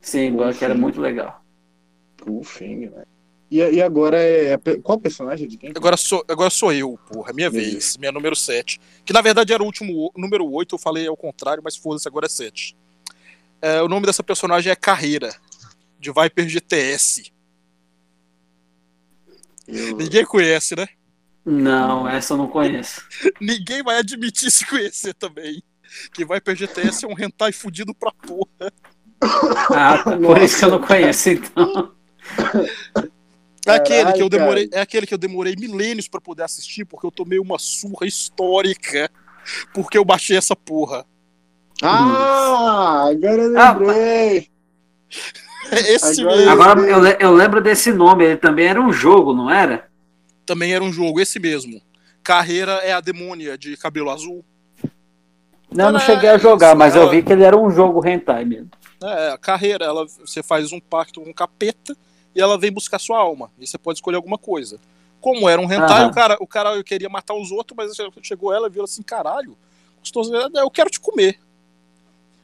Sim, 0.00 0.32
Bucky 0.32 0.64
era 0.64 0.74
muito 0.74 1.00
legal. 1.00 1.42
Ufinho, 2.26 2.90
né? 2.90 3.04
E, 3.50 3.58
e 3.58 3.80
agora 3.80 4.20
é. 4.20 4.52
é 4.54 4.58
Qual 4.82 4.98
personagem 4.98 5.46
de 5.46 5.56
quem? 5.56 5.70
Agora 5.74 5.96
sou, 5.96 6.24
agora 6.28 6.50
sou 6.50 6.72
eu, 6.72 6.98
porra, 7.10 7.32
minha 7.32 7.50
Beleza. 7.50 7.70
vez, 7.72 7.96
minha 7.96 8.10
número 8.12 8.34
7. 8.34 8.80
Que 9.04 9.12
na 9.12 9.20
verdade 9.20 9.52
era 9.52 9.62
o 9.62 9.66
último, 9.66 10.12
número 10.16 10.50
8, 10.50 10.74
eu 10.74 10.78
falei 10.78 11.06
ao 11.06 11.16
contrário, 11.16 11.62
mas 11.62 11.76
foda-se, 11.76 12.08
agora 12.08 12.26
é 12.26 12.28
7. 12.28 12.76
É, 13.62 13.82
o 13.82 13.88
nome 13.88 14.04
dessa 14.06 14.22
personagem 14.22 14.70
é 14.70 14.76
Carreira, 14.76 15.34
de 15.98 16.10
Viper 16.12 16.48
GTS. 16.48 17.32
Eu- 19.66 19.96
Ninguém 19.96 20.24
conhece, 20.24 20.76
né? 20.76 20.86
Não, 21.44 22.08
essa 22.08 22.32
eu 22.34 22.38
não 22.38 22.48
conheço. 22.48 23.00
Ninguém 23.40 23.82
vai 23.82 23.98
admitir 23.98 24.50
se 24.50 24.66
conhecer 24.66 25.14
também. 25.14 25.62
Que 26.12 26.24
Viper 26.24 26.56
GTS 26.56 27.04
é 27.04 27.08
um 27.08 27.16
hentai 27.18 27.52
fudido 27.52 27.94
pra 27.94 28.10
porra. 28.12 28.72
Ah, 29.70 29.98
tá, 30.02 30.16
por 30.16 30.42
isso 30.42 30.58
que 30.58 30.64
eu 30.64 30.70
não 30.70 30.80
conheço, 30.82 31.30
então. 31.30 31.92
É 33.66 33.72
aquele, 33.72 34.12
que 34.12 34.22
eu 34.22 34.28
demorei, 34.28 34.68
é 34.72 34.80
aquele 34.80 35.06
que 35.06 35.14
eu 35.14 35.18
demorei 35.18 35.54
milênios 35.58 36.06
pra 36.08 36.20
poder 36.20 36.44
assistir, 36.44 36.84
porque 36.84 37.06
eu 37.06 37.10
tomei 37.10 37.38
uma 37.38 37.58
surra 37.58 38.06
histórica. 38.06 39.10
Porque 39.74 39.96
eu 39.98 40.04
baixei 40.04 40.36
essa 40.36 40.54
porra. 40.56 41.04
Ah, 41.82 43.08
agora 43.10 43.42
eu 43.42 43.58
Ah, 43.58 43.72
lembrei. 43.72 44.48
Esse 45.72 46.20
Agora- 46.22 46.36
mesmo. 46.36 46.50
Agora 46.50 46.80
eu, 46.80 47.06
eu 47.06 47.32
lembro 47.34 47.60
desse 47.60 47.92
nome, 47.92 48.24
ele 48.24 48.36
também 48.36 48.66
era 48.66 48.80
um 48.80 48.92
jogo, 48.92 49.34
não 49.34 49.50
era? 49.50 49.88
também 50.44 50.72
era 50.72 50.84
um 50.84 50.92
jogo, 50.92 51.20
esse 51.20 51.40
mesmo. 51.40 51.82
Carreira 52.22 52.74
é 52.84 52.92
a 52.92 53.00
demônia 53.00 53.58
de 53.58 53.76
cabelo 53.76 54.10
azul. 54.10 54.44
Não, 55.72 55.86
não 55.86 55.88
Ela- 55.88 55.98
cheguei 55.98 56.28
a 56.30 56.38
jogar, 56.38 56.76
mas 56.76 56.94
eu 56.94 57.10
vi 57.10 57.20
que 57.20 57.32
ele 57.32 57.42
era 57.42 57.56
um 57.56 57.68
jogo 57.68 58.06
hentai 58.06 58.44
mesmo. 58.44 58.70
É, 59.02 59.30
a 59.32 59.38
carreira, 59.38 59.84
ela, 59.84 60.06
você 60.06 60.44
faz 60.44 60.72
um 60.72 60.78
pacto 60.78 61.20
com 61.20 61.30
o 61.30 61.34
capeta 61.34 61.96
e 62.36 62.40
ela 62.40 62.58
vem 62.58 62.70
buscar 62.70 62.98
sua 62.98 63.18
alma. 63.18 63.50
E 63.58 63.66
você 63.66 63.78
pode 63.78 63.96
escolher 63.96 64.16
alguma 64.16 64.36
coisa. 64.36 64.78
Como 65.22 65.48
era 65.48 65.60
um 65.60 65.64
hentai, 65.64 66.02
Aham. 66.02 66.10
o 66.10 66.14
cara, 66.14 66.36
o 66.40 66.46
cara 66.46 66.84
queria 66.84 67.08
matar 67.08 67.32
os 67.34 67.50
outros, 67.50 67.74
mas 67.74 67.96
chegou 68.22 68.52
ela 68.52 68.68
e 68.68 68.70
viu 68.70 68.84
assim, 68.84 69.02
caralho, 69.02 69.56
gostoso, 69.98 70.30
eu 70.34 70.70
quero 70.70 70.90
te 70.90 71.00
comer. 71.00 71.40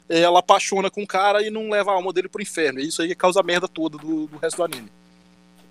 E 0.09 0.17
ela 0.17 0.39
apaixona 0.39 0.89
com 0.89 1.03
o 1.03 1.07
cara 1.07 1.45
e 1.45 1.51
não 1.51 1.69
leva 1.69 1.91
a 1.91 1.93
alma 1.93 2.11
dele 2.11 2.27
pro 2.27 2.41
inferno. 2.41 2.79
E 2.79 2.87
isso 2.87 3.03
aí 3.03 3.13
causa 3.13 3.39
a 3.39 3.43
merda 3.43 3.67
toda 3.67 3.97
do, 3.99 4.25
do 4.25 4.37
resto 4.37 4.57
do 4.57 4.63
anime. 4.63 4.91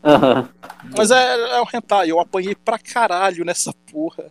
Aham. 0.05 0.49
Mas 0.97 1.11
é, 1.11 1.57
é 1.57 1.61
um 1.61 1.67
hentai, 1.73 2.11
eu 2.11 2.21
apanhei 2.21 2.55
pra 2.55 2.79
caralho 2.79 3.45
nessa 3.45 3.73
porra. 3.91 4.27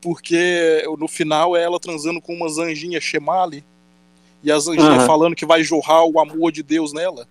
Porque 0.00 0.84
no 0.98 1.06
final 1.06 1.56
é 1.56 1.62
ela 1.62 1.78
transando 1.78 2.20
com 2.20 2.34
umas 2.34 2.58
anjinhas 2.58 3.04
Shemali. 3.04 3.64
E 4.42 4.50
as 4.50 4.66
anjinhas 4.66 4.98
Aham. 4.98 5.06
falando 5.06 5.36
que 5.36 5.46
vai 5.46 5.62
jorrar 5.62 6.04
o 6.04 6.18
amor 6.20 6.50
de 6.50 6.62
Deus 6.64 6.92
nela. 6.92 7.26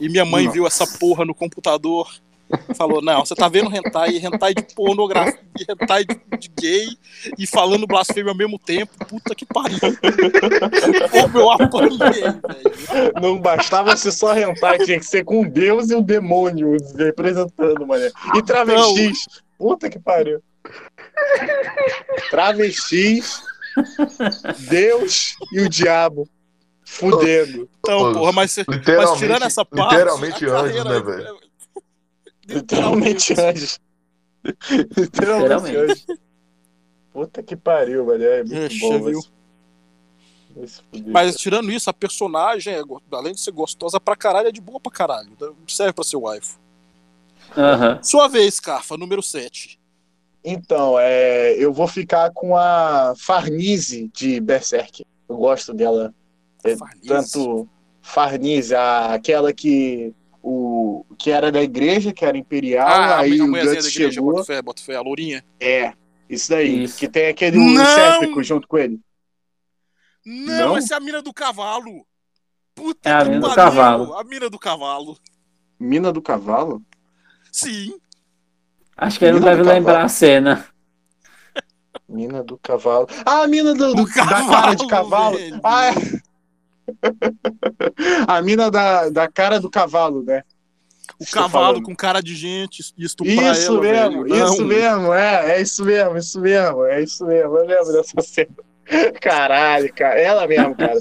E 0.00 0.08
minha 0.08 0.24
mãe 0.24 0.44
Nossa. 0.44 0.54
viu 0.54 0.66
essa 0.66 0.86
porra 0.98 1.24
no 1.24 1.34
computador. 1.34 2.08
Falou, 2.74 3.00
não, 3.00 3.24
você 3.24 3.34
tá 3.34 3.48
vendo 3.48 3.74
hentai, 3.74 4.16
hentai 4.16 4.52
de 4.52 4.62
pornografia, 4.74 5.38
hentai 5.70 6.04
de, 6.04 6.20
de 6.38 6.50
gay 6.60 6.86
e 7.38 7.46
falando 7.46 7.86
blasfêmia 7.86 8.30
ao 8.30 8.36
mesmo 8.36 8.58
tempo. 8.58 8.92
Puta 9.06 9.34
que 9.34 9.46
pariu. 9.46 9.78
Como 11.10 11.38
eu 11.38 11.50
apanhei, 11.50 11.98
velho. 11.98 13.12
Não 13.22 13.38
bastava 13.40 13.96
ser 13.96 14.12
só 14.12 14.36
hentai, 14.36 14.78
tinha 14.80 14.98
que 14.98 15.06
ser 15.06 15.24
com 15.24 15.48
deus 15.48 15.88
e 15.90 15.94
um 15.94 16.02
demônio 16.02 16.76
representando, 16.94 17.86
mané. 17.86 18.10
E 18.34 18.42
travestis. 18.42 19.26
Puta 19.56 19.88
que 19.88 19.98
pariu. 19.98 20.42
Travestis, 22.30 23.42
Deus 24.68 25.36
e 25.52 25.60
o 25.60 25.68
diabo. 25.68 26.28
Fudendo. 26.92 27.68
Então, 27.80 28.12
porra, 28.12 28.32
mas, 28.32 28.56
mas 28.66 29.18
tirando 29.18 29.42
essa 29.44 29.64
parte. 29.64 29.92
literalmente 29.94 30.44
a 30.44 30.48
anjos, 30.48 30.52
carreira- 30.76 30.90
né, 30.90 31.00
velho? 31.00 31.38
Literalmente 32.48 33.32
anjos. 33.40 33.80
Literalmente 34.96 35.76
anjos. 35.76 36.06
Puta 37.12 37.42
que 37.42 37.56
pariu, 37.56 38.04
velho. 38.06 38.24
É 38.24 38.44
muito 38.44 38.78
bom. 38.78 39.02
viu? 39.04 39.20
Mas 41.06 41.36
tirando 41.36 41.70
isso, 41.72 41.88
a 41.88 41.94
personagem, 41.94 42.74
é 42.74 42.82
além 43.12 43.32
de 43.32 43.40
ser 43.40 43.52
gostosa 43.52 43.98
pra 43.98 44.14
caralho, 44.14 44.48
é 44.48 44.52
de 44.52 44.60
boa 44.60 44.78
pra 44.78 44.92
caralho. 44.92 45.30
Então, 45.32 45.54
Serve 45.66 45.92
pra 45.94 46.04
ser 46.04 46.16
wife. 46.16 46.56
Aham. 47.56 48.02
Sua 48.02 48.28
vez, 48.28 48.60
Carfa, 48.60 48.96
número 48.96 49.22
7. 49.22 49.78
Então, 50.44 50.98
é, 50.98 51.54
eu 51.54 51.72
vou 51.72 51.86
ficar 51.86 52.30
com 52.32 52.56
a 52.56 53.14
Farnese 53.16 54.10
de 54.14 54.40
Berserk. 54.40 55.04
Eu 55.28 55.36
gosto 55.36 55.72
dela. 55.72 56.12
É, 56.64 56.76
Tanto 57.06 57.68
Farnese, 58.00 58.74
a- 58.74 59.14
aquela 59.14 59.52
que 59.52 60.14
o 60.44 61.04
que 61.18 61.30
era 61.30 61.52
da 61.52 61.62
igreja, 61.62 62.12
que 62.12 62.24
era 62.24 62.36
imperial, 62.36 62.86
Ah, 62.88 63.18
aí 63.20 63.40
a 63.40 63.44
o 63.44 63.46
Guts 63.46 63.64
da 63.64 63.70
igreja, 63.72 63.90
chegou. 63.90 64.32
bota 64.32 64.44
fé, 64.44 64.60
bota 64.62 64.82
fé, 64.82 64.96
a 64.96 65.00
lourinha. 65.00 65.44
É, 65.60 65.92
isso 66.28 66.50
daí. 66.50 66.84
Isso. 66.84 66.98
Que 66.98 67.08
tem 67.08 67.28
aquele 67.28 67.58
Não! 67.58 67.84
séptico 67.84 68.42
junto 68.42 68.66
com 68.66 68.76
ele. 68.78 69.00
Não, 70.24 70.68
Não? 70.70 70.76
essa 70.76 70.94
é 70.94 70.96
a 70.96 71.00
mina 71.00 71.22
do 71.22 71.32
cavalo. 71.32 72.04
Puta 72.74 73.08
É 73.08 73.12
a 73.12 73.22
que 73.22 73.28
mina 73.30 73.48
do 73.48 73.54
cavalo. 73.54 74.14
A 74.14 74.24
mina 74.24 74.50
do 74.50 74.58
cavalo. 74.58 75.18
Mina 75.78 76.12
do 76.12 76.22
cavalo? 76.22 76.82
Sim. 77.52 77.94
Acho 78.96 79.18
que 79.18 79.24
ele 79.24 79.32
não 79.32 79.40
Mina 79.40 79.50
deve 79.50 79.62
cavalo. 79.62 79.78
lembrar 79.78 80.04
a 80.04 80.08
cena. 80.08 80.66
Mina 82.08 82.42
do 82.42 82.58
cavalo. 82.58 83.06
Ah, 83.24 83.42
a 83.42 83.46
mina 83.46 83.74
do, 83.74 83.94
Do 83.94 84.04
do- 84.04 84.06
da 84.06 84.12
cara 84.12 84.74
de 84.74 84.86
cavalo, 84.86 84.88
cavalo. 84.88 85.36
velho. 85.38 85.60
Ah, 85.62 85.86
é. 85.86 85.92
A 88.26 88.42
mina 88.42 88.70
da, 88.70 89.08
da 89.08 89.28
cara 89.28 89.60
do 89.60 89.70
cavalo, 89.70 90.22
né? 90.22 90.42
O 91.18 91.24
Estou 91.24 91.42
cavalo 91.42 91.66
falando. 91.66 91.82
com 91.82 91.94
cara 91.94 92.20
de 92.20 92.34
gente 92.34 92.82
e 92.96 93.04
estuprar 93.04 93.52
Isso 93.52 93.72
ela, 93.72 93.80
mesmo, 93.80 94.22
velho. 94.24 94.44
Isso 94.44 94.64
mesmo, 94.64 95.12
é, 95.12 95.56
é 95.56 95.62
isso 95.62 95.84
mesmo, 95.84 96.16
isso 96.16 96.40
mesmo, 96.40 96.84
é 96.84 97.02
isso 97.02 97.26
mesmo, 97.26 97.56
eu 97.58 97.66
lembro 97.66 97.92
dessa 97.92 98.20
cena. 98.20 98.54
Caralho, 99.20 99.92
cara, 99.94 100.20
ela 100.20 100.46
mesmo, 100.46 100.74
cara. 100.74 100.98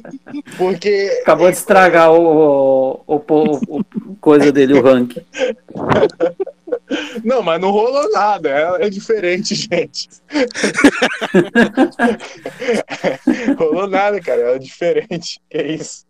Porque 0.57 1.19
Acabou 1.21 1.49
de 1.51 1.57
estragar 1.57 2.11
o, 2.11 3.01
o, 3.07 3.15
o, 3.15 3.77
o- 3.79 4.15
coisa 4.19 4.51
dele, 4.51 4.73
o 4.73 4.81
rank. 4.81 5.17
Não, 7.23 7.41
mas 7.41 7.59
não 7.59 7.71
rolou 7.71 8.09
nada. 8.11 8.49
É, 8.49 8.85
é 8.87 8.89
diferente, 8.89 9.55
gente. 9.55 10.09
rolou 13.57 13.87
nada, 13.87 14.19
cara. 14.21 14.55
É 14.55 14.59
diferente. 14.59 15.39
Que 15.49 15.61
isso. 15.61 16.05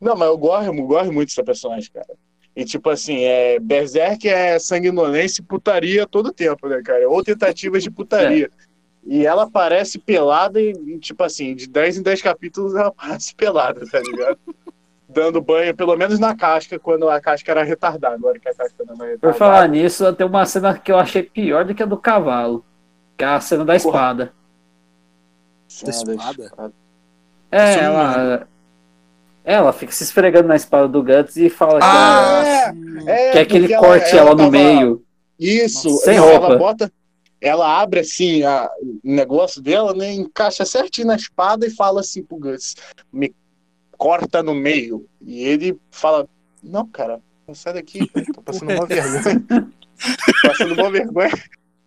Não, 0.00 0.16
mas 0.16 0.28
eu 0.28 0.38
gosto, 0.38 0.66
eu 0.74 0.82
gosto 0.86 1.12
muito 1.12 1.28
dessa 1.28 1.42
personagem, 1.44 1.90
cara. 1.92 2.06
E 2.54 2.64
tipo 2.64 2.90
assim, 2.90 3.22
é, 3.24 3.58
Berserk 3.60 4.28
é 4.28 4.58
sanguinolência 4.58 5.40
e 5.40 5.44
putaria 5.44 6.06
todo 6.06 6.32
tempo, 6.32 6.68
né, 6.68 6.80
cara? 6.84 7.08
Ou 7.08 7.22
tentativas 7.22 7.82
de 7.82 7.90
putaria. 7.90 8.50
E 9.10 9.24
ela 9.24 9.44
aparece 9.44 9.98
pelada 9.98 10.60
e, 10.60 10.70
e, 10.86 10.98
tipo 10.98 11.24
assim, 11.24 11.54
de 11.54 11.66
10 11.66 11.96
em 11.98 12.02
10 12.02 12.20
capítulos 12.20 12.74
ela 12.74 12.88
aparece 12.88 13.34
pelada, 13.34 13.80
tá 13.90 13.98
ligado? 14.00 14.38
Dando 15.08 15.40
banho, 15.40 15.74
pelo 15.74 15.96
menos 15.96 16.18
na 16.18 16.36
casca, 16.36 16.78
quando 16.78 17.08
a 17.08 17.18
casca 17.18 17.50
era 17.50 17.62
retardada. 17.62 18.14
Agora 18.16 18.38
que 18.38 18.46
a 18.46 18.54
casca 18.54 18.84
não 18.86 18.92
é 18.92 18.96
Por 18.96 19.04
retardada. 19.06 19.34
falar 19.38 19.66
nisso, 19.68 20.12
tem 20.12 20.26
uma 20.26 20.44
cena 20.44 20.76
que 20.78 20.92
eu 20.92 20.98
achei 20.98 21.22
pior 21.22 21.64
do 21.64 21.74
que 21.74 21.82
a 21.82 21.86
do 21.86 21.96
cavalo. 21.96 22.62
Que 23.16 23.24
é 23.24 23.28
a 23.28 23.40
cena 23.40 23.64
da 23.64 23.74
espada. 23.74 24.32
Da 25.82 25.90
espada? 25.90 26.72
É, 27.50 27.70
Isso 27.70 27.78
ela. 27.80 28.48
Ela 29.44 29.72
fica 29.72 29.92
se 29.92 30.04
esfregando 30.04 30.46
na 30.48 30.56
espada 30.56 30.86
do 30.86 31.02
Guts 31.02 31.36
e 31.36 31.48
fala 31.48 31.78
Ah, 31.82 32.70
que, 32.70 33.08
é, 33.08 33.28
é, 33.28 33.32
quer 33.32 33.44
que 33.46 33.56
ele 33.56 33.68
porque 33.68 33.86
corte 33.86 34.14
ela, 34.16 34.30
no 34.32 34.36
tava- 34.36 34.50
meio. 34.50 35.02
Isso, 35.40 35.88
Sem 35.98 36.18
roupa. 36.18 36.46
ela 36.48 36.58
bota. 36.58 36.92
Ela 37.40 37.80
abre 37.80 38.00
assim 38.00 38.42
a, 38.42 38.68
o 38.82 38.98
negócio 39.04 39.62
dela, 39.62 39.94
né? 39.94 40.12
Encaixa 40.12 40.64
certinho 40.64 41.06
na 41.06 41.16
espada 41.16 41.66
e 41.66 41.70
fala 41.70 42.00
assim 42.00 42.22
pro 42.22 42.38
Guts: 42.38 42.74
me 43.12 43.34
corta 43.96 44.42
no 44.42 44.54
meio. 44.54 45.06
E 45.20 45.42
ele 45.42 45.78
fala: 45.90 46.28
Não, 46.62 46.86
cara, 46.86 47.20
sai 47.54 47.74
daqui, 47.74 48.06
cara, 48.08 48.26
tô 48.32 48.42
passando 48.42 48.72
uma 48.72 48.86
vergonha. 48.86 49.44
passando 50.42 50.74
uma 50.74 50.90
vergonha. 50.90 51.32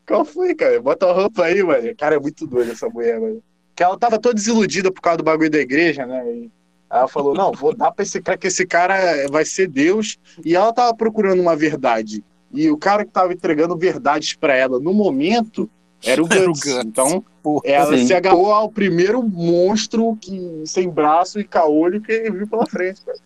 Qual 0.05 0.25
foi, 0.25 0.53
cara? 0.53 0.81
Bota 0.81 1.09
a 1.09 1.13
roupa 1.13 1.45
aí, 1.45 1.63
mano. 1.63 1.95
Cara, 1.95 2.15
é 2.15 2.19
muito 2.19 2.45
doida 2.45 2.71
essa 2.71 2.89
mulher, 2.89 3.19
mano. 3.19 3.41
Que 3.75 3.83
ela 3.83 3.97
tava 3.97 4.19
toda 4.19 4.35
desiludida 4.35 4.91
por 4.91 5.01
causa 5.01 5.17
do 5.17 5.23
bagulho 5.23 5.49
da 5.49 5.59
igreja, 5.59 6.05
né? 6.05 6.23
E 6.29 6.51
ela 6.89 7.07
falou: 7.07 7.33
Não, 7.33 7.51
vou 7.51 7.75
dar 7.75 7.91
pra 7.91 8.03
esse 8.03 8.21
cara, 8.21 8.37
que 8.37 8.47
esse 8.47 8.65
cara 8.65 9.27
vai 9.29 9.45
ser 9.45 9.67
Deus. 9.67 10.17
E 10.43 10.55
ela 10.55 10.73
tava 10.73 10.93
procurando 10.95 11.41
uma 11.41 11.55
verdade. 11.55 12.23
E 12.53 12.69
o 12.69 12.77
cara 12.77 13.05
que 13.05 13.11
tava 13.11 13.33
entregando 13.33 13.77
verdades 13.77 14.33
pra 14.33 14.55
ela 14.55 14.79
no 14.79 14.93
momento 14.93 15.69
era 16.03 16.21
o 16.21 16.27
Guts. 16.27 16.65
Então, 16.83 17.23
Porra. 17.41 17.61
ela 17.65 17.97
Sim. 17.97 18.07
se 18.07 18.13
agarrou 18.13 18.51
ao 18.51 18.69
primeiro 18.69 19.21
monstro 19.23 20.17
que, 20.19 20.63
sem 20.65 20.89
braço 20.89 21.39
e 21.39 21.43
caolho 21.43 22.01
que 22.01 22.11
ele 22.11 22.31
viu 22.31 22.47
pela 22.47 22.65
frente, 22.65 23.01
cara. 23.01 23.17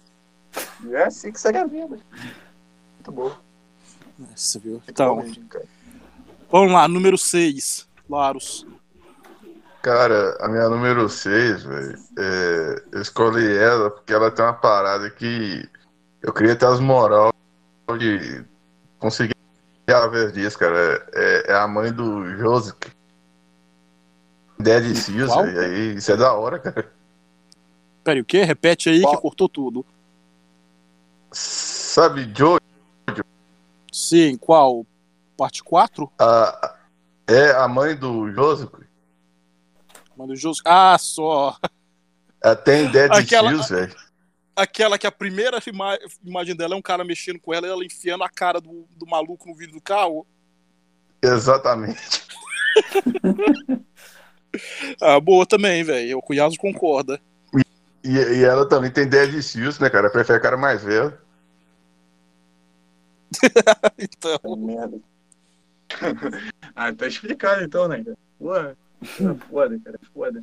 E 0.86 0.94
é 0.96 1.06
assim 1.06 1.32
que 1.32 1.40
segue 1.40 1.58
a 1.58 1.66
vida. 1.66 1.98
Muito 2.96 3.12
bom. 3.12 3.32
Você 4.36 4.60
viu? 4.60 4.72
Muito 4.74 4.90
Então, 4.90 5.18
bom 5.18 5.60
vamos 6.52 6.72
lá, 6.74 6.88
número 6.88 7.18
6. 7.18 7.88
Laros. 8.10 8.66
Cara, 9.82 10.36
a 10.40 10.48
minha 10.48 10.68
número 10.70 11.08
6, 11.08 11.64
velho, 11.64 12.00
é, 12.18 12.84
eu 12.92 13.02
escolhi 13.02 13.56
ela 13.56 13.92
porque 13.92 14.14
ela 14.14 14.32
tem 14.32 14.44
uma 14.44 14.54
parada 14.54 15.10
que 15.12 15.68
eu 16.22 16.34
queria 16.34 16.56
ter 16.56 16.66
as 16.66 16.80
moral 16.80 17.32
de 18.00 18.44
conseguir 19.06 19.36
a 19.88 20.08
vez 20.08 20.34
disso, 20.34 20.58
cara. 20.58 21.08
É, 21.14 21.52
é 21.52 21.56
a 21.56 21.68
mãe 21.68 21.92
do 21.94 22.28
Josic. 22.38 22.92
Dead 24.60 24.96
Seals, 24.96 25.36
velho. 25.36 25.60
Aí, 25.62 25.96
Isso 25.96 26.12
é 26.12 26.18
da 26.18 26.34
hora, 26.34 26.58
cara. 26.60 26.92
Peraí, 28.04 28.22
o 28.22 28.26
quê? 28.26 28.44
Repete 28.44 28.90
aí 28.90 29.02
Qual? 29.02 29.16
que 29.16 29.22
cortou 29.22 29.48
tudo. 29.50 29.86
Sabe, 31.32 32.32
Joe? 32.36 32.60
Sim, 33.92 34.38
qual? 34.38 34.86
Parte 35.38 35.64
4? 35.64 36.12
A, 36.20 36.76
é 37.28 37.52
a 37.52 37.68
mãe 37.68 37.96
do 37.96 38.32
Josic. 38.32 38.72
Manda 40.18 40.34
o 40.34 40.36
Jus- 40.36 40.62
Ah, 40.66 40.98
só. 40.98 41.58
Ela 42.42 42.56
tem 42.56 42.90
Dead 42.92 43.12
Aquela- 43.12 43.50
Seals, 43.50 43.70
velho. 43.70 43.96
Aquela 44.56 44.98
que 44.98 45.06
a 45.06 45.12
primeira 45.12 45.60
ima- 45.68 45.98
imagem 46.24 46.56
dela 46.56 46.74
é 46.76 46.78
um 46.78 46.82
cara 46.82 47.04
mexendo 47.04 47.40
com 47.40 47.54
ela 47.54 47.68
e 47.68 47.70
ela 47.70 47.84
enfiando 47.86 48.24
a 48.24 48.30
cara 48.30 48.62
do, 48.62 48.88
do 48.96 49.06
maluco 49.06 49.48
no 49.50 49.56
vidro 49.56 49.76
do 49.76 49.82
carro. 49.82 50.26
Exatamente. 51.22 52.24
Ah, 55.02 55.20
boa 55.20 55.46
também, 55.46 55.84
velho. 55.84 56.18
O 56.18 56.22
Cuiazo 56.22 56.56
concorda. 56.58 57.20
E, 58.02 58.10
e 58.10 58.44
ela 58.46 58.66
também 58.66 58.90
tem 58.90 59.06
Dead 59.06 59.42
Seals, 59.42 59.80
né, 59.80 59.90
cara? 59.90 60.10
Prefere 60.10 60.40
cara 60.40 60.56
mais 60.56 60.82
velho. 60.82 61.14
Então, 64.00 64.56
merda. 64.56 64.98
ah, 66.76 66.94
tá 66.94 67.08
explicado 67.08 67.64
então, 67.64 67.88
né, 67.90 68.02
cara? 68.04 68.18
Ué, 68.40 68.76
é 69.04 69.50
foda, 69.50 69.80
cara, 69.84 70.00
é 70.02 70.06
foda. 70.14 70.42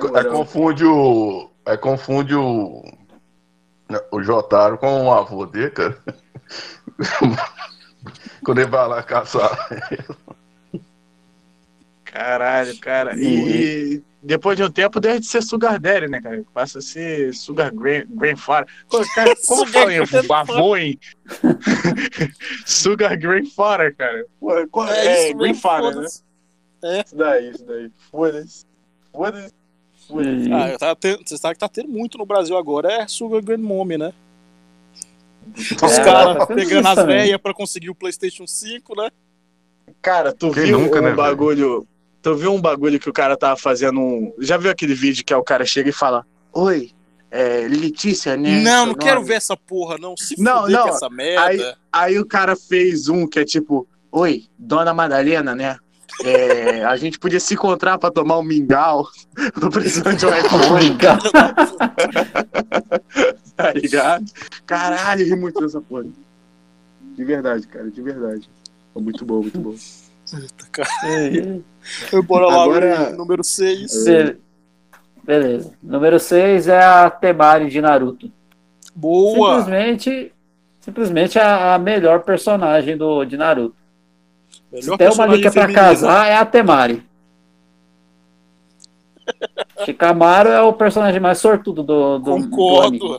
Co- 0.00 0.16
aí 0.16 0.24
confunde 0.24 0.84
o. 0.84 1.50
Aí 1.64 1.78
confunde 1.78 2.34
o. 2.34 2.82
O 4.10 4.22
Jotaro 4.22 4.78
com 4.78 5.06
o 5.06 5.12
avô 5.12 5.46
dele, 5.46 5.70
cara. 5.70 5.98
Quando 8.44 8.58
ele 8.60 8.70
vai 8.70 8.88
lá 8.88 9.02
caçar. 9.02 9.50
Caralho, 12.04 12.76
cara. 12.78 13.16
E, 13.16 13.94
e 13.96 14.02
depois 14.22 14.56
de 14.56 14.62
um 14.62 14.70
tempo 14.70 15.00
deve 15.00 15.20
de 15.20 15.26
ser 15.26 15.42
Sugar 15.42 15.78
Daddy, 15.80 16.08
né, 16.08 16.20
cara? 16.20 16.44
Passa 16.52 16.78
a 16.78 16.82
ser 16.82 17.32
Sugar 17.32 17.72
Grand, 17.74 18.04
Grandfather. 18.10 18.68
Pô, 18.90 19.02
cara, 19.14 19.34
como 19.46 19.66
fala 19.66 19.92
em 19.94 19.98
avô, 19.98 20.76
hein? 20.76 20.98
Sugar 22.66 23.16
Grandfather, 23.18 23.96
cara. 23.96 24.26
Pô, 24.38 24.66
qual- 24.68 24.88
é, 24.92 25.06
é, 25.06 25.24
mesmo, 25.26 25.38
Grandfather, 25.40 25.88
né? 25.88 25.94
foda-se. 25.94 26.22
Isso 27.06 27.16
daí, 27.16 27.50
isso 27.50 27.64
daí. 27.64 27.90
Foda-se. 28.10 28.66
Foda-se. 29.12 29.61
Foda-se. 30.12 30.52
Ah, 30.52 30.78
tá 30.78 30.94
tendo- 30.94 31.22
você 31.26 31.36
sabe 31.36 31.54
que 31.54 31.60
tá 31.60 31.68
tendo 31.68 31.88
muito 31.88 32.18
no 32.18 32.26
Brasil 32.26 32.56
agora, 32.56 32.92
é 32.92 33.08
Sugar 33.08 33.42
Grand 33.42 33.58
Mommy, 33.58 33.96
né? 33.98 34.12
Os 35.56 35.98
É, 35.98 36.04
caras 36.04 36.38
tá 36.38 36.46
pegando 36.46 36.86
as 36.88 37.04
velhas 37.06 37.40
pra 37.40 37.52
conseguir 37.52 37.90
o 37.90 37.94
PlayStation 37.94 38.46
5, 38.46 38.94
né? 38.96 39.10
Cara, 40.00 40.32
tu 40.32 40.50
Quem 40.52 40.64
viu 40.66 40.78
nunca, 40.78 40.98
um 40.98 41.02
né, 41.02 41.06
velho? 41.10 41.16
bagulho. 41.16 41.86
Tu 42.22 42.36
viu 42.36 42.52
um 42.54 42.60
bagulho 42.60 43.00
que 43.00 43.10
o 43.10 43.12
cara 43.12 43.36
tava 43.36 43.56
fazendo 43.56 43.98
um. 44.00 44.32
Já 44.38 44.56
viu 44.56 44.70
aquele 44.70 44.94
vídeo 44.94 45.24
que 45.24 45.32
é 45.32 45.36
o 45.36 45.42
cara 45.42 45.64
chega 45.66 45.90
e 45.90 45.92
fala: 45.92 46.24
Oi, 46.52 46.92
é 47.30 47.66
Letícia, 47.68 48.36
né? 48.36 48.60
não, 48.60 48.86
não 48.86 48.94
quero 48.94 49.16
nome?" 49.16 49.26
ver 49.26 49.34
essa 49.34 49.56
porra, 49.56 49.98
não. 49.98 50.16
Se 50.16 50.40
Não, 50.40 50.68
não, 50.68 50.84
com 50.88 50.94
essa 50.94 51.10
merda. 51.10 51.76
Aí 51.92 52.18
o 52.18 52.24
cara 52.26 52.54
fez 52.54 53.08
um 53.08 53.26
que 53.26 53.40
é 53.40 53.44
tipo: 53.44 53.86
Oi, 54.12 54.44
dona 54.56 54.94
Madalena, 54.94 55.54
né? 55.54 55.76
É, 56.24 56.84
a 56.84 56.96
gente 56.96 57.18
podia 57.18 57.40
se 57.40 57.54
encontrar 57.54 57.98
pra 57.98 58.10
tomar 58.10 58.38
um 58.38 58.42
mingau. 58.42 59.06
Tô 59.60 59.70
precisando 59.70 60.16
de 60.16 60.26
um 60.26 60.34
iPhone, 60.36 60.98
tá 63.56 63.72
ligado? 63.72 64.24
Caralho, 64.66 65.24
ri 65.24 65.36
muito 65.36 65.60
dessa 65.60 65.80
porra. 65.80 66.04
De 67.16 67.24
verdade, 67.24 67.66
cara, 67.66 67.90
de 67.90 68.02
verdade. 68.02 68.48
Muito 68.94 69.24
bom, 69.24 69.40
muito 69.40 69.58
bom. 69.58 69.74
Bora 72.26 72.46
lá, 72.46 72.62
Agora- 72.62 73.10
o 73.12 73.16
número 73.16 73.44
6. 73.44 74.04
Be- 74.04 74.36
Beleza. 75.24 75.72
Número 75.82 76.18
6 76.18 76.68
é 76.68 76.82
a 76.82 77.10
Temari 77.10 77.68
de 77.68 77.80
Naruto. 77.80 78.30
Boa! 78.94 79.56
Simplesmente, 79.58 80.32
simplesmente 80.80 81.38
a, 81.38 81.74
a 81.74 81.78
melhor 81.78 82.20
personagem 82.22 82.96
do, 82.96 83.24
de 83.24 83.36
Naruto. 83.36 83.76
Melhor 84.72 84.92
Se 84.92 84.98
tem 84.98 85.08
uma 85.26 85.36
é 85.36 85.50
pra 85.50 85.72
casar, 85.72 86.26
é 86.28 86.36
a 86.36 86.46
Temari. 86.46 87.02
Shikamaru 89.84 90.48
é 90.48 90.62
o 90.62 90.72
personagem 90.72 91.20
mais 91.20 91.38
sortudo 91.38 91.82
do, 91.82 92.18
do, 92.18 92.24
do 92.38 92.48
Concordo. 92.48 93.06
anime. 93.06 93.18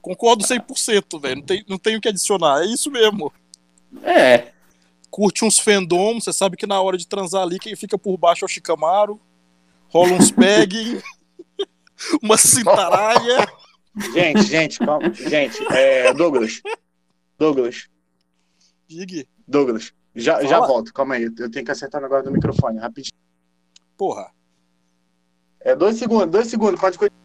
Concordo 0.00 0.44
100%, 0.44 1.20
velho. 1.20 1.36
Não 1.36 1.42
tem, 1.42 1.64
não 1.68 1.78
tem 1.78 1.96
o 1.96 2.00
que 2.00 2.08
adicionar. 2.08 2.62
É 2.62 2.66
isso 2.66 2.90
mesmo. 2.90 3.32
É, 4.02 4.52
Curte 5.10 5.44
uns 5.44 5.58
fandom, 5.58 6.20
você 6.20 6.32
sabe 6.32 6.56
que 6.56 6.66
na 6.66 6.80
hora 6.80 6.96
de 6.96 7.06
transar 7.06 7.42
ali, 7.42 7.58
quem 7.58 7.74
fica 7.74 7.98
por 7.98 8.16
baixo 8.16 8.44
é 8.44 8.46
o 8.46 8.48
Shikamaru. 8.48 9.20
Rola 9.88 10.12
uns 10.12 10.30
pegging. 10.32 11.02
uma 12.22 12.36
cintaralha. 12.36 13.48
Gente, 14.14 14.42
gente, 14.42 14.78
calma. 14.78 15.12
Gente, 15.12 15.60
é, 15.72 16.14
Douglas. 16.14 16.62
Douglas, 17.36 17.88
Dig. 18.90 19.28
Douglas. 19.46 19.92
Já, 20.14 20.42
já 20.42 20.58
volto, 20.58 20.92
calma 20.92 21.14
aí. 21.14 21.24
Eu 21.24 21.50
tenho 21.50 21.64
que 21.64 21.70
acertar 21.70 22.00
o 22.00 22.02
negócio 22.02 22.24
do 22.24 22.32
microfone, 22.32 22.80
rapidinho. 22.80 23.14
Porra. 23.96 24.32
É 25.60 25.76
dois 25.76 25.96
segundos, 25.96 26.30
dois 26.30 26.48
segundos, 26.48 26.80
pode 26.80 26.98
continuar. 26.98 27.20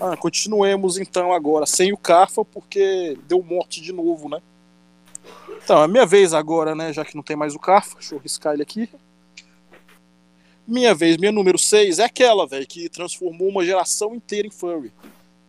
Ah, 0.00 0.16
continuemos 0.16 0.96
então 0.96 1.32
agora 1.32 1.66
sem 1.66 1.92
o 1.92 1.96
Carfa, 1.96 2.44
porque 2.44 3.18
deu 3.26 3.42
morte 3.42 3.80
de 3.80 3.92
novo, 3.92 4.28
né? 4.28 4.40
Então, 5.62 5.82
é 5.82 5.88
minha 5.88 6.06
vez 6.06 6.32
agora, 6.32 6.74
né? 6.74 6.92
Já 6.92 7.04
que 7.04 7.16
não 7.16 7.22
tem 7.22 7.36
mais 7.36 7.54
o 7.56 7.58
Carfa. 7.58 7.94
Deixa 7.94 8.14
eu 8.14 8.20
riscar 8.20 8.54
ele 8.54 8.62
aqui. 8.62 8.88
Minha 10.66 10.94
vez, 10.94 11.16
minha 11.16 11.32
número 11.32 11.58
6 11.58 11.98
é 11.98 12.04
aquela, 12.04 12.46
velho, 12.46 12.66
que 12.66 12.88
transformou 12.88 13.48
uma 13.48 13.64
geração 13.64 14.14
inteira 14.14 14.46
em 14.46 14.50
furry. 14.50 14.92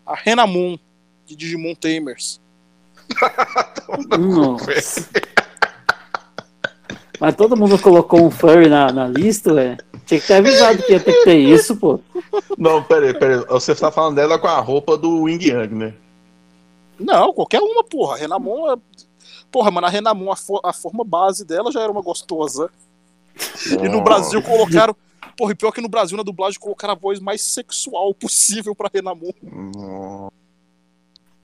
A 0.05 0.15
Renamon, 0.15 0.79
de 1.25 1.35
Digimon 1.35 1.75
Tamers. 1.75 2.41
Nossa. 4.17 5.09
Mas 7.19 7.35
todo 7.35 7.57
mundo 7.57 7.77
colocou 7.79 8.25
um 8.25 8.31
furry 8.31 8.69
na, 8.69 8.91
na 8.91 9.07
lista, 9.07 9.53
ué. 9.53 9.77
Tinha 10.05 10.21
que 10.21 10.27
ter 10.27 10.35
avisado 10.35 10.81
que 10.81 10.93
ia 10.93 10.99
ter 10.99 11.13
que 11.13 11.23
ter 11.25 11.37
isso, 11.37 11.75
pô. 11.75 11.99
Não, 12.57 12.81
peraí, 12.81 13.13
peraí. 13.13 13.45
Você 13.49 13.75
tá 13.75 13.91
falando 13.91 14.15
dela 14.15 14.39
com 14.39 14.47
a 14.47 14.59
roupa 14.59 14.97
do 14.97 15.23
Wing 15.23 15.43
Yang, 15.45 15.75
né? 15.75 15.93
Não, 16.99 17.33
qualquer 17.33 17.59
uma, 17.61 17.83
porra. 17.83 18.17
Renamon 18.17 18.71
é... 18.73 18.77
Porra, 19.51 19.69
mano, 19.71 19.87
a 19.87 19.89
Renamon, 19.89 20.31
a, 20.31 20.35
fo- 20.35 20.61
a 20.63 20.71
forma 20.71 21.03
base 21.03 21.45
dela 21.45 21.71
já 21.71 21.81
era 21.81 21.91
uma 21.91 22.01
gostosa. 22.01 22.69
E 23.65 23.89
no 23.89 24.01
Brasil 24.01 24.41
colocaram. 24.41 24.95
Porra, 25.37 25.51
e 25.51 25.55
pior 25.55 25.71
que 25.71 25.81
no 25.81 25.87
Brasil, 25.89 26.17
na 26.17 26.23
dublagem, 26.23 26.59
colocaram 26.59 26.93
a 26.93 26.97
voz 26.97 27.19
mais 27.19 27.41
sexual 27.41 28.13
possível 28.13 28.75
pra 28.75 28.89
Renamon. 28.93 29.31
Nossa, 29.41 30.33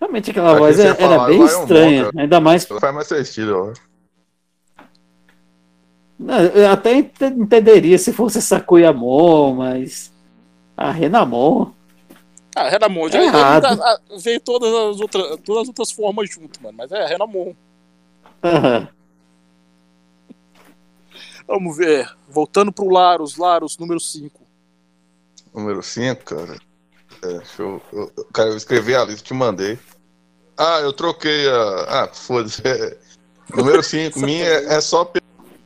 Realmente 0.06 0.30
aquela 0.30 0.52
Aqui 0.52 0.60
voz 0.60 0.80
era, 0.80 0.90
era 0.90 0.96
fala, 1.16 1.26
bem 1.28 1.38
vai 1.40 1.56
um 1.56 1.62
estranha. 1.62 2.04
monte, 2.06 2.20
ainda 2.20 2.40
mais. 2.40 2.66
Faz 2.66 2.94
mais. 2.94 3.10
Não, 6.20 6.40
Eu 6.40 6.70
até 6.72 6.94
ente- 6.94 7.26
entenderia 7.26 7.98
se 7.98 8.14
fosse 8.14 8.40
Sakuyamon, 8.42 9.56
mas. 9.56 10.14
A 10.78 10.92
Renamon. 10.92 11.72
Ah, 12.56 12.62
a 12.64 12.70
Renamon 12.70 13.10
já 13.10 13.20
É 13.20 13.26
errado. 13.26 13.66
a- 13.66 13.72
a- 13.74 14.00
veio 14.20 14.40
todas 14.40 14.70
as, 14.74 15.02
outras, 15.02 15.40
todas 15.44 15.62
as 15.64 15.68
outras 15.70 15.92
formas 15.92 16.30
junto, 16.30 16.62
mano. 16.62 16.78
Mas 16.78 16.92
é 16.92 17.04
a 17.04 17.08
Renamon. 17.08 17.54
Vamos 21.48 21.78
ver. 21.78 22.08
Voltando 22.30 22.72
pro 22.72 22.90
Laros, 22.90 23.38
Laros, 23.38 23.78
número 23.78 24.00
5. 24.00 24.42
Número 25.54 25.82
5, 25.82 26.24
cara. 26.24 26.58
É, 27.24 27.28
deixa 27.40 27.62
eu, 27.64 27.82
eu- 27.92 28.12
cara, 28.34 28.50
eu 28.50 28.58
escrevi 28.58 28.94
a 28.96 29.04
lista 29.04 29.22
e 29.22 29.24
te 29.24 29.34
mandei. 29.34 29.80
Ah, 30.58 30.80
eu 30.82 30.94
troquei 30.94 31.48
a. 31.50 32.04
Ah, 32.04 32.10
foda-se. 32.14 32.62
É, 32.66 32.98
número 33.56 33.84
5, 33.84 34.20
minha 34.20 34.46
é, 34.46 34.76
é 34.76 34.82
só 34.82 35.10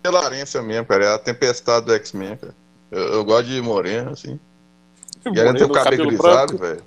pela 0.01 0.25
arência 0.25 0.61
mesmo, 0.61 0.85
cara. 0.85 1.05
É 1.05 1.13
a 1.13 1.19
tempestade 1.19 1.85
do 1.85 1.93
X-Men, 1.93 2.37
cara. 2.37 2.55
Eu, 2.91 3.03
eu 3.13 3.25
gosto 3.25 3.47
de 3.47 3.61
moreno, 3.61 4.11
assim. 4.11 4.39
E 5.25 5.29
ainda 5.39 5.53
tem 5.53 5.63
o 5.65 5.69
cabelo 5.69 6.09
velho. 6.57 6.83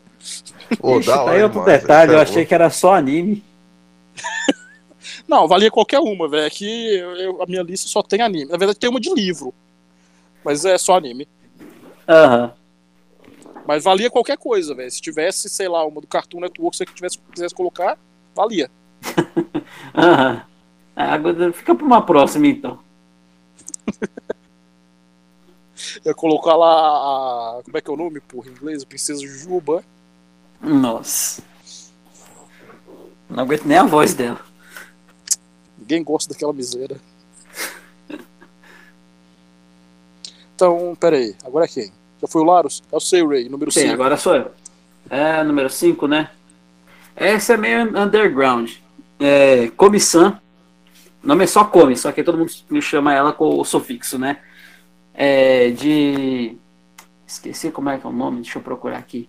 Ixi, 0.99 1.07
da 1.07 1.15
tá 1.15 1.23
hora 1.23 1.35
aí 1.35 1.43
outro 1.43 1.61
demais, 1.61 1.81
detalhe, 1.83 2.07
velho. 2.09 2.19
eu 2.19 2.23
achei 2.23 2.47
que 2.47 2.55
era 2.55 2.71
só 2.71 2.95
anime. 2.95 3.45
Não, 5.29 5.47
valia 5.47 5.71
qualquer 5.71 5.99
uma, 5.99 6.29
velho. 6.29 6.47
Aqui 6.47 6.97
eu- 6.97 7.17
eu- 7.17 7.43
a 7.43 7.47
minha 7.47 7.63
lista 7.63 7.89
só 7.89 8.03
tem 8.03 8.21
anime. 8.21 8.47
Na 8.51 8.57
verdade, 8.57 8.79
tem 8.79 8.89
uma 8.91 9.01
de 9.01 9.13
livro. 9.13 9.53
Mas 10.45 10.65
é 10.65 10.77
só 10.79 10.97
anime. 10.97 11.29
Aham. 12.09 12.53
Mas 13.67 13.85
valia 13.85 14.11
qualquer 14.11 14.37
coisa, 14.37 14.75
velho. 14.75 14.91
Se 14.91 15.01
tivesse, 15.01 15.49
sei 15.49 15.69
lá, 15.69 15.85
uma 15.87 16.01
do 16.01 16.07
Cartoon 16.07 16.41
Network, 16.41 16.77
se 16.77 16.85
você 16.85 16.93
tivesse, 16.93 17.19
quisesse 17.33 17.55
colocar, 17.55 17.99
valia. 18.35 18.71
Aham. 19.95 20.45
Ah, 20.95 21.15
Agora 21.15 21.53
fica 21.53 21.75
pra 21.75 21.87
uma 21.87 22.05
próxima, 22.05 22.47
então. 22.47 22.79
Eu 26.05 26.11
ia 26.11 26.15
colocar 26.15 26.55
lá 26.55 27.59
a. 27.59 27.63
Como 27.65 27.77
é 27.77 27.81
que 27.81 27.91
é 27.91 27.93
o 27.93 27.97
nome, 27.97 28.21
porra, 28.21 28.49
em 28.49 28.53
inglês? 28.53 28.85
Princesa 28.85 29.27
Juba. 29.27 29.83
Nossa. 30.61 31.43
Não 33.29 33.43
aguento 33.43 33.65
nem 33.65 33.79
a 33.79 33.85
voz 33.85 34.15
dela. 34.15 34.41
Ninguém 35.79 36.05
gosta 36.05 36.33
daquela 36.33 36.53
miséria. 36.53 37.01
Então, 40.55 40.95
peraí. 41.01 41.35
Agora 41.43 41.65
é 41.65 41.69
quem? 41.69 41.93
Já 42.23 42.29
foi 42.29 42.41
o 42.41 42.45
Laros? 42.45 42.83
É 42.93 43.23
o 43.23 43.29
Ray, 43.29 43.49
número 43.49 43.73
Sim, 43.73 43.81
5. 43.81 43.93
agora 43.95 44.17
sou 44.17 44.37
eu. 44.37 44.53
É, 45.11 45.43
número 45.43 45.69
5, 45.69 46.07
né? 46.07 46.31
Essa 47.17 47.55
é 47.55 47.57
meio 47.57 47.99
underground. 47.99 48.71
É, 49.19 49.67
Comissão. 49.77 50.39
O 51.23 51.27
nome 51.27 51.43
é 51.43 51.47
só 51.49 51.65
Come, 51.65 51.97
só 51.97 52.13
que 52.13 52.23
todo 52.23 52.39
mundo 52.39 52.53
me 52.71 52.81
chama 52.81 53.13
ela 53.13 53.33
com 53.33 53.59
o 53.59 53.65
sufixo, 53.65 54.19
né? 54.21 54.39
É, 55.13 55.71
de. 55.71 56.57
Esqueci 57.27 57.73
como 57.73 57.91
é 57.91 57.99
que 57.99 58.07
é 58.07 58.09
o 58.09 58.13
nome, 58.13 58.43
deixa 58.43 58.59
eu 58.59 58.63
procurar 58.63 58.99
aqui. 58.99 59.29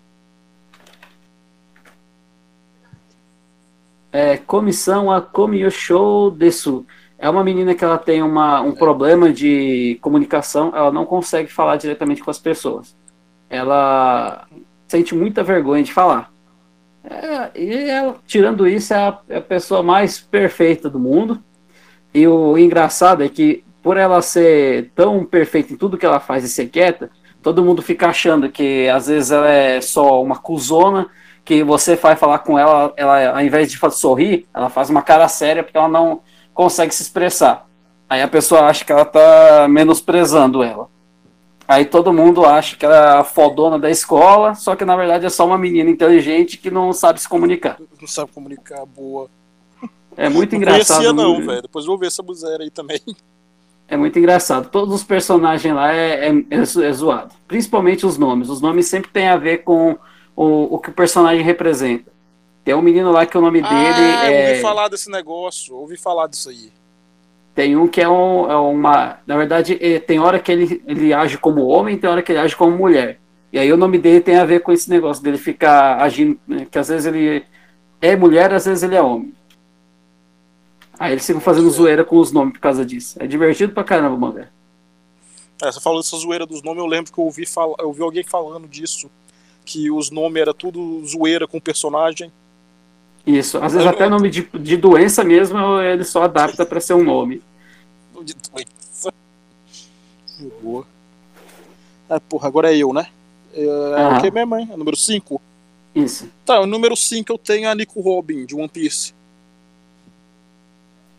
É, 4.11 4.37
Comissão 4.37 5.11
a 5.11 5.19
Komiyosho 5.19 6.29
Desu. 6.29 6.85
É 7.23 7.29
uma 7.29 7.41
menina 7.41 7.73
que 7.73 7.85
ela 7.85 7.97
tem 7.97 8.21
uma, 8.21 8.59
um 8.59 8.73
problema 8.73 9.31
de 9.31 9.97
comunicação, 10.01 10.73
ela 10.75 10.91
não 10.91 11.05
consegue 11.05 11.49
falar 11.49 11.77
diretamente 11.77 12.21
com 12.21 12.29
as 12.29 12.37
pessoas. 12.37 12.97
Ela 13.49 14.45
sente 14.89 15.15
muita 15.15 15.41
vergonha 15.41 15.81
de 15.81 15.93
falar. 15.93 16.29
É, 17.01 17.49
e 17.55 17.89
ela, 17.89 18.17
tirando 18.27 18.67
isso, 18.67 18.93
é 18.93 18.97
a, 18.97 19.19
é 19.29 19.37
a 19.37 19.41
pessoa 19.41 19.81
mais 19.81 20.19
perfeita 20.19 20.89
do 20.89 20.99
mundo. 20.99 21.41
E 22.13 22.27
o 22.27 22.57
engraçado 22.57 23.23
é 23.23 23.29
que, 23.29 23.63
por 23.81 23.95
ela 23.95 24.21
ser 24.21 24.91
tão 24.93 25.23
perfeita 25.23 25.71
em 25.71 25.77
tudo 25.77 25.97
que 25.97 26.05
ela 26.05 26.19
faz 26.19 26.43
e 26.43 26.49
ser 26.49 26.67
quieta, 26.67 27.09
todo 27.41 27.63
mundo 27.63 27.81
fica 27.81 28.09
achando 28.09 28.49
que 28.49 28.89
às 28.89 29.07
vezes 29.07 29.31
ela 29.31 29.49
é 29.49 29.79
só 29.79 30.21
uma 30.21 30.39
cuzona, 30.39 31.07
que 31.45 31.63
você 31.63 31.95
vai 31.95 32.17
falar 32.17 32.39
com 32.39 32.59
ela, 32.59 32.93
ela 32.97 33.37
ao 33.37 33.41
invés 33.41 33.71
de 33.71 33.79
sorrir, 33.91 34.45
ela 34.53 34.69
faz 34.69 34.89
uma 34.89 35.01
cara 35.01 35.29
séria 35.29 35.63
porque 35.63 35.77
ela 35.77 35.87
não 35.87 36.21
consegue 36.53 36.93
se 36.93 37.01
expressar. 37.03 37.67
Aí 38.09 38.21
a 38.21 38.27
pessoa 38.27 38.61
acha 38.61 38.85
que 38.85 38.91
ela 38.91 39.05
tá 39.05 39.67
menosprezando 39.69 40.61
ela. 40.63 40.87
Aí 41.67 41.85
todo 41.85 42.13
mundo 42.13 42.45
acha 42.45 42.75
que 42.75 42.85
ela 42.85 42.95
é 42.95 43.19
a 43.19 43.23
fodona 43.23 43.79
da 43.79 43.89
escola, 43.89 44.53
só 44.53 44.75
que 44.75 44.83
na 44.85 44.95
verdade 44.95 45.25
é 45.25 45.29
só 45.29 45.45
uma 45.45 45.57
menina 45.57 45.89
inteligente 45.89 46.57
que 46.57 46.69
não 46.69 46.91
sabe 46.91 47.21
se 47.21 47.27
comunicar. 47.27 47.77
Não 47.99 48.07
sabe 48.07 48.31
comunicar 48.31 48.85
boa. 48.85 49.29
É 50.15 50.29
muito 50.29 50.51
Não 50.51 50.57
engraçado. 50.59 50.97
conhecia, 50.97 51.13
não, 51.13 51.33
muito- 51.35 51.47
velho. 51.47 51.61
Depois 51.63 51.85
eu 51.85 51.89
vou 51.89 51.97
ver 51.97 52.07
essa 52.07 52.21
miséria 52.21 52.63
aí 52.63 52.69
também. 52.69 52.99
É 53.85 53.97
muito 53.97 54.17
engraçado. 54.17 54.69
Todos 54.69 54.95
os 54.95 55.03
personagens 55.03 55.75
lá 55.75 55.93
é, 55.93 56.29
é, 56.29 56.31
é 56.31 56.55
é 56.61 56.93
zoado. 56.93 57.35
Principalmente 57.47 58.05
os 58.05 58.17
nomes. 58.17 58.49
Os 58.49 58.61
nomes 58.61 58.87
sempre 58.87 59.11
tem 59.11 59.27
a 59.27 59.35
ver 59.35 59.59
com 59.59 59.97
o, 60.35 60.75
o 60.75 60.79
que 60.79 60.89
o 60.89 60.93
personagem 60.93 61.43
representa. 61.43 62.09
Tem 62.63 62.73
um 62.73 62.81
menino 62.81 63.11
lá 63.11 63.25
que 63.25 63.37
o 63.37 63.41
nome 63.41 63.61
dele 63.61 63.73
ah, 63.73 64.31
eu 64.31 64.37
é. 64.37 64.49
ouvi 64.49 64.61
falar 64.61 64.87
desse 64.87 65.09
negócio. 65.11 65.75
Ouvi 65.75 65.97
falar 65.97 66.27
disso 66.27 66.49
aí. 66.49 66.71
Tem 67.53 67.75
um 67.75 67.87
que 67.87 68.01
é, 68.01 68.07
um- 68.09 68.49
é 68.49 68.55
uma. 68.55 69.17
Na 69.27 69.37
verdade, 69.37 69.77
é, 69.81 69.99
tem 69.99 70.19
hora 70.19 70.39
que 70.39 70.51
ele, 70.51 70.81
ele 70.87 71.13
age 71.13 71.37
como 71.37 71.65
homem, 71.67 71.97
tem 71.97 72.09
hora 72.09 72.21
que 72.21 72.31
ele 72.31 72.39
age 72.39 72.55
como 72.55 72.75
mulher. 72.75 73.19
E 73.51 73.59
aí 73.59 73.71
o 73.71 73.77
nome 73.77 73.97
dele 73.99 74.21
tem 74.21 74.37
a 74.37 74.45
ver 74.45 74.61
com 74.61 74.71
esse 74.71 74.89
negócio 74.89 75.21
dele 75.21 75.37
ficar 75.37 76.01
agindo. 76.01 76.39
né, 76.47 76.65
que 76.69 76.79
às 76.79 76.87
vezes 76.87 77.05
ele 77.05 77.45
é 78.01 78.15
mulher, 78.15 78.51
às 78.53 78.65
vezes 78.65 78.81
ele 78.83 78.95
é 78.95 79.01
homem. 79.01 79.33
Aí 80.97 81.11
eles 81.11 81.25
ficam 81.25 81.41
fazendo 81.41 81.69
zoeira 81.69 82.03
com 82.05 82.17
os 82.17 82.31
nomes 82.31 82.53
por 82.53 82.59
causa 82.59 82.85
disso. 82.85 83.17
É 83.19 83.27
divertido 83.27 83.73
pra 83.73 83.83
caramba, 83.83 84.15
manga. 84.17 84.49
É, 85.61 85.71
você 85.71 85.79
falou 85.79 85.99
dessa 86.01 86.17
zoeira 86.17 86.45
dos 86.45 86.61
nomes, 86.63 86.79
eu 86.79 86.87
lembro 86.87 87.11
que 87.11 87.19
eu 87.19 87.23
ouvi, 87.25 87.45
fala, 87.45 87.75
eu 87.79 87.87
ouvi 87.87 88.01
alguém 88.01 88.23
falando 88.23 88.67
disso. 88.67 89.09
Que 89.65 89.91
os 89.91 90.09
nomes 90.09 90.41
era 90.41 90.53
tudo 90.53 91.05
zoeira 91.05 91.47
com 91.47 91.57
o 91.57 91.61
personagem. 91.61 92.31
Isso. 93.25 93.57
Às 93.59 93.73
vezes 93.73 93.87
até 93.87 94.09
nome 94.09 94.29
de, 94.29 94.41
de 94.59 94.75
doença 94.77 95.23
mesmo 95.23 95.57
ele 95.79 96.03
só 96.03 96.23
adapta 96.23 96.65
pra 96.65 96.79
ser 96.81 96.93
um 96.93 97.03
nome. 97.03 97.41
De 98.23 98.33
doença. 98.35 99.13
Boa. 100.61 100.85
Ah, 102.09 102.19
porra, 102.19 102.47
agora 102.47 102.73
é 102.73 102.77
eu, 102.77 102.91
né? 102.93 103.07
É, 103.53 103.63
é 103.63 104.07
o 104.17 104.21
que 104.21 104.29
mesmo, 104.31 104.57
hein? 104.57 104.67
É 104.69 104.73
o 104.73 104.77
número 104.77 104.97
5? 104.97 105.41
Isso. 105.95 106.29
Tá, 106.45 106.59
o 106.59 106.65
número 106.65 106.95
5 106.97 107.31
eu 107.31 107.37
tenho 107.37 107.69
a 107.69 107.75
Nico 107.75 108.01
Robin, 108.01 108.45
de 108.45 108.55
One 108.55 108.67
Piece. 108.67 109.13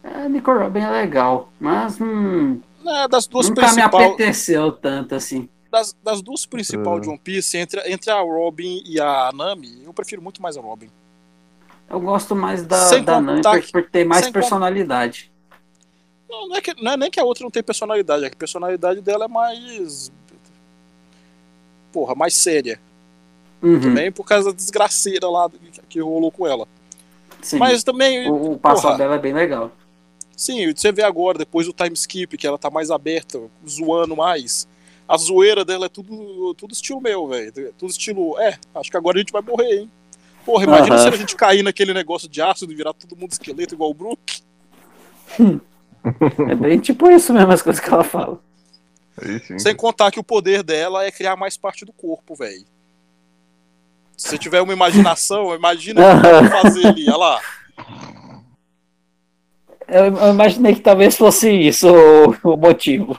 É, 0.03 0.29
Nico 0.29 0.53
Robin 0.53 0.81
é 0.81 0.91
legal, 0.91 1.49
mas 1.59 1.99
hum, 2.01 2.61
É, 2.87 3.09
das 3.09 3.27
duas 3.27 3.49
nunca 3.49 3.63
me 3.63 3.69
principais. 3.69 4.07
apeteceu 4.07 4.73
tanto 4.73 5.15
assim. 5.15 5.49
Das, 5.71 5.97
das 6.05 6.21
duas 6.23 6.45
principais 6.45 6.99
É. 6.99 7.01
de 7.01 7.09
One 7.09 7.19
Piece, 7.19 7.57
entre, 7.57 7.81
entre 7.91 8.11
a 8.11 8.21
Robin 8.21 8.83
e 8.85 9.01
a 9.01 9.31
Nami, 9.33 9.83
eu 9.85 9.93
prefiro 9.95 10.21
muito 10.21 10.43
mais 10.43 10.57
a 10.57 10.61
Robin. 10.61 10.89
Eu 11.89 12.01
gosto 12.01 12.35
mais 12.35 12.65
da, 12.65 12.89
Sem 12.89 13.03
da 13.05 13.21
Nami 13.21 13.43
por, 13.43 13.71
por 13.71 13.91
ter 13.91 14.05
mais 14.05 14.31
personalidade. 14.31 15.31
Não, 16.29 16.49
não 16.49 16.57
é, 16.57 16.61
que, 16.61 16.83
não 16.83 16.93
é 16.93 16.97
nem 16.97 17.11
que 17.11 17.21
a 17.21 17.25
outra 17.25 17.45
não 17.45 17.51
tem 17.51 17.63
personalidade, 17.63 18.25
é 18.25 18.29
que 18.31 18.35
a 18.35 18.39
personalidade 18.39 19.01
dela 19.01 19.27
é 19.27 19.29
mais. 19.29 20.11
Porra, 21.93 22.15
mais 22.15 22.35
séria. 22.35 22.81
Uhum, 23.63 23.81
Também 23.81 24.13
por 24.13 24.25
causa 24.25 24.51
da 24.51 24.57
desgraceira 24.57 25.29
lá 25.29 25.49
que, 25.49 25.81
que 25.89 26.01
rolou 26.01 26.31
com 26.31 26.47
ela. 26.47 26.67
sim. 27.41 27.57
Mas 27.57 27.85
também. 27.85 28.29
o, 28.29 28.53
o 28.53 28.59
passado 28.59 28.99
dela 28.99 29.15
é 29.15 29.19
bem 29.19 29.33
legal. 29.33 29.71
Sim, 30.37 30.75
você 30.75 30.91
vê 30.91 31.03
agora, 31.03 31.39
depois 31.39 31.67
do 31.67 31.73
time 31.73 31.93
skip, 31.95 32.37
que 32.37 32.47
ela 32.47 32.59
tá 32.59 32.69
mais 32.69 32.91
aberta, 32.91 33.41
zoando 33.69 34.17
mais. 34.17 34.67
A 35.07 35.17
zoeira 35.17 35.65
dela 35.65 35.87
é 35.87 35.89
tudo, 35.89 36.55
tudo 36.55 36.73
estilo 36.73 37.01
meu, 37.01 37.29
velho. 37.29 37.73
Tudo 37.79 37.91
estilo. 37.91 38.39
É, 38.41 38.59
acho 38.75 38.91
que 38.91 38.97
agora 38.97 39.17
a 39.17 39.21
gente 39.21 39.33
vai 39.33 39.43
morrer, 39.43 39.81
hein? 39.81 39.91
Porra, 40.45 40.65
imagina 40.65 40.99
se 40.99 41.09
a 41.09 41.17
gente 41.17 41.35
cair 41.35 41.63
naquele 41.63 41.95
negócio 41.95 42.29
de 42.29 42.43
ácido 42.43 42.73
e 42.73 42.77
virar 42.77 42.93
todo 42.93 43.17
mundo 43.17 43.33
esqueleto 43.33 43.75
igual 43.75 43.91
o 43.91 43.95
Brook. 43.95 44.43
É 46.51 46.55
bem 46.55 46.79
tipo 46.79 47.11
isso 47.11 47.33
mesmo 47.33 47.51
as 47.51 47.63
coisas 47.63 47.83
que 47.83 47.89
ela 47.89 48.05
fala. 48.05 48.39
Aí 49.23 49.41
sim. 49.41 49.59
Sem 49.59 49.75
contar 49.75 50.11
que 50.11 50.21
o 50.21 50.23
poder 50.23 50.63
dela 50.63 51.03
é 51.03 51.11
criar 51.11 51.35
mais 51.35 51.57
parte 51.57 51.83
do 51.83 51.95
corpo, 51.95 52.35
velho. 52.35 52.67
Se 54.15 54.29
você 54.29 54.37
tiver 54.37 54.61
uma 54.61 54.75
imaginação, 54.75 55.55
imagina 55.55 56.01
o 56.01 56.21
que 56.21 56.27
ela 56.27 56.43
vai 56.43 56.63
fazer 56.63 56.87
ali, 56.89 57.09
olha 57.09 57.17
lá. 57.17 57.41
Eu, 59.89 60.31
imaginei 60.31 60.75
que 60.75 60.81
talvez 60.81 61.17
fosse 61.17 61.51
isso 61.51 61.89
o 62.43 62.57
motivo. 62.57 63.19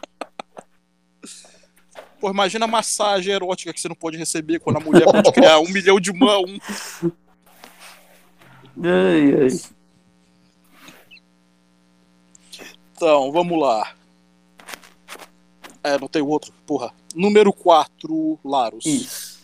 Pô, 2.25 2.31
imagina 2.31 2.65
a 2.65 2.67
massagem 2.67 3.31
erótica 3.31 3.71
que 3.71 3.79
você 3.79 3.87
não 3.87 3.95
pode 3.95 4.17
receber 4.17 4.57
quando 4.57 4.77
a 4.77 4.79
mulher 4.79 5.05
pode 5.05 5.31
criar 5.31 5.59
um 5.59 5.69
milhão 5.69 5.99
de 5.99 6.11
mão. 6.11 6.43
Ai, 8.83 9.43
ai. 9.43 9.59
Então, 12.95 13.31
vamos 13.31 13.61
lá. 13.61 13.93
É, 15.83 15.99
não 15.99 16.07
tem 16.07 16.23
outro. 16.23 16.51
Porra. 16.65 16.91
Número 17.13 17.53
4, 17.53 18.39
Laros. 18.43 18.83
Isso. 18.87 19.37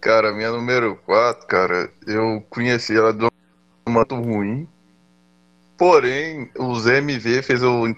Cara, 0.00 0.32
minha 0.32 0.52
número 0.52 0.94
4, 1.04 1.48
cara, 1.48 1.92
eu 2.06 2.46
conheci 2.48 2.96
ela 2.96 3.12
de 3.12 3.24
um 3.24 3.90
manto 3.90 4.14
ruim. 4.14 4.68
Porém, 5.76 6.48
os 6.56 6.86
MV 6.86 7.42
fez 7.42 7.60
eu 7.60 7.92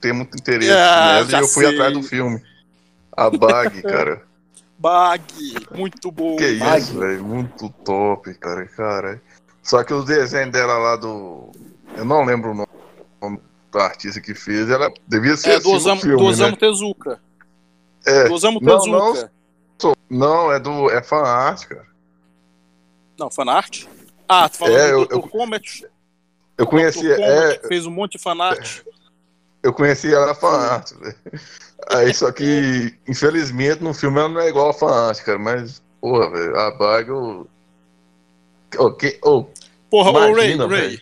ter 0.00 0.14
muito 0.14 0.38
interesse 0.38 0.72
Ah, 0.72 1.22
nela 1.26 1.30
e 1.30 1.42
eu 1.42 1.48
fui 1.48 1.66
sei. 1.66 1.74
atrás 1.74 1.92
do 1.92 2.02
filme. 2.02 2.40
A 3.16 3.30
Bag, 3.30 3.80
cara. 3.82 4.22
Bag, 4.78 5.22
muito 5.74 6.10
bom. 6.10 6.36
Que 6.36 6.58
Bag. 6.58 6.80
isso, 6.82 6.98
velho. 6.98 7.24
Muito 7.24 7.68
top, 7.84 8.34
cara. 8.34 8.66
cara. 8.66 9.22
Só 9.62 9.84
que 9.84 9.92
os 9.94 10.04
desenhos 10.04 10.50
dela 10.52 10.76
lá 10.78 10.96
do. 10.96 11.50
Eu 11.96 12.04
não 12.04 12.24
lembro 12.24 12.50
o 12.50 12.54
nome 12.54 13.40
da 13.70 13.84
artista 13.84 14.20
que 14.20 14.34
fez. 14.34 14.68
Ela 14.70 14.92
devia 15.06 15.36
ser 15.36 15.50
É 15.50 15.54
assim 15.56 15.62
do 15.70 15.76
Osamu, 15.76 16.00
filme, 16.00 16.16
do 16.16 16.24
Osamu 16.24 16.50
né? 16.50 16.56
Tezuka. 16.56 17.20
É. 18.04 18.24
Do 18.28 18.34
Osamu 18.34 18.58
Não, 18.60 18.78
Tezuka. 18.78 18.96
não. 18.98 19.32
Não, 20.10 20.52
é 20.52 20.58
do. 20.58 20.90
É 20.90 21.02
fan 21.02 21.22
art, 21.22 21.66
cara. 21.66 21.86
Não, 23.18 23.30
fanart? 23.30 23.84
Ah, 24.28 24.48
tu 24.48 24.58
falando 24.58 24.76
É, 24.78 24.92
eu- 24.92 25.06
do 25.06 25.20
Dr. 25.20 25.28
Comet? 25.28 25.86
Eu 26.58 26.66
conheci. 26.66 27.00
Comet, 27.00 27.22
É, 27.22 27.58
que 27.58 27.68
fez 27.68 27.86
um 27.86 27.90
monte 27.90 28.12
de 28.12 28.18
fanart. 28.18 28.80
eu 29.62 29.72
conheci 29.72 30.12
ela 30.12 30.26
na 30.26 30.34
fan 30.34 30.48
art, 30.56 30.92
velho. 30.94 31.16
Aí 31.90 32.12
só 32.14 32.30
que, 32.32 32.94
infelizmente, 33.08 33.82
no 33.82 33.92
filme 33.94 34.18
ela 34.18 34.28
não 34.28 34.40
é 34.40 34.48
igual 34.48 34.70
a 34.70 34.74
fan 34.74 34.90
art, 35.08 35.20
cara. 35.22 35.38
Mas, 35.38 35.82
porra, 36.00 36.30
velho, 36.30 36.56
a 36.58 36.70
Bag 36.72 37.08
eu. 37.08 37.46
Ô, 38.78 38.92
que- 38.92 39.18
ô, 39.22 39.44
Porra, 39.90 40.10
ô 40.10 40.32
Ray, 40.34 40.52
Imagina, 40.52 40.66
Ray. 40.66 40.98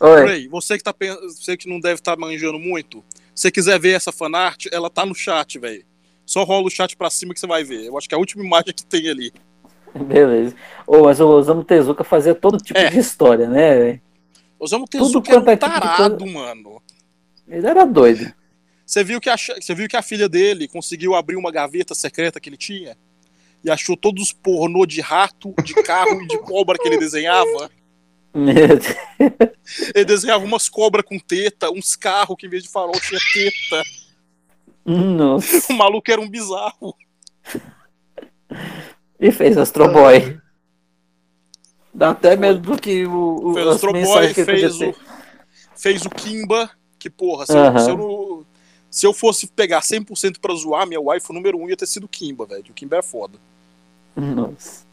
Oi. 0.00 0.24
Ray, 0.26 0.48
você 0.48 0.76
que, 0.76 0.82
tá, 0.82 0.92
você 1.28 1.56
que 1.56 1.68
não 1.68 1.78
deve 1.78 1.94
estar 2.00 2.16
manjando 2.16 2.58
muito, 2.58 3.04
se 3.34 3.42
você 3.42 3.50
quiser 3.52 3.78
ver 3.78 3.92
essa 3.92 4.10
fanart, 4.10 4.66
ela 4.72 4.90
tá 4.90 5.06
no 5.06 5.14
chat, 5.14 5.58
velho. 5.58 5.84
Só 6.26 6.42
rola 6.42 6.66
o 6.66 6.70
chat 6.70 6.96
pra 6.96 7.08
cima 7.10 7.32
que 7.34 7.38
você 7.40 7.46
vai 7.46 7.62
ver. 7.62 7.84
Eu 7.86 7.96
acho 7.96 8.08
que 8.08 8.14
é 8.14 8.16
a 8.16 8.18
última 8.18 8.44
imagem 8.44 8.72
que 8.74 8.84
tem 8.84 9.08
ali. 9.08 9.32
Beleza. 9.94 10.56
Ô, 10.86 11.04
mas 11.04 11.20
o 11.20 11.28
Osamu 11.28 11.62
Tezuka 11.62 12.02
fazia 12.02 12.34
todo 12.34 12.58
tipo 12.58 12.78
É. 12.78 12.88
de 12.90 12.98
história, 12.98 13.46
né? 13.48 13.76
velho? 13.78 14.00
Osamu 14.58 14.86
Tudo 14.88 15.04
Tezuka 15.04 15.30
era 15.32 15.40
quanto 15.40 15.48
é 15.50 15.56
tipo 15.56 15.80
tarado, 15.80 16.26
mano. 16.26 16.82
Ele 17.46 17.66
era 17.66 17.84
doido. 17.84 18.32
Você 18.84 19.02
viu, 19.04 19.20
que 19.20 19.30
a, 19.30 19.36
você 19.36 19.74
viu 19.74 19.88
que 19.88 19.96
a 19.96 20.02
filha 20.02 20.28
dele 20.28 20.68
conseguiu 20.68 21.14
abrir 21.14 21.36
uma 21.36 21.50
gaveta 21.50 21.94
secreta 21.94 22.40
que 22.40 22.48
ele 22.48 22.56
tinha? 22.56 22.96
E 23.64 23.70
achou 23.70 23.96
todos 23.96 24.24
os 24.24 24.32
pornô 24.32 24.84
de 24.84 25.00
rato, 25.00 25.54
de 25.62 25.72
carro 25.82 26.20
e 26.22 26.26
de 26.26 26.38
cobra 26.38 26.76
que 26.78 26.88
ele 26.88 26.98
desenhava? 26.98 27.70
Ele 29.94 30.04
desenhava 30.04 30.44
umas 30.44 30.68
cobras 30.68 31.04
com 31.04 31.18
teta, 31.18 31.70
uns 31.70 31.94
carros 31.94 32.36
que 32.38 32.46
em 32.46 32.50
vez 32.50 32.64
de 32.64 32.68
farol 32.68 32.92
tinha 33.00 33.20
teta. 33.32 33.88
Nossa. 34.84 35.72
O 35.72 35.76
maluco 35.76 36.10
era 36.10 36.20
um 36.20 36.28
bizarro. 36.28 36.94
E 39.20 39.30
fez 39.30 39.56
Astro 39.56 39.92
Boy. 39.92 40.38
Dá 41.94 42.10
até 42.10 42.34
medo 42.34 42.58
do 42.58 42.76
que 42.80 43.06
o, 43.06 43.50
o 43.50 43.54
Fez 43.54 43.66
as 43.66 43.74
Astro 43.76 43.92
Boy, 43.92 44.00
mensagens 44.00 44.32
que 44.34 44.40
ele 44.40 44.58
fez 44.58 44.80
o, 44.80 44.94
fez 45.76 46.04
o 46.04 46.10
Kimba, 46.10 46.70
que 46.98 47.08
porra, 47.10 47.46
se, 47.46 47.52
eu, 47.52 47.58
Aham. 47.58 47.78
se 47.78 47.90
eu 47.90 47.96
não- 47.96 48.51
se 48.92 49.06
eu 49.06 49.14
fosse 49.14 49.46
pegar 49.46 49.80
100% 49.80 50.38
pra 50.38 50.54
zoar, 50.54 50.86
minha 50.86 51.00
wife 51.00 51.32
número 51.32 51.56
1 51.58 51.70
ia 51.70 51.76
ter 51.76 51.86
sido 51.86 52.06
Kimba, 52.06 52.44
velho. 52.44 52.66
O 52.68 52.74
Kimba 52.74 52.98
é 52.98 53.02
foda. 53.02 53.38
Nossa. 54.14 54.84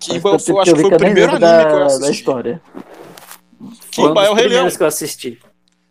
Kimba, 0.00 0.30
eu, 0.30 0.38
eu 0.48 0.60
acho 0.60 0.74
que 0.74 0.80
foi 0.80 0.94
o 0.94 0.96
primeiro 0.98 1.30
anime 1.30 1.38
que 1.38 1.44
eu 1.44 1.48
da, 1.48 1.64
da 1.64 1.86
assisti. 1.86 2.12
história. 2.12 2.62
Um 3.60 3.70
Kimba 3.90 4.24
é 4.24 4.30
o 4.30 4.34
Rei 4.34 4.48
Leão. 4.48 4.68
que 4.70 4.82
eu 4.82 4.86
assisti. 4.86 5.40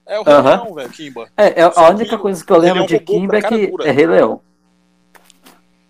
É 0.06 0.20
o 0.20 0.24
Rei. 0.24 0.42
Leão, 0.42 0.74
velho, 0.74 0.90
Kimba. 0.90 1.30
É, 1.38 1.62
é 1.62 1.64
a 1.64 1.90
única 1.90 2.18
coisa 2.18 2.44
que 2.46 2.52
eu 2.52 2.58
lembro 2.58 2.80
é 2.82 2.84
um 2.84 2.86
de 2.88 3.00
Kimba 3.00 3.38
é 3.38 3.42
que 3.42 3.68
dura. 3.68 3.88
é 3.88 3.92
Rei 3.92 4.08
Leão. 4.08 4.42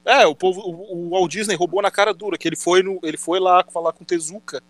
É, 0.06 0.26
o 0.26 0.34
povo, 0.36 0.62
o, 0.62 1.08
o 1.08 1.10
Walt 1.10 1.30
Disney 1.32 1.56
roubou 1.56 1.82
na 1.82 1.92
cara 1.92 2.14
dura, 2.14 2.38
que 2.38 2.48
ele 2.48 2.56
foi, 2.56 2.82
no, 2.82 2.98
ele 3.04 3.18
foi 3.18 3.40
lá 3.40 3.64
falar 3.72 3.92
com 3.94 4.04
o 4.04 4.08
Tezuka 4.08 4.64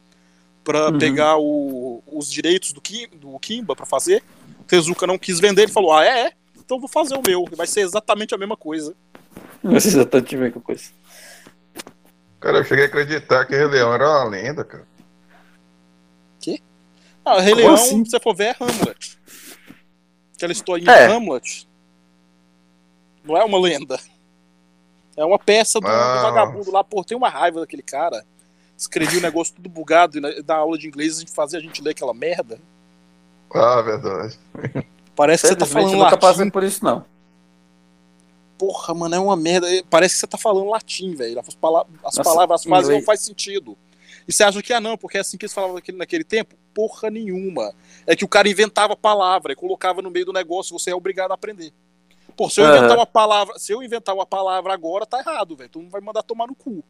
pra 0.64 0.90
Uhum. 0.90 0.98
pegar 0.98 1.38
o- 1.38 2.02
os 2.12 2.30
direitos 2.32 2.74
do, 2.74 2.82
Kim, 2.82 3.08
do 3.10 3.38
Kimba 3.40 3.76
pra 3.76 3.86
fazer. 3.86 4.24
O 4.68 4.70
Tezuka 4.70 5.08
não 5.08 5.18
quis 5.18 5.40
vender, 5.40 5.62
ele 5.62 5.72
falou: 5.72 5.94
Ah, 5.94 6.04
é? 6.04 6.28
é? 6.28 6.32
Então 6.58 6.78
vou 6.78 6.90
fazer 6.90 7.16
o 7.16 7.22
meu. 7.26 7.46
Vai 7.56 7.66
ser 7.66 7.80
exatamente 7.80 8.36
a 8.36 8.38
mesma 8.38 8.58
coisa. 8.58 8.94
Não 9.64 9.80
sei 9.80 9.92
exatamente 9.92 10.36
a 10.36 10.40
mesma 10.40 10.60
coisa. 10.60 10.92
Cara, 12.42 12.58
eu 12.58 12.66
cheguei 12.66 12.84
a 12.84 12.88
acreditar 12.88 13.46
que 13.46 13.56
Rei 13.56 13.66
Leão 13.66 13.94
era 13.94 14.06
uma 14.06 14.26
lenda, 14.26 14.66
cara. 14.66 14.86
Ah, 17.24 17.42
Rei 17.42 17.52
Como 17.54 17.62
Leão, 17.62 17.74
assim? 17.74 18.06
se 18.06 18.12
você 18.12 18.20
for 18.22 18.34
ver, 18.34 18.46
é 18.46 18.56
Hamlet. 18.60 19.20
Aquela 20.36 20.52
historinha 20.54 20.92
É. 20.92 21.08
de 21.08 21.14
Hamlet. 21.14 21.68
Não 23.24 23.36
é 23.38 23.44
uma 23.44 23.60
lenda. 23.60 24.00
É 25.16 25.26
uma 25.26 25.38
peça 25.40 25.80
do, 25.80 25.88
do 25.88 25.92
vagabundo 26.22 26.72
lá. 26.72 26.84
Pô, 26.86 27.04
tem 27.04 27.18
uma 27.18 27.28
raiva 27.30 27.60
daquele 27.62 27.82
cara. 27.82 28.26
Escrevia 28.78 29.20
o 29.20 29.22
negócio 29.22 29.56
tudo 29.56 29.68
bugado 29.68 30.18
e 30.18 30.22
na, 30.22 30.30
na 30.46 30.56
aula 30.56 30.78
de 30.78 30.88
inglês 30.88 31.18
a 31.18 31.20
gente 31.22 31.32
fazia 31.32 31.60
a 31.60 31.62
gente 31.62 31.82
ler 31.82 31.92
aquela 31.92 32.14
merda. 32.14 32.60
Ah, 33.54 33.82
verdade. 33.82 34.38
Parece 35.16 35.44
que 35.44 35.50
você 35.50 35.56
tá 35.56 35.66
falando 35.66 35.94
nunca 35.94 36.20
latim. 36.22 36.50
por 36.50 36.64
isso, 36.64 36.84
não. 36.84 37.06
Porra, 38.58 38.94
mano, 38.94 39.16
é 39.16 39.20
uma 39.20 39.36
merda. 39.36 39.68
Parece 39.90 40.16
que 40.16 40.20
você 40.20 40.28
tá 40.28 40.38
falando 40.38 40.70
latim, 40.70 41.16
velho. 41.16 41.40
As, 41.40 41.56
pala 41.56 41.82
as 42.04 42.18
Nossa, 42.18 42.24
palavras, 42.24 42.62
as 42.62 42.68
frases 42.68 42.90
não 42.90 43.02
faz 43.02 43.22
sentido. 43.22 43.78
E 44.28 44.34
você 44.34 44.44
acha 44.44 44.62
que 44.62 44.74
ah, 44.74 44.82
não, 44.82 44.98
porque 44.98 45.18
é 45.18 45.22
assim 45.22 45.38
que 45.38 45.46
eles 45.46 45.54
falavam 45.54 45.76
naquele, 45.76 45.98
naquele 45.98 46.24
tempo? 46.24 46.56
Porra 46.74 47.10
nenhuma. 47.10 47.74
É 48.06 48.16
que 48.16 48.26
o 48.26 48.28
cara 48.28 48.50
inventava 48.50 48.96
palavra 48.96 49.54
e 49.54 49.56
colocava 49.56 50.02
no 50.02 50.12
meio 50.12 50.26
do 50.26 50.34
negócio, 50.34 50.78
você 50.78 50.92
é 50.92 50.96
obrigado 50.96 51.32
a 51.32 51.36
aprender. 51.36 51.72
Pô, 52.36 52.50
se 52.50 52.62
eu 52.62 52.68
inventar 52.68 52.98
uma 52.98 53.06
palavra, 53.06 53.58
se 53.58 53.72
eu 53.72 53.82
inventar 53.82 54.14
uma 54.14 54.26
palavra 54.26 54.74
agora, 54.74 55.06
tá 55.06 55.20
errado, 55.20 55.56
velho. 55.56 55.70
Tu 55.70 55.82
não 55.82 55.90
vai 55.90 56.02
mandar 56.02 56.24
tomar 56.24 56.48
no 56.48 56.56
cu. 56.56 56.84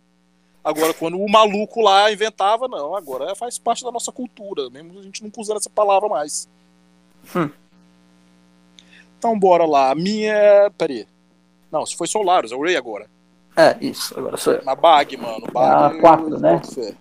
Agora, 0.68 0.94
quando 0.94 1.18
o 1.18 1.31
maluco 1.31 1.80
lá 1.80 2.11
inventava, 2.11 2.68
não, 2.68 2.94
agora 2.94 3.34
faz 3.35 3.57
parte 3.57 3.85
da 3.85 3.89
nossa 3.89 4.11
cultura, 4.11 4.69
mesmo 4.69 4.99
a 4.99 5.02
gente 5.02 5.23
não 5.23 5.31
usando 5.38 5.56
essa 5.56 5.69
palavra 5.69 6.10
mais. 6.10 6.45
Hum. 7.34 7.49
Então, 9.18 9.39
bora 9.39 9.65
lá. 9.65 9.91
A 9.91 9.95
minha. 9.95 10.69
Peraí. 10.77 11.07
Não, 11.72 11.85
se 11.85 11.95
foi 11.95 12.06
Solaros, 12.06 12.52
é 12.52 12.56
o 12.57 12.61
Ray 12.61 12.76
agora. 12.76 13.07
É, 13.56 13.77
isso, 13.80 14.14
agora 14.19 14.35
sou 14.35 14.56
eu. 14.56 14.65
Na 14.65 14.76
Bag, 14.76 15.15
mano. 15.15 15.48
Bag. 15.53 15.56
Ah, 15.56 16.02
quatro, 16.02 16.38
né? 16.38 16.56
boto 16.56 16.76
fé. 16.76 16.94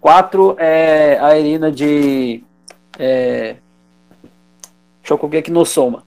Quatro 0.00 0.56
é 0.58 1.18
a 1.20 1.38
Irina 1.38 1.70
de. 1.70 2.42
É, 2.98 3.56
Shokugeki 5.02 5.50
no 5.50 5.66
Soma. 5.66 6.06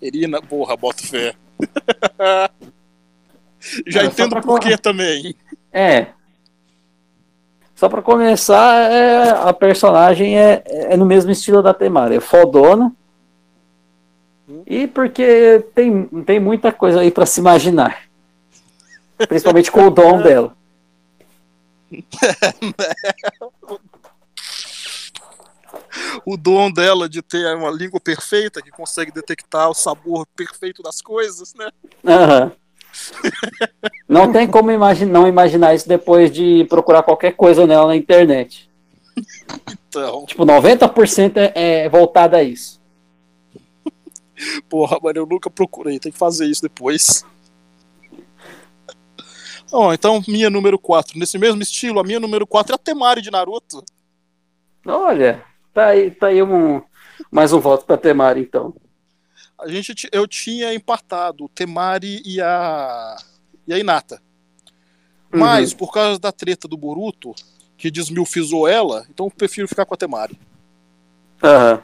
Irina, 0.00 0.40
porra, 0.40 0.74
bota 0.74 1.06
fé. 1.06 1.36
Já 3.86 4.00
só 4.00 4.06
entendo 4.06 4.40
por 4.40 4.42
correr. 4.42 4.78
também. 4.78 5.34
É. 5.72 6.06
Só 7.74 7.88
pra 7.88 8.02
começar, 8.02 8.90
é, 8.90 9.30
a 9.30 9.52
personagem 9.52 10.38
é, 10.38 10.62
é 10.66 10.96
no 10.96 11.06
mesmo 11.06 11.30
estilo 11.30 11.62
da 11.62 11.72
Temari, 11.72 12.16
é 12.16 12.20
fodona. 12.20 12.92
E 14.66 14.86
porque 14.86 15.64
tem, 15.74 16.06
tem 16.26 16.40
muita 16.40 16.72
coisa 16.72 17.00
aí 17.00 17.10
pra 17.10 17.24
se 17.24 17.40
imaginar. 17.40 18.02
Principalmente 19.16 19.70
com 19.70 19.86
o 19.86 19.90
dom 19.90 20.20
dela. 20.22 20.54
O 26.24 26.36
dom 26.36 26.70
dela 26.70 27.08
de 27.08 27.22
ter 27.22 27.54
uma 27.56 27.70
língua 27.70 28.00
perfeita 28.00 28.60
que 28.60 28.70
consegue 28.70 29.10
detectar 29.10 29.68
o 29.68 29.74
sabor 29.74 30.26
perfeito 30.36 30.82
das 30.82 31.00
coisas, 31.00 31.54
né? 31.54 31.70
Aham. 32.06 32.52
Não 34.08 34.32
tem 34.32 34.46
como 34.46 34.70
imagi- 34.70 35.06
não 35.06 35.26
imaginar 35.28 35.74
isso 35.74 35.88
depois 35.88 36.30
de 36.30 36.64
procurar 36.68 37.02
qualquer 37.02 37.32
coisa 37.32 37.66
nela 37.66 37.86
na 37.88 37.96
internet. 37.96 38.68
Então, 39.88 40.24
Tipo, 40.26 40.44
90% 40.44 41.36
é, 41.36 41.52
é 41.84 41.88
voltado 41.88 42.36
a 42.36 42.42
isso. 42.42 42.80
porra, 44.68 44.98
mano, 45.02 45.18
eu 45.18 45.26
nunca 45.26 45.50
procurei, 45.50 45.98
tem 45.98 46.12
que 46.12 46.18
fazer 46.18 46.46
isso 46.46 46.62
depois. 46.62 47.24
Bom, 49.70 49.92
então, 49.92 50.22
minha 50.26 50.50
número 50.50 50.78
4. 50.78 51.18
Nesse 51.18 51.38
mesmo 51.38 51.62
estilo, 51.62 52.00
a 52.00 52.04
minha 52.04 52.18
número 52.18 52.46
4 52.46 52.72
é 52.72 52.74
a 52.74 52.78
Temari 52.78 53.22
de 53.22 53.30
Naruto. 53.30 53.84
Olha, 54.84 55.44
tá 55.72 55.86
aí, 55.88 56.10
tá 56.10 56.28
aí 56.28 56.42
um, 56.42 56.82
mais 57.30 57.52
um 57.52 57.60
voto 57.60 57.84
pra 57.84 57.96
Temari, 57.96 58.40
então. 58.40 58.74
A 59.60 59.68
gente, 59.68 60.08
eu 60.12 60.26
tinha 60.26 60.74
empatado 60.74 61.44
o 61.44 61.48
Temari 61.48 62.22
e 62.24 62.40
a, 62.40 63.16
e 63.66 63.74
a 63.74 63.78
Inata. 63.78 64.22
Mas, 65.32 65.72
por 65.72 65.92
causa 65.92 66.18
da 66.18 66.32
treta 66.32 66.66
do 66.66 66.76
Boruto, 66.76 67.34
que 67.76 67.90
desmilfizou 67.90 68.66
ela, 68.66 69.06
então 69.08 69.26
eu 69.26 69.30
prefiro 69.30 69.68
ficar 69.68 69.84
com 69.84 69.94
a 69.94 69.96
Temari. 69.96 70.38
Aham. 71.42 71.82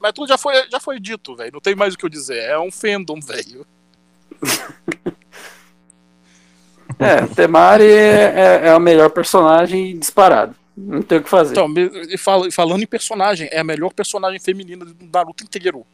Mas 0.00 0.12
tudo 0.12 0.28
já 0.28 0.38
foi, 0.38 0.54
já 0.70 0.80
foi 0.80 0.98
dito, 1.00 1.36
velho. 1.36 1.52
Não 1.52 1.60
tem 1.60 1.74
mais 1.74 1.94
o 1.94 1.98
que 1.98 2.04
eu 2.04 2.08
dizer. 2.08 2.38
É 2.38 2.58
um 2.58 2.70
fandom, 2.70 3.20
velho. 3.20 3.66
É, 6.98 7.26
Temari 7.28 7.84
é, 7.84 8.60
é, 8.64 8.68
é 8.68 8.76
o 8.76 8.80
melhor 8.80 9.08
personagem 9.08 9.98
disparado. 9.98 10.54
Não 10.76 11.00
tem 11.00 11.16
o 11.16 11.22
que 11.22 11.30
fazer. 11.30 11.52
Então, 11.52 11.66
e 11.74 12.14
e 12.14 12.50
falando 12.52 12.82
em 12.82 12.86
personagem, 12.86 13.48
é 13.50 13.60
a 13.60 13.64
melhor 13.64 13.90
personagem 13.94 14.38
feminina 14.38 14.84
do 14.84 14.94
Naruto 15.10 15.42
inteiro. 15.42 15.86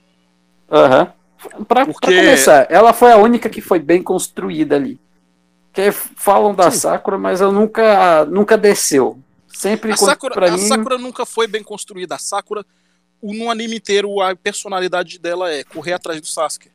Aham. 0.71 1.13
Pra, 1.39 1.65
pra 1.67 1.87
Porque- 1.87 2.07
começar, 2.17 2.67
ela 2.71 2.93
foi 2.93 3.13
a 3.13 3.17
única 3.19 3.49
que 3.49 3.61
foi 3.61 3.79
bem 3.79 4.03
construída 4.03 4.77
ali. 4.77 4.99
Que 5.73 5.93
falam 5.93 6.55
da 6.55 6.71
Sim. 6.71 6.79
Sakura, 6.79 7.19
mas 7.19 7.41
eu 7.41 7.53
nunca, 7.53 8.25
nunca 8.25 8.57
desceu. 8.57 9.19
Sempre 9.49 9.93
A 9.93 9.97
quando- 9.97 10.11
Sakura, 10.11 10.35
pra 10.35 10.49
a 10.49 10.51
mim. 10.53 10.59
Sakura 10.67 10.99
nunca 10.99 11.27
foi 11.27 11.47
bem 11.47 11.63
construída. 11.63 12.15
A 12.15 12.19
Sakura, 12.19 12.65
o- 13.21 13.33
no 13.35 13.51
anime 13.51 13.77
inteiro, 13.77 14.21
a 14.21 14.35
personalidade 14.35 15.19
dela 15.19 15.51
é 15.53 15.63
correr 15.65 15.93
atrás 15.93 16.21
do 16.21 16.27
Sasuke. 16.27 16.71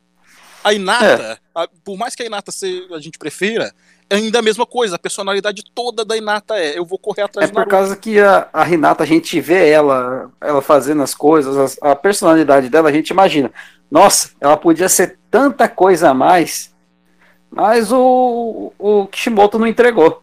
A 0.64 0.72
Hinata, 0.72 1.38
a- 1.54 1.68
por 1.84 1.98
mais 1.98 2.14
que 2.14 2.22
a 2.22 2.26
Hinata 2.26 2.52
se, 2.52 2.86
a 2.92 3.00
gente 3.00 3.18
prefira, 3.18 3.72
é 4.08 4.14
ainda 4.14 4.38
a 4.38 4.42
mesma 4.42 4.64
coisa. 4.64 4.94
A 4.94 4.98
personalidade 4.98 5.62
toda 5.74 6.04
da 6.04 6.16
Hinata 6.16 6.54
é 6.56 6.78
eu 6.78 6.84
vou 6.86 6.98
correr 6.98 7.22
atrás 7.22 7.50
É 7.50 7.52
do 7.52 7.54
por 7.54 7.66
causa 7.66 7.96
que 7.96 8.20
a, 8.20 8.48
a 8.52 8.62
Renata, 8.62 9.02
a 9.02 9.06
gente 9.06 9.40
vê 9.40 9.68
ela, 9.68 10.30
ela 10.40 10.62
fazendo 10.62 11.02
as 11.02 11.14
coisas, 11.14 11.56
as- 11.56 11.78
a 11.82 11.96
personalidade 11.96 12.68
dela, 12.68 12.88
a 12.88 12.92
gente 12.92 13.10
imagina. 13.10 13.50
Nossa, 13.92 14.30
ela 14.40 14.56
podia 14.56 14.88
ser 14.88 15.18
tanta 15.30 15.68
coisa 15.68 16.08
a 16.08 16.14
mais, 16.14 16.74
mas 17.50 17.92
o, 17.92 18.72
o 18.78 19.06
Kishimoto 19.08 19.58
não 19.58 19.66
entregou. 19.66 20.22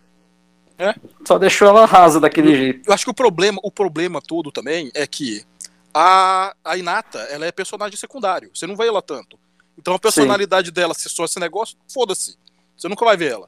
É? 0.75 0.95
Só 1.23 1.37
deixou 1.37 1.67
ela 1.67 1.85
rasa 1.85 2.19
daquele 2.19 2.55
jeito. 2.55 2.89
Eu 2.89 2.93
acho 2.95 3.05
que 3.05 3.11
o 3.11 3.13
problema, 3.13 3.59
o 3.63 3.69
problema 3.69 4.19
todo 4.23 4.51
também 4.51 4.89
é 4.95 5.05
que 5.05 5.45
a, 5.93 6.55
a 6.65 6.77
Hinata, 6.77 7.19
ela 7.29 7.45
é 7.45 7.51
personagem 7.51 7.95
secundário. 7.95 8.49
Você 8.55 8.65
não 8.65 8.75
vê 8.75 8.87
ela 8.87 9.03
tanto. 9.03 9.37
Então 9.77 9.93
a 9.93 9.99
personalidade 9.99 10.71
dela, 10.71 10.95
se 10.95 11.07
só 11.07 11.25
esse 11.25 11.39
negócio, 11.39 11.77
foda-se. 11.93 12.39
Você 12.75 12.87
nunca 12.87 13.05
vai 13.05 13.15
ver 13.15 13.33
ela. 13.33 13.47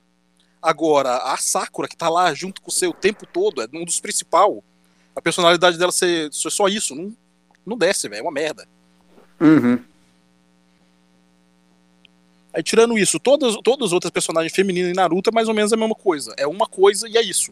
Agora, 0.61 1.18
a 1.18 1.35
Sakura, 1.38 1.88
que 1.88 1.98
tá 1.98 2.10
lá 2.10 2.31
junto 2.35 2.61
com 2.61 2.69
você 2.69 2.85
o 2.85 2.93
tempo 2.93 3.26
todo, 3.26 3.64
é 3.64 3.68
um 3.73 3.84
dos 3.84 3.99
principais. 3.99 4.53
A 5.15 5.22
personalidade 5.22 5.80
dela 5.80 5.91
ser, 5.91 6.31
ser 6.31 6.52
só 6.52 6.68
isso. 6.68 6.93
Não, 6.93 7.11
não 7.65 7.76
desce, 7.76 8.07
velho. 8.07 8.19
É 8.19 8.22
uma 8.22 8.31
merda. 8.31 8.68
Uhum. 9.39 9.84
Aí, 12.53 12.61
tirando 12.61 12.98
isso, 12.98 13.19
todas, 13.19 13.56
todas 13.64 13.88
as 13.88 13.94
outras 13.94 14.11
personagens 14.11 14.53
femininas 14.53 14.91
em 14.91 14.95
Naruto 14.95 15.30
é 15.30 15.34
mais 15.34 15.48
ou 15.48 15.53
menos 15.53 15.72
a 15.72 15.78
mesma 15.78 15.95
coisa. 15.95 16.34
É 16.38 16.45
uma 16.45 16.68
coisa 16.68 17.07
e 17.07 17.18
é 17.18 17.22
isso. 17.22 17.52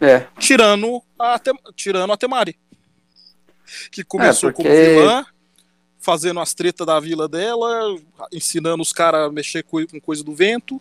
É. 0.00 0.26
Tirando 0.38 1.02
a, 1.18 1.38
tirando 1.74 2.12
a 2.12 2.16
Temari. 2.16 2.56
Que 3.90 4.02
começou 4.02 4.48
É, 4.48 4.52
porque- 4.52 4.68
como 4.68 4.74
vilã, 5.00 5.26
fazendo 6.00 6.40
as 6.40 6.54
tretas 6.54 6.86
da 6.86 6.98
vila 6.98 7.28
dela, 7.28 7.98
ensinando 8.32 8.82
os 8.82 8.92
caras 8.94 9.28
a 9.28 9.32
mexer 9.32 9.62
co- 9.62 9.86
com 9.86 10.00
coisa 10.00 10.24
do 10.24 10.34
vento. 10.34 10.80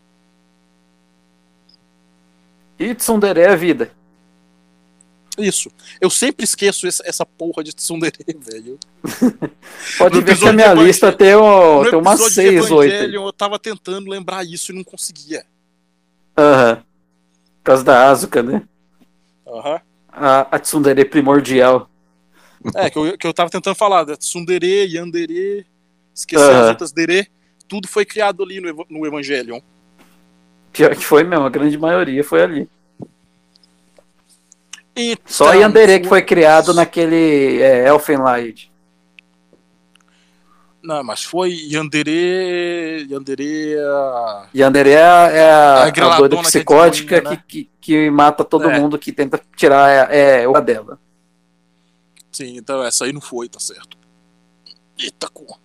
E 2.79 2.93
Tsundere 2.95 3.41
é 3.41 3.49
a 3.49 3.55
vida. 3.55 3.91
Isso. 5.37 5.69
Eu 6.01 6.09
sempre 6.09 6.43
esqueço 6.43 6.87
essa, 6.87 7.03
essa 7.05 7.25
porra 7.25 7.63
de 7.63 7.73
tsundere, 7.73 8.17
velho. 8.39 8.79
Pode 9.97 10.15
No 10.19 10.25
ver 10.25 10.37
que 10.37 10.47
a 10.47 10.53
minha 10.53 10.73
lista 10.73 11.13
tem, 11.13 11.33
No 11.33 11.89
tem 11.89 11.99
umas 11.99 12.19
episódio 12.19 12.51
de 12.51 12.61
6, 12.61 12.71
8. 12.71 12.93
Evangelion, 12.93 13.25
eu 13.25 13.33
tava 13.33 13.59
tentando 13.59 14.09
lembrar 14.09 14.43
isso 14.43 14.71
e 14.71 14.75
não 14.75 14.83
conseguia. 14.83 15.45
Aham. 16.37 16.75
Por 16.75 17.63
causa 17.63 17.83
da 17.83 18.09
Asuka, 18.09 18.41
né? 18.41 18.63
Aham. 19.45 19.81
A, 20.11 20.55
a 20.55 20.59
Tsundere 20.59 21.05
primordial. 21.05 21.89
É, 22.75 22.89
que 22.89 22.97
eu, 22.97 23.17
que 23.17 23.27
eu 23.27 23.33
tava 23.33 23.49
tentando 23.49 23.75
falar, 23.75 24.03
da 24.03 24.17
tsundere, 24.17 24.87
yandere, 24.87 25.65
esqueci 26.13 26.43
Aham. 26.43 26.63
as 26.63 26.69
outras 26.69 26.91
dere, 26.91 27.27
tudo 27.67 27.87
foi 27.87 28.03
criado 28.03 28.43
ali 28.43 28.59
no, 28.59 28.85
no 28.89 29.05
Evangelion. 29.05 29.59
Pior 30.73 30.95
que 30.95 31.03
foi 31.03 31.23
mesmo, 31.23 31.45
a 31.45 31.49
grande 31.49 31.77
maioria 31.77 32.23
foi 32.23 32.41
ali. 32.41 32.69
Então, 34.99 35.23
Só 35.27 35.53
Yandere 35.53 35.99
que 35.99 36.07
foi 36.09 36.23
criado 36.23 36.73
naquele 36.73 37.61
é, 37.61 37.87
Elfenlight. 37.87 38.71
Não, 40.81 41.03
mas 41.03 41.23
foi 41.23 41.51
Yandere. 41.53 43.05
Yandere. 43.09 43.75
a- 43.79 44.49
Yandere 44.55 44.89
é 44.91 45.03
a, 45.03 45.29
é 45.31 45.51
a, 45.51 45.73
A 45.83 45.87
a 45.87 46.17
doida 46.17 46.35
que 46.37 46.41
é 46.41 46.45
psicótica 46.45 47.15
demoninha, 47.17 47.37
né? 47.37 47.43
que, 47.47 47.63
que, 47.65 47.69
que 47.81 48.09
mata 48.09 48.43
todo 48.43 48.69
É. 48.69 48.79
mundo 48.79 48.97
que 48.97 49.11
tenta 49.11 49.39
tirar 49.55 50.09
é, 50.11 50.41
é, 50.43 50.47
o 50.47 50.59
dela. 50.61 50.99
Sim, 52.31 52.57
então 52.57 52.83
essa 52.83 53.05
aí 53.05 53.11
não 53.13 53.21
foi, 53.21 53.49
tá 53.49 53.59
certo. 53.59 53.97
Eita, 54.97 55.27
cu. 55.29 55.59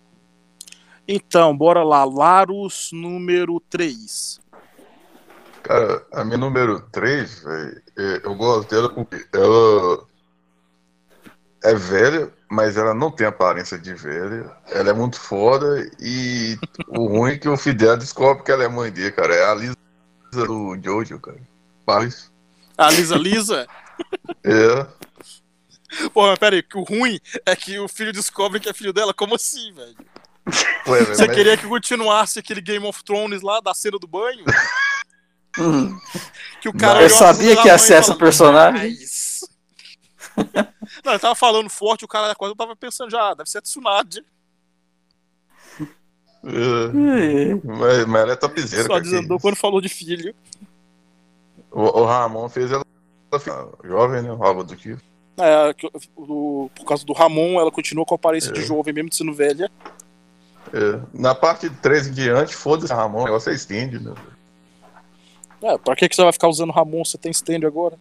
Então, 1.07 1.55
bora 1.55 1.83
lá. 1.83 2.03
Larus 2.03 2.89
número 2.91 3.59
3. 3.69 4.39
Cara, 5.63 6.05
a 6.11 6.23
minha 6.25 6.37
número 6.37 6.81
3, 6.91 7.39
velho, 7.39 7.81
é, 7.97 8.21
eu 8.23 8.35
gosto 8.35 8.69
dela 8.69 8.89
porque 8.89 9.25
ela 9.33 10.05
é 11.63 11.73
velha, 11.73 12.31
mas 12.49 12.75
ela 12.75 12.93
não 12.93 13.09
tem 13.09 13.25
aparência 13.25 13.79
de 13.79 13.93
velha. 13.93 14.51
Ela 14.67 14.89
é 14.89 14.93
muito 14.93 15.19
foda 15.19 15.89
e 15.99 16.57
o 16.89 17.07
ruim 17.07 17.31
é 17.31 17.37
que 17.37 17.47
o 17.47 17.55
Fidel 17.55 17.95
descobre 17.95 18.43
que 18.43 18.51
ela 18.51 18.65
é 18.65 18.67
mãe 18.67 18.91
dele, 18.91 19.11
cara. 19.11 19.33
É 19.33 19.45
a 19.45 19.55
Lisa 19.55 19.77
do 20.33 20.77
Jojo, 20.83 21.17
cara. 21.19 21.39
Faz. 21.85 22.29
A 22.77 22.91
Lisa 22.91 23.15
Lisa. 23.15 23.67
É. 24.43 24.85
Pô, 26.13 26.27
mas 26.27 26.39
pera 26.39 26.55
aí, 26.55 26.63
que 26.63 26.77
o 26.77 26.83
ruim 26.83 27.19
é 27.45 27.55
que 27.55 27.79
o 27.79 27.87
filho 27.87 28.11
descobre 28.11 28.59
que 28.59 28.67
é 28.67 28.73
filho 28.73 28.91
dela. 28.91 29.13
Como 29.13 29.35
assim, 29.35 29.71
velho? 29.73 29.95
Você 30.85 31.25
mas- 31.27 31.35
queria 31.35 31.55
que 31.55 31.65
continuasse 31.65 32.39
aquele 32.39 32.59
Game 32.59 32.85
of 32.85 33.01
Thrones 33.03 33.41
lá 33.41 33.61
da 33.61 33.73
cena 33.73 33.97
do 33.97 34.07
banho? 34.07 34.43
Hum. 35.59 35.97
Que 36.61 36.69
o 36.69 36.73
cara. 36.73 37.01
Eu 37.01 37.09
sabia 37.09 37.55
que 37.61 37.67
ia 37.67 37.77
ser 37.77 37.93
essa 37.95 38.15
personagem. 38.15 38.95
Não, 41.05 41.13
eu 41.13 41.19
tava 41.19 41.35
falando 41.35 41.69
forte, 41.69 42.05
o 42.05 42.07
cara 42.07 42.27
da 42.29 42.35
coisa 42.35 42.53
eu 42.53 42.57
tava 42.57 42.75
pensando 42.75 43.11
já, 43.11 43.33
deve 43.33 43.49
ser 43.49 43.59
a 43.59 43.61
Tsunade. 43.61 44.23
É. 46.45 47.55
Mas, 47.63 48.05
mas 48.05 48.21
ela 48.21 48.33
é 48.33 48.35
topzera, 48.35 48.83
Só 48.87 48.99
desandou 48.99 49.39
quando 49.39 49.55
falou 49.55 49.79
de 49.79 49.87
filho. 49.89 50.35
O, 51.71 51.81
o 52.01 52.05
Ramon 52.05 52.49
fez 52.49 52.71
ela 52.71 52.83
ficar 53.39 53.67
jovem, 53.83 54.21
né? 54.21 54.29
Rabo 54.35 54.63
do 54.63 54.75
tio. 54.75 54.99
É, 55.37 55.73
que 55.73 55.89
o- 56.15 56.69
por 56.75 56.85
causa 56.85 57.05
do 57.05 57.13
Ramon, 57.13 57.59
ela 57.59 57.71
continua 57.71 58.05
com 58.05 58.13
a 58.13 58.17
aparência 58.17 58.51
de 58.51 58.59
É. 58.61 58.65
jovem, 58.65 58.93
mesmo 58.93 59.11
sendo 59.13 59.33
velha. 59.33 59.71
É. 60.73 60.99
Na 61.13 61.33
parte 61.33 61.69
3 61.69 62.07
em 62.07 62.11
diante, 62.11 62.55
foda-se 62.55 62.93
Ramon, 62.93 63.21
o 63.21 63.25
negócio 63.25 63.51
é 63.51 63.55
estende, 63.55 63.99
né? 63.99 64.13
É, 65.63 65.77
pra 65.77 65.95
que, 65.95 66.09
que 66.09 66.15
você 66.15 66.23
vai 66.23 66.31
ficar 66.33 66.47
usando 66.49 66.71
Ramon? 66.71 67.03
Você 67.05 67.17
tem 67.17 67.31
stand 67.31 67.65
agora? 67.65 67.95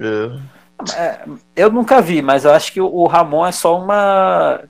É. 0.00 0.58
É, 0.96 1.20
eu 1.56 1.70
nunca 1.72 2.00
vi, 2.00 2.22
mas 2.22 2.44
eu 2.44 2.52
acho 2.52 2.72
que 2.72 2.80
o- 2.80 3.06
Ramon 3.06 3.44
é 3.46 3.50
só 3.52 3.76
uma, 3.80 4.62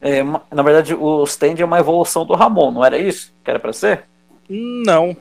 é, 0.00 0.22
uma- 0.22 0.42
Na 0.52 0.62
verdade, 0.62 0.94
o 0.94 1.24
stand 1.24 1.56
é 1.58 1.64
uma 1.64 1.80
evolução 1.80 2.24
do 2.24 2.34
Ramon, 2.34 2.70
não 2.70 2.84
era 2.84 2.96
isso? 2.96 3.32
Que 3.42 3.50
era 3.50 3.58
pra 3.58 3.72
ser? 3.72 4.04
Não. 4.48 5.16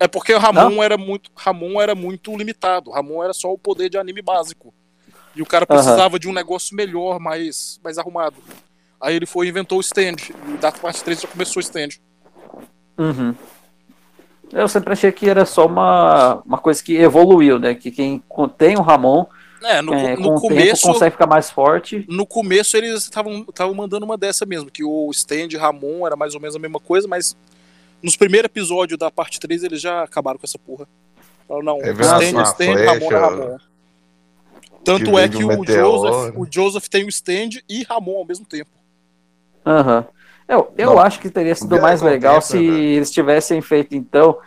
É 0.00 0.08
porque 0.08 0.32
o 0.34 0.38
Ramon 0.38 0.82
era 0.82 0.96
muito. 0.96 1.30
Ramon 1.36 1.80
era 1.80 1.94
muito 1.94 2.34
limitado. 2.36 2.90
Ramon 2.90 3.22
era 3.22 3.32
só 3.34 3.52
o 3.52 3.58
poder 3.58 3.88
de 3.90 3.98
anime 3.98 4.22
básico. 4.22 4.72
E 5.36 5.40
o 5.42 5.46
cara 5.46 5.64
precisava 5.66 6.18
de 6.18 6.26
um 6.28 6.32
negócio 6.32 6.74
melhor, 6.74 7.20
mais, 7.20 7.78
mais 7.84 7.98
arrumado. 7.98 8.36
Aí 9.00 9.14
ele 9.14 9.26
foi 9.26 9.46
e 9.46 9.50
inventou 9.50 9.78
o 9.78 9.80
stand. 9.82 10.16
E 10.48 10.56
da 10.58 10.72
parte 10.72 11.04
3 11.04 11.20
já 11.20 11.28
começou 11.28 11.60
o 11.60 11.62
stand. 11.62 11.90
Uhum. 12.98 13.34
Eu 14.52 14.68
sempre 14.68 14.92
achei 14.92 15.10
que 15.10 15.28
era 15.28 15.46
só 15.46 15.66
uma, 15.66 16.42
uma 16.44 16.58
coisa 16.58 16.82
que 16.82 16.94
evoluiu, 16.96 17.58
né? 17.58 17.74
Que 17.74 17.90
quem 17.90 18.22
tem 18.58 18.76
o 18.76 18.82
Ramon, 18.82 19.24
É, 19.62 19.80
no, 19.80 19.94
é, 19.94 20.16
no 20.16 20.40
começo. 20.40 20.82
tempo 20.82 20.92
consegue 20.92 21.12
ficar 21.12 21.26
mais 21.26 21.50
forte. 21.50 22.04
No 22.08 22.26
começo 22.26 22.76
eles 22.76 23.04
estavam 23.04 23.40
estavam 23.48 23.74
mandando 23.74 24.04
uma 24.04 24.18
dessa 24.18 24.44
mesmo, 24.44 24.70
que 24.70 24.84
o 24.84 25.10
stand 25.10 25.56
Ramon 25.58 26.06
era 26.06 26.16
mais 26.16 26.34
ou 26.34 26.40
menos 26.40 26.54
a 26.54 26.58
mesma 26.58 26.78
coisa, 26.78 27.08
mas 27.08 27.36
nos 28.02 28.16
primeiros 28.16 28.46
episódios 28.46 28.98
da 28.98 29.10
parte 29.10 29.40
3 29.40 29.64
eles 29.64 29.80
já 29.80 30.02
acabaram 30.02 30.38
com 30.38 30.46
essa 30.46 30.58
porra. 30.58 30.86
Falaram, 31.48 31.64
não, 31.64 31.80
Revelação 31.80 32.42
stand, 32.42 32.42
stand, 32.42 32.72
flecha, 32.72 32.92
Ramon 32.92 33.12
é 33.12 33.18
Ramon. 33.18 33.58
Tanto 34.84 35.10
que 35.12 35.16
é 35.16 35.28
que 35.28 35.44
o 35.44 35.48
meteoro. 35.48 36.08
Joseph, 36.08 36.36
o 36.36 36.46
Joseph 36.50 36.88
tem 36.88 37.04
o 37.04 37.08
stand 37.08 37.60
e 37.68 37.84
Ramon 37.84 38.18
ao 38.18 38.24
mesmo 38.26 38.44
tempo. 38.44 38.70
Aham. 39.64 40.04
Eu, 40.48 40.72
eu 40.76 40.90
Não. 40.90 40.98
acho 40.98 41.20
que 41.20 41.30
teria 41.30 41.54
sido 41.54 41.80
mais 41.80 42.02
legal 42.02 42.40
se 42.40 42.58
né, 42.58 42.78
eles 42.78 43.10
tivessem 43.10 43.60
feito, 43.62 43.94
então, 43.94 44.38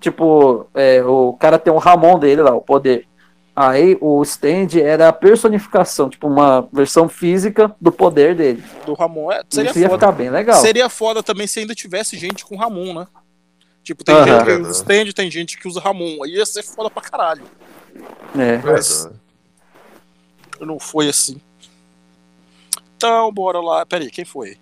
tipo, 0.00 0.66
é, 0.74 1.02
o 1.04 1.34
cara 1.34 1.58
tem 1.58 1.72
o 1.72 1.78
Ramon 1.78 2.18
dele 2.18 2.42
lá, 2.42 2.54
o 2.54 2.60
poder. 2.60 3.06
Aí 3.54 3.96
o 4.02 4.22
stand 4.22 4.78
era 4.82 5.08
a 5.08 5.12
personificação, 5.12 6.10
tipo, 6.10 6.26
uma 6.26 6.68
versão 6.70 7.08
física 7.08 7.74
do 7.80 7.90
poder 7.90 8.34
dele. 8.34 8.62
Do 8.84 8.92
Ramon. 8.92 9.32
É, 9.32 9.42
seria 9.48 9.70
Isso 9.70 9.78
ia 9.78 9.88
foda. 9.88 9.98
ficar 10.06 10.12
bem 10.12 10.28
legal. 10.28 10.60
Seria 10.60 10.90
foda 10.90 11.22
também 11.22 11.46
se 11.46 11.60
ainda 11.60 11.74
tivesse 11.74 12.18
gente 12.18 12.44
com 12.44 12.54
Ramon, 12.56 12.92
né? 12.92 13.06
Tipo, 13.82 14.04
tem 14.04 14.14
Aham. 14.14 14.26
gente 14.26 14.44
que 14.44 14.52
usa 14.52 14.70
stand, 14.72 15.12
tem 15.14 15.30
gente 15.30 15.58
que 15.58 15.68
usa 15.68 15.80
Ramon. 15.80 16.22
Aí 16.24 16.32
ia 16.32 16.44
ser 16.44 16.62
foda 16.62 16.90
pra 16.90 17.00
caralho. 17.00 17.44
É. 18.36 18.58
Mas 18.58 19.08
não 20.60 20.78
foi 20.78 21.08
assim. 21.08 21.40
Então, 22.96 23.32
bora 23.32 23.60
lá. 23.60 23.86
Peraí, 23.86 24.10
quem 24.10 24.24
foi? 24.24 24.58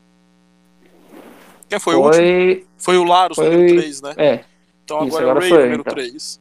Quem 1.75 1.81
foi, 1.81 1.95
o 1.95 2.01
último? 2.03 2.23
Foi. 2.23 2.67
Foi 2.79 2.99
o 2.99 3.05
Larus, 3.05 3.37
foi- 3.37 3.51
número 3.51 3.75
3, 3.75 4.03
né? 4.03 4.15
É. 4.17 4.41
Então 4.85 5.07
isso, 5.07 5.19
agora 5.19 5.21
é 5.21 5.27
o 5.27 5.31
agora 5.31 5.41
Ray, 5.41 5.49
foi 5.49 5.63
número 5.63 5.81
então. 5.81 5.95
3. 5.95 6.41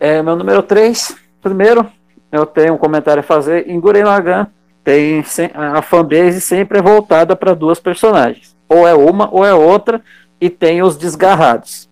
É, 0.00 0.22
meu 0.22 0.36
número 0.36 0.62
3, 0.62 1.16
primeiro, 1.42 1.86
eu 2.30 2.46
tenho 2.46 2.74
um 2.74 2.78
comentário 2.78 3.20
a 3.20 3.24
fazer. 3.24 3.68
Em 3.68 3.78
Gurren 3.80 4.04
Lagann, 4.04 4.46
tem 4.84 5.24
a 5.54 5.82
fanbase 5.82 6.40
sempre 6.40 6.78
é 6.78 6.82
voltada 6.82 7.34
para 7.36 7.54
duas 7.54 7.80
personagens. 7.80 8.56
Ou 8.68 8.86
é 8.86 8.94
uma 8.94 9.28
ou 9.34 9.44
é 9.44 9.52
outra, 9.52 10.02
e 10.40 10.48
tem 10.48 10.82
os 10.82 10.96
desgarrados. 10.96 11.88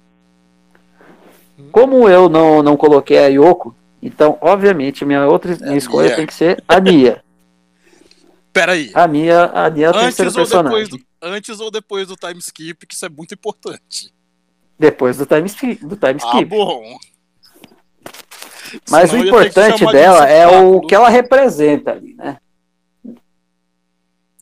Como 1.73 2.09
eu 2.09 2.29
não, 2.29 2.63
não 2.63 2.77
coloquei 2.77 3.19
a 3.19 3.27
Yoko, 3.27 3.75
então, 4.03 4.39
obviamente, 4.41 5.05
minha 5.05 5.27
outra 5.27 5.57
minha 5.61 5.77
escolha 5.77 6.09
Nia. 6.09 6.17
tem 6.17 6.27
que 6.27 6.35
ser 6.35 6.63
a 6.69 6.79
Nia. 6.79 7.23
Peraí. 8.53 8.91
A 8.95 9.07
Nia, 9.07 9.51
a 9.53 9.69
Nia 9.69 9.87
é 9.87 9.91
o 9.91 9.93
terceiro 9.93 10.31
Antes 10.31 10.53
ou, 10.53 10.63
depois 10.63 10.89
personagem. 10.89 11.06
Antes 11.21 11.61
ou 11.61 11.71
depois 11.71 12.09
do 12.09 12.17
time 12.17 12.39
skip, 12.39 12.87
que 12.87 12.95
isso 12.95 13.07
é 13.07 13.09
muito 13.09 13.35
importante. 13.35 14.13
Depois 14.79 15.17
do 15.17 15.27
time 15.27 15.47
skip. 15.47 15.85
Do 15.87 15.97
time 15.97 16.21
Ah, 16.23 16.27
skip. 16.27 16.45
bom. 16.45 16.99
Mas 18.91 19.11
Senão 19.11 19.25
o 19.25 19.27
importante 19.29 19.87
de 19.87 19.93
dela 19.93 20.29
é 20.29 20.47
o 20.47 20.81
que 20.81 20.95
ela 20.95 21.09
representa 21.09 21.93
ali, 21.93 22.15
né? 22.15 22.39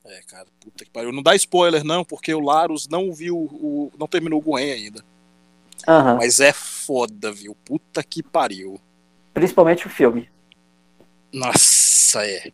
É, 0.04 0.20
cara, 0.26 0.46
puta 0.60 0.84
que 0.84 0.90
pariu. 0.90 1.12
Não 1.12 1.22
dá 1.22 1.34
spoiler, 1.36 1.84
não, 1.84 2.04
porque 2.04 2.34
o 2.34 2.40
Larus 2.40 2.88
não 2.88 3.12
viu 3.12 3.36
o. 3.36 3.92
não 3.98 4.06
terminou 4.06 4.38
o 4.38 4.42
Gwen 4.42 4.72
ainda. 4.72 5.04
Aham. 5.86 6.16
Mas 6.16 6.40
é 6.40 6.52
foda, 6.52 7.30
viu? 7.32 7.54
Puta 7.64 8.02
que 8.02 8.22
pariu. 8.22 8.80
Principalmente 9.32 9.86
o 9.86 9.90
filme. 9.90 10.30
Nossa, 11.32 12.24
é. 12.26 12.50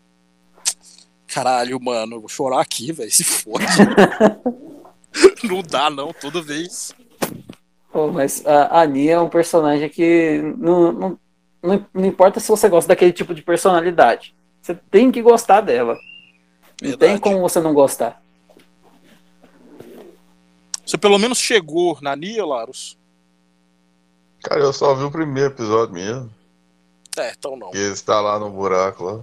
Caralho, 1.32 1.80
mano, 1.80 2.16
eu 2.16 2.20
vou 2.20 2.28
chorar 2.28 2.60
aqui, 2.60 2.92
velho. 2.92 3.10
Se 3.10 3.22
fode. 3.22 3.64
não 5.44 5.62
dá, 5.62 5.88
não, 5.88 6.12
toda 6.12 6.42
vez. 6.42 6.92
Pô, 7.92 8.08
mas 8.08 8.44
a, 8.44 8.80
a 8.80 8.86
Nia 8.86 9.12
é 9.14 9.20
um 9.20 9.28
personagem 9.28 9.88
que 9.88 10.40
não, 10.58 10.92
não, 10.92 11.18
não, 11.62 11.86
não 11.94 12.04
importa 12.04 12.40
se 12.40 12.48
você 12.48 12.68
gosta 12.68 12.88
daquele 12.88 13.12
tipo 13.12 13.32
de 13.32 13.42
personalidade. 13.42 14.34
Você 14.60 14.74
tem 14.74 15.12
que 15.12 15.22
gostar 15.22 15.60
dela. 15.60 15.94
Não 16.82 16.90
tem 16.90 17.10
Verdade. 17.10 17.20
como 17.20 17.40
você 17.40 17.60
não 17.60 17.74
gostar. 17.74 18.20
Você 20.84 20.98
pelo 20.98 21.18
menos 21.18 21.38
chegou 21.38 21.96
na 22.02 22.16
Nia, 22.16 22.44
Larus? 22.44 22.98
Cara, 24.42 24.60
eu 24.60 24.72
só 24.72 24.94
vi 24.94 25.04
o 25.04 25.10
primeiro 25.10 25.52
episódio 25.52 25.94
mesmo. 25.94 26.30
É, 27.16 27.32
então 27.38 27.56
não. 27.56 27.70
Que 27.70 27.78
eles 27.78 28.02
tá 28.02 28.20
lá 28.20 28.38
no 28.38 28.50
buraco 28.50 29.04
lá. 29.04 29.20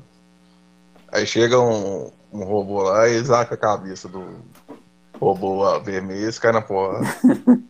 Aí 1.12 1.26
chega 1.26 1.60
um, 1.60 2.12
um 2.32 2.44
robô 2.44 2.84
lá 2.84 3.08
e 3.08 3.24
zaca 3.24 3.56
a 3.56 3.58
cabeça 3.58 4.08
do 4.08 4.26
robô 5.20 5.64
lá, 5.64 5.80
vermelho 5.80 6.30
e 6.30 6.34
cai 6.34 6.52
na 6.52 6.62
porra. 6.62 7.02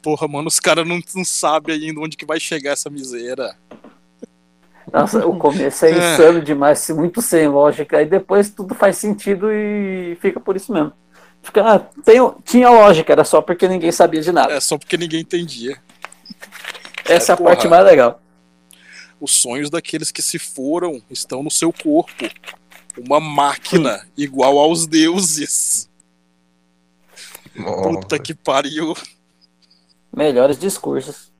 Porra, 0.00 0.28
mano, 0.28 0.46
os 0.46 0.60
caras 0.60 0.86
não, 0.86 1.00
não 1.14 1.24
sabem 1.24 1.74
ainda 1.74 2.00
onde 2.00 2.16
que 2.16 2.24
vai 2.24 2.38
chegar 2.38 2.70
essa 2.72 2.88
miséria. 2.88 3.56
Nossa, 4.92 5.26
o 5.26 5.36
começo 5.36 5.84
é 5.84 5.90
É. 5.98 6.14
insano 6.14 6.40
demais, 6.40 6.88
muito 6.90 7.20
sem 7.20 7.48
lógica. 7.48 7.98
Aí 7.98 8.06
depois 8.06 8.48
tudo 8.50 8.74
faz 8.74 8.96
sentido 8.96 9.50
e 9.50 10.16
fica 10.20 10.38
por 10.38 10.54
isso 10.54 10.72
mesmo. 10.72 10.92
Fica, 11.42 11.62
ah, 11.74 11.78
tem, 12.04 12.20
tinha 12.44 12.70
lógica, 12.70 13.12
era 13.12 13.24
só 13.24 13.42
porque 13.42 13.66
ninguém 13.66 13.90
sabia 13.90 14.20
de 14.20 14.30
nada. 14.30 14.52
É 14.52 14.60
só 14.60 14.78
porque 14.78 14.96
ninguém 14.96 15.20
entendia. 15.20 15.76
Essa 17.04 17.32
é 17.32 17.34
a 17.34 17.36
porra. 17.36 17.50
parte 17.50 17.68
mais 17.68 17.84
legal. 17.84 18.20
Os 19.20 19.32
sonhos 19.32 19.70
daqueles 19.70 20.10
que 20.10 20.22
se 20.22 20.38
foram 20.38 21.02
estão 21.10 21.42
no 21.42 21.50
seu 21.50 21.72
corpo. 21.72 22.28
Uma 22.98 23.20
máquina 23.20 24.06
igual 24.16 24.58
aos 24.58 24.86
deuses. 24.86 25.88
Nossa. 27.54 27.82
Puta 27.82 28.18
que 28.18 28.34
pariu. 28.34 28.94
Melhores 30.14 30.58
discursos. 30.58 31.32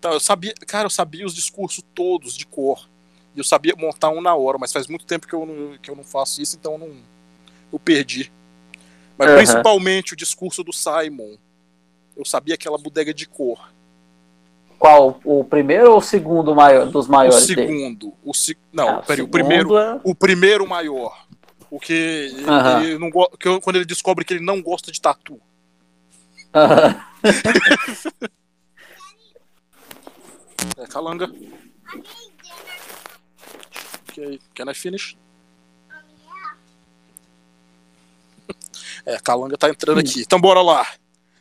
Tá, 0.00 0.10
eu 0.10 0.20
sabia, 0.20 0.54
cara, 0.66 0.86
eu 0.86 0.90
sabia 0.90 1.24
os 1.24 1.34
discursos 1.34 1.82
todos 1.94 2.36
de 2.36 2.46
cor. 2.46 2.88
E 3.34 3.38
eu 3.38 3.44
sabia 3.44 3.74
montar 3.76 4.10
um 4.10 4.20
na 4.20 4.34
hora, 4.34 4.58
mas 4.58 4.72
faz 4.72 4.86
muito 4.86 5.06
tempo 5.06 5.26
que 5.26 5.34
eu 5.34 5.44
não, 5.44 5.78
que 5.78 5.90
eu 5.90 5.96
não 5.96 6.04
faço 6.04 6.40
isso, 6.40 6.56
então 6.56 6.72
eu 6.72 6.78
não 6.78 7.14
eu 7.72 7.78
perdi. 7.78 8.30
Mas 9.18 9.28
Aham. 9.28 9.36
principalmente 9.36 10.12
o 10.12 10.16
discurso 10.16 10.62
do 10.62 10.72
Simon. 10.72 11.36
Eu 12.16 12.24
sabia 12.24 12.54
aquela 12.54 12.78
bodega 12.78 13.12
de 13.12 13.26
cor. 13.26 13.73
Qual? 14.84 15.18
O 15.24 15.42
primeiro 15.42 15.92
ou 15.92 15.96
o 15.96 16.02
segundo 16.02 16.54
maior, 16.54 16.84
dos 16.84 17.08
O 17.08 17.10
maiores 17.10 17.46
dele? 17.46 17.66
segundo, 17.66 18.12
o 18.22 18.34
se... 18.34 18.54
não, 18.70 18.86
Ah, 18.98 19.02
peraí, 19.02 19.22
o 19.22 19.24
segundo 19.24 19.30
primeiro, 19.30 19.78
é- 19.78 19.98
o 20.04 20.14
primeiro 20.14 20.68
maior. 20.68 21.26
Porque 21.70 21.92
ele- 21.94 22.44
Aham. 22.46 22.82
ele 22.84 22.98
não 22.98 23.08
go... 23.08 23.26
que 23.40 23.48
eu- 23.48 23.62
quando 23.62 23.76
ele 23.76 23.86
descobre 23.86 24.26
que 24.26 24.34
ele 24.34 24.44
não 24.44 24.60
gosta 24.60 24.92
de 24.92 25.00
tatu. 25.00 25.40
É, 30.76 30.86
calanga. 30.86 31.30
Ok, 34.08 34.40
can 34.54 34.70
I 34.70 34.74
finish? 34.74 35.16
É, 39.06 39.18
calanga 39.18 39.56
tá 39.56 39.68
entrando 39.70 40.00
aqui. 40.00 40.20
Então 40.20 40.38
bora 40.40 40.60
lá. 40.62 40.86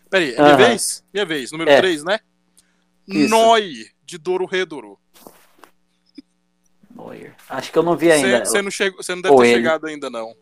Peraí, 0.09 0.33
é 0.33 0.41
minha 0.41 0.55
vez? 0.57 1.03
Minha 1.13 1.25
vez, 1.25 1.51
número 1.51 1.69
É. 1.69 1.77
3, 1.77 2.03
né? 2.03 2.19
Isso. 3.07 3.29
Noi, 3.29 3.85
de 4.05 4.17
Doro 4.17 4.45
Redoro. 4.45 4.99
Neuer. 6.95 7.35
Acho 7.49 7.71
que 7.71 7.77
eu 7.77 7.83
não 7.83 7.97
vi 7.97 8.11
ainda. 8.11 8.45
Você 8.45 8.61
não, 8.61 8.69
chegou- 8.71 9.01
não 9.09 9.21
deve 9.21 9.33
Ou 9.33 9.41
ter 9.41 9.47
ele. 9.47 9.55
chegado 9.55 9.87
ainda, 9.87 10.09
não. 10.09 10.35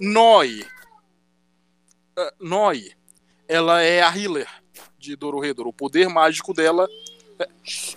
Noi. 0.00 0.64
Ah, 2.16 2.32
Noi. 2.40 2.92
Ela 3.46 3.82
é 3.82 4.00
a 4.02 4.16
healer 4.16 4.48
de 4.98 5.16
Dorohedoro. 5.16 5.70
O 5.70 5.72
poder 5.72 6.08
mágico 6.08 6.54
dela. 6.54 6.88
É... 7.38 7.48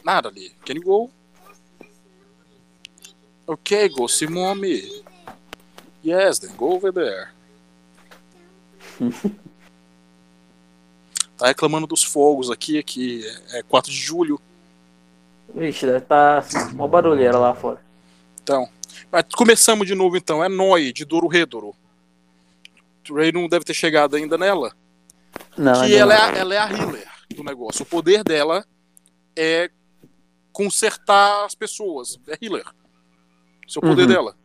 Nada 0.03 0.29
ali. 0.29 0.49
Can 0.65 0.73
you 0.73 0.83
go? 0.83 1.11
Ok, 3.45 3.89
go 3.89 4.07
see 4.07 4.27
mommy. 4.27 5.03
Yes, 6.03 6.39
then 6.39 6.55
go 6.55 6.73
over 6.73 6.91
there. 6.91 7.29
tá 11.37 11.47
reclamando 11.47 11.87
dos 11.87 12.03
fogos 12.03 12.49
aqui, 12.51 12.77
aqui 12.77 13.23
é 13.51 13.63
4 13.63 13.91
de 13.91 13.97
julho. 13.97 14.39
Vixe, 15.53 15.85
deve 15.85 15.99
estar 15.99 16.45
uma 16.73 16.87
barulheira 16.87 17.37
lá 17.37 17.53
fora. 17.53 17.81
Então, 18.41 18.67
mas 19.11 19.23
começamos 19.35 19.85
de 19.87 19.95
novo 19.95 20.17
então. 20.17 20.43
É 20.43 20.49
Noi, 20.49 20.91
de 20.91 21.05
Dorohedoro. 21.05 21.75
O 23.09 23.13
Ray 23.15 23.31
não 23.31 23.47
deve 23.47 23.65
ter 23.65 23.73
chegado 23.73 24.15
ainda 24.15 24.37
nela. 24.37 24.73
Não, 25.57 25.73
que 25.73 25.79
ainda 25.81 25.97
ela 25.97 26.13
é, 26.13 26.17
não. 26.17 26.23
a, 26.23 26.37
ela 26.37 26.55
é 26.55 26.57
a 26.57 26.71
healer 26.71 27.07
do 27.35 27.43
negócio. 27.43 27.83
O 27.83 27.85
poder 27.85 28.23
dela 28.23 28.65
é 29.35 29.69
consertar 30.51 31.45
as 31.45 31.53
pessoas. 31.55 32.19
É 32.27 32.37
healer. 32.41 32.65
Esse 33.67 33.77
é 33.77 33.79
o 33.79 33.81
poder 33.81 34.03
Uhum. 34.03 34.07
dela. 34.07 34.35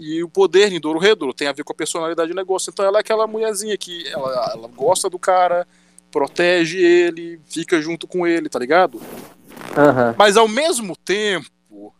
E 0.00 0.22
o 0.22 0.28
poder 0.28 0.72
em 0.72 0.78
Dorohedoro 0.78 1.34
tem 1.34 1.48
a 1.48 1.52
ver 1.52 1.64
com 1.64 1.72
a 1.72 1.76
personalidade 1.76 2.30
do 2.30 2.36
negócio. 2.36 2.70
Então 2.70 2.86
ela 2.86 2.98
é 2.98 3.00
aquela 3.00 3.26
mulherzinha 3.26 3.76
que 3.76 4.06
ela, 4.06 4.52
ela 4.54 4.68
gosta 4.68 5.10
do 5.10 5.18
cara, 5.18 5.66
protege 6.08 6.78
ele, 6.78 7.40
fica 7.46 7.82
junto 7.82 8.06
com 8.06 8.24
ele, 8.24 8.48
tá 8.48 8.60
ligado? 8.60 9.02
Aham. 9.76 10.14
Mas 10.16 10.36
ao 10.36 10.46
mesmo 10.46 10.96
tempo, 10.96 11.92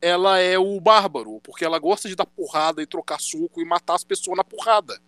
ela 0.00 0.38
é 0.38 0.58
o 0.58 0.80
bárbaro, 0.80 1.38
porque 1.42 1.66
ela 1.66 1.78
gosta 1.78 2.08
de 2.08 2.16
dar 2.16 2.24
porrada 2.24 2.80
e 2.80 2.86
trocar 2.86 3.20
suco 3.20 3.60
e 3.60 3.64
matar 3.64 3.94
as 3.94 4.04
pessoas 4.04 4.38
na 4.38 4.44
porrada. 4.44 4.98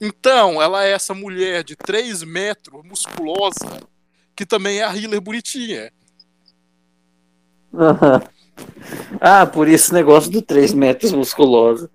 Então, 0.00 0.60
ela 0.60 0.84
é 0.84 0.90
essa 0.90 1.14
mulher 1.14 1.62
de 1.62 1.76
3 1.76 2.24
metros, 2.24 2.84
musculosa, 2.84 3.80
que 4.34 4.44
também 4.44 4.80
é 4.80 4.84
a 4.84 4.96
healer 4.96 5.20
bonitinha. 5.20 5.92
Ah, 9.20 9.46
por 9.46 9.68
isso 9.68 9.90
o 9.90 9.94
negócio 9.94 10.30
do 10.30 10.42
3 10.42 10.72
metros 10.74 11.12
musculosa. 11.12 11.90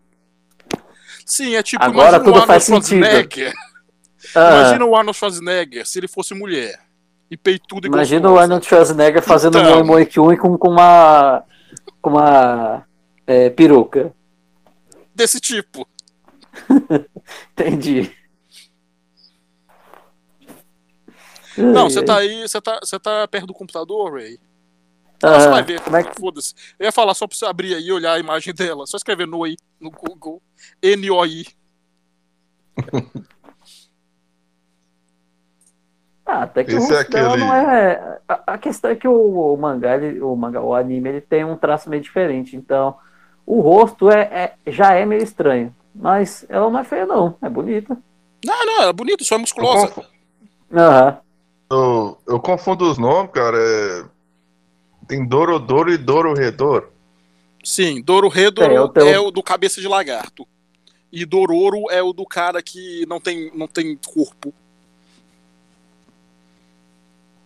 Sim, 1.26 1.56
é 1.56 1.61
tipo, 1.64 1.84
Agora 1.84 2.18
imagina 2.18 2.19
tudo 2.23 2.31
o 2.31 2.41
Arnold 2.41 2.48
faz 2.48 2.64
sentido. 2.64 3.06
Schwarzenegger. 3.06 3.53
Ah, 4.36 4.60
Imagina 4.61 4.86
o 4.86 4.95
Arnold 4.95 5.18
Schwarzenegger 5.18 5.86
se 5.88 5.99
ele 5.99 6.07
fosse 6.07 6.34
mulher. 6.34 6.80
E 7.30 7.38
peitudo 7.38 7.86
e 7.86 7.90
imagina 7.90 8.22
o 8.27 8.31
gostosa. 8.31 8.44
Arnold 8.44 8.65
Schwarzenegger 8.65 9.22
fazendo 9.22 9.60
Então. 9.60 9.81
um 9.81 9.86
Moi 9.86 10.06
Kyun 10.06 10.36
com, 10.38 10.57
com 10.57 10.69
uma, 10.69 11.44
com 12.02 12.10
uma 12.10 12.84
é, 13.27 13.49
peruca. 13.52 14.11
Desse 15.14 15.40
tipo. 15.40 15.88
Entendi. 17.53 18.11
Não, 21.57 21.90
você 21.90 22.02
tá 22.03 22.18
aí, 22.18 22.41
você 22.48 22.61
tá, 22.61 22.80
você 22.81 22.98
tá 22.99 23.27
perto 23.27 23.48
do 23.48 23.53
computador, 23.53 24.14
Ray? 24.14 24.40
Aham. 25.24 25.40
Você 25.40 25.50
vai 25.50 25.64
ver. 25.64 25.82
Como 25.82 25.96
é 25.98 26.04
que- 26.04 26.20
Foda-se. 26.20 26.54
Eu 26.80 26.86
ia 26.86 26.91
falar 26.91 27.14
só 27.14 27.28
pra 27.28 27.36
você 27.38 27.46
abrir 27.46 27.76
aí 27.76 27.84
e 27.88 27.91
olhar 27.91 28.14
a 28.14 28.20
imagem 28.20 28.54
dela. 28.54 28.86
Só 28.88 28.98
escrever 28.98 29.28
Noi 29.28 29.56
no 29.80 29.90
Google. 29.91 30.41
N-O-I. 30.82 31.46
Ah, 36.26 36.44
até 36.44 36.64
que 36.64 36.76
o 36.76 36.78
Esse 36.78 36.94
é 36.94 36.98
rosto 36.98 37.12
dela 37.12 37.28
aquele- 37.34 37.44
não 37.44 37.54
é. 37.56 38.20
A, 38.28 38.54
a 38.54 38.58
questão 38.60 38.91
é 38.91 38.96
que 38.96 39.08
o, 39.08 39.54
o 39.54 39.58
mangá, 39.58 39.96
ele- 39.96 40.22
o 40.22 40.36
mangá, 40.36 40.62
o 40.62 40.76
anime, 40.76 41.10
ele 41.10 41.22
tem 41.22 41.44
um 41.44 41.58
traço 41.58 41.90
meio 41.90 42.04
diferente. 42.04 42.56
Então, 42.56 42.96
o 43.48 43.60
rosto 43.62 44.12
é, 44.12 44.22
é- 44.66 44.72
já 44.72 44.94
é 44.94 45.06
meio 45.06 45.24
estranho. 45.24 45.76
Mas 45.96 46.46
ela 46.48 46.70
não 46.70 46.80
é 46.80 46.84
feia, 46.84 47.06
não. 47.08 47.36
É 47.41 47.50
bonita. 47.50 47.98
Não, 48.46 48.66
não, 48.66 48.84
é 48.84 48.94
bonito, 48.94 49.24
só 49.26 49.36
é 49.36 49.38
musculosa. 49.40 49.91
Aham. 50.72 51.18
eu- 51.72 52.18
eu 52.28 52.40
confundo 52.40 52.90
os 52.90 53.00
nomes, 53.00 53.32
cara. 53.32 53.58
É... 53.58 54.06
Tem 55.10 55.26
Dorodoro 55.27 55.91
e 55.91 55.98
Dororedoro. 55.98 56.94
Sim, 57.64 57.99
Dororedoro 57.99 58.72
É, 58.72 58.77
eu 58.77 58.88
tenho- 58.88 59.07
é 59.10 59.19
o 59.19 59.31
do 59.31 59.41
cabeça 59.41 59.81
de 59.81 59.88
lagarto. 59.88 60.48
E 61.11 61.26
Dororo 61.26 61.90
é 61.90 62.02
o 62.03 62.14
do 62.14 62.23
cara 62.27 62.61
que 62.61 63.03
não 63.07 63.19
tem, 63.19 63.52
não 63.56 63.68
tem 63.68 63.98
corpo. 63.98 64.53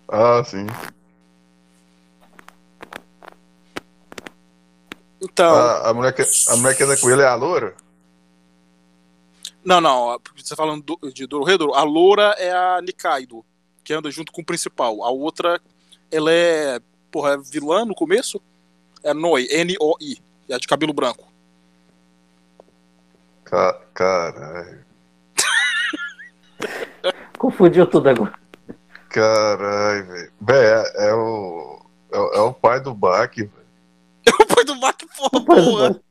Ah, 0.09 0.43
sim. 0.43 0.67
Então, 5.21 5.55
A, 5.55 5.89
a, 5.89 5.93
mulher 5.93 6.13
que, 6.13 6.21
a 6.49 6.55
mulher 6.57 6.75
que 6.75 6.83
anda 6.83 6.97
com 6.97 7.09
ele 7.09 7.21
é 7.21 7.25
a 7.27 7.35
loura? 7.35 7.73
não, 9.63 9.79
não, 9.79 10.19
você 10.35 10.49
tá 10.49 10.57
falando 10.57 10.83
do- 10.83 11.11
de 11.13 11.25
Dororedoro, 11.25 11.73
a 11.73 11.83
loura 11.83 12.35
é 12.37 12.51
a 12.51 12.81
Nikaido, 12.81 13.45
que 13.85 13.93
anda 13.93 14.11
junto 14.11 14.33
com 14.33 14.41
o 14.41 14.45
principal. 14.45 15.01
A 15.05 15.09
outra, 15.09 15.61
ela 16.11 16.29
é, 16.29 16.81
porra, 17.13 17.35
é 17.35 17.37
vilã 17.37 17.85
no 17.85 17.93
começo? 17.93 18.41
É 19.03 19.13
Noi, 19.13 19.47
N-O-I, 19.51 20.17
é 20.49 20.57
de 20.57 20.67
cabelo 20.67 20.91
branco. 20.93 21.31
Ca- 23.43 23.79
Caralho. 23.93 24.83
Confundiu 27.37 27.85
tudo 27.85 28.09
agora. 28.09 28.33
Caralho, 29.09 30.07
velho. 30.07 30.31
Véi, 30.41 30.65
é, 30.65 31.07
é 31.09 31.13
o. 31.13 31.85
É, 32.11 32.17
o- 32.19 32.33
é 32.33 32.41
o 32.41 32.53
pai 32.53 32.79
do 32.81 32.93
Bach, 32.95 33.31
velho. 33.35 33.51
O 34.41 34.45
pai 34.55 34.63
do 34.65 34.75
Mac, 34.77 35.01
porra, 35.17 35.45
boa. 35.45 36.01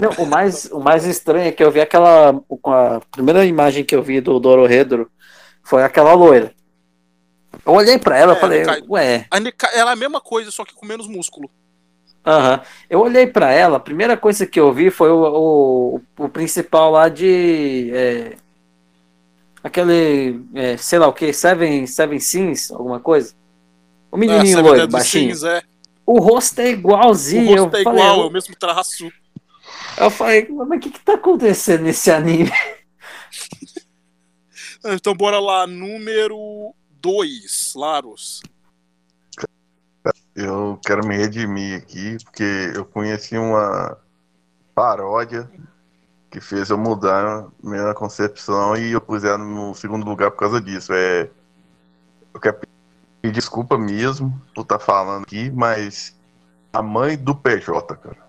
Não, 0.00 0.10
o 0.24 0.26
mais, 0.26 0.66
o 0.66 0.78
mais 0.80 1.04
estranho 1.06 1.48
é 1.48 1.52
que 1.52 1.62
eu 1.64 1.70
vi 1.70 1.80
aquela. 1.80 2.32
com 2.60 2.70
A 2.72 3.00
primeira 3.10 3.44
imagem 3.46 3.84
que 3.84 3.94
eu 3.96 4.02
vi 4.02 4.20
do 4.20 4.38
Dororedoro 4.38 5.10
foi 5.62 5.82
aquela 5.82 6.12
loira. 6.14 6.54
Eu 7.66 7.72
olhei 7.72 7.98
pra 7.98 8.18
ela 8.18 8.34
e 8.34 8.36
É, 8.36 8.36
falei, 8.36 8.62
ué, 8.88 9.30
ela 9.74 9.90
é 9.90 9.92
a 9.92 9.96
mesma 9.96 10.20
coisa, 10.20 10.50
só 10.50 10.64
que 10.64 10.74
com 10.74 10.86
menos 10.86 11.06
músculo. 11.06 11.50
aham. 12.24 12.62
Eu 12.88 13.00
olhei 13.00 13.26
pra 13.26 13.50
ela, 13.52 13.76
a 13.76 13.80
primeira 13.80 14.16
coisa 14.16 14.46
que 14.46 14.58
eu 14.60 14.72
vi 14.72 14.90
foi 14.90 15.10
o, 15.10 15.96
o, 16.16 16.24
o 16.24 16.28
principal 16.28 16.90
lá 16.90 17.08
de. 17.08 17.90
é, 17.94 18.36
aquele. 19.62 20.44
é, 20.54 20.76
sei 20.76 20.98
lá 20.98 21.08
o 21.08 21.12
que, 21.12 21.32
Seven, 21.32 21.86
Seven 21.86 22.20
Sins, 22.20 22.70
alguma 22.70 23.00
coisa? 23.00 23.34
O 24.10 24.16
Ah, 24.26 24.44
menininho 24.44 24.46
Seven 24.46 24.62
loiro, 24.62 24.88
baixinho. 24.88 25.36
Sins, 25.36 25.42
é. 25.44 25.62
O 26.06 26.20
rosto 26.20 26.60
é 26.60 26.66
O 27.32 27.42
igualzinho. 27.42 27.44
rosto 27.44 27.74
eu 27.74 27.76
é 27.76 27.82
falei, 27.82 28.04
igual, 28.04 28.22
é 28.22 28.26
o 28.26 28.30
mesmo 28.30 28.54
traço. 28.56 29.12
Eu 29.96 30.10
falei, 30.10 30.46
mas 30.50 30.68
o 30.78 30.80
que 30.80 30.90
que 30.90 31.00
tá 31.00 31.14
acontecendo 31.14 31.82
nesse 31.84 32.10
anime? 32.10 32.50
Então 34.84 35.14
bora 35.14 35.38
lá, 35.40 35.66
número 35.66 36.74
2, 37.04 37.74
Laros. 37.76 38.40
Eu 40.34 40.80
quero 40.86 41.06
me 41.06 41.14
redimir 41.14 41.76
aqui, 41.76 42.16
porque 42.24 42.72
eu 42.74 42.86
conheci 42.86 43.36
uma 43.36 43.98
paródia 44.74 45.50
que 46.30 46.40
fez 46.40 46.70
eu 46.70 46.78
mudar 46.78 47.46
minha 47.62 47.92
concepção 47.92 48.74
e 48.74 48.92
eu 48.92 49.02
pus 49.02 49.22
ela 49.22 49.36
no 49.36 49.74
segundo 49.74 50.06
lugar 50.06 50.30
por 50.30 50.38
causa 50.38 50.62
disso. 50.62 50.94
É, 50.94 51.30
eu 52.32 52.40
quero 52.40 52.58
pedir 53.20 53.34
desculpa 53.34 53.76
mesmo 53.76 54.40
por 54.54 54.62
estar 54.62 54.78
falando 54.78 55.24
aqui, 55.24 55.50
mas 55.50 56.16
a 56.72 56.80
mãe 56.80 57.18
do 57.18 57.34
PJ, 57.34 57.96
cara, 57.96 58.26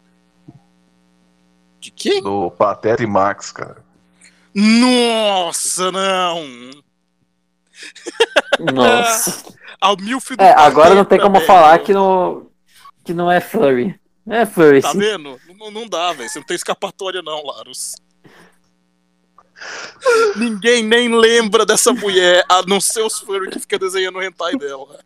De 1.80 1.92
quem? 1.92 2.22
do 2.22 2.52
Pateta 2.52 3.02
e 3.02 3.08
Max, 3.08 3.54
cara. 3.54 3.82
Nossa, 4.54 5.94
não! 5.94 6.44
Nossa. 8.60 9.54
A 9.82 9.96
Milf 9.96 10.32
do 10.36 10.42
É, 10.44 10.54
agora 10.54 10.96
não 10.96 11.06
tem 11.06 11.20
como 11.20 11.36
velho. 11.36 11.46
falar 11.46 11.78
que 11.80 11.94
não, 11.94 12.48
que 13.04 13.14
não 13.14 13.30
é 13.30 13.40
furry. 13.42 14.00
É 14.28 14.46
furry, 14.46 14.82
Tá 14.82 14.92
sim. 14.92 14.98
vendo? 15.00 15.40
Não, 15.60 15.70
não 15.70 15.88
dá, 15.88 16.14
velho. 16.14 16.28
Você 16.30 16.40
não 16.40 16.46
tem 16.46 16.56
escapatória, 16.56 17.22
não, 17.22 17.46
Laros. 17.46 17.96
Ninguém 20.36 20.84
nem 20.84 21.14
lembra 21.16 21.66
dessa 21.66 21.94
mulher, 21.94 22.44
a 22.50 22.62
não 22.64 22.80
ser 22.82 23.02
os 23.02 23.20
furry 23.20 23.50
que 23.50 23.60
fica 23.60 23.78
desenhando 23.78 24.18
o 24.18 24.24
hentai 24.24 24.56
dela. 24.56 25.00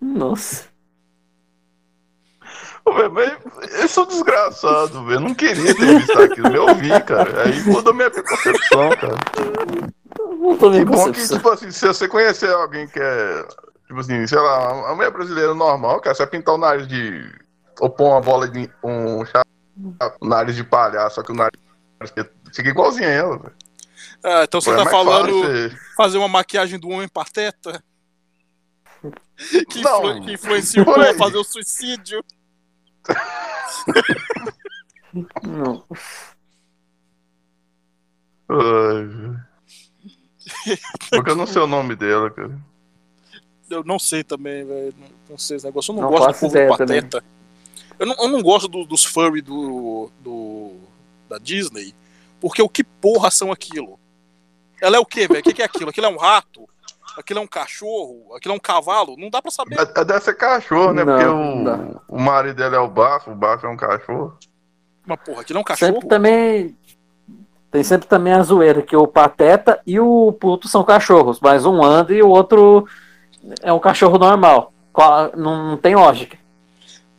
Nossa. 0.00 0.64
Ô, 2.84 2.92
velho, 2.94 3.12
mas 3.12 3.74
eles 3.74 3.90
são 3.90 4.06
desgraçados, 4.06 4.92
velho. 5.02 5.12
Eu 5.12 5.20
não 5.20 5.34
queria 5.34 5.74
ter 5.74 5.98
visto 5.98 6.18
aquilo, 6.18 6.48
eu 6.56 6.74
vi, 6.74 6.88
cara. 7.02 7.44
Aí 7.44 7.62
mudou 7.64 7.94
minha 7.94 8.10
concepção, 8.10 8.90
cara. 8.90 9.16
Não 10.40 10.56
tô 10.56 10.70
nem 10.70 10.84
Que 10.84 10.90
bom 10.90 11.12
que, 11.12 11.28
tipo 11.28 11.50
assim, 11.50 11.70
se 11.70 11.86
você 11.86 12.08
conhecer 12.08 12.50
alguém 12.50 12.88
que 12.88 12.98
é, 12.98 13.42
tipo 13.86 14.00
assim, 14.00 14.26
sei 14.26 14.38
lá, 14.38 14.90
a 14.90 14.94
mulher 14.94 15.10
brasileira 15.10 15.54
normal, 15.54 16.00
cara, 16.00 16.14
você 16.14 16.22
vai 16.22 16.30
pintar 16.30 16.54
o 16.54 16.58
nariz 16.58 16.88
de. 16.88 17.30
Ou 17.80 17.90
pôr 17.90 18.06
uma 18.08 18.20
bola 18.20 18.48
de. 18.48 18.70
um 18.82 19.24
chá, 19.26 19.44
um 20.22 20.26
nariz 20.28 20.56
de 20.56 20.64
palhaço, 20.64 21.16
só 21.16 21.22
que 21.22 21.32
o 21.32 21.34
nariz 21.34 21.60
fica 22.54 22.68
igualzinho 22.70 23.06
a 23.08 23.10
ela, 23.12 23.38
velho. 23.38 23.54
Ah, 24.24 24.44
então 24.44 24.60
você 24.60 24.70
É 24.70 24.76
tá 24.76 24.84
mais 24.84 24.96
falando 24.96 25.42
fácil 25.42 25.78
fazer 25.96 26.18
uma 26.18 26.28
maquiagem 26.28 26.78
do 26.80 26.88
homem 26.88 27.08
pateta? 27.08 27.82
Que, 29.70 29.80
Não, 29.80 30.10
influ- 30.10 30.20
que 30.26 30.32
influenciou 30.34 30.84
por 30.84 31.00
a 31.00 31.14
fazer 31.14 31.38
o 31.38 31.44
suicídio? 31.44 32.22
Não. 35.42 35.82
Ai. 38.48 39.36
Porque 41.10 41.30
eu 41.30 41.36
não 41.36 41.46
sei 41.46 41.62
o 41.62 41.66
nome 41.66 41.94
dela, 41.96 42.30
cara. 42.30 42.56
Eu 43.68 43.84
não 43.84 43.98
sei 43.98 44.24
também, 44.24 44.64
velho. 44.64 44.94
Não, 45.28 45.38
sei 45.38 45.56
esse 45.56 45.66
negócio. 45.66 45.92
Eu 45.92 45.96
não, 45.96 46.02
Não 46.02 46.10
gosto 46.10 46.26
do 46.32 46.40
povo 46.40 46.52
ideia 46.52 46.68
pateta. 46.76 47.24
Eu 47.98 48.06
não, 48.06 48.14
eu 48.16 48.28
não 48.28 48.42
gosto 48.42 48.66
do- 48.68 48.84
dos 48.84 49.04
furry 49.04 49.40
do, 49.42 50.10
do, 50.20 50.72
da 51.28 51.38
Disney. 51.38 51.94
Porque 52.40 52.62
o 52.62 52.68
que 52.68 52.82
porra 52.82 53.30
são 53.30 53.52
aquilo? 53.52 53.98
Ela 54.80 54.96
é 54.96 54.98
o 54.98 55.04
quê, 55.06 55.28
velho? 55.28 55.40
O 55.40 55.42
que, 55.42 55.52
que 55.52 55.62
é 55.62 55.66
aquilo? 55.66 55.90
Aquilo 55.90 56.06
é 56.06 56.08
um 56.08 56.16
rato? 56.16 56.68
Aquilo 57.16 57.38
é 57.40 57.42
um 57.42 57.46
cachorro? 57.46 58.34
Aquilo 58.34 58.54
é 58.54 58.56
um 58.56 58.60
cavalo? 58.60 59.14
Não 59.18 59.28
dá 59.30 59.42
pra 59.42 59.50
saber. 59.50 59.78
É- 59.78 60.00
é- 60.00 60.04
Deve 60.04 60.20
ser 60.20 60.34
cachorro, 60.34 60.92
né? 60.92 61.04
Não, 61.04 61.14
Porque 61.14 61.26
o, 62.08 62.16
o 62.16 62.20
marido 62.20 62.56
dela 62.56 62.76
é 62.76 62.80
o 62.80 62.88
bafo, 62.88 63.30
o 63.30 63.34
bafo 63.34 63.66
é 63.66 63.68
um 63.68 63.76
cachorro. 63.76 64.36
Mas 65.06 65.20
porra, 65.20 65.42
aquilo 65.42 65.58
é 65.58 65.60
um 65.60 65.64
cachorro? 65.64 65.92
Sempre 65.94 66.08
também. 66.08 66.76
Tem 67.70 67.84
sempre 67.84 68.08
também 68.08 68.32
a 68.32 68.42
zoeira 68.42 68.82
que 68.82 68.96
o 68.96 69.06
Pateta 69.06 69.80
e 69.86 70.00
o 70.00 70.32
Pluto 70.32 70.66
são 70.66 70.82
cachorros, 70.82 71.38
mas 71.40 71.64
um 71.64 71.82
anda 71.84 72.12
e 72.12 72.22
o 72.22 72.28
outro 72.28 72.86
é 73.62 73.72
um 73.72 73.78
cachorro 73.78 74.18
normal. 74.18 74.72
Não, 75.36 75.70
não 75.70 75.76
tem 75.76 75.94
lógica. 75.94 76.36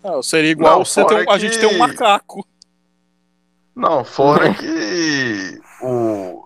Não, 0.04 0.22
seria 0.22 0.52
igual 0.52 0.80
Não, 0.80 0.86
você 0.86 1.06
ter 1.06 1.26
um- 1.28 1.32
a 1.32 1.38
gente 1.38 1.54
que- 1.58 1.60
ter 1.68 1.74
um 1.74 1.78
macaco. 1.78 2.46
Não, 3.76 4.04
fora 4.04 4.54
que 4.54 5.62
o. 5.82 6.46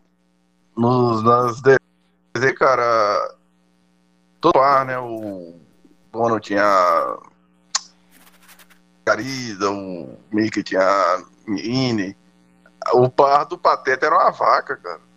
Nos, 0.78 1.24
nas 1.24 1.62
desenhos, 1.62 2.58
cara. 2.60 3.36
Todo 4.40 4.54
par, 4.54 4.86
né? 4.86 5.00
O 5.00 5.56
dono 6.14 6.40
tinha. 6.40 7.18
Carida, 9.04 9.72
o 9.72 10.18
Mickey 10.32 10.64
tinha 10.64 11.24
Minnie. 11.48 12.16
O 12.94 13.10
par 13.10 13.46
do 13.46 13.58
Pateta 13.58 14.06
era 14.06 14.16
uma 14.16 14.32
vaca, 14.32 14.76
cara. 14.78 15.00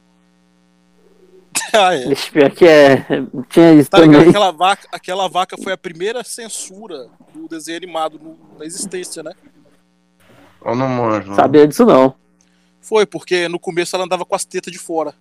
Ah, 1.72 1.94
é. 1.94 2.14
Ver 2.32 2.46
aqui, 2.46 2.66
é. 2.66 3.04
Tinha 3.50 3.74
isso 3.74 3.90
Tá 3.90 3.98
ligado? 3.98 4.14
também. 4.16 4.28
Aquela 4.30 4.50
vaca, 4.52 4.88
aquela 4.90 5.28
vaca 5.28 5.56
foi 5.62 5.72
a 5.72 5.76
primeira 5.76 6.24
censura 6.24 7.08
do 7.34 7.46
desenho 7.48 7.76
animado 7.76 8.18
no- 8.18 8.38
na 8.58 8.64
existência, 8.64 9.22
né? 9.22 9.32
Eu 10.64 10.74
não 10.74 10.88
manjo. 10.88 11.28
não. 11.28 11.34
Sabia 11.36 11.66
disso 11.68 11.84
não. 11.84 12.14
Foi, 12.80 13.04
porque 13.04 13.48
no 13.48 13.58
começo 13.58 13.94
ela 13.94 14.04
andava 14.06 14.24
com 14.24 14.34
as 14.34 14.44
tetas 14.46 14.72
de 14.72 14.78
fora. 14.78 15.12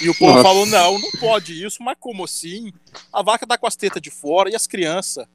E 0.00 0.08
o 0.08 0.14
povo 0.14 0.32
Nossa. 0.32 0.44
falou: 0.44 0.64
não, 0.66 0.98
não 0.98 1.10
pode 1.20 1.62
isso, 1.64 1.82
mas 1.82 1.96
como 2.00 2.24
assim? 2.24 2.72
A 3.12 3.22
vaca 3.22 3.46
tá 3.46 3.58
com 3.58 3.66
as 3.66 3.76
tetas 3.76 4.00
de 4.00 4.10
fora 4.10 4.48
e 4.48 4.54
as 4.56 4.66
crianças. 4.66 5.26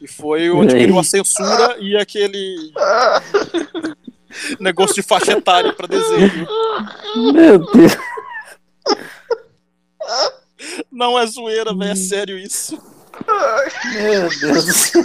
E 0.00 0.08
foi 0.08 0.50
onde 0.50 0.74
criou 0.74 0.98
a 0.98 1.04
censura 1.04 1.76
e 1.80 1.96
aquele 1.96 2.72
Ah, 2.78 3.20
negócio 4.60 4.94
de 4.94 5.02
faixa 5.02 5.32
etária 5.32 5.72
pra 5.72 5.86
desenho. 5.86 6.46
Meu 7.32 7.58
Deus. 7.72 7.96
Não 10.90 11.18
é 11.18 11.26
zoeira, 11.26 11.74
velho, 11.74 11.90
é 11.90 11.94
sério 11.94 12.38
isso. 12.38 12.80
Meu 13.94 14.28
Deus 14.28 14.64
do 14.64 14.72
céu. 14.72 15.02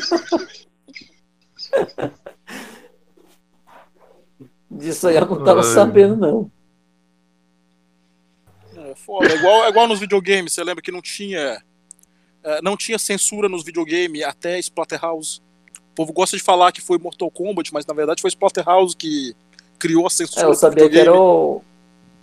Disso 4.72 5.08
aí 5.08 5.16
eu 5.16 5.26
não 5.26 5.44
tava 5.44 5.62
Ai. 5.62 5.74
sabendo, 5.74 6.16
não. 6.16 6.52
É 8.78 8.96
foda. 8.96 9.28
É 9.32 9.36
igual, 9.36 9.66
é 9.66 9.70
igual 9.70 9.88
nos 9.88 10.00
videogames, 10.00 10.54
você 10.54 10.64
lembra 10.64 10.82
que 10.82 10.92
não 10.92 11.02
tinha. 11.02 11.64
é, 12.44 12.62
não 12.62 12.78
tinha 12.78 12.98
censura 13.00 13.50
nos 13.50 13.64
videogames 13.64 14.24
até 14.24 14.60
Splatterhouse. 14.60 15.42
O 16.00 16.04
povo 16.04 16.14
gosta 16.14 16.38
de 16.38 16.42
falar 16.42 16.72
que 16.72 16.80
foi 16.80 16.98
Mortal 16.98 17.30
Kombat, 17.30 17.74
mas 17.74 17.86
na 17.86 17.94
verdade 17.94 18.22
foi 18.22 18.30
Splatterhouse 18.30 18.96
que 18.96 19.36
criou 19.78 20.08
a 20.08 20.10
censura. 20.10 20.46
É, 20.46 20.50
eu 20.50 20.54
sabia 20.54 20.90
que 20.90 20.98
era 20.98 21.14
o. 21.14 21.62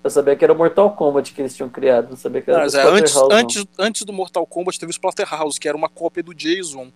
Eu 0.03 0.09
sabia 0.09 0.35
que 0.35 0.43
era 0.43 0.55
o 0.55 0.57
Mortal 0.57 0.97
Kombat 0.97 1.35
que 1.35 1.43
eles 1.43 1.55
tinham 1.55 1.69
criado. 1.69 2.09
Não 2.09 2.16
sabia 2.16 2.40
que 2.40 2.51
era 2.51 2.61
Mas 2.61 2.74
é, 2.74 2.82
antes, 2.85 3.15
antes, 3.31 3.66
antes 3.78 4.03
do 4.05 4.15
Mortal 4.15 4.47
Kombat 4.47 4.81
teve 4.81 4.89
o 4.89 4.94
Splatterhouse, 4.94 5.61
que 5.61 5.69
era 5.69 5.77
uma 5.77 5.90
cópia 5.90 6.23
do 6.23 6.32
Jason, 6.32 6.90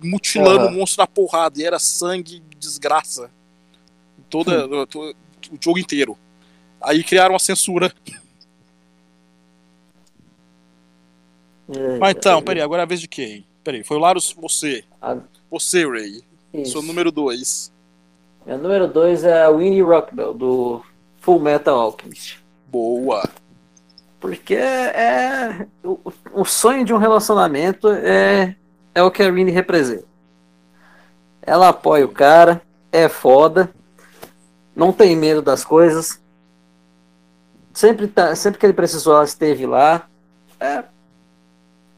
mutilando 0.00 0.66
Aham. 0.66 0.68
o 0.68 0.72
monstro 0.76 1.02
na 1.02 1.08
porrada, 1.08 1.60
e 1.60 1.64
era 1.64 1.80
sangue 1.80 2.36
e 2.36 2.54
desgraça. 2.54 3.28
Toda, 4.30 4.86
to- 4.86 5.16
o 5.50 5.58
jogo 5.60 5.80
inteiro. 5.80 6.16
Aí 6.80 7.02
criaram 7.02 7.34
a 7.34 7.40
censura. 7.40 7.92
É, 11.66 11.98
Mas 11.98 12.14
então, 12.14 12.40
é, 12.40 12.42
peraí, 12.42 12.62
agora 12.62 12.82
é 12.82 12.84
a 12.84 12.86
vez 12.86 13.00
de 13.00 13.08
quem? 13.08 13.46
Peraí, 13.64 13.82
foi 13.82 13.96
o 13.96 14.00
Larus, 14.00 14.34
você. 14.38 14.84
Ah. 15.00 15.16
Você, 15.54 15.88
Ray. 15.88 16.20
isso. 16.52 16.72
Seu 16.72 16.82
número 16.82 17.12
2. 17.12 17.72
Meu 18.44 18.58
número 18.58 18.88
2 18.88 19.22
é 19.22 19.44
a 19.44 19.50
Winnie 19.50 19.82
Rockbell, 19.82 20.34
do 20.34 20.82
Full 21.20 21.38
Metal 21.38 21.78
Alchemist. 21.78 22.44
Boa. 22.66 23.22
Porque 24.18 24.56
é. 24.56 25.64
O, 25.84 26.12
o 26.32 26.44
sonho 26.44 26.84
de 26.84 26.92
um 26.92 26.96
relacionamento 26.96 27.88
é, 27.88 28.56
é 28.92 29.00
o 29.04 29.12
que 29.12 29.22
a 29.22 29.30
Winnie 29.30 29.54
representa. 29.54 30.06
Ela 31.40 31.68
apoia 31.68 32.04
o 32.04 32.08
cara, 32.08 32.60
é 32.90 33.08
foda, 33.08 33.70
não 34.74 34.92
tem 34.92 35.14
medo 35.14 35.40
das 35.40 35.64
coisas. 35.64 36.20
Sempre, 37.72 38.08
tá, 38.08 38.34
sempre 38.34 38.58
que 38.58 38.66
ele 38.66 38.72
precisou, 38.72 39.14
ela 39.14 39.24
esteve 39.24 39.66
lá. 39.66 40.08
É 40.58 40.82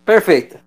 perfeita. 0.04 0.65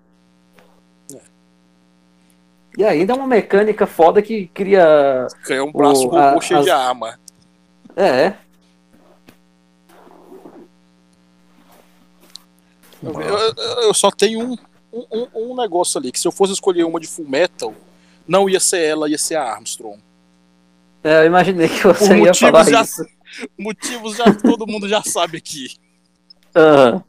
E 2.78 2.84
ainda 2.84 3.12
é 3.12 3.16
uma 3.16 3.26
mecânica 3.26 3.86
foda 3.86 4.22
que 4.22 4.46
cria. 4.48 5.26
É 5.48 5.62
um 5.62 5.72
braço 5.72 6.08
O- 6.08 6.16
a- 6.16 6.40
cheio 6.40 6.60
as- 6.60 6.64
de 6.64 6.70
arma. 6.70 7.18
É, 7.96 8.34
Eu, 13.02 13.12
eu- 13.20 13.82
eu 13.84 13.94
só 13.94 14.10
tenho 14.10 14.40
um, 14.40 14.56
um, 14.92 15.26
um- 15.34 15.56
negócio 15.56 15.98
ali, 15.98 16.12
que 16.12 16.20
se 16.20 16.28
eu 16.28 16.32
fosse 16.32 16.52
escolher 16.52 16.84
uma 16.84 17.00
de 17.00 17.06
Full 17.06 17.26
Metal, 17.28 17.74
não 18.28 18.48
ia 18.48 18.60
ser 18.60 18.82
ela, 18.82 19.08
ia 19.08 19.16
ser 19.18 19.36
a 19.36 19.42
Armstrong. 19.44 19.98
é, 21.02 21.22
eu 21.22 21.26
imaginei 21.26 21.66
que 21.68 21.86
você 21.86 22.14
ia 22.18 22.34
falar 22.34 22.64
já- 22.64 22.82
isso. 22.82 23.02
Motivos 23.58 24.16
já 24.16 24.34
todo 24.34 24.66
mundo 24.66 24.86
já 24.88 25.02
sabe 25.02 25.38
aqui. 25.38 25.76
Aham. 26.54 27.02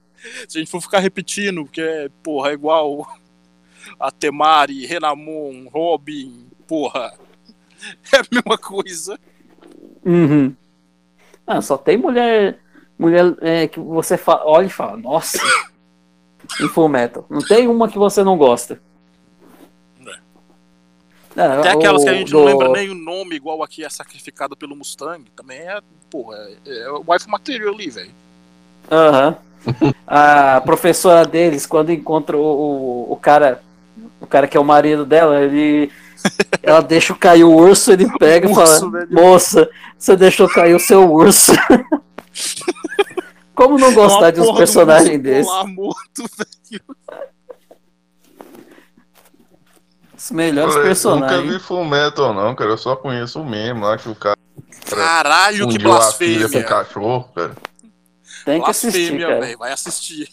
Se 0.48 0.58
a 0.58 0.62
gente 0.62 0.72
for 0.72 0.80
ficar 0.80 1.00
repetindo, 1.00 1.66
porque 1.66 2.10
porra, 2.24 2.52
é 2.52 2.54
igual 2.54 3.06
a 4.00 4.12
Temari, 4.12 4.86
Renamon, 4.86 5.68
Robin, 5.72 6.46
porra. 6.68 7.14
É 8.14 8.18
a 8.18 8.24
mesma 8.32 8.58
coisa. 8.58 9.20
Uhum. 10.06 10.54
Ah, 11.48 11.62
só 11.62 11.76
tem 11.78 11.98
mulher, 11.98 12.60
mulher 12.98 13.36
é, 13.42 13.68
que 13.68 13.80
você 13.80 14.18
fa- 14.18 14.44
olha 14.46 14.68
e 14.68 14.70
fala, 14.70 14.96
nossa, 14.98 15.40
em 16.62 16.68
Full 16.70 16.88
Metal. 16.90 17.26
Não 17.30 17.42
tem 17.42 17.68
uma 17.68 17.90
que 17.90 17.98
você 17.98 18.24
não 18.24 18.38
gosta. 18.38 18.80
É, 21.36 21.42
Até 21.42 21.70
aquelas 21.72 22.04
que 22.04 22.10
a 22.10 22.14
o- 22.14 22.16
gente 22.16 22.34
não 22.34 22.42
do- 22.42 22.46
lembra 22.46 22.70
nem 22.70 22.90
o 22.90 22.94
nome, 22.96 23.36
igual 23.36 23.64
aqui 23.64 23.84
é 23.86 23.90
sacrificado 23.90 24.56
pelo 24.56 24.76
Mustang, 24.76 25.24
também 25.36 25.60
é, 25.60 25.80
porra, 26.10 26.36
é, 26.66 26.78
é 26.84 26.92
o 26.92 27.04
wife 27.08 27.28
material 27.30 27.74
ali, 27.74 27.90
velho. 27.90 28.12
Aham. 28.92 29.38
A 30.08 30.60
professora 30.62 31.26
deles, 31.26 31.66
quando 31.66 31.92
encontra 31.92 32.36
o, 32.36 32.42
o, 32.42 33.14
o 33.14 33.16
cara, 33.16 33.64
o 33.64 33.71
cara 34.32 34.48
que 34.48 34.58
é 34.58 34.60
o 34.60 34.64
marido 34.66 35.06
dela, 35.06 35.40
ele. 35.42 35.92
Ela 36.62 36.82
deixa 36.82 37.14
cair 37.16 37.44
o 37.44 37.52
urso, 37.54 37.92
ele 37.92 38.08
pega 38.18 38.50
e 38.50 38.54
fala: 38.56 38.92
velho. 38.92 39.08
Moça, 39.12 39.70
você 39.98 40.16
deixou 40.16 40.48
cair 40.48 40.76
o 40.76 40.80
seu 40.80 41.12
urso. 41.12 41.52
Como 43.54 43.78
não 43.78 43.94
gostar 43.94 44.18
Uma 44.18 44.32
de 44.32 44.40
urso 44.40 44.86
desses? 45.20 45.46
polar 45.46 45.68
morto, 45.68 46.24
velho. 46.38 46.84
Os 50.18 50.32
melhores 50.32 50.76
Eu 50.76 50.84
personagens. 50.84 51.42
Nunca 51.42 51.54
vi 51.54 51.60
Full 51.60 51.86
Metal, 51.86 52.34
não, 52.34 52.56
cara. 52.56 52.70
Eu 52.72 52.78
só 52.78 52.96
conheço 52.96 53.42
o 53.42 53.46
mesmo 53.46 53.84
lá 53.86 53.98
que 53.98 54.08
o 54.08 54.16
cara 54.16 54.38
Caralho, 54.88 55.68
que 55.68 55.78
com 55.78 55.84
blasfêmia. 55.84 56.48
o 56.48 56.64
cachorro, 56.66 57.30
cara. 57.36 57.56
Tem 58.46 58.62
que 58.62 58.70
assistir, 58.70 59.00
Blasfêmia, 59.12 59.28
cara. 59.28 59.40
velho. 59.42 59.58
Vai 59.58 59.72
assistir. 59.72 60.30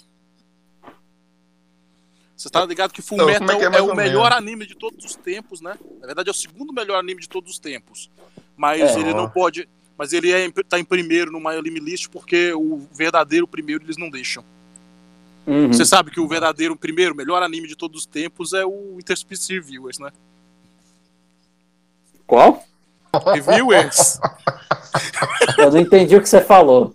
Você 2.38 2.48
tá 2.48 2.64
ligado 2.64 2.92
que 2.92 3.02
Full 3.02 3.18
Metal 3.26 3.50
é 3.50 3.56
que 3.56 3.62
é 3.64 3.66
é, 3.66 3.68
mais 3.68 3.82
o 3.82 3.94
melhor 3.96 4.30
menos? 4.30 4.36
anime 4.38 4.64
de 4.64 4.76
todos 4.76 5.04
os 5.04 5.16
tempos, 5.16 5.60
né? 5.60 5.76
Na 6.00 6.06
verdade, 6.06 6.28
é 6.28 6.30
o 6.30 6.34
segundo 6.34 6.72
melhor 6.72 6.96
anime 6.96 7.20
de 7.20 7.28
todos 7.28 7.50
os 7.50 7.58
tempos. 7.58 8.08
Mas 8.56 8.80
É. 8.80 9.00
ele 9.00 9.12
não 9.12 9.28
pode. 9.28 9.68
Mas 9.98 10.12
ele 10.12 10.30
é, 10.30 10.44
em- 10.46 10.50
tá 10.52 10.78
em 10.78 10.84
primeiro 10.84 11.32
no 11.32 11.40
My 11.40 11.56
Anime 11.56 11.80
List 11.80 12.06
porque 12.08 12.52
o 12.52 12.86
verdadeiro 12.92 13.48
primeiro 13.48 13.84
eles 13.84 13.96
não 13.96 14.08
deixam. 14.08 14.44
Uhum. 15.48 15.72
Você 15.72 15.84
sabe 15.84 16.12
que 16.12 16.20
o 16.20 16.28
verdadeiro 16.28 16.76
primeiro, 16.76 17.12
melhor 17.12 17.42
anime 17.42 17.66
de 17.66 17.74
todos 17.74 18.02
os 18.02 18.06
tempos 18.06 18.52
é 18.52 18.64
o 18.64 18.96
Interspecies 19.00 19.48
Reviewers, 19.48 19.98
né? 19.98 20.12
Qual? 22.26 22.62
Reviewers. 23.34 24.20
Eu 25.58 25.72
não 25.72 25.78
entendi 25.80 26.14
o 26.14 26.20
que 26.22 26.28
você 26.28 26.40
falou. 26.44 26.94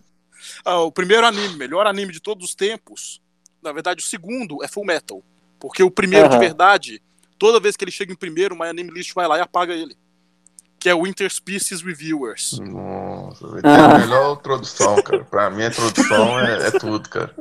Ah, 0.64 0.80
o 0.80 0.92
primeiro 0.92 1.26
anime, 1.26 1.56
melhor 1.58 1.86
anime 1.86 2.14
de 2.14 2.22
todos 2.22 2.48
os 2.50 2.56
tempos. 2.56 3.20
Na 3.62 3.72
verdade, 3.74 4.02
o 4.04 4.08
segundo 4.08 4.64
é 4.64 4.68
Full 4.68 4.86
Metal. 4.86 5.22
Porque 5.64 5.82
o 5.82 5.90
primeiro 5.90 6.28
de 6.28 6.36
Aham. 6.36 6.42
verdade, 6.44 7.02
toda 7.40 7.58
vez 7.58 7.78
que 7.78 7.86
ele 7.86 7.92
chega 7.92 8.12
em 8.12 8.18
primeiro, 8.18 8.54
o 8.54 8.60
My 8.60 8.66
Anime 8.68 8.92
List 8.92 9.14
vai 9.14 9.26
lá 9.30 9.38
e 9.38 9.42
apaga 9.42 9.74
ele. 9.74 9.96
Que 10.78 10.90
é 10.90 10.94
o 10.94 11.08
Interspecies 11.08 11.82
Reviewers. 11.82 12.60
Nossa, 12.60 13.48
velho, 13.48 13.62
tem 13.62 13.72
Ah. 13.72 13.96
a 13.96 14.00
melhor 14.00 14.34
introdução, 14.38 15.02
cara. 15.02 15.24
Pra 15.24 15.50
mim, 15.50 15.64
a 15.64 15.68
introdução 15.68 16.38
é, 16.38 16.68
é 16.68 16.72
tudo, 16.72 17.08
cara. 17.08 17.34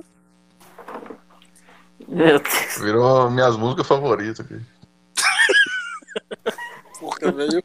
Meu 2.07 2.39
Deus. 2.39 2.79
Virou 2.81 3.29
minhas 3.29 3.57
músicas 3.57 3.89
favoritas, 3.89 4.47
cara. 4.47 4.63
Porra, 7.01 7.33
velho. 7.33 7.65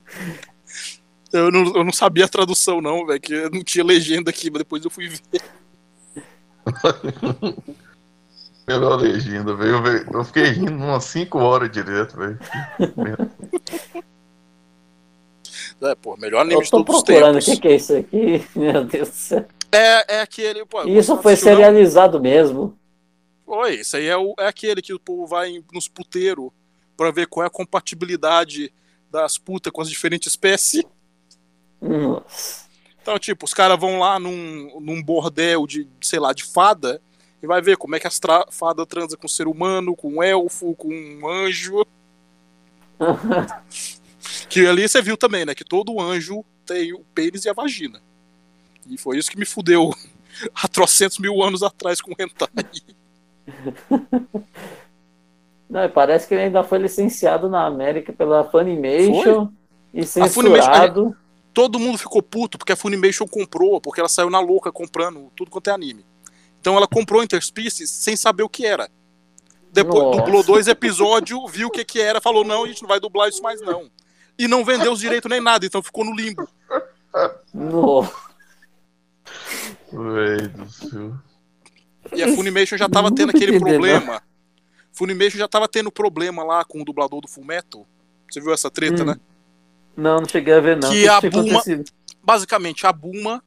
Eu 1.31 1.51
não, 1.51 1.65
eu 1.75 1.83
não 1.83 1.93
sabia 1.93 2.25
a 2.25 2.29
tradução, 2.29 2.81
não, 2.81 3.05
velho. 3.05 3.21
Que 3.21 3.47
não 3.51 3.63
tinha 3.63 3.85
legenda 3.85 4.31
aqui, 4.31 4.49
mas 4.49 4.57
depois 4.63 4.83
eu 4.83 4.89
fui 4.89 5.07
ver. 5.07 5.21
Melhor 8.67 8.99
legenda, 8.99 9.53
velho. 9.55 9.75
Eu, 9.85 10.19
eu 10.19 10.23
fiquei 10.25 10.45
rindo 10.45 10.73
umas 10.73 11.05
5 11.05 11.37
horas 11.39 11.71
direto, 11.71 12.17
velho. 12.17 12.39
É, 15.79 15.93
pô, 15.93 16.17
melhor 16.17 16.41
anime 16.41 16.55
Eu 16.55 16.63
de 16.63 16.71
tô 16.71 16.77
todos 16.83 16.95
os 16.95 17.03
procurando 17.03 17.35
o 17.35 17.39
tempos. 17.39 17.53
que, 17.53 17.61
que 17.61 17.67
é 17.67 17.75
isso 17.75 17.95
aqui. 17.95 18.47
Meu 18.57 18.83
Deus 18.83 19.09
do 19.09 19.15
céu. 19.15 19.45
É, 19.71 20.15
é 20.15 20.21
aquele. 20.21 20.65
Pô, 20.65 20.83
Isso 20.85 21.15
foi 21.21 21.33
assistiu, 21.33 21.51
não? 21.51 21.57
serializado 21.57 22.19
mesmo. 22.19 22.75
Oi, 23.45 23.75
isso 23.75 23.95
aí 23.95 24.07
é, 24.07 24.17
o, 24.17 24.33
é 24.39 24.47
aquele 24.47 24.81
que 24.81 24.91
o 24.93 24.99
povo 24.99 25.27
vai 25.27 25.63
nos 25.71 25.87
puteiros 25.87 26.49
pra 26.97 27.11
ver 27.11 27.27
qual 27.27 27.43
é 27.43 27.47
a 27.47 27.51
compatibilidade 27.51 28.73
das 29.11 29.37
putas 29.37 29.71
com 29.71 29.81
as 29.81 29.89
diferentes 29.89 30.31
espécies. 30.33 30.83
Nossa. 31.79 32.65
Então, 33.01 33.19
tipo, 33.19 33.45
os 33.45 33.53
caras 33.53 33.79
vão 33.79 33.99
lá 33.99 34.19
num, 34.19 34.79
num 34.81 35.01
bordel 35.01 35.67
de, 35.67 35.87
sei 36.01 36.19
lá, 36.19 36.33
de 36.33 36.43
fada 36.43 36.99
e 37.41 37.47
vai 37.47 37.61
ver 37.61 37.77
como 37.77 37.95
é 37.95 37.99
que 37.99 38.07
as 38.07 38.19
tra- 38.19 38.45
fada 38.51 38.85
transa 38.85 39.15
com 39.17 39.27
ser 39.27 39.47
humano, 39.47 39.95
com 39.95 40.09
um 40.15 40.23
elfo, 40.23 40.73
com 40.75 40.89
um 40.89 41.27
anjo. 41.27 41.85
Que 44.49 44.65
ali 44.65 44.87
você 44.87 45.01
viu 45.01 45.15
também, 45.17 45.45
né? 45.45 45.53
Que 45.55 45.63
todo 45.63 45.99
anjo 46.01 46.43
tem 46.65 46.93
o 46.93 46.99
pênis 47.13 47.45
e 47.45 47.49
a 47.49 47.53
vagina. 47.53 48.01
E 48.89 48.97
foi 48.97 49.17
isso 49.17 49.29
que 49.31 49.37
me 49.37 49.45
fudeu 49.45 49.93
há 50.53 50.67
trocentos 50.67 51.17
mil 51.19 51.41
anos 51.43 51.63
atrás 51.63 52.01
com 52.01 52.11
o 52.11 52.15
hentai. 52.19 52.49
Não, 55.69 55.83
e 55.83 55.89
parece 55.89 56.27
que 56.27 56.33
ele 56.33 56.43
ainda 56.43 56.63
foi 56.63 56.77
licenciado 56.77 57.49
na 57.49 57.65
América 57.65 58.13
pela 58.13 58.43
Funimation 58.49 59.49
e 59.93 60.05
Funimation- 60.05 60.61
censurado. 60.63 61.17
todo 61.53 61.77
mundo 61.79 61.97
ficou 61.97 62.21
puto 62.21 62.57
porque 62.57 62.71
a 62.71 62.75
Funimation 62.77 63.27
comprou, 63.27 63.81
porque 63.81 63.99
ela 63.99 64.07
saiu 64.09 64.29
na 64.29 64.39
louca 64.39 64.71
comprando 64.71 65.29
tudo 65.35 65.51
quanto 65.51 65.69
é 65.69 65.73
anime. 65.73 66.05
Então 66.59 66.75
ela 66.75 66.87
comprou 66.87 67.23
Interspecies 67.23 67.89
sem 67.89 68.15
saber 68.15 68.43
o 68.43 68.49
que 68.49 68.65
era. 68.65 68.89
Depois 69.71 70.03
Nossa. 70.03 70.21
dublou 70.21 70.43
dois 70.43 70.67
episódios, 70.67 71.39
viu 71.51 71.67
o 71.67 71.71
que 71.71 71.85
que 71.85 71.99
era, 72.01 72.19
falou: 72.21 72.43
"Não, 72.43 72.63
a 72.63 72.67
gente 72.67 72.81
não 72.81 72.89
vai 72.89 72.99
dublar 72.99 73.29
isso 73.29 73.41
mais 73.43 73.61
não". 73.61 73.89
E 74.39 74.47
não 74.47 74.63
vendeu 74.63 74.91
os 74.91 74.99
direitos 74.99 75.29
nem 75.29 75.41
nada, 75.41 75.65
então 75.65 75.81
ficou 75.81 76.05
no 76.05 76.15
limbo. 76.15 76.47
No... 77.53 78.03
Velho 79.91 80.49
do 80.49 80.69
céu. 80.69 81.13
E 82.13 82.23
a 82.23 82.33
Funimation 82.33 82.77
já 82.77 82.87
tava 82.87 83.11
tendo 83.13 83.29
aquele 83.29 83.55
entendi, 83.55 83.71
problema. 83.71 84.21
Funimation 84.93 85.37
já 85.37 85.47
tava 85.47 85.67
tendo 85.67 85.91
problema 85.91 86.43
lá 86.43 86.63
com 86.63 86.81
o 86.81 86.85
dublador 86.85 87.21
do 87.21 87.27
Fullmetal. 87.27 87.85
Você 88.29 88.39
viu 88.39 88.53
essa 88.53 88.69
treta, 88.69 89.03
Hum. 89.03 89.07
né? 89.07 89.15
Não, 89.95 90.21
não 90.21 90.27
cheguei 90.27 90.53
a 90.53 90.59
ver, 90.59 90.77
não. 90.77 90.89
Que 90.89 91.01
que 91.01 91.07
a 91.07 91.17
acontecido? 91.17 91.91
Basicamente, 92.23 92.85
a 92.85 92.93
Buma 92.93 93.43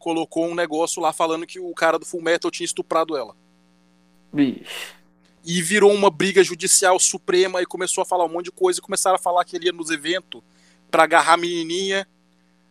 colocou 0.00 0.46
um 0.46 0.54
negócio 0.54 1.00
lá 1.00 1.12
falando 1.12 1.46
que 1.46 1.60
o 1.60 1.72
cara 1.74 1.98
do 1.98 2.06
Fullmetal 2.06 2.50
tinha 2.50 2.64
estuprado 2.64 3.16
ela. 3.16 3.36
Bicho. 4.32 4.94
e 5.44 5.60
virou 5.60 5.92
uma 5.92 6.10
briga 6.10 6.44
judicial 6.44 6.98
suprema 7.00 7.60
e 7.60 7.66
começou 7.66 8.02
a 8.02 8.04
falar 8.04 8.24
um 8.24 8.28
monte 8.28 8.44
de 8.46 8.52
coisa 8.52 8.78
e 8.78 8.82
começaram 8.82 9.16
a 9.16 9.18
falar 9.18 9.44
que 9.44 9.56
ele 9.56 9.66
ia 9.66 9.72
nos 9.72 9.90
eventos 9.90 10.40
pra 10.90 11.04
agarrar 11.04 11.34
a 11.34 11.36
menininha. 11.36 12.06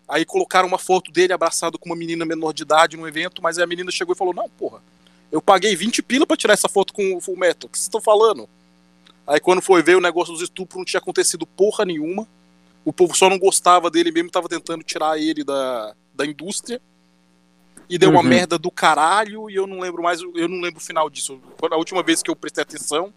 Aí 0.08 0.26
colocaram 0.26 0.68
uma 0.68 0.78
foto 0.78 1.12
dele 1.12 1.34
abraçado 1.34 1.78
com 1.78 1.90
uma 1.90 1.96
menina 1.96 2.26
menor 2.26 2.54
de 2.54 2.64
idade 2.64 2.98
no 2.98 3.08
evento, 3.08 3.42
mas 3.42 3.58
aí 3.58 3.64
a 3.64 3.68
menina 3.68 3.92
chegou 3.92 4.14
e 4.14 4.18
falou: 4.18 4.34
Não, 4.34 4.50
porra, 4.50 4.82
eu 5.32 5.42
paguei 5.42 5.76
20 5.76 6.02
pila 6.02 6.26
pra 6.26 6.38
tirar 6.38 6.54
essa 6.54 6.70
foto 6.70 6.94
com 6.94 7.16
o 7.16 7.22
Full 7.22 7.38
Metal. 7.38 7.68
O 7.68 7.72
que 7.72 7.78
vocês 7.78 7.86
estão 7.86 8.02
falando? 8.02 8.50
Aí 9.28 9.40
quando 9.40 9.62
foi 9.62 9.84
ver 9.84 9.96
o 9.96 10.02
negócio 10.02 10.34
dos 10.34 10.42
estupros, 10.42 10.78
não 10.78 10.86
tinha 10.86 11.00
acontecido 11.00 11.46
porra 11.46 11.86
nenhuma. 11.86 12.28
O 12.84 12.92
povo 12.94 13.16
só 13.16 13.30
não 13.30 13.38
gostava 13.38 13.92
dele 13.92 14.12
mesmo, 14.12 14.32
tava 14.32 14.50
tentando 14.50 14.84
tirar 14.84 15.20
ele 15.20 15.44
da, 15.44 15.94
da 16.14 16.26
indústria. 16.26 16.82
E 17.90 17.98
deu 17.98 18.10
uma 18.12 18.20
Uhum. 18.22 18.28
merda 18.28 18.58
do 18.58 18.70
caralho, 18.70 19.50
e 19.50 19.56
eu 19.56 19.66
não 19.66 19.80
lembro 19.80 20.04
mais, 20.04 20.22
eu 20.22 20.48
não 20.48 20.62
lembro 20.62 20.78
o 20.80 20.84
final 20.84 21.10
disso. 21.10 21.42
Quando- 21.60 21.74
A 21.74 21.78
última 21.78 22.04
vez 22.04 22.22
que 22.22 22.30
eu 22.30 22.36
prestei 22.36 22.62
atenção, 22.62 23.12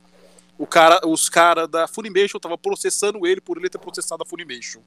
o 0.58 0.66
cara, 0.66 1.00
os 1.06 1.28
caras 1.28 1.68
da 1.68 1.86
Funimation 1.86 2.38
estavam 2.38 2.56
processando 2.56 3.26
ele 3.26 3.40
por 3.40 3.58
ele 3.58 3.68
ter 3.68 3.78
processado 3.78 4.22
a 4.22 4.26
Funimation. 4.26 4.80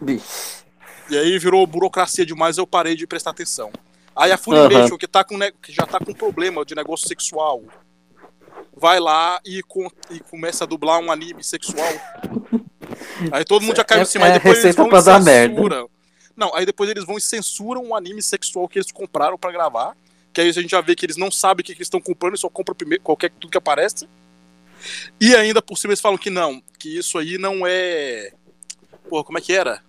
Bicho. 0.00 0.24
E 1.08 1.16
aí 1.16 1.38
virou 1.38 1.66
burocracia 1.66 2.24
demais, 2.26 2.58
eu 2.58 2.66
parei 2.66 2.94
de 2.94 3.06
prestar 3.06 3.30
atenção. 3.30 3.70
Aí 4.14 4.30
a 4.30 4.36
Funimation, 4.38 4.98
que, 4.98 5.06
tá 5.08 5.24
com, 5.24 5.38
que 5.62 5.72
já 5.72 5.86
tá 5.86 5.98
com 5.98 6.12
problema 6.12 6.64
de 6.64 6.74
negócio 6.74 7.08
sexual, 7.08 7.62
vai 8.76 9.00
lá 9.00 9.40
e, 9.44 9.62
com- 9.62 9.90
e 10.10 10.20
começa 10.20 10.64
a 10.64 10.66
dublar 10.66 10.98
um 11.00 11.10
anime 11.10 11.42
sexual. 11.42 11.88
Aí 13.30 13.44
todo 13.44 13.62
mundo 13.62 13.76
já 13.76 13.84
caiu 13.84 14.00
É- 14.00 14.02
em 14.02 14.06
cima, 14.06 14.26
é 14.26 14.28
aí 14.28 14.34
depois 14.34 14.62
eles 14.62 14.76
vão 14.76 14.88
e 14.88 15.02
dar 15.02 15.20
merda. 15.20 15.86
Não, 16.36 16.54
aí 16.54 16.64
depois 16.64 16.88
eles 16.90 17.04
vão 17.04 17.18
e 17.18 17.20
censuram 17.20 17.84
um 17.84 17.94
anime 17.94 18.22
sexual 18.22 18.68
que 18.68 18.78
eles 18.78 18.90
compraram 18.90 19.38
pra 19.38 19.52
gravar. 19.52 19.96
Que 20.32 20.40
aí 20.40 20.48
a 20.48 20.52
gente 20.52 20.70
já 20.70 20.80
vê 20.80 20.94
que 20.94 21.04
eles 21.04 21.16
não 21.16 21.30
sabem 21.30 21.62
o 21.62 21.64
que, 21.64 21.74
que 21.74 21.78
eles 21.78 21.86
estão 21.86 22.00
comprando, 22.00 22.32
eles 22.32 22.40
só 22.40 22.48
compram 22.48 22.74
primeiro, 22.74 23.02
qualquer 23.02 23.30
tudo 23.30 23.50
que 23.50 23.58
aparece. 23.58 24.08
E 25.20 25.34
ainda 25.36 25.60
por 25.60 25.76
cima 25.76 25.92
eles 25.92 26.00
falam 26.00 26.18
que 26.18 26.30
não, 26.30 26.62
que 26.78 26.98
isso 26.98 27.18
aí 27.18 27.38
não 27.38 27.66
é. 27.66 28.32
Porra, 29.08 29.24
como 29.24 29.38
é 29.38 29.40
que 29.40 29.52
era? 29.52 29.82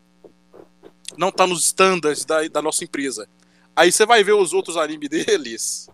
Não 1.18 1.32
tá 1.32 1.48
nos 1.48 1.64
standards 1.66 2.26
da, 2.26 2.48
da 2.48 2.62
nossa 2.62 2.84
empresa. 2.84 3.28
Aí 3.76 3.92
você 3.92 4.06
vai 4.06 4.24
ver 4.24 4.34
os 4.34 4.54
outros 4.54 4.78
animes 4.78 5.10
deles. 5.10 5.90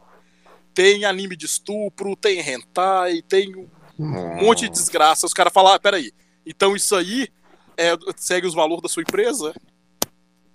Tem 0.73 1.05
anime 1.05 1.35
de 1.35 1.45
estupro, 1.45 2.15
tem 2.15 2.39
hentai, 2.39 3.21
tem 3.21 3.55
um 3.97 4.43
monte 4.43 4.61
de 4.61 4.69
desgraça. 4.69 5.25
Os 5.25 5.33
caras 5.33 5.53
falam, 5.53 5.73
ah, 5.73 5.79
peraí, 5.79 6.11
então 6.45 6.75
isso 6.75 6.95
aí 6.95 7.27
é, 7.77 7.95
segue 8.17 8.47
os 8.47 8.53
valores 8.53 8.81
da 8.81 8.89
sua 8.89 9.03
empresa? 9.03 9.53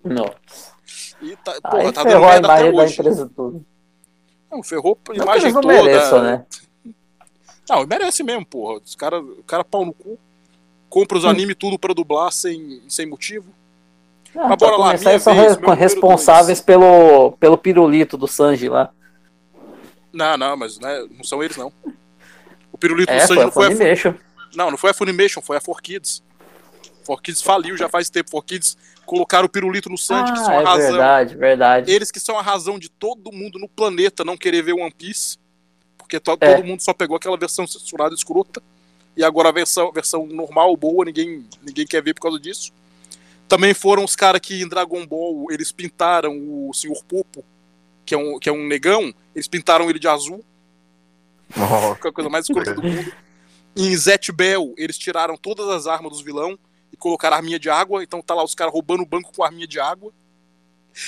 Nossa. 0.04 0.74
E 1.22 1.36
tá, 1.36 1.52
Aí 1.52 1.60
porra, 1.60 1.92
tá 1.92 2.02
dando 2.02 2.12
ferrou 2.12 2.28
a 2.28 2.36
imagem 2.38 2.72
da 2.74 2.86
empresa 2.86 3.30
toda. 3.34 3.60
Não, 4.50 4.62
ferrou 4.62 4.98
a 5.08 5.12
Não 5.14 5.22
imagem 5.24 5.52
não 5.52 5.60
toda. 5.62 5.74
mereçam, 5.74 6.22
né? 6.22 6.44
Não, 7.68 7.86
merece 7.86 8.22
mesmo, 8.22 8.44
porra. 8.44 8.80
Os 8.84 8.94
cara, 8.94 9.20
o 9.20 9.42
cara 9.44 9.64
pau 9.64 9.84
no 9.86 9.92
cu. 9.92 10.18
Compra 10.90 11.16
Hum. 11.16 11.20
os 11.20 11.24
animes 11.24 11.56
tudo 11.58 11.78
pra 11.78 11.94
dublar 11.94 12.30
sem, 12.30 12.82
sem 12.88 13.06
motivo. 13.06 13.46
Ah, 14.36 14.48
Mas 14.48 14.58
bora 14.58 14.76
lá, 14.76 14.94
minha 14.94 15.18
são 15.18 15.34
vez, 15.34 15.56
número 15.56 15.72
responsáveis 15.74 16.60
pelo, 16.60 17.32
pelo 17.32 17.56
pirulito 17.56 18.16
do 18.16 18.26
Sanji 18.28 18.68
lá. 18.68 18.90
Não, 20.12 20.36
não, 20.36 20.56
mas 20.56 20.78
né, 20.78 21.06
não 21.10 21.24
são 21.24 21.42
eles, 21.42 21.56
não. 21.56 21.72
O 22.70 22.78
pirulito 22.78 23.10
É, 23.12 23.16
do 23.16 23.20
Sanji 23.28 23.34
foi 23.34 23.44
não 23.44 23.52
foi 23.52 23.66
a 23.66 23.70
Fu- 23.70 23.76
Funimation. 23.76 24.14
Não, 24.54 24.70
não 24.70 24.78
foi 24.78 24.90
a 24.90 24.94
Funimation, 24.94 25.40
foi 25.40 25.56
a 25.56 25.60
4Kids. 25.60 26.22
4Kids 27.06 27.42
faliu 27.42 27.76
já 27.76 27.88
faz 27.88 28.10
tempo. 28.10 28.30
4Kids 28.30 28.76
colocaram 29.04 29.46
o 29.46 29.48
pirulito 29.48 29.88
no 29.88 29.96
Sanji, 29.98 30.32
que 30.32 30.38
Ah, 30.38 30.44
são 30.44 30.58
a 30.58 30.60
é 30.60 30.64
razão. 30.64 30.90
verdade, 30.92 31.36
verdade. 31.36 31.90
Eles 31.92 32.10
que 32.10 32.20
são 32.20 32.38
a 32.38 32.42
razão 32.42 32.78
de 32.78 32.88
todo 32.88 33.30
mundo 33.32 33.58
no 33.58 33.68
planeta 33.68 34.24
não 34.24 34.36
querer 34.36 34.62
ver 34.62 34.72
One 34.74 34.92
Piece. 34.92 35.38
Porque 35.98 36.20
to- 36.20 36.36
É. 36.40 36.54
todo 36.56 36.66
mundo 36.66 36.80
só 36.80 36.92
pegou 36.92 37.16
aquela 37.16 37.36
versão 37.36 37.66
censurada 37.66 38.14
escrota. 38.14 38.62
E 39.16 39.24
agora 39.24 39.48
a 39.48 39.52
versão, 39.52 39.90
versão 39.92 40.26
normal, 40.26 40.76
boa, 40.76 41.04
ninguém, 41.04 41.46
ninguém 41.62 41.86
quer 41.86 42.02
ver 42.02 42.14
por 42.14 42.20
causa 42.22 42.38
disso. 42.38 42.72
Também 43.48 43.72
foram 43.72 44.02
os 44.04 44.16
caras 44.16 44.40
que 44.40 44.60
em 44.62 44.68
Dragon 44.68 45.06
Ball 45.06 45.46
eles 45.50 45.70
pintaram 45.70 46.36
o 46.36 46.72
Sr. 46.74 47.02
Popo, 47.06 47.44
que 48.04 48.14
é, 48.14 48.18
um, 48.18 48.38
que 48.38 48.48
é 48.48 48.52
um 48.52 48.66
negão, 48.66 49.14
eles 49.34 49.46
pintaram 49.46 49.88
ele 49.88 49.98
de 49.98 50.08
azul, 50.08 50.44
Nossa. 51.56 52.00
que 52.00 52.06
é 52.06 52.10
a 52.10 52.12
coisa 52.12 52.30
mais 52.30 52.46
escrota 52.48 52.74
do 52.74 52.82
mundo. 52.82 53.12
Em 53.76 53.96
Zet 53.96 54.30
Bell, 54.32 54.74
eles 54.76 54.96
tiraram 54.98 55.36
todas 55.36 55.68
as 55.68 55.86
armas 55.86 56.12
dos 56.12 56.22
vilão 56.22 56.58
e 56.94 56.96
colocaram 56.96 57.36
arminha 57.36 57.58
de 57.58 57.68
água. 57.68 58.02
Então 58.02 58.22
tá 58.22 58.34
lá 58.34 58.42
os 58.44 58.54
caras 58.54 58.72
roubando 58.72 59.02
o 59.02 59.06
banco 59.06 59.32
com 59.34 59.42
arminha 59.42 59.66
de 59.66 59.78
água. 59.80 60.12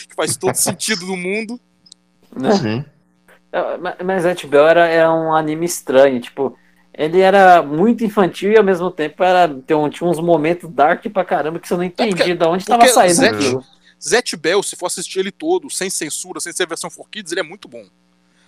Que 0.09 0.15
faz 0.15 0.37
todo 0.37 0.55
sentido 0.57 1.07
no 1.07 1.17
mundo. 1.17 1.59
Sim. 2.61 2.85
É, 3.53 3.77
ma- 3.79 3.97
Mas 4.05 4.25
Zatch 4.25 4.45
Bell 4.47 4.67
era, 4.67 4.87
era 4.87 5.13
um 5.13 5.33
anime 5.35 5.65
estranho, 5.65 6.21
tipo, 6.21 6.59
ele 6.93 7.21
era 7.21 7.63
muito 7.63 8.05
infantil 8.05 8.51
e 8.53 8.59
ao 8.59 8.65
mesmo 8.65 8.91
tempo 8.91 9.23
era, 9.23 9.49
tem 9.49 9.91
tinha 9.91 10.09
uns 10.11 10.19
momentos 10.19 10.69
dark 10.71 11.05
pra 11.13 11.25
caramba 11.25 11.59
que 11.61 11.69
você 11.69 11.77
não 11.77 11.85
entendia 11.85 12.17
porque- 12.17 12.35
de 12.35 12.45
onde 12.45 12.65
tava 12.65 12.81
porque 12.81 12.93
saindo 12.93 13.15
Zé- 13.15 13.29
aquilo. 13.29 13.65
Zet 14.03 14.37
Bell, 14.37 14.63
se 14.63 14.77
for 14.77 14.87
assistir 14.87 15.21
ele 15.21 15.31
todo, 15.33 15.71
sem 15.71 15.89
censura, 15.89 16.39
sem 16.41 16.53
ser 16.53 16.65
a 16.65 16.67
versão 16.67 16.91
4Kids, 16.91 17.31
ele 17.33 17.41
é 17.41 17.45
muito 17.45 17.67
bom. 17.69 17.85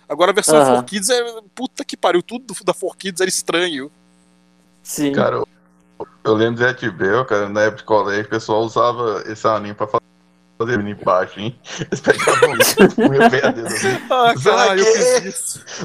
Agora 0.07 0.31
a 0.31 0.33
versão 0.33 0.57
Aham. 0.57 0.83
4Kids 0.83 1.09
é. 1.09 1.41
Puta 1.55 1.83
que 1.85 1.95
pariu, 1.97 2.21
tudo 2.21 2.53
do- 2.53 2.63
da 2.63 2.73
4Kids 2.73 3.21
era 3.21 3.29
estranho. 3.29 3.91
Sim. 4.83 5.11
Cara, 5.11 5.43
eu, 6.23 6.33
lembro 6.33 6.55
de 6.55 6.61
Jet 6.61 6.89
Bell, 6.91 7.25
cara, 7.25 7.49
na 7.49 7.61
época 7.61 7.77
de 7.77 7.83
colégio, 7.85 8.25
o 8.25 8.29
pessoal 8.29 8.61
usava 8.61 9.23
esse 9.27 9.47
anime 9.47 9.73
pra 9.73 9.87
fazer 9.87 10.77
menino 10.77 10.99
baixo, 11.03 11.39
hein? 11.39 11.59
Eles 11.79 12.01
pegavam 12.01 12.49
um 12.49 13.09
unha 13.09 13.29
perdido 13.29 13.67
assim. 13.67 13.87
Ah, 14.09 14.33
caralho. 14.41 14.83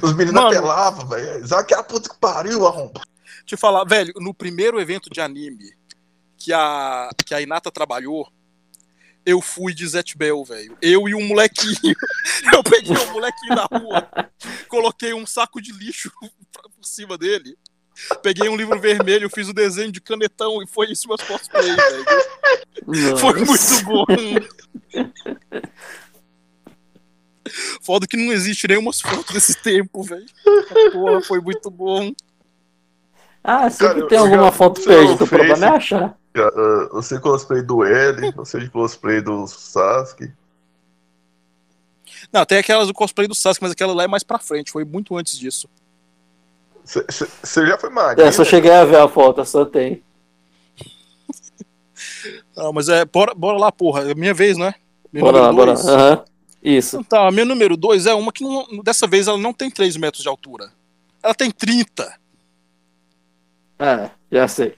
Os 0.03 0.13
meninos 0.15 0.43
Mano. 0.43 0.49
apelavam, 0.49 1.09
velho. 1.09 1.47
Zaque 1.47 1.75
a 1.75 1.83
puta 1.83 2.09
que 2.09 2.19
pariu, 2.19 2.67
arrombado. 2.67 3.07
Te 3.47 3.57
falar, 3.57 3.85
velho, 3.85 4.13
no 4.17 4.33
primeiro 4.33 4.81
evento 4.81 5.11
de 5.11 5.21
anime 5.21 5.75
que 6.37 6.53
a, 6.53 7.11
que 7.25 7.35
a 7.35 7.41
Inata 7.41 7.71
trabalhou, 7.71 8.29
eu 9.25 9.41
fui 9.41 9.73
de 9.73 9.87
Zet 9.87 10.17
Bell, 10.17 10.45
velho. 10.45 10.77
Eu 10.83 11.09
e 11.09 11.15
um 11.15 11.27
molequinho. 11.27 11.95
Eu 12.53 12.63
peguei 12.63 12.97
um 12.97 13.13
molequinho 13.13 13.55
na 13.55 13.65
rua, 13.65 14.31
coloquei 14.69 15.15
um 15.15 15.27
saco 15.27 15.63
de 15.63 15.73
lixo 15.73 16.13
por 16.21 16.85
cima 16.85 17.17
dele. 17.17 17.57
Peguei 18.23 18.49
um 18.49 18.57
livro 18.57 18.79
vermelho, 18.81 19.31
fiz 19.31 19.49
o 19.49 19.53
desenho 19.55 19.93
de 19.93 20.01
canetão 20.01 20.63
e 20.63 20.67
foi 20.67 20.91
isso 20.91 21.07
meus 21.09 21.23
cosplay, 21.23 21.75
velho. 21.77 23.19
Foi 23.19 23.35
muito 23.45 23.85
bom. 23.85 24.05
Foda 27.83 28.07
que 28.07 28.17
não 28.17 28.33
existe 28.33 28.67
nenhuma 28.67 28.93
foto 28.93 29.33
desse 29.33 29.55
tempo, 29.63 30.03
velho. 30.03 30.27
Porra, 30.93 31.21
foi 31.23 31.41
muito 31.41 31.71
bom. 31.71 32.13
Ah, 33.43 33.69
sempre 33.69 33.95
Cara, 33.97 34.09
tem 34.09 34.19
eu 34.19 34.25
alguma 34.25 34.45
já- 34.45 34.53
foto 34.53 34.81
sei 34.81 34.93
lá, 34.93 34.99
perdida, 35.03 35.25
o 35.25 35.29
problema 35.29 35.67
é 35.67 35.69
achar. 35.71 36.19
Você 36.93 37.21
cosplay 37.21 37.63
do 37.63 37.85
L, 37.85 38.33
você 38.33 38.59
de 38.59 38.71
cosplay 38.71 39.21
do 39.21 39.47
Sasuke. 39.47 40.33
Não, 42.33 42.45
tem 42.47 42.59
aquelas 42.59 42.89
do 42.89 42.95
cosplay 42.95 43.29
do 43.29 43.35
Sasuke, 43.35 43.63
mas 43.63 43.73
aquela 43.73 43.93
lá 43.95 44.05
é 44.05 44.09
mais 44.09 44.23
pra 44.25 44.39
frente, 44.39 44.73
foi 44.73 44.85
muito 44.85 45.17
antes 45.17 45.39
disso. 45.39 45.69
Você- 46.85 47.67
já 47.67 47.79
foi 47.79 47.89
magrinho? 47.91 48.29
É, 48.29 48.33
só 48.33 48.45
cheguei 48.45 48.71
a 48.71 48.85
ver 48.85 48.97
a 48.99 49.09
foto, 49.09 49.45
só 49.45 49.65
tem. 49.65 50.03
Não, 52.57 52.73
mas 52.73 52.89
é, 52.89 53.05
bora, 53.05 53.35
bora 53.35 53.57
lá, 53.59 53.73
porra. 53.73 54.11
É 54.11 54.15
minha 54.15 54.35
vez, 54.35 54.57
né? 54.57 54.75
Meu 55.13 55.25
Bora 55.25 55.41
lá, 55.41 55.53
número 55.53 55.67
bora. 55.73 55.75
dois. 55.83 55.89
Aham. 55.89 56.25
Isso. 56.63 56.97
Então 56.97 57.05
tá, 57.21 57.29
a 57.29 57.31
minha 57.31 57.45
número 57.45 57.77
2 57.77 58.07
é 58.07 58.15
uma 58.15 58.33
que 58.33 58.43
não- 58.43 58.67
dessa 58.83 59.07
vez 59.07 59.29
ela 59.29 59.37
não 59.37 59.53
tem 59.53 59.71
3 59.71 59.97
metros 59.99 60.23
de 60.23 60.29
altura. 60.29 60.73
Ela 61.23 61.35
tem 61.35 61.51
30. 61.51 62.19
É, 63.79 64.11
já 64.33 64.49
sei. 64.49 64.75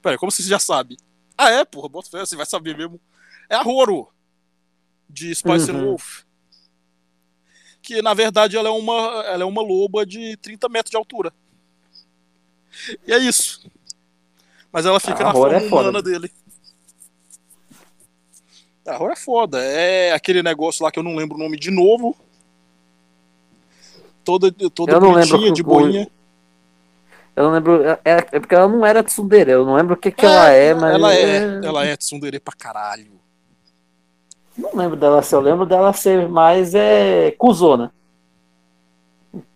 Pera, 0.00 0.16
como 0.16 0.32
você 0.32 0.42
já 0.42 0.58
sabe? 0.58 0.96
Ah, 1.36 1.50
é, 1.50 1.64
porra, 1.64 1.88
bota 1.90 2.08
fé, 2.10 2.20
você 2.20 2.34
vai 2.36 2.46
saber 2.46 2.76
mesmo. 2.76 2.98
É 3.50 3.54
a 3.56 3.62
Roro, 3.62 4.08
de 5.10 5.34
Spice 5.34 5.70
and 5.70 5.74
Uhum. 5.74 5.84
Wolf. 5.90 6.22
Que 7.82 8.00
na 8.00 8.14
verdade 8.14 8.56
ela 8.56 8.68
é 8.68 8.72
uma, 8.72 9.24
ela 9.26 9.42
é 9.42 9.46
uma 9.46 9.60
loba 9.60 10.06
de 10.06 10.36
30 10.36 10.68
metros 10.68 10.90
de 10.90 10.96
altura. 10.96 11.32
E 13.06 13.12
é 13.12 13.18
isso. 13.18 13.68
Mas 14.72 14.86
ela 14.86 14.98
fica 15.00 15.22
A 15.22 15.24
na 15.24 15.32
forma 15.32 15.56
é 15.56 15.60
foda. 15.68 15.82
humana 15.90 16.02
dele. 16.02 16.30
A 18.86 18.96
Roro 18.96 19.12
é 19.12 19.16
foda. 19.16 19.62
É 19.62 20.12
aquele 20.12 20.42
negócio 20.42 20.84
lá 20.84 20.90
que 20.90 20.98
eu 20.98 21.02
não 21.02 21.14
lembro 21.16 21.36
o 21.36 21.38
nome 21.38 21.58
de 21.58 21.70
novo. 21.70 22.16
Toda, 24.24 24.50
toda 24.52 24.92
Eu 24.92 25.00
não 25.00 25.12
lembro 25.12 25.52
de 25.52 25.62
boinha. 25.62 26.08
Eu 27.34 27.44
não 27.44 27.52
lembro. 27.52 27.84
É, 27.84 27.98
é 28.04 28.40
porque 28.40 28.54
ela 28.54 28.68
não 28.68 28.84
era 28.84 29.02
tsundere, 29.02 29.50
eu 29.50 29.64
não 29.64 29.74
lembro 29.74 29.94
o 29.94 29.96
que, 29.96 30.12
que 30.12 30.24
ela 30.24 30.50
é, 30.50 30.74
mas. 30.74 30.94
Ela 30.94 31.14
é, 31.14 31.60
ela 31.64 31.84
é 31.86 31.96
tsundere 31.96 32.38
pra 32.38 32.54
caralho. 32.54 33.20
Não 34.56 34.70
lembro 34.74 34.96
dela 34.96 35.22
ser, 35.22 35.34
eu 35.36 35.40
lembro 35.40 35.64
dela 35.66 35.92
ser 35.92 36.28
mais 36.28 36.74
é, 36.74 37.30
cuzona. 37.32 37.92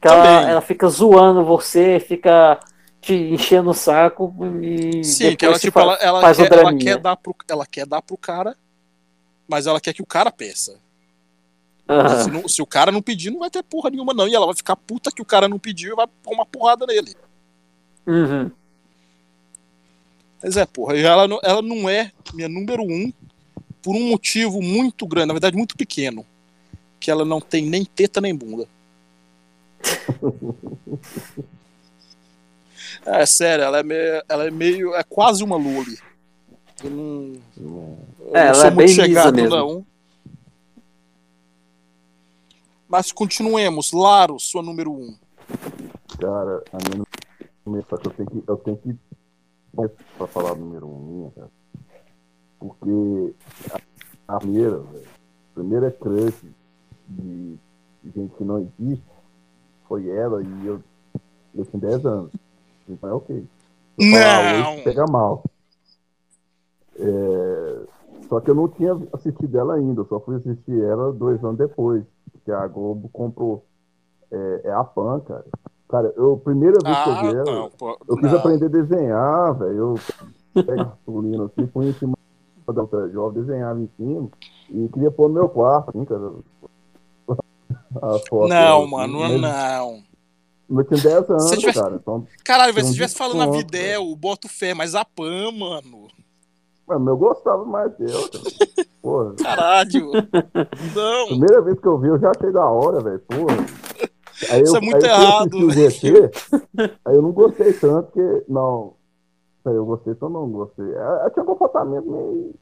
Ela, 0.01 0.51
ela 0.51 0.60
fica 0.60 0.89
zoando 0.89 1.44
você, 1.44 2.01
fica 2.01 2.59
te 3.01 3.14
enchendo 3.14 3.70
o 3.70 3.74
saco 3.74 4.35
e. 4.62 5.05
Sim, 5.05 5.36
que 5.36 5.44
ela, 5.44 5.59
tipo, 5.59 5.78
fa- 5.78 5.82
ela, 5.82 5.94
ela, 5.97 6.20
faz 6.20 6.39
o 6.39 6.43
quer, 6.43 6.52
ela, 6.59 6.74
quer 6.74 6.98
dar 6.98 7.16
pro, 7.16 7.36
ela 7.48 7.66
quer 7.66 7.86
dar 7.86 8.01
pro 8.01 8.16
cara, 8.16 8.56
mas 9.47 9.66
ela 9.66 9.81
quer 9.81 9.93
que 9.93 10.02
o 10.02 10.06
cara 10.06 10.31
peça. 10.31 10.81
Se, 12.24 12.31
não- 12.31 12.48
se 12.48 12.60
o 12.62 12.66
cara 12.66 12.90
não 12.90 13.01
pedir, 13.01 13.31
não 13.31 13.40
vai 13.40 13.51
ter 13.51 13.62
porra 13.62 13.90
nenhuma, 13.90 14.12
não. 14.12 14.27
E 14.27 14.35
ela 14.35 14.47
vai 14.47 14.56
ficar 14.56 14.74
puta 14.74 15.10
que 15.12 15.23
o 15.23 15.27
cara 15.27 15.47
não 15.48 15.59
pediu 15.59 15.93
e 15.93 15.97
vai 15.97 16.06
pôr 16.23 16.35
uma 16.35 16.44
porrada 16.47 16.85
nele. 16.86 17.14
Uhum. 18.06 18.51
Mas 20.43 20.56
é, 20.56 20.66
porra, 20.66 20.97
e 20.97 21.02
ela, 21.02 21.28
ela 21.43 21.62
não 21.62 21.89
é 21.89 22.10
minha 22.35 22.48
número 22.48 22.82
um, 22.82 23.12
por 23.86 23.94
um 23.94 24.08
motivo 24.08 24.60
muito 24.60 25.06
grande, 25.06 25.28
na 25.28 25.34
verdade 25.34 25.56
muito 25.56 25.76
pequeno, 25.76 26.26
que 26.98 27.08
ela 27.08 27.24
não 27.24 27.40
tem 27.40 27.64
nem 27.64 27.84
teta 27.84 28.20
nem 28.20 28.34
bunda. 28.34 28.66
É 33.04 33.24
sério, 33.24 33.62
ela 33.64 33.78
é 33.78 33.82
meio, 33.84 34.22
ela 34.28 34.46
é 34.46 34.50
meio, 34.50 34.94
é 34.96 35.04
quase 35.04 35.44
uma 35.44 35.56
loli. 35.56 35.96
Eu 36.82 36.90
não, 36.90 37.36
eu 37.56 38.30
É, 38.34 38.40
não 38.40 38.40
ela 38.40 38.54
sou 38.54 38.64
é 38.64 38.70
muito 38.70 38.76
bem 38.78 38.86
lisa 38.86 39.02
chegado 39.06 39.34
mesmo. 39.36 39.56
não. 39.56 39.86
Mas 42.88 43.12
continuemos, 43.12 43.92
Laro, 43.92 44.40
sua 44.40 44.60
número 44.62 44.92
um. 44.92 45.16
Cara, 46.20 46.64
a 46.72 46.78
minha 46.90 47.04
número 47.64 47.86
só 47.88 47.96
que 47.96 48.08
eu 48.08 48.12
tenho 48.12 48.30
que. 48.30 48.42
Eu 48.48 48.56
tenho 48.56 48.76
que. 48.78 48.94
Pra 50.18 50.26
falar 50.26 50.56
número 50.56 50.88
um 50.88 50.98
minha, 50.98 51.30
cara. 51.30 51.50
Porque 52.68 53.34
a, 54.28 54.38
primeira, 54.38 54.78
velho. 54.78 55.05
A 55.51 55.55
primeira 55.55 55.90
crush 55.90 56.44
de, 57.09 57.59
gente 58.14 58.34
que 58.36 58.44
não 58.44 58.59
existe 58.59 59.05
foi 59.88 60.09
ela 60.10 60.43
e 60.43 60.66
eu, 60.66 60.82
eu 61.55 61.64
tinha 61.64 61.80
10 61.80 62.06
anos. 62.06 62.32
Então 62.88 63.10
é 63.10 63.12
ok. 63.12 63.44
Eu 63.98 64.10
falar 64.10 64.60
Não! 64.60 64.82
Pega 64.82 65.06
mal. 65.06 65.44
É, 66.98 67.86
só 68.28 68.40
que 68.40 68.51
eu 68.51 68.55
não 68.55 68.68
tinha 68.68 68.97
assistido 69.12 69.59
ela 69.59 69.74
ainda, 69.74 70.01
eu 70.01 70.06
só 70.06 70.18
fui 70.20 70.36
assistir 70.36 70.82
ela 70.82 71.12
dois 71.12 71.43
anos 71.44 71.59
depois, 71.59 72.05
que 72.44 72.51
a 72.51 72.66
Globo 72.66 73.09
comprou. 73.10 73.64
É, 74.30 74.62
é 74.64 74.72
a 74.72 74.82
Pan, 74.82 75.20
cara. 75.20 75.44
Cara, 75.88 76.12
eu, 76.16 76.36
primeira 76.38 76.78
vez 76.82 76.98
que 76.98 77.09
eu 77.09 77.12
Ah, 77.12 77.20
vi 77.20 77.28
ela, 77.28 77.44
não, 77.44 77.70
pô, 77.70 77.97
eu 78.09 78.16
quis 78.16 78.32
não. 78.32 78.38
aprender 78.38 78.64
a 78.64 78.68
desenhar, 78.68 79.55
velho. 79.55 79.76
Eu 79.76 79.94
peguei 80.64 80.80
a 80.80 81.44
assim, 81.44 81.66
punha 81.68 81.90
em 81.90 81.93
cima 81.93 82.16
outra 82.66 83.09
jovem, 83.10 83.43
desenhava 83.43 83.80
em 83.80 83.88
cima 83.97 84.28
e 84.70 84.88
queria 84.88 85.10
pôr 85.10 85.28
no 85.28 85.34
meu 85.34 85.48
quarto, 85.48 85.90
assim, 85.90 86.05
cara. 86.05 86.32
Não, 88.48 88.82
assim, 88.82 88.90
mano, 88.90 89.18
mas 89.20 89.40
não. 89.40 90.02
Eu 90.68 90.84
tinha 90.84 91.01
10 91.01 91.30
anos, 91.30 91.48
Se 91.48 91.56
tivesse- 91.59 91.80
cara. 91.80 91.94
Então, 91.97 92.26
Caralho, 92.44 92.72
velho, 92.74 92.84
se 92.84 92.90
estivesse 92.90 93.16
falando 93.16 93.43
a 93.43 93.56
Videl, 93.56 94.14
boto 94.16 94.48
fé, 94.48 94.74
mas 94.74 94.94
a 94.94 95.05
Pan, 95.05 95.52
mano. 95.52 96.09
mano, 96.86 97.10
eu 97.10 97.16
gostava 97.16 97.64
mais 97.64 97.93
dela, 97.97 98.28
cara. 98.28 98.86
Porra. 99.01 99.34
Caralho. 99.36 100.10
Não. 100.94 101.26
Primeira 101.28 101.62
vez 101.62 101.78
que 101.78 101.86
eu 101.86 101.98
vi, 101.98 102.09
eu 102.09 102.18
já 102.18 102.30
achei 102.36 102.51
da 102.51 102.68
hora, 102.68 103.01
velho. 103.01 103.20
Porra. 103.20 103.56
Aí 104.51 104.62
Isso 104.62 104.74
eu, 104.74 104.78
é 104.78 104.80
muito 104.84 105.06
aí 105.06 105.10
eu 105.10 105.16
errado, 105.16 105.55
o 105.56 105.70
GT, 105.70 106.30
aí 107.05 107.14
eu 107.16 107.22
não 107.22 107.32
gostei 107.32 107.72
tanto, 107.72 108.10
porque. 108.12 108.44
Não. 108.48 108.93
Eu 109.70 109.84
gostei, 109.84 110.12
então 110.12 110.28
não 110.28 110.48
gostei. 110.51 110.93
Ela 110.94 111.30
tinha 111.30 111.43
um 111.43 111.47
comportamento 111.47 112.10
meio. 112.10 112.55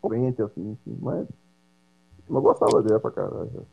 corrente, 0.00 0.42
assim, 0.42 0.72
assim, 0.72 0.98
mas. 1.00 1.26
Eu 2.28 2.40
gostava 2.40 2.82
dela 2.82 3.00
pra 3.00 3.10
caralho. 3.10 3.66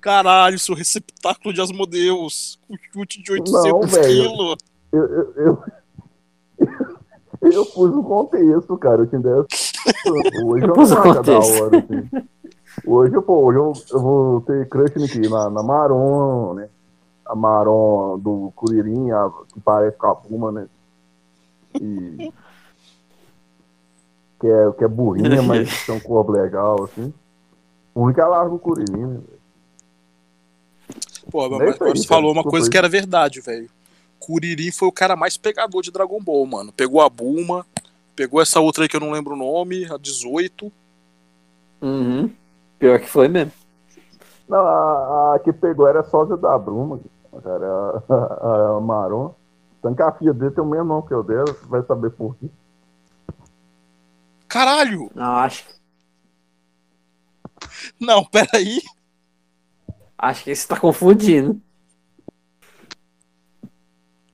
Caralho, 0.00 0.58
seu 0.58 0.74
receptáculo 0.74 1.54
de 1.54 1.60
Asmodeus. 1.60 2.58
Com 2.66 2.76
chute 2.92 3.22
de 3.22 3.32
800 3.32 3.52
Não, 3.64 3.80
velho. 3.82 4.06
quilos. 4.06 4.56
Eu, 4.92 5.04
eu, 5.04 5.32
eu, 5.36 5.64
eu 7.52 7.66
pus 7.66 7.94
o 7.94 8.02
contexto, 8.02 8.76
cara. 8.78 9.02
Eu 9.02 9.06
tinha 9.06 9.20
10 9.20 9.34
anos. 9.34 9.72
Hoje 10.44 10.64
eu 10.64 10.72
o 10.72 10.76
não 10.76 11.22
da 11.22 11.38
hora, 11.38 11.78
assim. 11.78 12.26
Hoje, 12.86 13.20
pô, 13.20 13.44
hoje 13.44 13.58
eu, 13.58 13.72
eu 13.92 14.00
vou 14.00 14.40
ter 14.40 14.68
crush 14.68 15.04
aqui 15.04 15.28
na, 15.28 15.50
na 15.50 15.62
Maron, 15.62 16.54
né? 16.54 16.68
A 17.26 17.34
Maron 17.34 18.18
do 18.18 18.52
Curirim, 18.56 19.10
a, 19.10 19.30
que 19.52 19.60
parece 19.60 19.96
com 19.96 20.06
a 20.08 20.14
Puma, 20.14 20.52
né? 20.52 20.66
E. 21.80 22.32
Que 24.40 24.48
é, 24.48 24.72
que 24.72 24.82
é 24.82 24.88
burrinha, 24.88 25.40
mas 25.46 25.86
tem 25.86 25.94
um 25.94 26.00
corpo 26.00 26.32
legal, 26.32 26.82
assim. 26.82 27.14
O 27.94 28.02
único 28.02 28.20
é 28.20 28.24
larga 28.24 28.52
o 28.52 28.58
Curirim, 28.58 29.06
né? 29.06 29.20
Pô, 31.30 31.46
É 31.46 31.48
mas 31.48 31.74
isso 31.74 31.84
aí, 31.84 31.90
você 31.90 32.08
cara. 32.08 32.20
falou 32.20 32.32
uma 32.32 32.42
coisa 32.42 32.68
que 32.68 32.76
era 32.76 32.88
verdade, 32.88 33.40
velho. 33.40 33.70
Kuririn 34.18 34.72
foi 34.72 34.88
o 34.88 34.92
cara 34.92 35.14
mais 35.14 35.36
pegador 35.36 35.80
de 35.80 35.92
Dragon 35.92 36.20
Ball, 36.20 36.44
mano. 36.44 36.72
Pegou 36.72 37.00
a 37.00 37.08
Bulma, 37.08 37.64
pegou 38.16 38.42
essa 38.42 38.58
outra 38.60 38.82
aí 38.84 38.88
que 38.88 38.96
eu 38.96 39.00
não 39.00 39.12
lembro 39.12 39.34
o 39.34 39.38
nome, 39.38 39.84
a 39.84 39.96
18. 39.96 40.72
Uhum. 41.80 42.28
Pior 42.80 42.98
que 42.98 43.06
foi 43.08 43.28
mesmo. 43.28 43.52
Não, 44.48 44.58
a, 44.58 45.34
a 45.34 45.38
que 45.38 45.52
pegou 45.52 45.86
era 45.88 46.02
sósia 46.04 46.36
da 46.36 46.58
Bruma, 46.58 47.00
cara. 47.42 48.02
A, 48.08 48.14
a, 48.14 48.76
a 48.76 48.80
Maron. 48.80 49.34
Tanto 49.80 49.96
que 49.96 50.02
a 50.02 50.12
filha 50.12 50.32
dele 50.32 50.52
tem 50.52 50.62
o 50.62 50.66
mesmo 50.66 50.84
nome 50.84 51.06
que 51.08 51.14
eu 51.14 51.24
dela, 51.24 51.46
você 51.46 51.66
vai 51.66 51.82
saber 51.82 52.10
por 52.10 52.36
quê. 52.36 52.46
Caralho! 54.48 55.10
Não, 55.14 55.36
acho, 55.36 55.64
Não, 57.98 58.24
peraí. 58.24 58.80
acho 60.18 60.44
que 60.44 60.54
você 60.54 60.68
tá 60.68 60.78
confundindo. 60.78 61.60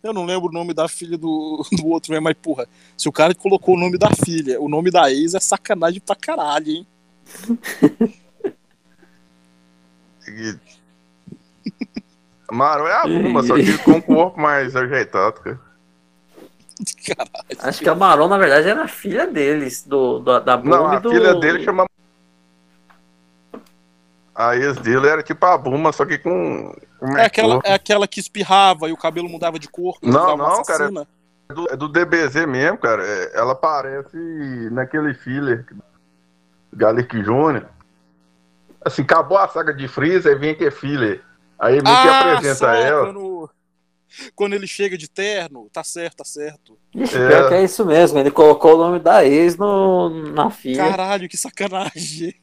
Eu 0.02 0.12
não 0.12 0.24
lembro 0.24 0.48
o 0.48 0.52
nome 0.52 0.72
da 0.74 0.88
filha 0.88 1.16
do, 1.18 1.64
do 1.72 1.86
outro 1.88 2.12
mesmo, 2.12 2.24
mas 2.24 2.34
porra, 2.34 2.66
se 2.96 3.08
o 3.08 3.12
cara 3.12 3.34
colocou 3.34 3.74
o 3.74 3.78
nome 3.78 3.98
da 3.98 4.10
filha, 4.24 4.60
o 4.60 4.68
nome 4.68 4.90
da 4.90 5.10
ex 5.10 5.34
é 5.34 5.40
sacanagem 5.40 6.00
pra 6.00 6.14
caralho, 6.14 6.68
hein? 6.68 6.86
E- 10.28 10.58
Maro 12.50 12.86
é 12.86 12.92
a 12.94 13.04
Buma, 13.06 13.42
só 13.42 13.54
que 13.56 13.76
com 13.78 13.92
o 13.92 14.02
corpo 14.02 14.40
mais 14.40 14.74
ajeitado, 14.74 15.40
cara. 15.40 15.60
Caralho. 17.06 17.30
Acho 17.58 17.80
que 17.80 17.88
a 17.88 17.94
Maron, 17.94 18.28
na 18.28 18.38
verdade, 18.38 18.68
era 18.68 18.84
a 18.84 18.88
filha 18.88 19.26
deles, 19.26 19.82
do, 19.84 20.18
do- 20.20 20.40
da 20.40 20.56
Buma 20.56 20.76
Não, 20.76 20.92
e 20.92 20.96
a 20.96 20.98
do... 21.00 21.10
filha 21.10 21.34
dele 21.34 21.64
chama. 21.64 21.84
A 24.34 24.56
ex 24.56 24.76
dele 24.78 25.08
era 25.08 25.22
tipo 25.22 25.44
a 25.44 25.58
Buma, 25.58 25.92
só 25.92 26.06
que 26.06 26.16
com. 26.18 26.72
com 26.98 27.18
É 27.18 27.26
aquela, 27.26 27.54
corpo. 27.54 27.68
é 27.68 27.74
aquela 27.74 28.06
que 28.06 28.20
espirrava 28.20 28.88
e 28.88 28.92
o 28.92 28.96
cabelo 28.96 29.28
mudava 29.28 29.58
de 29.58 29.68
cor. 29.68 29.98
Não, 30.02 30.36
não, 30.36 30.62
cara. 30.62 30.84
assassina. 30.84 31.06
É 31.50 31.54
do, 31.54 31.72
é 31.72 31.76
do 31.76 31.88
DBZ 31.88 32.46
mesmo, 32.46 32.78
cara. 32.78 33.04
É, 33.04 33.32
ela 33.38 33.52
aparece 33.52 34.16
naquele 34.70 35.12
filler 35.14 35.66
Gallic 36.72 37.20
Jr. 37.20 37.64
Assim, 38.84 39.02
acabou 39.02 39.36
a 39.38 39.48
saga 39.48 39.74
de 39.74 39.88
Freeza, 39.88 40.28
aí 40.28 40.34
vem 40.36 40.50
aquele 40.50 40.70
filler. 40.70 41.22
Aí 41.58 41.72
meio 41.72 41.84
que 41.84 41.90
Ah, 41.90 42.32
apresenta 42.32 42.54
só 42.54 42.68
ela. 42.70 43.06
quando, 43.12 43.50
quando 44.34 44.52
ele 44.54 44.66
chega 44.66 44.96
de 44.96 45.08
terno, 45.10 45.68
tá 45.72 45.82
certo, 45.82 46.16
tá 46.18 46.24
certo. 46.24 46.78
Ixi, 46.94 47.16
É. 47.18 47.28
pior 47.28 47.48
que 47.48 47.54
é 47.54 47.64
isso 47.64 47.84
mesmo. 47.84 48.18
Ele 48.18 48.30
colocou 48.30 48.74
o 48.74 48.78
nome 48.78 48.98
da 49.00 49.24
ex 49.24 49.56
no, 49.56 50.08
na 50.32 50.50
filha. 50.50 50.88
Caralho, 50.88 51.28
que 51.28 51.36
sacanagem. 51.36 52.34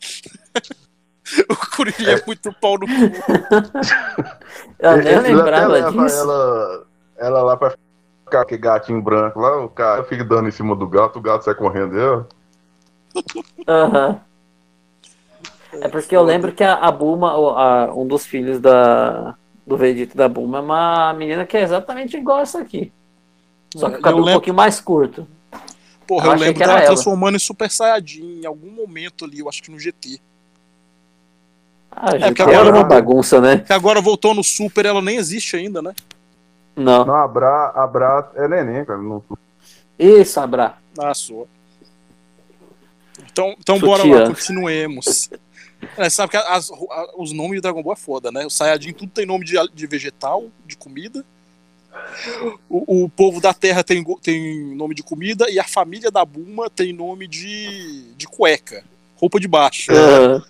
o 1.50 1.56
Kuririn 1.76 2.06
é 2.06 2.22
muito 2.26 2.52
pau 2.60 2.78
no 2.78 2.86
cu. 2.86 2.92
Eu 4.78 4.96
nem 5.02 5.18
lembrava 5.34 5.90
disso. 5.92 6.16
Ela, 6.20 6.86
ela 7.18 7.42
lá 7.42 7.56
pra 7.56 7.70
ficar 7.70 7.80
com 8.30 8.38
aquele 8.38 8.60
gatinho 8.60 9.02
branco 9.02 9.38
lá, 9.40 9.62
o 9.64 9.68
cara 9.68 10.04
fica 10.04 10.24
dando 10.24 10.48
em 10.48 10.52
cima 10.52 10.74
do 10.74 10.86
gato, 10.88 11.18
o 11.18 11.22
gato 11.22 11.44
sai 11.44 11.54
correndo. 11.54 12.26
Aham. 13.68 14.20
É 15.80 15.88
porque 15.88 16.14
eu 16.16 16.22
lembro 16.22 16.52
que 16.52 16.62
a, 16.64 16.74
a 16.74 16.90
Bulma, 16.90 17.30
a- 17.32 17.94
um 17.94 18.06
dos 18.06 18.24
filhos 18.26 18.60
da, 18.60 19.34
do 19.66 19.76
Vegeta 19.76 20.16
da 20.16 20.28
Bulma, 20.28 20.58
é 20.58 20.60
uma 20.60 21.12
menina 21.14 21.44
que 21.46 21.56
é 21.56 21.62
exatamente 21.62 22.16
igual 22.16 22.40
essa 22.40 22.60
aqui. 22.60 22.92
Só 23.74 23.88
que 23.88 23.96
o 23.96 23.98
Eu 23.98 24.02
cabelo 24.02 24.18
um 24.22 24.24
lembro- 24.24 24.40
pouquinho 24.40 24.56
mais 24.56 24.80
curto. 24.80 25.26
Porra, 26.06 26.28
Eu 26.28 26.32
eu, 26.32 26.38
lembro 26.38 26.54
que 26.54 26.60
dela 26.60 26.78
ela. 26.78 26.86
transformando 26.86 27.36
em 27.36 27.40
Super 27.40 27.70
Saiyajin 27.70 28.40
em 28.42 28.46
algum 28.46 28.70
momento 28.70 29.24
ali, 29.24 29.40
eu 29.40 29.48
acho 29.48 29.62
que 29.62 29.70
no 29.70 29.78
GT. 29.78 30.20
Ah, 31.90 32.10
porque 32.10 32.18
gente, 32.26 32.42
agora 32.42 32.58
era 32.68 32.76
uma 32.76 32.84
bagunça, 32.84 33.40
né? 33.40 33.58
Que 33.58 33.72
agora 33.72 34.00
voltou 34.00 34.34
no 34.34 34.44
Super, 34.44 34.84
ela 34.86 35.00
nem 35.02 35.16
existe 35.16 35.56
ainda, 35.56 35.80
né? 35.82 35.94
Não. 36.76 37.04
Não, 37.06 37.14
a 37.14 37.26
Bra, 37.26 37.72
a 37.74 37.86
Bra 37.86 38.30
é 38.34 38.46
neném, 38.46 38.84
cara. 38.84 39.00
Não, 39.00 39.22
Isso, 39.98 40.38
Abra. 40.38 40.74
Ah, 40.98 41.14
só. 41.14 41.44
Então, 43.32 43.54
então 43.58 43.78
bora 43.78 44.04
lá, 44.04 44.26
continuemos. 44.28 45.30
É, 45.96 46.08
sabe 46.10 46.30
que 46.30 46.36
as- 46.36 46.70
a- 46.70 47.12
os 47.16 47.32
nomes 47.32 47.56
de 47.56 47.60
Dragon 47.60 47.82
Ball 47.82 47.92
é 47.94 47.96
foda, 47.96 48.30
né? 48.32 48.44
O 48.46 48.50
Saiyajin 48.50 48.92
tudo 48.92 49.10
tem 49.12 49.26
nome 49.26 49.44
de, 49.44 49.54
de 49.74 49.86
vegetal, 49.86 50.46
de 50.66 50.76
comida. 50.76 51.24
O, 52.68 53.04
o 53.04 53.08
povo 53.08 53.40
da 53.40 53.52
Terra 53.54 53.82
tem, 53.82 54.04
tem 54.20 54.74
nome 54.74 54.94
de 54.94 55.02
comida 55.02 55.50
e 55.50 55.58
a 55.58 55.64
família 55.64 56.10
da 56.10 56.24
Bulma 56.24 56.68
tem 56.70 56.92
nome 56.92 57.26
de, 57.26 58.12
de 58.16 58.26
cueca, 58.26 58.84
roupa 59.16 59.40
de 59.40 59.48
baixo. 59.48 59.92
Aham. 59.92 60.42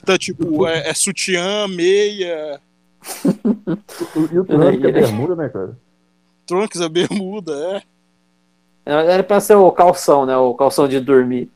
Então, 0.00 0.16
tipo, 0.16 0.66
é, 0.66 0.88
é 0.88 0.94
sutiã, 0.94 1.66
meia, 1.66 2.60
E 4.32 4.38
o 4.38 4.44
que 4.46 4.86
é 4.86 4.92
bermuda, 4.92 5.34
né, 5.34 5.48
cara? 5.48 5.76
trunks, 6.46 6.80
a 6.80 6.88
bermuda, 6.88 7.52
é. 8.86 8.90
Era 8.90 9.22
pra 9.22 9.40
ser 9.40 9.54
o 9.54 9.70
calção, 9.72 10.24
né? 10.24 10.36
O 10.36 10.54
calção 10.54 10.88
de 10.88 10.98
dormir. 11.00 11.50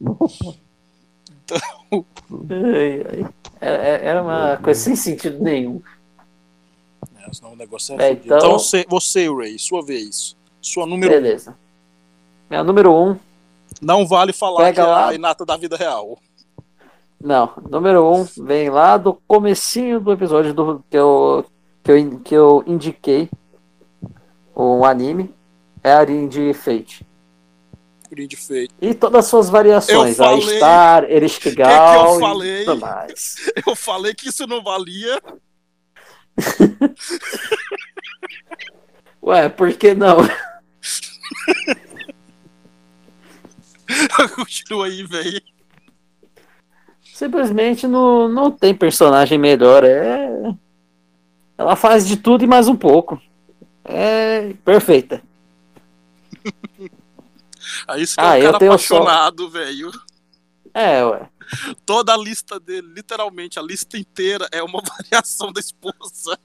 Ai, 1.92 3.06
ai. 3.10 3.34
Era, 3.60 4.22
uma 4.22 4.56
coisa 4.58 4.78
sem 4.80 4.96
sentido 4.96 5.42
nenhum. 5.42 5.80
É, 7.16 7.32
senão 7.32 7.52
o 7.52 7.56
negócio 7.56 7.98
é, 8.00 8.08
É, 8.08 8.12
então- 8.12 8.36
então 8.38 8.52
você, 8.52 8.84
você, 8.88 9.32
Ray, 9.32 9.58
sua 9.58 9.82
vez. 9.82 10.36
Sua 10.60 10.86
número. 10.86 11.10
Beleza. 11.10 11.56
Minha 12.50 12.62
número 12.64 12.92
um. 12.94 13.16
Não 13.80 14.06
vale 14.06 14.32
falar 14.32 14.58
Pega 14.64 14.74
que 14.74 14.80
é 14.80 14.84
lá. 14.84 15.08
a 15.08 15.14
Inata 15.14 15.44
da 15.44 15.56
vida 15.56 15.76
real. 15.76 16.18
Não, 17.20 17.52
número 17.70 18.04
um 18.06 18.24
vem 18.44 18.68
lá 18.68 18.96
do 18.98 19.14
comecinho 19.26 19.98
do 19.98 20.12
episódio 20.12 20.52
do, 20.52 20.84
que, 20.90 20.96
eu, 20.96 21.44
que, 21.82 21.90
eu, 21.90 22.20
que 22.20 22.34
eu 22.34 22.64
indiquei. 22.66 23.30
Um 24.56 24.84
anime. 24.84 25.34
É 25.82 25.92
a 25.92 26.04
de 26.04 26.54
Fate. 26.54 27.06
Brinde 28.10 28.36
feito. 28.36 28.74
E 28.80 28.94
todas 28.94 29.24
as 29.24 29.30
suas 29.30 29.48
variações. 29.50 30.18
Eu 30.18 30.24
A 30.24 30.28
falei- 30.40 30.56
Star, 30.56 31.04
Erestigal 31.10 32.10
eu 32.12 32.16
e 32.16 32.20
falei? 32.20 32.64
tudo 32.64 32.80
mais. 32.80 33.36
Eu 33.66 33.74
falei 33.76 34.14
que 34.14 34.28
isso 34.28 34.46
não 34.46 34.62
valia. 34.62 35.20
Ué, 39.22 39.48
por 39.48 39.72
que 39.72 39.94
não? 39.94 40.18
Continua 44.34 44.86
aí, 44.86 45.02
velho. 45.04 45.40
Simplesmente 47.14 47.86
não, 47.86 48.28
não 48.28 48.50
tem 48.50 48.74
personagem 48.74 49.38
melhor. 49.38 49.84
É... 49.84 50.28
Ela 51.56 51.76
faz 51.76 52.06
de 52.06 52.16
tudo 52.16 52.44
e 52.44 52.46
mais 52.46 52.66
um 52.68 52.76
pouco. 52.76 53.20
É 53.84 54.52
perfeita. 54.64 55.22
Aí 57.88 58.02
isso 58.02 58.14
que 58.16 58.20
é 58.20 58.24
Ah, 58.24 58.30
um 58.32 58.36
eu 58.36 58.52
cara 58.52 58.58
só- 58.58 58.66
apaixonado, 58.66 59.48
velho. 59.50 59.90
É, 60.72 61.04
ué. 61.04 61.28
Toda 61.86 62.14
a 62.14 62.16
lista 62.16 62.58
dele, 62.58 62.88
literalmente, 62.94 63.58
a 63.58 63.62
lista 63.62 63.96
inteira 63.98 64.48
é 64.50 64.62
uma 64.62 64.80
variação 64.98 65.52
da 65.52 65.60
esposa. 65.60 66.38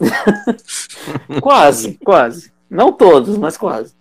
Quase, 1.40 1.98
quase. 2.04 2.52
Não 2.68 2.92
todos, 2.92 3.36
mas 3.36 3.56
quase. 3.56 3.94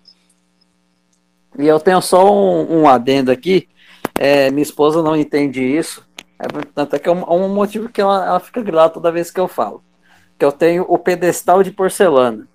E 1.57 1.67
eu 1.67 1.79
tenho 1.79 2.01
só 2.01 2.25
um, 2.33 2.81
um 2.81 2.87
adendo 2.89 3.31
aqui. 3.31 3.67
É, 4.15 4.49
minha 4.49 4.63
esposa 4.63 5.01
não 5.03 5.15
entende 5.15 5.61
isso. 5.61 6.03
É, 6.39 6.45
tanto 6.73 6.95
é 6.95 6.99
que 6.99 7.07
é 7.07 7.11
um, 7.11 7.23
um 7.31 7.49
motivo 7.53 7.89
que 7.89 8.01
ela, 8.01 8.25
ela 8.25 8.39
fica 8.39 8.61
grata 8.61 8.95
toda 8.95 9.11
vez 9.11 9.29
que 9.29 9.39
eu 9.39 9.47
falo. 9.47 9.83
Que 10.37 10.45
eu 10.45 10.51
tenho 10.51 10.83
o 10.87 10.97
pedestal 10.97 11.61
de 11.61 11.71
porcelana. 11.71 12.47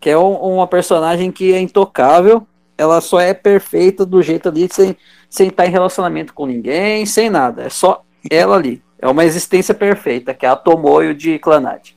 Que 0.00 0.10
é 0.10 0.18
um- 0.18 0.36
uma 0.56 0.66
personagem 0.66 1.32
que 1.32 1.52
é 1.52 1.60
intocável. 1.60 2.46
Ela 2.78 3.00
só 3.00 3.18
é 3.20 3.34
perfeita 3.34 4.06
do 4.06 4.22
jeito 4.22 4.48
ali, 4.48 4.68
sem, 4.72 4.96
sem 5.28 5.48
estar 5.48 5.66
em 5.66 5.70
relacionamento 5.70 6.32
com 6.32 6.46
ninguém, 6.46 7.04
sem 7.04 7.28
nada. 7.28 7.64
É 7.64 7.68
só 7.68 8.04
ela 8.30 8.54
ali. 8.56 8.80
É 9.00 9.08
uma 9.08 9.24
existência 9.24 9.74
perfeita, 9.74 10.32
que 10.32 10.46
é 10.46 10.48
a 10.48 10.56
Tomoyo 10.56 11.12
de 11.12 11.38
Clanad. 11.40 11.90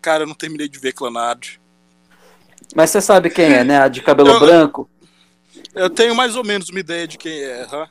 Cara, 0.00 0.22
eu 0.22 0.26
não 0.26 0.34
terminei 0.34 0.68
de 0.68 0.78
ver 0.78 0.92
Clanad. 0.94 1.58
Mas 2.74 2.88
você 2.90 3.00
sabe 3.02 3.28
quem 3.28 3.44
é, 3.52 3.62
né? 3.62 3.80
A 3.80 3.88
de 3.88 4.00
cabelo 4.02 4.30
Eu- 4.30 4.40
branco. 4.40 4.88
Eu 5.74 5.90
tenho 5.90 6.14
mais 6.14 6.36
ou 6.36 6.44
menos 6.44 6.68
uma 6.70 6.80
ideia 6.80 7.06
de 7.06 7.18
quem 7.18 7.32
é. 7.42 7.66
hã? 7.70 7.88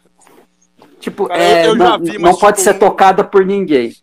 Tipo, 1.00 1.28
Cara, 1.28 1.42
é, 1.44 1.66
eu- 1.66 1.70
eu 1.70 1.76
não, 1.76 2.00
vi, 2.00 2.18
não 2.18 2.36
pode 2.36 2.58
tipo, 2.58 2.70
ser 2.72 2.80
tocada 2.80 3.24
por 3.24 3.46
ninguém. 3.46 3.96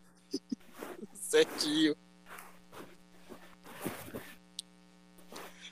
Certinho. 1.14 1.96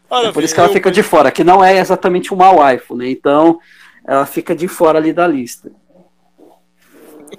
Olha, 0.09 0.29
É 0.29 0.33
por 0.33 0.43
isso 0.43 0.55
que 0.55 0.61
ela 0.61 0.69
fica 0.69 0.91
de 0.91 1.03
fora, 1.03 1.31
que 1.31 1.43
não 1.43 1.63
é 1.65 1.79
exatamente 1.79 2.33
uma 2.33 2.51
waifu, 2.51 2.97
né? 2.97 3.09
Então, 3.09 3.59
ela 4.07 4.27
fica 4.27 4.55
de 4.55 4.69
fora 4.69 4.99
ali 4.99 5.13
da 5.13 5.27
lista. 5.27 5.71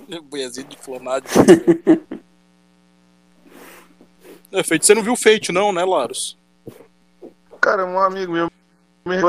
Boiazinho 0.29 0.67
de 0.67 0.77
Clanad. 0.77 1.23
é, 4.51 4.63
Fate, 4.63 4.85
você 4.85 4.93
não 4.93 5.03
viu 5.03 5.13
o 5.13 5.17
Fate, 5.17 5.51
não, 5.51 5.71
né, 5.71 5.85
Laros? 5.85 6.37
Cara, 7.61 7.85
um 7.85 7.99
amigo 7.99 8.31
meu. 8.31 8.49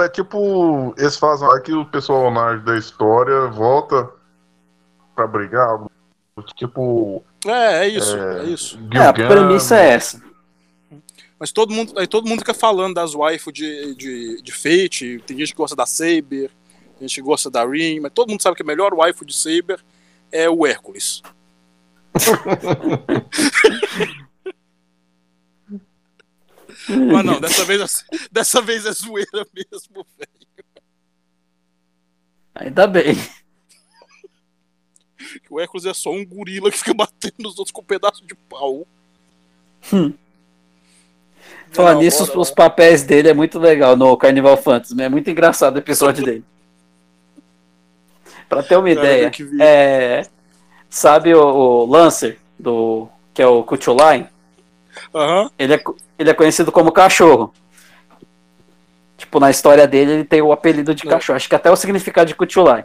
É 0.02 0.08
tipo, 0.08 0.94
eles 0.96 1.18
fazem 1.18 1.46
aqui 1.52 1.72
o 1.72 1.84
personagem 1.84 2.64
da 2.64 2.78
história 2.78 3.46
volta 3.48 4.10
pra 5.14 5.26
brigar. 5.26 5.68
algo 5.68 5.90
Tipo. 6.54 7.24
É, 7.46 7.84
é 7.84 7.88
isso, 7.88 8.16
É, 8.16 8.40
é, 8.40 8.44
isso. 8.44 8.78
É, 8.92 8.98
a 8.98 9.14
Gilgan, 9.14 9.28
premissa 9.28 9.76
é 9.76 9.88
essa. 9.90 10.22
Mas 11.38 11.52
todo 11.52 11.72
mundo, 11.72 11.98
aí 11.98 12.06
todo 12.06 12.26
mundo 12.26 12.38
fica 12.38 12.54
falando 12.54 12.94
das 12.94 13.14
waifu 13.14 13.52
de, 13.52 13.94
de, 13.94 14.42
de 14.42 14.52
Fate. 14.52 15.22
Tem 15.26 15.36
gente 15.38 15.52
que 15.52 15.56
gosta 15.56 15.76
da 15.76 15.84
Saber, 15.84 16.50
tem 16.98 17.06
gente 17.06 17.16
que 17.16 17.22
gosta 17.22 17.50
da 17.50 17.64
Rin, 17.64 18.00
mas 18.00 18.12
todo 18.12 18.30
mundo 18.30 18.42
sabe 18.42 18.56
que 18.56 18.62
a 18.62 18.66
melhor 18.66 18.94
waifu 18.94 19.24
de 19.24 19.34
Saber 19.34 19.82
é 20.32 20.48
o 20.48 20.66
Hércules. 20.66 21.22
Mas 26.88 27.24
não, 27.24 27.40
dessa 27.40 27.64
vez, 27.64 28.04
é- 28.12 28.16
dessa 28.30 28.62
vez 28.62 28.86
é 28.86 28.92
zoeira 28.92 29.46
mesmo, 29.54 30.06
velho. 30.18 30.74
Ainda 32.54 32.86
bem. 32.86 33.14
O 35.50 35.60
Hércules 35.60 35.84
é 35.84 35.92
só 35.92 36.10
um 36.10 36.24
gorila 36.24 36.70
que 36.70 36.78
fica 36.78 36.94
batendo 36.94 37.34
nos 37.40 37.58
outros 37.58 37.72
com 37.72 37.82
um 37.82 37.84
pedaço 37.84 38.24
de 38.24 38.34
pau. 38.34 38.86
Falar 39.82 40.25
Não, 41.76 41.98
nisso, 41.98 42.22
os, 42.22 42.34
os 42.34 42.50
papéis 42.50 43.02
dele 43.02 43.28
é 43.28 43.34
muito 43.34 43.58
legal 43.58 43.96
no 43.96 44.16
Carnival 44.16 44.56
Fantasy. 44.56 45.00
É 45.00 45.08
muito 45.08 45.30
engraçado 45.30 45.76
o 45.76 45.78
episódio 45.78 46.24
dele. 46.24 46.44
Pra 48.48 48.62
ter 48.62 48.76
uma 48.76 48.90
ideia, 48.90 49.30
é, 49.60 50.26
sabe 50.88 51.34
o, 51.34 51.42
o 51.42 51.86
Lancer, 51.86 52.38
do, 52.58 53.08
que 53.34 53.42
é 53.42 53.46
o 53.46 53.62
Kuchulain? 53.62 54.26
Aham. 55.14 55.50
Ele 55.58 55.74
é, 55.74 55.84
ele 56.18 56.30
é 56.30 56.34
conhecido 56.34 56.70
como 56.70 56.92
cachorro. 56.92 57.52
Tipo, 59.18 59.40
na 59.40 59.50
história 59.50 59.86
dele, 59.86 60.12
ele 60.12 60.24
tem 60.24 60.42
o 60.42 60.52
apelido 60.52 60.94
de 60.94 61.02
cachorro. 61.04 61.36
Acho 61.36 61.48
que 61.48 61.54
até 61.54 61.70
o 61.70 61.76
significado 61.76 62.28
de 62.28 62.34
Kuchulai. 62.34 62.84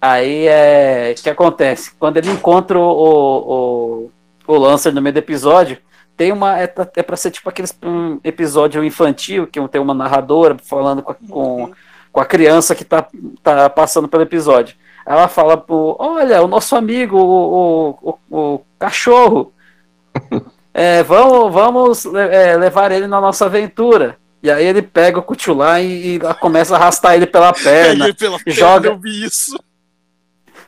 Aí 0.00 0.46
é. 0.46 1.14
O 1.16 1.22
que 1.22 1.30
acontece? 1.30 1.92
Quando 1.98 2.16
ele 2.16 2.30
encontra 2.30 2.78
o, 2.78 2.82
o, 2.82 4.10
o 4.46 4.58
Lancer 4.58 4.92
no 4.92 5.00
meio 5.00 5.14
do 5.14 5.18
episódio, 5.18 5.78
tem 6.16 6.32
uma. 6.32 6.58
É, 6.58 6.66
pra- 6.66 6.88
é 6.96 7.02
pra 7.02 7.16
ser 7.16 7.30
tipo 7.30 7.48
aquele 7.48 7.68
um 7.82 8.18
episódio 8.24 8.82
infantil, 8.84 9.46
que 9.46 9.60
tem 9.68 9.80
uma 9.80 9.94
narradora 9.94 10.56
falando 10.62 11.02
com 11.02 11.12
a, 11.12 11.14
com, 11.14 11.72
com 12.12 12.20
a 12.20 12.24
criança 12.24 12.74
que 12.74 12.84
tá, 12.84 13.06
tá 13.42 13.68
passando 13.70 14.08
pelo 14.08 14.22
episódio. 14.22 14.76
Ela 15.04 15.28
fala 15.28 15.56
pro. 15.56 15.96
Olha, 15.98 16.42
o 16.42 16.48
nosso 16.48 16.74
amigo, 16.74 17.16
o, 17.18 17.98
o, 18.02 18.18
o, 18.30 18.38
o 18.54 18.60
cachorro. 18.78 19.52
É, 20.78 21.02
vamos, 21.02 21.54
vamos 21.54 22.04
é, 22.14 22.54
levar 22.54 22.92
ele 22.92 23.06
na 23.06 23.18
nossa 23.18 23.46
aventura. 23.46 24.18
E 24.42 24.50
aí 24.50 24.62
ele 24.66 24.82
pega 24.82 25.18
o 25.18 25.22
Kuchulai 25.22 25.86
e, 25.86 26.16
e 26.16 26.18
começa 26.34 26.74
a 26.74 26.78
arrastar 26.78 27.14
ele 27.14 27.26
pela 27.26 27.50
perna, 27.56 28.04
Peguei 28.04 28.12
pela 28.12 28.38
perna, 28.38 28.52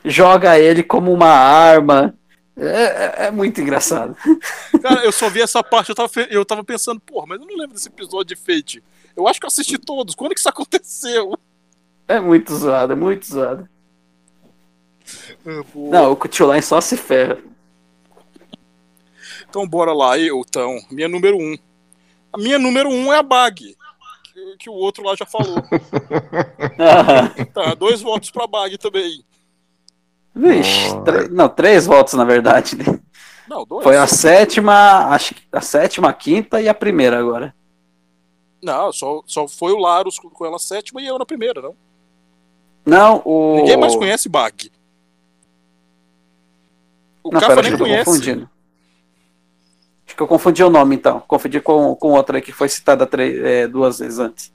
joga 0.03 0.57
ele 0.57 0.81
como 0.81 1.13
uma 1.13 1.29
arma. 1.29 2.15
É, 2.59 3.23
é- 3.23 3.27
é 3.27 3.31
muito 3.31 3.61
engraçado. 3.61 4.15
Cara, 4.81 5.03
eu 5.05 5.11
só 5.11 5.29
vi 5.29 5.41
essa 5.41 5.63
parte, 5.63 5.89
eu 5.89 5.95
tava, 5.95 6.11
eu 6.29 6.43
tava 6.45 6.63
pensando, 6.63 6.99
porra, 6.99 7.25
mas 7.27 7.39
eu 7.39 7.47
não 7.47 7.55
lembro 7.55 7.73
desse 7.73 7.87
episódio 7.87 8.25
de 8.25 8.35
Fate. 8.35 8.83
Eu 9.15 9.27
acho 9.27 9.39
que 9.39 9.45
eu 9.45 9.49
assisti 9.49 9.77
todos. 9.77 10.15
Quando 10.15 10.33
que 10.33 10.39
isso 10.39 10.49
aconteceu? 10.49 11.37
É 12.07 12.19
muito 12.19 12.55
zoado, 12.55 12.93
é 12.93 12.95
muito 12.95 13.25
zoado. 13.25 13.67
Ah, 15.45 15.63
pô. 15.71 15.89
Não, 15.89 16.11
o 16.11 16.15
Kuchulai 16.15 16.61
só 16.61 16.79
se 16.81 16.95
ferra. 16.97 17.37
Então 19.49 19.67
bora 19.67 19.93
lá, 19.93 20.17
eu, 20.17 20.41
então. 20.47 20.77
Minha 20.91 21.07
número 21.07 21.37
um. 21.37 21.57
A 22.31 22.37
minha 22.37 22.59
número 22.59 22.89
um 22.89 23.11
é 23.11 23.17
a 23.17 23.23
Bag. 23.23 23.75
Que, 24.23 24.57
que 24.59 24.69
o 24.69 24.73
outro 24.73 25.03
lá 25.03 25.15
já 25.15 25.25
falou. 25.25 25.57
Ah, 26.77 27.45
Tá, 27.53 27.73
dois 27.73 28.01
votos 28.01 28.29
pra 28.29 28.45
Bag 28.47 28.77
também. 28.77 29.23
Vixe, 30.39 30.95
não, 31.31 31.49
três 31.49 31.85
votos 31.85 32.13
na 32.13 32.23
verdade. 32.23 32.77
né? 32.77 32.99
Não, 33.47 33.65
dois. 33.65 33.83
Foi 33.83 33.97
a 33.97 34.07
sétima, 34.07 35.07
acho 35.07 35.35
que 35.35 35.41
a 35.51 35.59
sétima, 35.61 36.09
a 36.09 36.13
quinta 36.13 36.61
e 36.61 36.69
a 36.69 36.73
primeira 36.73 37.19
agora. 37.19 37.53
Não, 38.61 38.91
só, 38.91 39.21
só 39.25 39.47
foi 39.47 39.71
o 39.73 39.79
Larus 39.79 40.19
com 40.19 40.45
ela 40.45 40.59
sétima 40.59 41.01
e 41.01 41.07
eu 41.07 41.17
na 41.17 41.25
primeira, 41.25 41.61
não. 41.61 41.75
Não, 42.85 43.21
o. 43.25 43.57
Ninguém 43.57 43.77
mais 43.77 43.95
conhece 43.95 44.29
Bag. 44.29 44.71
O 47.23 47.31
Não, 47.31 47.39
Cafa 47.39 47.55
pera, 47.55 47.61
nem 47.61 47.69
acho 47.69 47.69
que 47.69 47.73
eu 47.73 47.77
tô 47.77 47.83
conhece. 47.91 48.05
confundindo. 48.05 48.49
Acho 50.07 50.15
que 50.15 50.23
eu 50.23 50.27
confundi 50.27 50.63
o 50.63 50.69
nome 50.69 50.95
então. 50.95 51.19
Confundi 51.21 51.59
com, 51.61 51.95
com 51.95 52.11
outra 52.13 52.37
aí 52.37 52.41
que 52.41 52.51
foi 52.51 52.69
citada 52.69 53.05
três, 53.05 53.37
é, 53.43 53.67
duas 53.67 53.99
vezes 53.99 54.19
antes. 54.19 54.51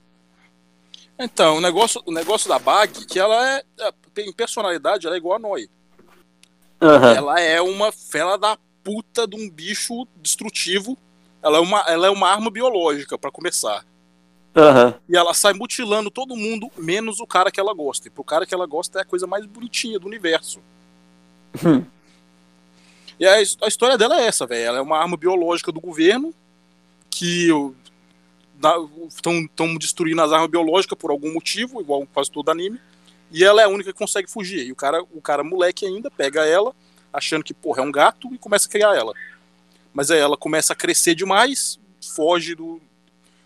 Então, 1.19 1.59
o 1.59 1.61
negócio, 1.61 2.03
o 2.07 2.13
negócio 2.13 2.49
da 2.49 2.59
Bag, 2.59 3.07
que 3.07 3.19
ela 3.21 3.49
é, 3.57 3.63
tem 4.15 4.33
personalidade, 4.33 5.07
ela 5.07 5.17
é 5.17 5.19
igual 5.19 5.37
a 5.37 5.39
Noi. 5.39 5.69
Aham. 6.81 7.15
Ela 7.15 7.41
é 7.41 7.61
uma 7.61 7.91
fela 7.91 8.39
da 8.39 8.57
puta 8.83 9.27
de 9.27 9.37
um 9.37 9.51
bicho 9.51 10.07
destrutivo. 10.17 10.97
Ela 11.43 11.59
é 11.59 11.61
uma, 11.61 11.81
ela 11.81 12.07
é 12.07 12.11
uma 12.11 12.29
arma 12.29 12.51
biológica, 12.51 13.19
pra 13.19 13.31
começar. 13.31 13.85
Aham. 14.57 14.95
E 15.09 15.17
ela 15.17 15.35
sai 15.35 15.53
mutilando 15.53 16.11
todo 16.11 16.37
mundo, 16.37 16.71
menos 16.77 17.19
o 17.21 17.27
cara 17.27 17.51
que 17.51 17.59
ela 17.59 17.75
gosta. 17.75 18.07
E 18.07 18.11
pro 18.11 18.23
cara 18.23 18.47
que 18.47 18.55
ela 18.55 18.67
gosta 18.67 19.01
é 19.01 19.03
a 19.03 19.07
coisa 19.07 19.27
mais 19.27 19.45
bonitinha 19.47 19.99
do 19.99 20.07
universo. 20.07 20.61
Hum. 21.65 21.85
E 23.19 23.27
a, 23.27 23.35
a 23.35 23.69
história 23.69 23.99
dela 23.99 24.21
é 24.21 24.27
essa, 24.27 24.47
velho. 24.47 24.67
Ela 24.67 24.79
é 24.79 24.83
uma 24.83 24.99
arma 24.99 25.17
biológica 25.17 25.73
do 25.73 25.81
governo 25.81 26.35
que 27.11 27.49
estão 29.09 29.77
destruindo 29.77 30.23
as 30.23 30.33
armas 30.33 30.51
biológicas 30.51 30.99
por 30.99 31.11
algum 31.11 31.33
motivo, 31.33 31.81
igual 31.81 32.07
quase 32.13 32.31
todo 32.31 32.51
anime. 32.51 32.81
E 33.35 33.43
ela 33.43 33.61
é 33.61 33.65
a 33.65 33.69
única 33.69 33.93
que 33.93 33.99
consegue 33.99 34.31
fugir. 34.31 34.65
E 34.65 34.71
o 34.71 34.77
cara, 34.77 35.03
o 35.03 35.21
cara 35.21 35.43
moleque 35.43 35.85
ainda 35.85 36.09
pega 36.09 36.47
ela, 36.47 36.73
achando 37.13 37.43
que, 37.43 37.53
porra, 37.53 37.83
é 37.83 37.85
um 37.85 37.91
gato, 37.91 38.33
e 38.33 38.39
começa 38.39 38.69
a 38.69 38.71
criar 38.71 38.95
ela. 38.95 39.13
Mas 39.93 40.09
aí 40.09 40.21
ela 40.21 40.37
começa 40.37 40.73
a 40.73 40.77
crescer 40.77 41.17
demais, 41.17 41.77
foge 42.15 42.55
do. 42.55 42.81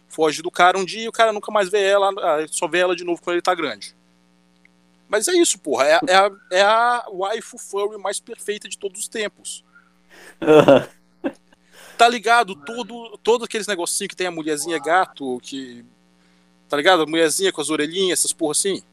Foge 0.07 0.43
do 0.43 0.51
cara 0.51 0.79
um 0.79 0.85
dia 0.85 1.05
e 1.05 1.09
o 1.09 1.13
cara 1.13 1.33
nunca 1.33 1.51
mais 1.51 1.71
vê 1.71 1.83
ela, 1.83 2.11
ah, 2.11 2.47
só 2.51 2.69
vê 2.69 2.81
ela 2.81 2.95
de 2.95 3.03
novo 3.03 3.23
quando 3.23 3.37
ele 3.37 3.43
tá 3.43 3.55
grande. 3.55 3.95
Mas 5.09 5.27
é 5.27 5.33
isso, 5.33 5.59
porra. 5.59 5.87
É, 5.87 6.01
é, 6.07 6.17
a, 6.17 6.31
é 6.51 6.63
a 6.63 7.07
waifu 7.11 7.57
furry 7.57 7.97
mais 7.97 8.21
perfeita 8.21 8.69
de 8.69 8.77
todos 8.77 9.01
os 9.01 9.09
tempos. 9.09 9.65
Tá 11.97 12.09
ligado? 12.09 12.55
Todo, 12.55 13.19
todo 13.25 13.45
aqueles 13.45 13.67
negocinhos 13.67 14.11
que 14.11 14.15
tem 14.15 14.29
a 14.29 14.31
mulherzinha 14.31 14.79
gato, 14.79 15.41
que. 15.43 15.85
Tá 16.69 16.77
ligado? 16.77 17.03
A 17.03 17.07
mulherzinha 17.07 17.51
com 17.51 17.61
as 17.61 17.71
orelhinhas, 17.71 18.21
essas 18.21 18.33
porra 18.33 18.53
assim. 18.53 18.85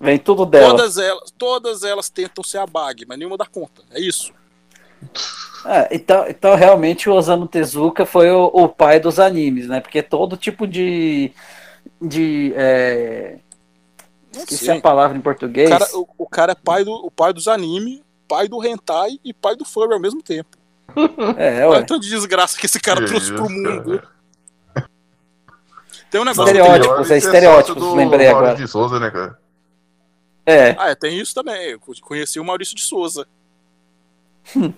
Vem 0.00 0.18
tudo 0.18 0.46
dela. 0.46 0.70
Todas 0.70 0.98
elas, 0.98 1.30
todas 1.36 1.82
elas 1.82 2.08
tentam 2.08 2.44
ser 2.44 2.58
a 2.58 2.66
bag, 2.66 3.04
mas 3.06 3.18
nenhuma 3.18 3.36
dá 3.36 3.46
conta. 3.46 3.82
É 3.90 4.00
isso. 4.00 4.32
É, 5.66 5.88
então, 5.94 6.26
então, 6.28 6.54
realmente, 6.54 7.08
o 7.08 7.14
Osamu 7.14 7.46
Tezuka 7.46 8.04
foi 8.04 8.30
o, 8.30 8.50
o, 8.52 8.68
pai 8.68 9.00
dos 9.00 9.18
animes, 9.18 9.66
né? 9.66 9.80
Porque 9.80 10.02
todo 10.02 10.36
tipo 10.36 10.66
de. 10.66 11.32
de 12.00 12.52
é... 12.54 13.38
Esqueci 14.32 14.70
a 14.70 14.80
palavra 14.80 15.16
em 15.16 15.20
português. 15.20 15.68
O 15.68 15.72
cara, 15.72 15.88
o, 15.94 16.08
o 16.18 16.28
cara 16.28 16.52
é 16.52 16.56
pai, 16.56 16.84
do, 16.84 16.92
o 16.92 17.10
pai 17.10 17.32
dos 17.32 17.48
animes, 17.48 18.00
pai 18.28 18.48
do 18.48 18.64
hentai 18.64 19.18
e 19.24 19.32
pai 19.32 19.56
do 19.56 19.64
furry 19.64 19.94
ao 19.94 20.00
mesmo 20.00 20.22
tempo. 20.22 20.56
É, 21.38 21.66
ué. 21.66 21.66
Olha 21.66 21.86
tanto 21.86 22.02
de 22.02 22.10
desgraça 22.10 22.58
que 22.58 22.66
esse 22.66 22.78
cara 22.78 23.00
Que 23.00 23.06
trouxe 23.06 23.26
isso, 23.26 23.34
pro 23.34 23.48
mundo. 23.48 23.98
cara. 24.00 24.13
Tem 26.14 26.20
um 26.20 26.24
negócio. 26.24 26.44
Estereótipos, 26.56 27.10
é 27.10 27.16
estereótipos, 27.18 27.82
do 27.82 27.94
lembrei 27.96 28.28
Maurício 28.28 28.36
agora. 28.38 28.54
de 28.54 28.68
Souza, 28.68 29.00
né, 29.00 29.10
cara? 29.10 29.36
É, 30.46 30.76
Ah, 30.78 30.90
é, 30.90 30.94
tem 30.94 31.18
isso 31.18 31.34
também. 31.34 31.70
Eu 31.72 31.80
conheci 32.02 32.38
o 32.38 32.44
Maurício 32.44 32.76
de 32.76 32.82
Souza. 32.82 33.26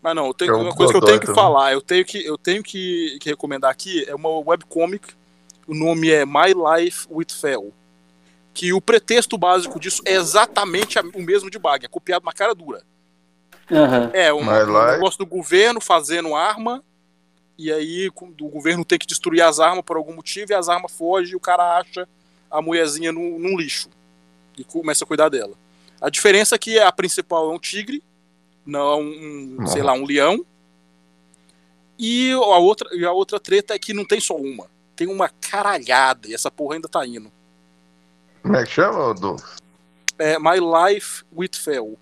Mas 0.00 0.14
não, 0.16 0.32
tenho, 0.32 0.52
É 0.52 0.56
um 0.56 0.62
uma 0.62 0.74
coisa 0.74 0.90
que 0.90 0.96
eu 0.96 1.02
tenho 1.04 1.20
que 1.20 1.26
também. 1.26 1.42
falar, 1.42 1.72
eu 1.74 1.82
tenho 1.82 2.02
que, 2.02 2.24
eu 2.24 2.38
tenho 2.38 2.62
que, 2.62 3.18
que 3.20 3.28
recomendar 3.28 3.70
aqui, 3.70 4.06
é 4.08 4.14
uma 4.14 4.30
webcomic, 4.30 5.06
o 5.66 5.74
nome 5.74 6.10
é 6.10 6.24
My 6.24 6.54
Life 6.54 7.06
with 7.10 7.26
Fel. 7.38 7.70
Que 8.54 8.72
o 8.72 8.80
pretexto 8.80 9.36
básico 9.36 9.78
disso 9.78 10.00
é 10.06 10.14
exatamente 10.14 10.98
a- 10.98 11.02
o 11.14 11.20
mesmo 11.22 11.50
de 11.50 11.58
Bag, 11.58 11.84
é 11.84 11.88
copiado 11.88 12.24
na 12.24 12.32
cara 12.32 12.54
dura. 12.54 12.82
aham. 13.70 14.10
É 14.14 14.32
um, 14.32 14.38
um 14.40 14.86
negócio 14.92 15.18
do 15.18 15.26
governo 15.26 15.78
fazendo 15.78 16.34
arma, 16.34 16.82
e 17.58 17.72
aí 17.72 18.08
o 18.08 18.48
governo 18.48 18.84
tem 18.84 18.98
que 18.98 19.06
destruir 19.06 19.42
as 19.42 19.60
armas 19.60 19.84
por 19.84 19.96
algum 19.96 20.14
motivo, 20.14 20.52
e 20.52 20.54
as 20.54 20.68
armas 20.68 20.92
fogem 20.92 21.32
e 21.32 21.36
o 21.36 21.40
cara 21.40 21.78
acha 21.78 22.08
a 22.50 22.60
mulherzinha 22.62 23.12
num, 23.12 23.38
num 23.38 23.56
lixo. 23.56 23.88
E 24.56 24.64
começa 24.64 25.04
a 25.04 25.06
cuidar 25.06 25.28
dela. 25.28 25.54
A 26.00 26.08
diferença 26.10 26.54
é 26.54 26.58
que 26.58 26.78
a 26.78 26.90
principal 26.92 27.50
é 27.50 27.54
um 27.54 27.58
tigre, 27.58 28.02
não 28.64 29.00
um, 29.00 29.56
Não. 29.60 29.66
sei 29.66 29.82
lá, 29.82 29.92
um 29.92 30.04
leão. 30.04 30.44
E 31.98 32.32
a 32.32 32.36
outra, 32.58 32.88
e 32.96 33.04
a 33.04 33.12
outra 33.12 33.38
treta 33.38 33.74
é 33.74 33.78
que 33.78 33.94
não 33.94 34.04
tem 34.04 34.20
só 34.20 34.36
uma. 34.36 34.66
Tem 34.96 35.06
uma 35.06 35.28
caralhada, 35.28 36.28
e 36.28 36.34
essa 36.34 36.50
porra 36.50 36.74
ainda 36.74 36.88
tá 36.88 37.06
indo. 37.06 37.30
Como 38.42 38.56
é 38.56 38.64
que 38.64 38.70
chama, 38.70 39.14
Du? 39.14 39.36
É 40.18 40.38
My 40.38 40.58
Life 40.60 41.24
with 41.36 41.50
Fel. 41.54 41.98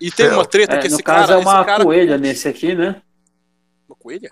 E 0.00 0.10
tem 0.10 0.26
Fel. 0.26 0.34
uma 0.36 0.44
treta 0.46 0.74
É, 0.76 0.78
que 0.78 0.88
no 0.88 0.94
esse 0.94 1.02
caso 1.02 1.28
cara. 1.28 1.40
é 1.40 1.42
uma 1.42 1.56
esse 1.56 1.64
cara 1.66 1.84
coelha 1.84 2.18
nesse 2.18 2.48
aqui, 2.48 2.74
né? 2.74 3.00
Uma 3.88 3.96
coelha? 3.96 4.30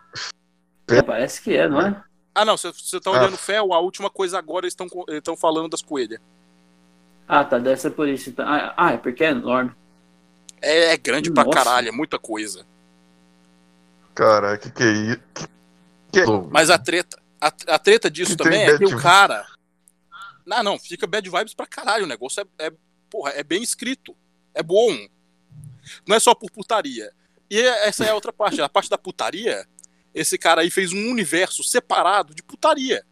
É, 0.89 1.03
parece 1.03 1.41
que 1.43 1.57
é, 1.57 1.69
não 1.69 1.81
é? 1.81 2.05
Ah, 2.35 2.45
não, 2.45 2.57
você, 2.57 2.71
você 2.71 3.01
tá 3.01 3.11
Ah. 3.11 3.15
olhando 3.15 3.37
Fel, 3.37 3.73
a 3.73 3.81
última 3.81 4.11
coisa 4.11 4.39
agora 4.39 4.67
eles 4.67 4.77
estão 5.11 5.37
falando 5.37 5.71
das 5.71 5.83
coelhas. 5.83 6.21
Ah, 7.27 7.45
tá, 7.45 7.59
deve 7.59 7.81
ser 7.81 7.91
por 7.91 8.07
isso. 8.09 8.31
então. 8.31 8.47
Ah, 8.47 8.75
ah, 8.77 8.93
é 8.93 8.99
porque 8.99 9.25
é 9.25 9.31
enorme. 9.31 9.73
É, 10.61 10.93
é 10.93 10.97
grande 10.97 11.31
pra 11.33 11.45
Nossa. 11.45 11.59
caralho, 11.59 11.89
é 11.89 11.93
muita 11.93 12.19
coisa. 12.19 12.65
Cara, 14.15 14.57
que 14.57 14.71
que 14.71 14.83
é 14.83 14.93
isso? 14.93 15.21
Que, 15.35 15.47
que 16.13 16.21
é 16.21 16.23
isso? 16.23 16.49
Mas 16.51 16.71
a 16.71 16.79
treta, 16.79 17.21
a, 17.41 17.47
a 17.47 17.79
treta 17.79 18.11
disso 18.11 18.37
Que 18.37 18.45
também 18.45 18.63
é 18.63 18.79
que 18.79 18.85
o 18.85 18.99
cara. 19.01 19.47
Não, 20.45 20.63
não, 20.63 20.79
fica 20.79 21.07
bad 21.07 21.29
vibes 21.29 21.55
pra 21.55 21.67
caralho. 21.67 22.05
O 22.05 22.09
negócio 22.09 22.41
é, 22.59 22.67
é, 22.67 22.73
porra, 23.11 23.31
é 23.33 23.43
bem 23.43 23.63
escrito. 23.63 24.17
É 24.55 24.63
bom. 24.63 24.95
Não 26.07 26.15
é 26.17 26.21
só 26.21 26.35
por 26.35 26.51
putaria. 26.51 27.13
E 27.51 27.61
essa 27.61 28.05
é 28.05 28.11
a 28.11 28.15
outra 28.15 28.33
parte. 28.33 28.61
A 28.61 28.69
parte 28.69 28.91
da 28.91 28.99
putaria, 28.99 29.67
esse 30.15 30.37
cara 30.37 30.63
aí 30.63 30.71
fez 30.71 30.93
um 30.93 31.11
universo 31.11 31.63
separado 31.63 32.35
de 32.35 32.43
putaria. 32.43 33.05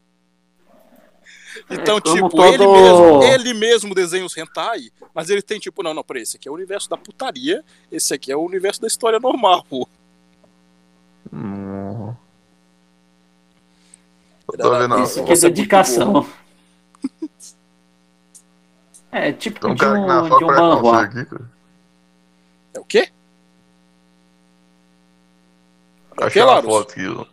Então, 1.71 1.99
É, 1.99 2.01
tipo, 2.01 2.29
todo- 2.31 2.45
ele, 2.47 2.67
mesmo, 2.67 3.23
ele 3.23 3.55
mesmo 3.55 3.95
desenha 3.95 4.25
os 4.25 4.37
hentai, 4.37 4.91
mas 5.15 5.31
ele 5.31 5.41
tem, 5.41 5.61
tipo, 5.61 5.85
não, 5.85 5.95
não, 5.95 6.03
peraí, 6.03 6.23
esse 6.23 6.37
aqui 6.37 6.49
é 6.49 6.51
o 6.51 6.55
universo 6.55 6.91
da 6.91 6.97
putaria, 6.97 7.65
esse 7.93 8.13
aqui 8.13 8.33
é 8.33 8.37
o 8.37 8.43
universo 8.43 8.81
da 8.81 8.89
história 8.89 9.21
normal, 9.21 9.65
pô. 9.71 9.89
Hum. 11.33 12.13
Isso 15.03 15.23
ó, 15.23 15.25
que 15.25 15.33
é 15.33 15.37
dedicação. 15.37 16.29
É 19.11 19.33
tipo 19.33 19.67
um 19.69 19.75
de 19.75 19.85
aqui 19.85 19.95
um, 19.95 20.39
de 20.39 20.45
um 20.45 20.95
aqui, 20.95 21.25
cara. 21.25 21.51
É 22.75 22.81
o 22.81 22.85
quê? 22.85 23.11
Achei 26.19 26.31
que, 26.31 26.41
uma 26.41 26.55
Larus? 26.55 26.71
foto 26.71 26.93
aqui. 26.93 27.29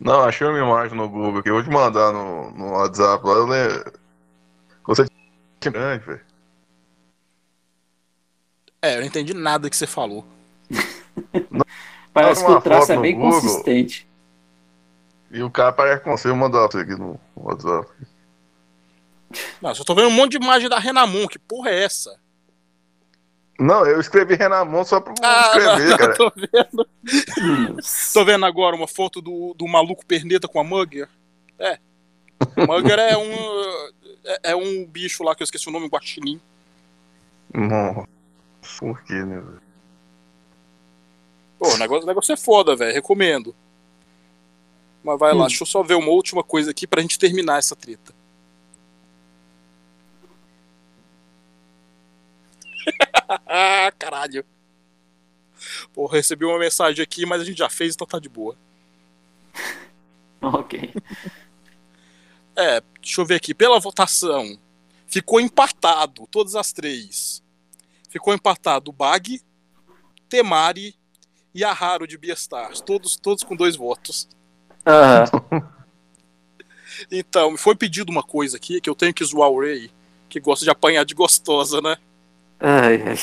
Não, 0.00 0.20
achei 0.20 0.46
uma 0.46 0.58
imagem 0.58 0.96
no 0.96 1.08
Google 1.08 1.40
aqui. 1.40 1.50
Eu 1.50 1.54
vou 1.54 1.62
te 1.64 1.70
mandar 1.70 2.12
no, 2.12 2.50
no 2.52 2.70
WhatsApp 2.72 3.26
lá. 3.26 3.34
Eu 3.34 3.46
lembro. 3.46 3.92
Você 4.86 5.06
tinha 5.60 5.72
grande, 5.72 6.04
velho. 6.04 6.20
É, 8.80 8.94
eu 8.96 9.00
não 9.00 9.06
entendi 9.06 9.34
nada 9.34 9.68
que 9.68 9.76
você 9.76 9.86
falou. 9.86 10.24
Parece 12.14 12.44
que 12.44 12.50
uma 12.50 12.58
o 12.58 12.62
traço 12.62 12.92
é 12.92 12.96
bem 12.96 13.14
Google. 13.14 13.32
consistente. 13.32 14.08
E 15.30 15.42
o 15.42 15.50
cara 15.50 15.72
parece 15.72 16.02
com 16.02 16.16
você. 16.16 16.28
Eu 16.28 16.32
vou 16.32 16.40
mandar 16.40 16.68
pra 16.68 16.78
você 16.78 16.84
aqui 16.84 16.98
no 16.98 17.20
WhatsApp. 17.36 17.88
Não, 19.60 19.74
só 19.74 19.84
tô 19.84 19.94
vendo 19.94 20.08
um 20.08 20.12
monte 20.12 20.32
de 20.32 20.36
imagem 20.38 20.68
da 20.70 20.78
Renamon. 20.78 21.28
Que 21.28 21.38
porra 21.38 21.70
é 21.70 21.84
essa? 21.84 22.18
Não, 23.58 23.84
eu 23.84 24.00
escrevi 24.00 24.36
Renamon 24.36 24.84
só 24.84 25.00
pra 25.00 25.14
Ah, 25.20 25.46
escrever, 25.48 25.88
não, 25.90 25.96
cara. 25.98 26.14
tô 26.14 26.32
vendo. 26.36 26.88
Tô 28.14 28.24
vendo 28.24 28.46
agora 28.46 28.76
uma 28.76 28.86
foto 28.86 29.20
do, 29.20 29.52
do 29.54 29.66
maluco 29.66 30.06
perneta 30.06 30.46
com 30.46 30.60
a 30.60 30.64
Mugger. 30.64 31.08
É. 31.58 31.78
O 32.56 32.66
Mugger 32.66 32.98
é 32.98 33.16
um. 33.16 33.90
É, 34.24 34.50
é 34.52 34.56
um 34.56 34.86
bicho 34.86 35.24
lá 35.24 35.34
que 35.34 35.42
eu 35.42 35.44
esqueci 35.44 35.68
o 35.68 35.72
nome, 35.72 35.86
um 35.86 35.88
guaxinim. 35.88 36.40
Nossa, 37.52 38.06
por 38.78 39.02
que, 39.02 39.14
né, 39.14 39.36
velho? 39.40 39.62
Pô, 41.58 41.68
o 41.74 41.78
negócio, 41.78 42.04
o 42.04 42.06
negócio 42.06 42.32
é 42.32 42.36
foda, 42.36 42.76
velho. 42.76 42.94
Recomendo. 42.94 43.56
Mas 45.02 45.18
vai 45.18 45.32
lá, 45.34 45.44
Hum. 45.44 45.46
deixa 45.48 45.62
eu 45.62 45.66
só 45.66 45.82
ver 45.82 45.94
uma 45.94 46.10
última 46.10 46.44
coisa 46.44 46.70
aqui 46.70 46.86
pra 46.86 47.02
gente 47.02 47.18
terminar 47.18 47.58
essa 47.58 47.74
treta. 47.74 48.12
ah, 53.12 53.17
caralho. 53.98 54.44
Pô, 55.92 56.06
recebi 56.06 56.44
uma 56.44 56.58
mensagem 56.58 57.02
aqui, 57.02 57.26
mas 57.26 57.40
a 57.40 57.44
gente 57.44 57.58
já 57.58 57.68
fez, 57.68 57.94
então 57.94 58.06
tá 58.06 58.18
de 58.18 58.28
boa. 58.28 58.56
ok. 60.40 60.92
É, 62.56 62.82
deixa 63.00 63.20
eu 63.20 63.26
ver 63.26 63.36
aqui. 63.36 63.54
Pela 63.54 63.80
votação, 63.80 64.58
ficou 65.06 65.40
empatado, 65.40 66.26
todas 66.30 66.54
as 66.54 66.72
três. 66.72 67.42
Ficou 68.08 68.32
empatado 68.32 68.90
o 68.90 68.94
Bag, 68.94 69.40
Temari 70.28 70.94
e 71.54 71.64
a 71.64 71.72
Haru 71.72 72.06
de 72.06 72.16
Beastars. 72.16 72.80
Todos, 72.80 73.16
todos 73.16 73.42
com 73.44 73.56
dois 73.56 73.76
votos. 73.76 74.28
Então, 77.12 77.52
me 77.52 77.58
foi 77.58 77.76
pedido 77.76 78.10
uma 78.10 78.24
coisa 78.24 78.56
aqui, 78.56 78.80
que 78.80 78.90
eu 78.90 78.94
tenho 78.94 79.14
que 79.14 79.24
zoar 79.24 79.48
o 79.48 79.60
Ray, 79.60 79.88
que 80.28 80.40
gosta 80.40 80.64
de 80.64 80.70
apanhar 80.70 81.04
de 81.04 81.14
gostosa, 81.14 81.80
né? 81.80 81.96
Ai, 82.60 83.02
ai. 83.02 83.16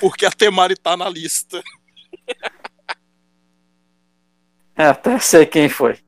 Porque 0.00 0.26
a 0.26 0.30
Temari 0.30 0.76
tá 0.76 0.96
na 0.96 1.08
lista. 1.08 1.62
É, 4.76 4.84
até 4.86 5.18
sei 5.18 5.46
quem 5.46 5.68
foi. 5.68 5.98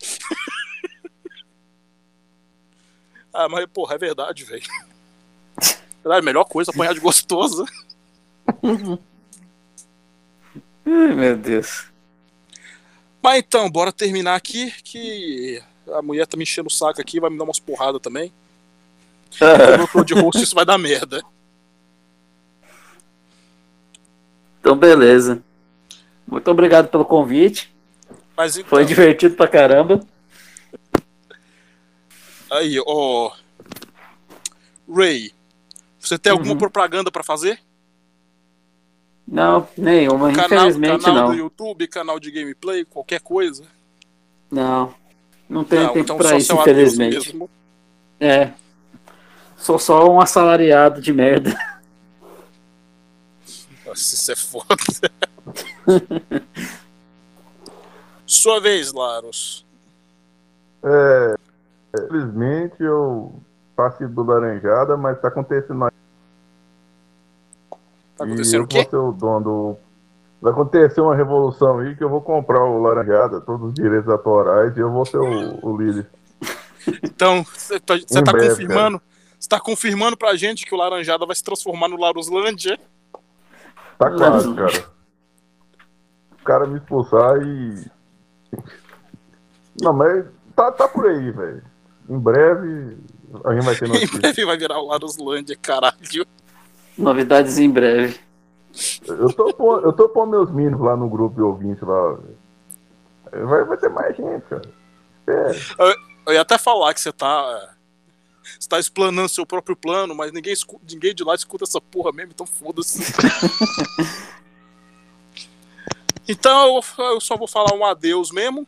Ah, 3.32 3.48
mas, 3.48 3.64
porra, 3.66 3.94
é 3.94 3.98
verdade, 3.98 4.42
velho. 4.44 4.66
Verdade, 6.02 6.24
melhor 6.24 6.44
coisa, 6.44 6.72
apanhar 6.72 6.92
de 6.92 6.98
gostosa. 7.00 7.64
Ai, 10.84 11.14
meu 11.14 11.36
Deus. 11.36 11.84
Mas 13.22 13.38
então, 13.38 13.70
bora 13.70 13.92
terminar 13.92 14.34
aqui, 14.34 14.72
que 14.82 15.62
a 15.92 16.02
mulher 16.02 16.26
tá 16.26 16.36
me 16.36 16.42
enchendo 16.42 16.68
o 16.68 16.72
saco 16.72 17.00
aqui, 17.00 17.20
vai 17.20 17.30
me 17.30 17.38
dar 17.38 17.44
umas 17.44 17.60
porradas 17.60 18.00
também. 18.00 18.32
Ah, 19.40 19.76
No 19.76 19.86
Cloud 19.86 20.12
Host 20.14 20.42
isso 20.42 20.54
vai 20.54 20.64
dar 20.64 20.76
merda. 20.78 21.22
Então, 24.70 24.76
beleza. 24.76 25.42
Muito 26.26 26.48
obrigado 26.50 26.88
pelo 26.88 27.04
convite. 27.04 27.74
Então, 28.32 28.64
Foi 28.66 28.84
divertido 28.84 29.34
pra 29.34 29.48
caramba. 29.48 30.00
aí, 32.50 32.80
ó. 32.86 33.32
Ray, 34.88 35.32
você 35.98 36.16
tem 36.18 36.32
alguma 36.32 36.52
Uhum. 36.52 36.58
propaganda 36.58 37.10
pra 37.10 37.22
fazer? 37.22 37.58
Não, 39.26 39.68
nenhuma. 39.76 40.32
Canal, 40.32 40.46
Infelizmente 40.68 41.04
canal 41.04 41.28
não. 41.28 41.30
do 41.32 41.36
YouTube, 41.38 41.86
canal 41.86 42.18
de 42.18 42.30
gameplay, 42.30 42.84
qualquer 42.84 43.20
coisa? 43.20 43.64
Não. 44.50 44.94
Não 45.48 45.64
tenho 45.64 45.82
Não, 45.82 45.88
tempo 45.92 45.98
então 46.00 46.16
pra 46.16 46.36
isso, 46.36 46.52
infelizmente. 46.54 47.36
É. 48.18 48.50
Sou 49.56 49.78
só 49.78 50.08
um 50.08 50.20
assalariado 50.20 51.00
de 51.00 51.12
merda. 51.12 51.56
Nossa, 53.90 54.14
isso 54.14 54.30
é 54.30 54.36
foda. 54.36 54.76
Sua 58.24 58.60
vez, 58.60 58.92
Laros. 58.92 59.66
É, 60.84 61.34
infelizmente 61.92 62.76
eu 62.78 63.34
faço 63.76 64.06
do 64.06 64.22
Laranjada, 64.22 64.96
mas 64.96 65.20
tá 65.20 65.26
acontecendo 65.26 65.84
aí. 65.84 65.90
Tá 68.16 68.24
e 68.24 68.28
acontecendo 68.28 68.60
eu 68.60 68.64
o 68.64 68.68
quê? 68.68 68.82
vou 68.82 68.90
ser 68.90 68.96
o 68.96 69.12
dono 69.12 69.40
do. 69.44 69.76
Vai 70.40 70.52
acontecer 70.52 71.00
uma 71.00 71.16
revolução 71.16 71.80
aí 71.80 71.96
que 71.96 72.04
eu 72.04 72.08
vou 72.08 72.22
comprar 72.22 72.64
o 72.64 72.80
Laranjada, 72.80 73.40
todos 73.40 73.70
os 73.70 73.74
direitos 73.74 74.08
autorais, 74.08 74.76
e 74.76 74.80
eu 74.80 74.90
vou 74.90 75.04
ser 75.04 75.18
o, 75.18 75.66
o 75.66 75.76
líder. 75.76 76.06
Então, 77.02 77.44
você 77.44 77.80
tá, 77.80 77.94
tá 77.98 78.32
breve, 78.32 78.50
confirmando. 78.50 79.02
Você 79.38 79.48
tá 79.48 79.58
confirmando 79.58 80.16
pra 80.16 80.36
gente 80.36 80.64
que 80.64 80.74
o 80.74 80.78
Laranjada 80.78 81.26
vai 81.26 81.34
se 81.34 81.42
transformar 81.42 81.88
no 81.88 81.98
Laruslândia? 81.98 82.78
Tá 84.00 84.10
claro, 84.10 84.54
cara. 84.54 84.84
O 86.32 86.44
cara 86.44 86.66
me 86.66 86.78
expulsar 86.78 87.36
e. 87.42 87.84
Não, 89.80 89.92
mas 89.92 90.24
tá, 90.56 90.72
tá 90.72 90.88
por 90.88 91.06
aí, 91.06 91.30
velho. 91.30 91.62
Em 92.08 92.18
breve 92.18 92.96
a 93.44 93.54
gente 93.54 93.64
vai 93.64 93.76
ter 93.76 93.84
Em 93.88 93.92
notícia. 93.92 94.18
breve 94.18 94.44
vai 94.46 94.56
virar 94.56 94.78
o 94.80 94.86
Laruslândia, 94.86 95.54
caralho. 95.60 96.26
Novidades 96.96 97.58
em 97.58 97.70
breve. 97.70 98.18
Eu 99.06 99.32
tô, 99.34 99.52
pondo, 99.52 99.86
eu 99.86 99.92
tô 99.92 100.08
pondo 100.08 100.30
meus 100.30 100.50
meninos 100.50 100.80
lá 100.80 100.96
no 100.96 101.08
grupo 101.08 101.34
de 101.36 101.42
ouvintes 101.42 101.82
lá. 101.82 102.12
velho. 102.14 103.46
Vai, 103.46 103.64
vai 103.64 103.76
ter 103.76 103.90
mais 103.90 104.16
gente, 104.16 104.42
cara. 104.46 104.62
É, 105.26 105.50
Eu 106.26 106.32
ia 106.32 106.40
até 106.40 106.56
falar 106.56 106.94
que 106.94 107.00
você 107.00 107.12
tá. 107.12 107.74
Você 108.58 108.68
tá 108.68 108.78
explanando 108.78 109.28
seu 109.28 109.44
próprio 109.46 109.76
plano, 109.76 110.14
mas 110.14 110.32
ninguém, 110.32 110.54
ninguém 110.90 111.14
de 111.14 111.22
lá 111.24 111.34
escuta 111.34 111.64
essa 111.64 111.80
porra 111.80 112.12
mesmo, 112.12 112.32
então 112.32 112.46
foda-se. 112.46 113.00
então 116.28 116.80
eu- 116.98 117.20
só 117.20 117.36
vou 117.36 117.48
falar 117.48 117.74
um 117.74 117.84
adeus 117.84 118.30
mesmo. 118.30 118.66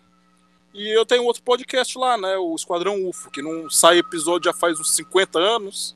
E 0.75 0.89
eu 0.97 1.05
tenho 1.05 1.25
outro 1.25 1.43
podcast 1.43 1.99
lá, 1.99 2.17
né? 2.17 2.37
O 2.39 2.55
Esquadrão 2.55 3.07
UFO, 3.09 3.31
que 3.31 3.43
não 3.43 3.69
sai 3.69 3.99
episódio 3.99 4.51
já 4.51 4.59
faz 4.59 4.81
uns 4.81 4.95
50 4.95 5.39
anos. 5.39 5.95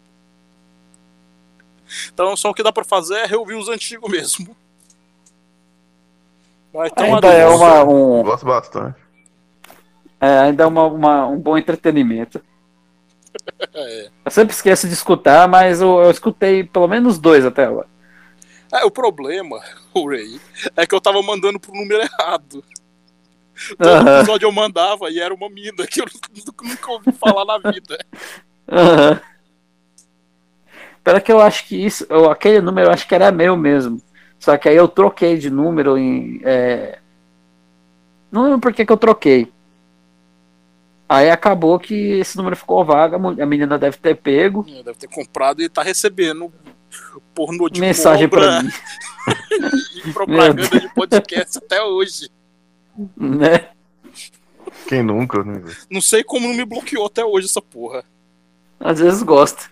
Então 2.12 2.36
só 2.36 2.50
o 2.50 2.54
que 2.54 2.62
dá 2.62 2.70
pra 2.72 2.84
fazer 2.84 3.14
é 3.14 3.26
reouvir 3.26 3.54
os 3.54 3.68
antigos 3.68 4.10
mesmo. 4.10 4.54
Mas 6.74 6.92
então, 6.92 7.14
Ainda 7.14 7.28
é 7.28 7.42
adeus. 7.44 7.58
uma, 7.60 7.84
um, 7.84 8.22
Gosto 8.22 8.44
bastante. 8.44 8.98
é, 10.20 10.38
ainda 10.40 10.64
é 10.64 10.66
uma, 10.66 10.84
uma- 10.84 11.26
um 11.26 11.38
bom 11.40 11.56
entretenimento. 11.56 12.38
É. 13.74 14.08
Eu 14.24 14.30
sempre 14.30 14.54
esqueço 14.54 14.86
de 14.88 14.94
escutar, 14.94 15.46
mas 15.46 15.80
eu, 15.82 15.98
eu 16.00 16.10
escutei 16.10 16.64
pelo 16.64 16.88
menos 16.88 17.18
dois 17.18 17.44
até 17.44 17.64
agora. 17.66 17.86
É, 18.72 18.84
o 18.84 18.90
problema, 18.90 19.60
o 19.94 20.08
Ray, 20.08 20.40
é 20.74 20.86
que 20.86 20.94
eu 20.94 21.00
tava 21.00 21.22
mandando 21.22 21.60
pro 21.60 21.74
número 21.74 22.02
errado. 22.02 22.64
Todo 23.78 24.08
episódio 24.18 24.46
eu 24.46 24.52
mandava 24.52 25.10
e 25.10 25.18
era 25.20 25.32
uma 25.34 25.48
mina 25.48 25.86
que 25.86 26.00
eu 26.00 26.06
nunca 26.62 26.90
ouvi 26.92 27.12
falar 27.12 27.44
na 27.58 27.70
vida. 27.70 27.98
Aham. 28.70 29.20
Pera 31.04 31.20
que 31.20 31.30
eu 31.32 31.40
acho 31.40 31.66
que 31.66 31.76
isso, 31.76 32.06
eu- 32.10 32.30
aquele 32.30 32.60
número 32.60 32.88
eu 32.88 32.92
acho 32.92 33.06
que 33.06 33.14
era 33.14 33.30
meu 33.30 33.56
mesmo. 33.56 34.00
Só 34.38 34.56
que 34.56 34.68
aí 34.68 34.76
eu 34.76 34.88
troquei 34.88 35.38
de 35.38 35.50
número 35.50 35.96
em. 35.96 36.40
é, 36.44 36.98
Não 38.30 38.42
lembro 38.44 38.58
por 38.60 38.72
que, 38.72 38.84
que 38.84 38.92
eu 38.92 38.96
troquei. 38.96 39.52
Aí 41.08 41.30
acabou 41.30 41.78
que 41.78 41.94
esse 41.94 42.36
número 42.36 42.56
ficou 42.56 42.84
vaga, 42.84 43.16
a 43.16 43.46
menina 43.46 43.78
deve 43.78 43.96
ter 43.96 44.16
pego. 44.16 44.66
É, 44.68 44.82
Deve 44.82 44.98
ter 44.98 45.08
comprado 45.08 45.62
e 45.62 45.68
tá 45.68 45.82
recebendo 45.82 46.52
pornô 47.34 47.68
de 47.68 47.80
mensagem 47.80 48.28
cobra 48.28 48.46
pra 48.46 48.62
mim. 48.62 48.70
e 50.04 50.12
propaganda 50.12 50.80
de 50.80 50.94
podcast 50.94 51.58
até 51.58 51.82
hoje. 51.82 52.28
Né? 53.16 53.68
Quem 54.88 55.02
nunca, 55.02 55.44
né? 55.44 55.62
Não 55.90 56.00
sei 56.00 56.24
como 56.24 56.48
não 56.48 56.54
me 56.54 56.64
bloqueou 56.64 57.06
até 57.06 57.24
hoje 57.24 57.46
essa 57.46 57.62
porra. 57.62 58.04
Às 58.80 58.98
vezes 58.98 59.22
gosta. 59.22 59.70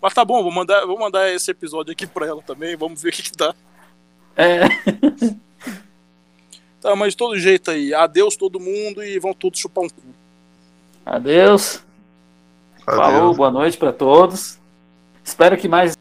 Mas 0.00 0.14
tá 0.14 0.24
bom, 0.24 0.42
vou 0.42 0.52
mandar, 0.52 0.84
vou 0.86 0.98
mandar 0.98 1.32
esse 1.32 1.50
episódio 1.50 1.92
aqui 1.92 2.06
pra 2.06 2.26
ela 2.26 2.42
também, 2.42 2.76
vamos 2.76 3.00
ver 3.02 3.10
o 3.10 3.12
que, 3.12 3.22
que 3.22 3.36
dá. 3.36 3.54
É. 4.36 4.60
Tá, 6.80 6.96
mas 6.96 7.12
de 7.12 7.16
todo 7.16 7.38
jeito 7.38 7.70
aí, 7.70 7.94
adeus 7.94 8.36
todo 8.36 8.58
mundo 8.58 9.04
e 9.04 9.16
vão 9.20 9.32
todos 9.32 9.60
chupar 9.60 9.84
um 9.84 9.88
cu. 9.88 10.02
Adeus. 11.04 11.82
Adeus. 12.86 12.96
Falou, 12.96 13.34
boa 13.34 13.50
noite 13.50 13.76
pra 13.76 13.92
todos. 13.92 14.58
Espero 15.24 15.56
que 15.56 15.68
mais 15.68 15.96